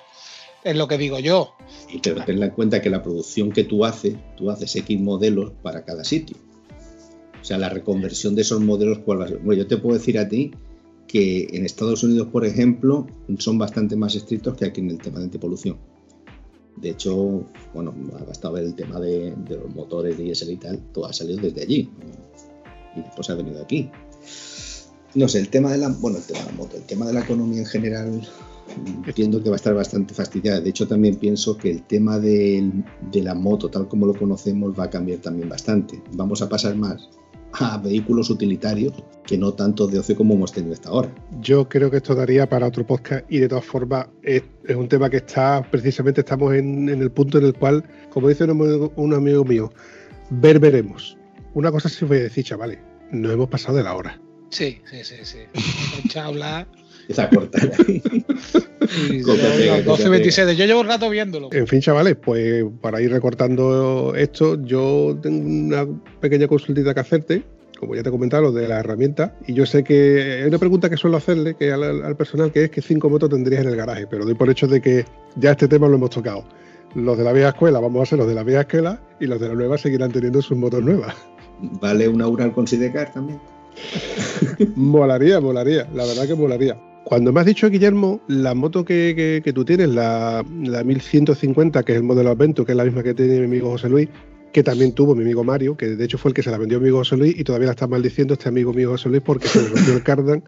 Es 0.64 0.76
lo 0.76 0.88
que 0.88 0.98
digo 0.98 1.20
yo. 1.20 1.54
Y 1.92 2.00
te 2.00 2.12
ten 2.12 2.42
en 2.42 2.50
cuenta 2.52 2.82
que 2.82 2.90
la 2.90 3.04
producción 3.04 3.52
que 3.52 3.64
tú 3.64 3.84
haces, 3.84 4.16
tú 4.38 4.50
haces 4.50 4.76
X 4.76 5.00
modelos 5.00 5.52
para 5.62 5.84
cada 5.84 6.04
sitio. 6.04 6.38
O 7.40 7.44
sea, 7.44 7.58
la 7.58 7.70
reconversión 7.70 8.36
de 8.36 8.44
esos 8.44 8.62
modelos, 8.62 9.00
¿cuál 9.00 9.22
va 9.22 9.26
a 9.26 9.28
ser? 9.28 9.40
Bueno, 9.40 9.64
yo 9.64 9.68
te 9.68 9.78
puedo 9.78 9.98
decir 9.98 10.20
a 10.20 10.30
ti 10.30 10.52
que 11.08 11.48
en 11.52 11.66
Estados 11.66 12.04
Unidos, 12.04 12.28
por 12.32 12.46
ejemplo, 12.46 13.08
son 13.40 13.58
bastante 13.58 13.96
más 13.96 14.16
estrictos 14.16 14.56
que 14.56 14.66
aquí 14.66 14.80
en 14.82 14.92
el 14.92 15.00
tema 15.00 15.20
de 15.20 15.26
antipolución. 15.26 15.78
De 16.78 16.90
hecho, 16.90 17.46
bueno, 17.74 17.94
basta 18.28 18.50
ver 18.50 18.64
el 18.64 18.76
tema 18.76 19.00
de, 19.00 19.36
de 19.36 19.58
los 19.58 19.74
motores 19.76 20.18
diésel 20.18 20.52
y 20.52 20.58
tal, 20.58 20.80
todo 20.92 21.06
ha 21.06 21.14
salido 21.14 21.42
desde 21.42 21.62
allí. 21.62 21.90
Y 22.96 23.02
después 23.02 23.30
ha 23.30 23.36
venido 23.36 23.62
aquí. 23.62 23.90
No 25.14 25.28
sé, 25.28 25.40
el 25.40 25.50
tema 25.50 25.72
de 25.72 25.78
la, 25.78 25.90
bueno, 25.90 26.18
el 26.18 26.24
tema 26.24 26.40
de 26.40 26.46
la 26.46 26.52
moto, 26.54 26.78
el 26.78 26.84
tema 26.84 27.06
de 27.06 27.14
la 27.14 27.22
economía 27.22 27.60
en 27.60 27.66
general, 27.66 28.28
entiendo 29.06 29.44
que 29.44 29.50
va 29.50 29.56
a 29.56 29.58
estar 29.58 29.74
bastante 29.74 30.14
fastidiada. 30.14 30.62
De 30.62 30.70
hecho, 30.70 30.88
también 30.88 31.16
pienso 31.16 31.58
que 31.58 31.70
el 31.70 31.84
tema 31.84 32.18
de, 32.20 32.72
de, 33.12 33.22
la 33.22 33.36
moto, 33.36 33.70
tal 33.70 33.88
como 33.88 34.06
lo 34.06 34.14
conocemos, 34.14 34.78
va 34.78 34.86
a 34.86 34.90
cambiar 34.90 35.20
también 35.20 35.50
bastante. 35.50 36.02
Vamos 36.14 36.42
a 36.42 36.48
pasar 36.50 36.76
más 36.76 37.10
a 37.54 37.78
vehículos 37.78 38.30
utilitarios 38.30 38.94
que 39.26 39.38
no 39.38 39.54
tanto 39.54 39.88
de 39.88 40.00
ocio 40.00 40.16
como 40.16 40.34
hemos 40.34 40.52
tenido 40.52 40.74
hasta 40.74 40.90
ahora. 40.90 41.14
Yo 41.42 41.68
creo 41.68 41.90
que 41.92 41.98
esto 41.98 42.16
daría 42.16 42.48
para 42.50 42.68
otro 42.68 42.86
podcast 42.86 43.26
y 43.30 43.40
de 43.40 43.48
todas 43.48 43.66
formas 43.66 44.08
es, 44.24 44.44
es 44.68 44.76
un 44.76 44.88
tema 44.88 45.10
que 45.10 45.18
está, 45.18 45.66
precisamente 45.70 46.22
estamos 46.22 46.54
en, 46.54 46.90
en, 46.90 47.02
el 47.02 47.12
punto 47.12 47.38
en 47.38 47.46
el 47.46 47.54
cual, 47.54 47.84
como 48.10 48.28
dice 48.30 48.44
un 48.46 48.52
amigo, 48.52 48.92
un 48.96 49.14
amigo 49.14 49.46
mío, 49.46 49.72
ver 50.30 50.60
veremos. 50.60 51.18
Una 51.54 51.72
cosa 51.72 51.90
sí 51.90 52.06
voy 52.06 52.18
a 52.18 52.24
decir, 52.24 52.44
chavales, 52.44 52.80
nos 53.12 53.32
hemos 53.32 53.50
pasado 53.50 53.78
de 53.78 53.84
la 53.84 53.96
hora. 53.96 54.20
Sí, 54.50 54.82
sí, 54.90 55.04
sí, 55.04 55.16
sí. 55.24 55.40
Hemos 56.04 56.16
hablar. 56.18 56.68
Esa 57.08 57.30
corta. 57.30 57.60
Sí, 58.92 59.22
12.27. 59.22 60.54
Yo 60.56 60.66
llevo 60.66 60.82
un 60.82 60.88
rato 60.88 61.10
viéndolo. 61.10 61.50
En 61.54 61.68
fin, 61.68 61.82
chavales, 61.82 62.16
pues 62.16 62.66
para 62.82 63.02
ir 63.02 63.12
recortando 63.12 64.14
esto, 64.16 64.62
yo 64.66 65.18
tengo 65.22 65.48
una 65.48 65.88
pequeña 66.20 66.48
consultita 66.48 66.94
que 66.94 67.00
hacerte, 67.00 67.44
como 67.80 67.96
ya 67.96 68.04
te 68.04 68.10
he 68.10 68.12
comentado, 68.12 68.44
lo 68.44 68.52
de 68.52 68.68
la 68.68 68.80
herramienta. 68.80 69.38
Y 69.48 69.54
yo 69.54 69.66
sé 69.66 69.84
que 69.84 70.42
hay 70.42 70.48
una 70.48 70.58
pregunta 70.58 70.90
que 70.90 70.98
suelo 70.98 71.18
hacerle 71.18 71.56
que 71.56 71.72
al, 71.72 72.04
al 72.04 72.16
personal, 72.18 72.52
que 72.52 72.66
es 72.66 72.72
que 72.72 72.82
cinco 72.82 73.10
motos 73.10 73.30
tendrías 73.30 73.64
en 73.64 73.70
el 73.70 73.76
garaje, 73.76 74.08
pero 74.08 74.26
doy 74.26 74.34
por 74.34 74.50
hecho 74.50 74.68
de 74.68 74.82
que 74.82 75.06
ya 75.36 75.52
este 75.52 75.68
tema 75.68 75.88
lo 75.88 75.96
hemos 75.96 76.10
tocado. 76.10 76.44
Los 76.96 77.18
de 77.18 77.24
la 77.24 77.32
vieja 77.32 77.50
escuela 77.50 77.80
vamos 77.80 78.02
a 78.02 78.06
ser 78.06 78.20
los 78.20 78.28
de 78.28 78.36
la 78.36 78.44
vieja 78.44 78.62
escuela 78.62 79.00
y 79.20 79.26
los 79.26 79.40
de 79.40 79.48
la 79.48 79.54
nueva 79.54 79.78
seguirán 79.78 80.12
teniendo 80.12 80.42
sus 80.42 80.58
motos 80.58 80.84
nuevas. 80.84 81.16
¿Vale 81.60 82.08
una 82.08 82.28
Ural 82.28 82.52
con 82.52 82.68
Sidecar 82.68 83.14
también? 83.14 83.40
molaría, 84.76 85.40
molaría, 85.40 85.88
la 85.94 86.06
verdad 86.06 86.28
que 86.28 86.36
molaría. 86.36 86.91
Cuando 87.04 87.34
me 87.34 87.40
has 87.40 87.46
dicho, 87.46 87.70
Guillermo, 87.70 88.22
la 88.28 88.54
moto 88.54 88.86
que, 88.86 89.42
que, 89.44 89.54
tú 89.54 89.66
tienes, 89.66 89.90
la, 89.90 90.46
la, 90.64 90.84
1150, 90.84 91.84
que 91.84 91.92
es 91.94 91.98
el 91.98 92.04
modelo 92.04 92.30
Advento, 92.30 92.66
que 92.66 92.72
es 92.74 92.78
la 92.78 92.86
misma 92.86 93.04
que 93.04 93.14
tiene 93.14 93.40
mi 93.40 93.46
amigo 93.46 93.72
José 93.72 93.90
Luis, 93.90 94.08
que 94.54 94.64
también 94.64 94.94
tuvo 94.94 95.16
mi 95.16 95.24
amigo 95.24 95.44
Mario, 95.44 95.76
que 95.76 95.88
de 95.88 96.06
hecho 96.06 96.18
fue 96.18 96.30
el 96.30 96.36
que 96.36 96.44
se 96.44 96.52
la 96.52 96.58
vendió 96.58 96.78
a 96.78 96.82
mi 96.82 96.88
amigo 96.88 97.00
José 97.00 97.18
Luis 97.18 97.38
y 97.38 97.44
todavía 97.44 97.68
la 97.68 97.72
está 97.72 97.88
maldiciendo 97.88 98.34
este 98.34 98.50
amigo 98.50 98.74
mío 98.74 98.90
José 98.92 99.10
Luis 99.10 99.22
porque 99.22 99.48
se 99.48 99.62
le 99.62 99.70
rompió 99.70 99.94
el 99.94 100.04
cardan 100.04 100.44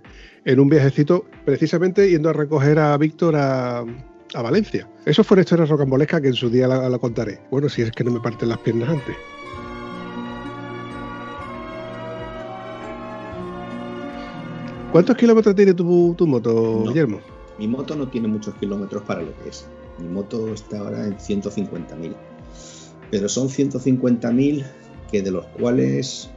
en 0.46 0.60
un 0.60 0.70
viajecito, 0.70 1.26
precisamente 1.46 2.10
yendo 2.10 2.30
a 2.30 2.34
recoger 2.34 2.80
a 2.80 2.98
Víctor 2.98 3.36
a, 3.36 3.80
a 3.80 4.42
Valencia. 4.42 4.88
Eso 5.06 5.24
fue 5.24 5.36
una 5.36 5.42
historia 5.42 5.66
rocambolesca 5.66 6.22
que 6.22 6.28
en 6.28 6.34
su 6.36 6.50
día 6.50 6.68
la 6.68 7.00
contaré. 7.00 7.40
Bueno, 7.50 7.70
si 7.70 7.82
es 7.82 7.92
que 7.92 8.04
no 8.04 8.12
me 8.12 8.20
parten 8.20 8.50
las 8.50 8.60
piernas 8.60 8.90
antes. 8.90 9.16
¿Cuántos 14.94 15.18
kilómetros 15.18 15.56
tiene 15.56 15.74
tu, 15.74 16.14
tu 16.16 16.28
moto, 16.28 16.54
No. 16.54 16.92
Guillermo? 16.92 17.20
Mi 17.58 17.68
moto 17.68 17.96
no 17.96 18.08
tiene 18.08 18.28
muchos 18.28 18.54
kilómetros 18.56 19.04
para 19.04 19.24
lo 19.24 19.32
que 19.40 19.50
es. 19.50 19.66
Mi 19.98 20.08
moto 20.08 20.54
está 20.54 20.80
ahora 20.80 21.06
en 21.08 21.18
150.000. 21.18 22.14
Pero 23.12 23.28
son 23.28 23.50
150.000 23.50 24.64
que 25.12 25.22
de 25.24 25.32
los 25.32 25.46
cuales 25.60 26.30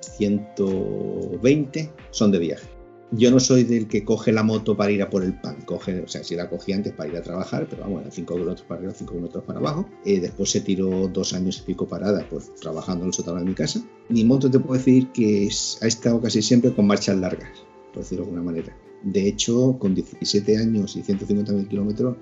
120 0.00 1.90
son 2.10 2.30
de 2.30 2.38
viaje. 2.38 2.66
Yo 3.12 3.30
no 3.32 3.40
soy 3.40 3.64
del 3.64 3.88
que 3.88 4.04
coge 4.04 4.30
la 4.30 4.44
moto 4.44 4.76
para 4.76 4.92
ir 4.92 5.02
a 5.02 5.10
por 5.10 5.24
el 5.24 5.34
pan. 5.34 5.56
Coge, 5.64 6.00
o 6.00 6.06
sea, 6.08 6.22
si 6.22 6.36
la 6.36 6.48
cogí 6.48 6.72
antes 6.72 6.92
para 6.92 7.08
ir 7.10 7.16
a 7.16 7.22
trabajar, 7.22 7.66
pero 7.68 7.82
vamos, 7.82 8.02
era 8.02 8.10
5 8.10 8.34
kilómetros 8.34 8.66
para 8.68 8.78
arriba, 8.78 8.94
5 8.96 9.10
kilómetros 9.12 9.44
para 9.44 9.58
abajo. 9.58 9.88
Eh, 10.04 10.20
después 10.20 10.50
se 10.50 10.60
tiró 10.60 11.08
dos 11.08 11.32
años 11.32 11.58
y 11.58 11.62
pico 11.66 11.88
parada, 11.88 12.24
pues 12.30 12.54
trabajando 12.54 13.02
en 13.04 13.08
el 13.08 13.14
sótano 13.14 13.40
de 13.40 13.46
mi 13.46 13.54
casa. 13.54 13.82
Mi 14.08 14.24
moto 14.24 14.48
te 14.50 14.60
puedo 14.60 14.78
decir 14.78 15.08
que 15.12 15.46
es- 15.46 15.78
ha 15.82 15.86
estado 15.88 16.20
casi 16.20 16.40
siempre 16.40 16.72
con 16.72 16.86
marchas 16.86 17.18
largas, 17.18 17.50
por 17.92 18.02
decirlo 18.02 18.24
de 18.24 18.30
alguna 18.30 18.44
manera. 18.44 18.76
De 19.02 19.26
hecho, 19.26 19.76
con 19.78 19.94
17 19.94 20.56
años 20.56 20.94
y 20.94 21.02
150.000 21.02 21.66
kilómetros, 21.66 22.16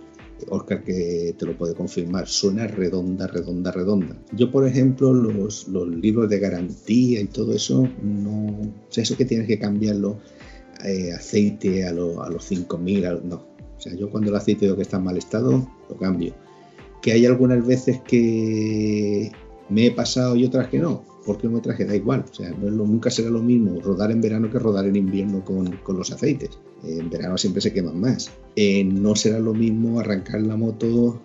Oscar 0.49 0.85
que 0.85 1.35
te 1.37 1.45
lo 1.47 1.59
puede 1.59 1.75
confirmar, 1.75 2.29
suena 2.29 2.69
redonda, 2.69 3.27
redonda, 3.27 3.73
redonda. 3.73 4.17
Yo, 4.33 4.53
por 4.53 4.65
ejemplo, 4.67 5.13
los, 5.13 5.67
los 5.67 5.89
libros 5.89 6.31
de 6.31 6.39
garantía 6.39 7.21
y 7.21 7.27
todo 7.27 7.53
eso, 7.53 7.89
no. 8.03 8.47
O 8.47 8.71
sea, 8.89 9.03
eso 9.03 9.17
que 9.17 9.25
tienes 9.25 9.49
que 9.49 9.59
cambiarlo, 9.59 10.19
eh, 10.85 11.13
aceite 11.13 11.87
a, 11.87 11.93
lo- 11.93 12.23
a 12.23 12.31
los 12.31 12.45
5000, 12.45 13.07
a- 13.07 13.15
no. 13.25 13.37
O 13.77 13.81
sea, 13.81 13.95
yo 13.95 14.11
cuando 14.11 14.31
el 14.31 14.37
aceite 14.37 14.67
veo 14.67 14.77
que 14.77 14.83
está 14.83 14.97
en 14.97 15.05
mal 15.05 15.17
estado, 15.17 15.69
lo 15.89 15.97
cambio. 15.97 16.35
Que 17.01 17.13
hay 17.13 17.27
algunas 17.27 17.65
veces 17.65 18.01
que 18.07 19.31
me 19.69 19.87
he 19.87 19.91
pasado 19.93 20.35
y 20.37 20.45
otras 20.45 20.69
que 20.69 20.79
no. 20.79 21.05
¿Por 21.25 21.39
kilometraje? 21.39 21.85
Da 21.85 21.95
igual. 21.95 22.25
O 22.31 22.35
sea, 22.35 22.51
no 22.51 22.71
nunca 22.71 23.11
será 23.11 23.29
lo 23.31 23.43
mismo 23.43 23.81
rodar 23.81 24.11
en 24.11 24.21
verano 24.21 24.51
que 24.51 24.59
rodar 24.59 24.87
en 24.87 24.97
invierno 24.97 25.45
con, 25.45 25.77
con 25.85 25.97
los 25.99 26.11
aceites. 26.11 26.59
En 26.85 27.11
verano 27.11 27.37
siempre 27.37 27.61
se 27.61 27.73
queman 27.73 28.01
más. 28.01 28.31
Eh, 28.57 28.83
no 28.85 29.15
será 29.15 29.39
lo 29.39 29.53
mismo 29.55 30.01
arrancar 30.01 30.41
la 30.41 30.57
moto, 30.57 31.21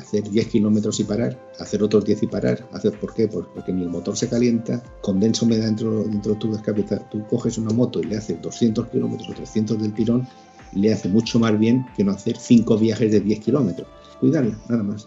hacer 0.00 0.22
10 0.30 0.46
kilómetros 0.48 0.98
y 1.00 1.04
parar, 1.04 1.38
hacer 1.58 1.82
otros 1.82 2.04
10 2.04 2.22
y 2.22 2.26
parar. 2.26 2.68
Hacer, 2.72 2.92
¿Por 2.98 3.12
qué? 3.14 3.28
Pues 3.28 3.46
porque 3.54 3.72
ni 3.72 3.82
el 3.82 3.88
motor 3.88 4.16
se 4.16 4.28
calienta, 4.28 4.82
condensa 5.02 5.44
humedad 5.44 5.66
dentro, 5.66 6.04
dentro 6.04 6.32
de 6.34 6.38
tu 6.38 6.54
escape. 6.54 6.84
Tú 7.10 7.26
coges 7.28 7.58
una 7.58 7.72
moto 7.72 8.00
y 8.00 8.04
le 8.04 8.16
haces 8.16 8.40
200 8.40 8.88
kilómetros 8.88 9.28
o 9.28 9.32
300 9.34 9.80
del 9.82 9.92
tirón, 9.94 10.26
le 10.74 10.92
hace 10.92 11.08
mucho 11.08 11.38
más 11.38 11.58
bien 11.58 11.86
que 11.96 12.04
no 12.04 12.12
hacer 12.12 12.36
5 12.38 12.78
viajes 12.78 13.10
de 13.12 13.20
10 13.20 13.40
kilómetros. 13.40 13.88
Cuidarla, 14.20 14.56
nada 14.68 14.82
más. 14.82 15.06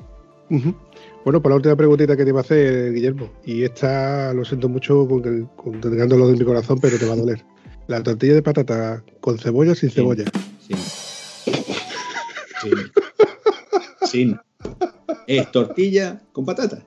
Bueno, 1.24 1.42
por 1.42 1.52
la 1.52 1.56
última 1.58 1.76
preguntita 1.76 2.18
que 2.18 2.24
te 2.24 2.30
iba 2.30 2.40
a 2.40 2.42
hacer, 2.42 2.92
Guillermo, 2.94 3.30
y 3.46 3.64
esta 3.64 4.34
lo 4.34 4.44
siento 4.46 4.68
mucho 4.68 5.08
con, 5.08 5.24
el- 5.26 5.48
con 5.56 5.80
lo 5.82 6.28
de 6.28 6.34
mi 6.38 6.44
corazón, 6.46 6.80
pero 6.80 6.98
te 6.98 7.06
va 7.06 7.14
a 7.14 7.18
doler. 7.18 7.46
La 7.88 8.02
tortilla 8.02 8.34
de 8.36 8.42
patata 8.42 9.04
con 9.20 9.38
cebolla 9.38 9.74
o 9.74 9.76
sin 9.76 9.90
Sí. 9.90 9.96
cebolla. 9.96 10.26
Sin. 10.68 10.78
Sin. 12.62 12.78
Sin. 14.10 14.40
¿Es 15.28 15.51
tortilla 15.51 16.22
con 16.32 16.45
patata? 16.45 16.86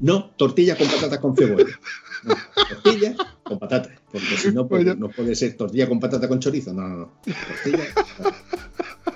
No, 0.00 0.30
tortilla 0.36 0.76
con 0.76 0.88
patatas 0.88 1.18
con 1.18 1.36
cebolla. 1.36 1.78
No, 2.24 2.34
tortilla 2.68 3.14
con 3.42 3.58
patatas. 3.58 3.92
Porque 4.10 4.36
si 4.36 4.52
no, 4.52 4.66
pues, 4.66 4.96
no 4.96 5.08
puede 5.10 5.34
ser 5.34 5.56
tortilla 5.56 5.88
con 5.88 6.00
patata 6.00 6.28
con 6.28 6.40
chorizo. 6.40 6.72
No, 6.72 6.88
no, 6.88 6.96
no. 6.96 7.12
Tortilla. 7.24 7.84
con 7.94 8.32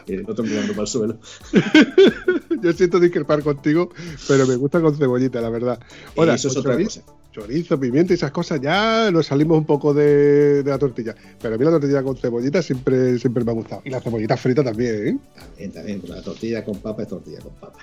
El 0.07 0.25
otro 0.29 0.45
mirando 0.45 0.73
para 0.73 0.83
el 0.83 0.87
suelo. 0.89 1.19
Yo 2.63 2.73
siento 2.73 2.99
discrepar 3.01 3.43
contigo, 3.43 3.91
pero 4.29 4.47
me 4.47 4.57
gusta 4.57 4.81
con 4.81 4.97
cebollita, 4.97 5.41
la 5.41 5.51
verdad. 5.51 5.79
Ahora, 6.17 6.35
Eso 6.35 6.49
es 6.49 6.57
otra 6.57 6.73
chorizo, 6.73 7.03
cosa. 7.03 7.19
chorizo, 7.33 7.79
pimiento 7.81 8.13
y 8.13 8.17
esas 8.17 8.31
cosas, 8.31 8.61
ya 8.61 9.11
nos 9.11 9.27
salimos 9.27 9.59
un 9.59 9.67
poco 9.67 9.93
de, 9.95 10.63
de 10.63 10.71
la 10.71 10.79
tortilla. 10.79 11.15
Pero 11.41 11.55
a 11.55 11.59
mí 11.59 11.65
la 11.65 11.73
tortilla 11.73 12.03
con 12.03 12.17
cebollita 12.17 12.63
siempre, 12.63 13.19
siempre 13.19 13.45
me 13.45 13.51
ha 13.51 13.55
gustado. 13.55 13.83
Y 13.85 13.91
la 13.91 14.01
cebollita 14.01 14.37
frita 14.37 14.63
también, 14.65 15.09
¿eh? 15.09 15.19
También, 15.35 15.73
también. 15.73 16.03
La 16.09 16.23
tortilla 16.23 16.65
con 16.65 16.79
papa 16.81 17.03
es 17.03 17.09
tortilla 17.09 17.41
con 17.41 17.53
papa. 17.55 17.79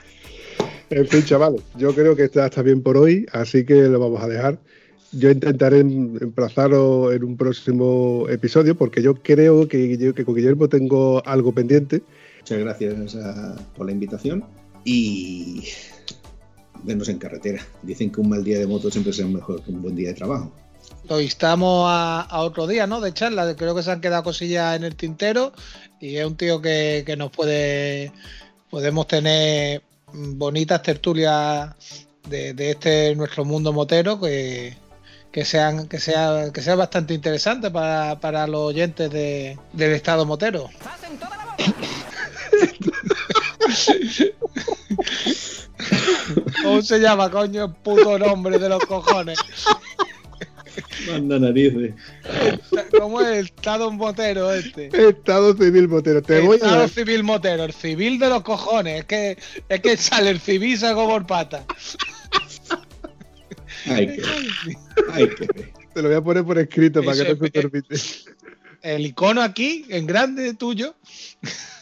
En 0.90 1.08
fin, 1.08 1.24
chavales, 1.24 1.62
yo 1.78 1.94
creo 1.96 2.16
que 2.16 2.24
está, 2.26 2.46
está 2.46 2.62
bien 2.62 2.82
por 2.84 2.98
hoy, 2.98 3.26
así 3.32 3.66
que 3.66 3.74
lo 3.84 4.00
vamos 4.00 4.22
a 4.22 4.28
dejar. 4.28 4.60
Yo 5.14 5.30
intentaré 5.30 5.80
em- 5.80 6.18
emplazaros 6.22 7.14
en 7.14 7.24
un 7.24 7.38
próximo 7.38 8.26
episodio, 8.30 8.76
porque 8.76 9.02
yo 9.02 9.14
creo 9.16 9.68
que, 9.68 9.98
yo- 9.98 10.14
que 10.14 10.26
con 10.26 10.36
Guillermo 10.36 10.68
tengo 10.70 11.22
algo 11.26 11.52
pendiente. 11.54 12.02
Muchas 12.42 12.60
gracias 12.60 13.16
a- 13.16 13.56
por 13.76 13.86
la 13.86 13.92
invitación 13.92 14.44
y 14.84 15.64
vernos 16.84 17.08
en 17.10 17.18
carretera. 17.20 17.66
Dicen 17.84 18.12
que 18.12 18.22
un 18.22 18.30
mal 18.30 18.44
día 18.44 18.60
de 18.60 18.68
moto 18.68 18.90
siempre 18.92 19.14
será 19.14 19.28
mejor 19.30 19.62
que 19.64 19.72
un 19.72 19.82
buen 19.82 19.96
día 19.96 20.10
de 20.10 20.16
trabajo. 20.16 20.52
Lo 21.10 21.22
instamos 21.22 21.86
a, 21.90 22.22
a 22.22 22.42
otro 22.42 22.66
día, 22.68 22.88
¿no? 22.88 23.00
De 23.00 23.14
charla. 23.14 23.56
Creo 23.56 23.76
que 23.76 23.84
se 23.84 23.92
han 23.92 24.02
quedado 24.02 24.24
cosillas 24.24 24.76
en 24.76 24.84
el 24.84 24.96
tintero 24.96 25.54
y 26.00 26.16
es 26.18 26.26
un 26.26 26.36
tío 26.36 26.62
que, 26.62 27.04
que 27.06 27.16
nos 27.16 27.32
puede. 27.32 28.12
Podemos 28.70 29.08
tener 29.08 29.84
bonitas 30.14 30.82
tertulias 30.82 31.70
de, 32.30 32.54
de 32.54 32.72
este 32.72 33.16
nuestro 33.16 33.46
mundo 33.46 33.72
motero 33.72 34.20
que, 34.20 34.76
que 35.34 35.44
sean 35.46 35.88
que 35.90 36.00
sea 36.00 36.52
que 36.54 36.62
sea 36.62 36.76
bastante 36.76 37.14
interesante 37.14 37.70
para, 37.72 38.20
para 38.20 38.48
los 38.48 38.62
oyentes 38.62 39.10
de- 39.12 39.58
del 39.74 39.92
estado 39.94 40.26
motero. 40.26 40.70
¿Cómo 46.64 46.82
se 46.82 47.00
llama, 47.00 47.30
coño? 47.30 47.66
El 47.66 47.72
puto 47.74 48.18
nombre 48.20 48.58
de 48.60 48.70
los 48.70 48.84
cojones. 48.86 49.38
Manda 51.08 51.38
narices. 51.40 51.94
¿Cómo 52.98 53.22
es 53.22 53.28
el 53.40 53.46
estado 53.46 53.92
motero 53.92 54.52
este? 54.54 54.90
Estado 55.10 55.56
civil 55.56 55.88
motero, 55.90 56.22
te 56.22 56.40
voy 56.42 56.54
a 56.62 56.66
Estado 56.66 56.88
civil 56.88 57.24
motero, 57.24 57.64
el 57.66 57.74
civil 57.74 58.20
de 58.20 58.30
los 58.30 58.42
cojones. 58.44 59.00
Es 59.00 59.06
que, 59.06 59.38
es 59.70 59.80
que 59.82 59.98
sale 59.98 60.30
el 60.30 60.40
civil 60.40 60.78
saco 60.78 61.08
por 61.08 61.26
pata. 61.28 61.66
Hay 63.86 64.08
que 64.16 64.22
ver. 64.22 64.78
Hay 65.12 65.30
que 65.36 65.48
ver. 65.54 65.74
Te 65.94 66.02
lo 66.02 66.08
voy 66.10 66.18
a 66.18 66.22
poner 66.22 66.44
por 66.44 66.58
escrito 66.60 67.02
para 67.04 67.16
que 67.18 67.24
no 67.24 67.30
se 67.36 67.50
te 67.52 67.60
es- 67.60 67.66
olvide. 67.66 67.86
El 68.82 69.06
icono 69.06 69.42
aquí, 69.42 69.86
en 69.90 70.06
grande 70.06 70.54
tuyo, 70.56 70.96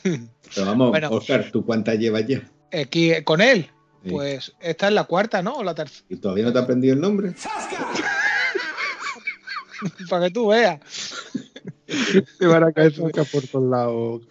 Pero 0.04 0.66
vamos, 0.66 0.92
Bueno. 0.92 1.10
Oscar, 1.10 1.50
¿tú 1.52 1.66
cuántas 1.66 1.98
llevas 1.98 2.28
ya? 2.28 2.44
aquí 2.72 3.12
con 3.24 3.42
él. 3.42 3.70
Sí. 4.04 4.10
Pues 4.12 4.54
esta 4.60 4.88
es 4.88 4.94
la 4.94 5.04
cuarta, 5.06 5.42
¿no? 5.42 5.56
O 5.56 5.64
la 5.64 5.74
tercera. 5.76 6.06
¿Y 6.10 6.18
todavía 6.18 6.46
no 6.46 6.54
te 6.54 6.60
has 6.60 6.64
aprendido 6.64 6.94
el 6.94 7.02
nombre? 7.02 7.34
Para 10.10 10.26
que 10.28 10.32
tú 10.32 10.48
veas. 10.50 10.80
Te 12.40 12.46
van 12.46 12.64
a 12.64 12.72
caer 12.72 12.94
por 12.96 13.12
todos 13.48 13.70
lados. 13.70 14.22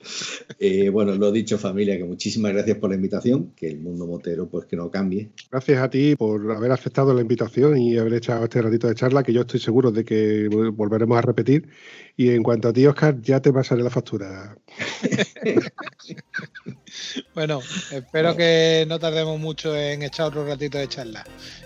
Eh, 0.62 0.90
bueno, 0.90 1.14
lo 1.14 1.32
dicho 1.32 1.56
familia, 1.56 1.96
que 1.96 2.04
muchísimas 2.04 2.52
gracias 2.52 2.76
por 2.76 2.90
la 2.90 2.96
invitación, 2.96 3.52
que 3.56 3.68
el 3.68 3.80
mundo 3.80 4.06
motero 4.06 4.46
pues 4.46 4.66
que 4.66 4.76
no 4.76 4.90
cambie. 4.90 5.30
Gracias 5.50 5.82
a 5.82 5.88
ti 5.88 6.14
por 6.16 6.52
haber 6.52 6.70
aceptado 6.70 7.14
la 7.14 7.22
invitación 7.22 7.78
y 7.78 7.96
haber 7.96 8.14
echado 8.14 8.44
este 8.44 8.60
ratito 8.60 8.86
de 8.86 8.94
charla, 8.94 9.22
que 9.22 9.32
yo 9.32 9.40
estoy 9.40 9.58
seguro 9.58 9.90
de 9.90 10.04
que 10.04 10.48
volveremos 10.74 11.16
a 11.16 11.22
repetir. 11.22 11.66
Y 12.14 12.30
en 12.30 12.42
cuanto 12.42 12.68
a 12.68 12.72
ti, 12.74 12.86
Oscar, 12.86 13.22
ya 13.22 13.40
te 13.40 13.54
pasaré 13.54 13.82
la 13.82 13.88
factura. 13.88 14.54
bueno, 17.34 17.60
espero 17.90 18.36
que 18.36 18.84
no 18.86 18.98
tardemos 18.98 19.40
mucho 19.40 19.74
en 19.74 20.02
echar 20.02 20.26
otro 20.26 20.46
ratito 20.46 20.76
de 20.76 20.88
charla. 20.88 21.24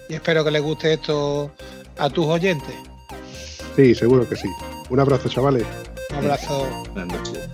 Y 0.09 0.15
espero 0.15 0.45
que 0.45 0.53
les 0.53 0.63
guste 0.63 0.93
esto 0.93 1.51
a 1.99 2.11
tus 2.11 2.27
oyentes. 2.27 2.77
Sí, 3.75 3.95
seguro 3.95 4.29
que 4.29 4.37
sí. 4.37 4.49
Un 4.89 5.01
abrazo, 5.01 5.29
chavales. 5.29 5.67
Un 6.11 6.17
abrazo. 6.17 6.85
Buenas 6.93 7.19
noches. 7.19 7.49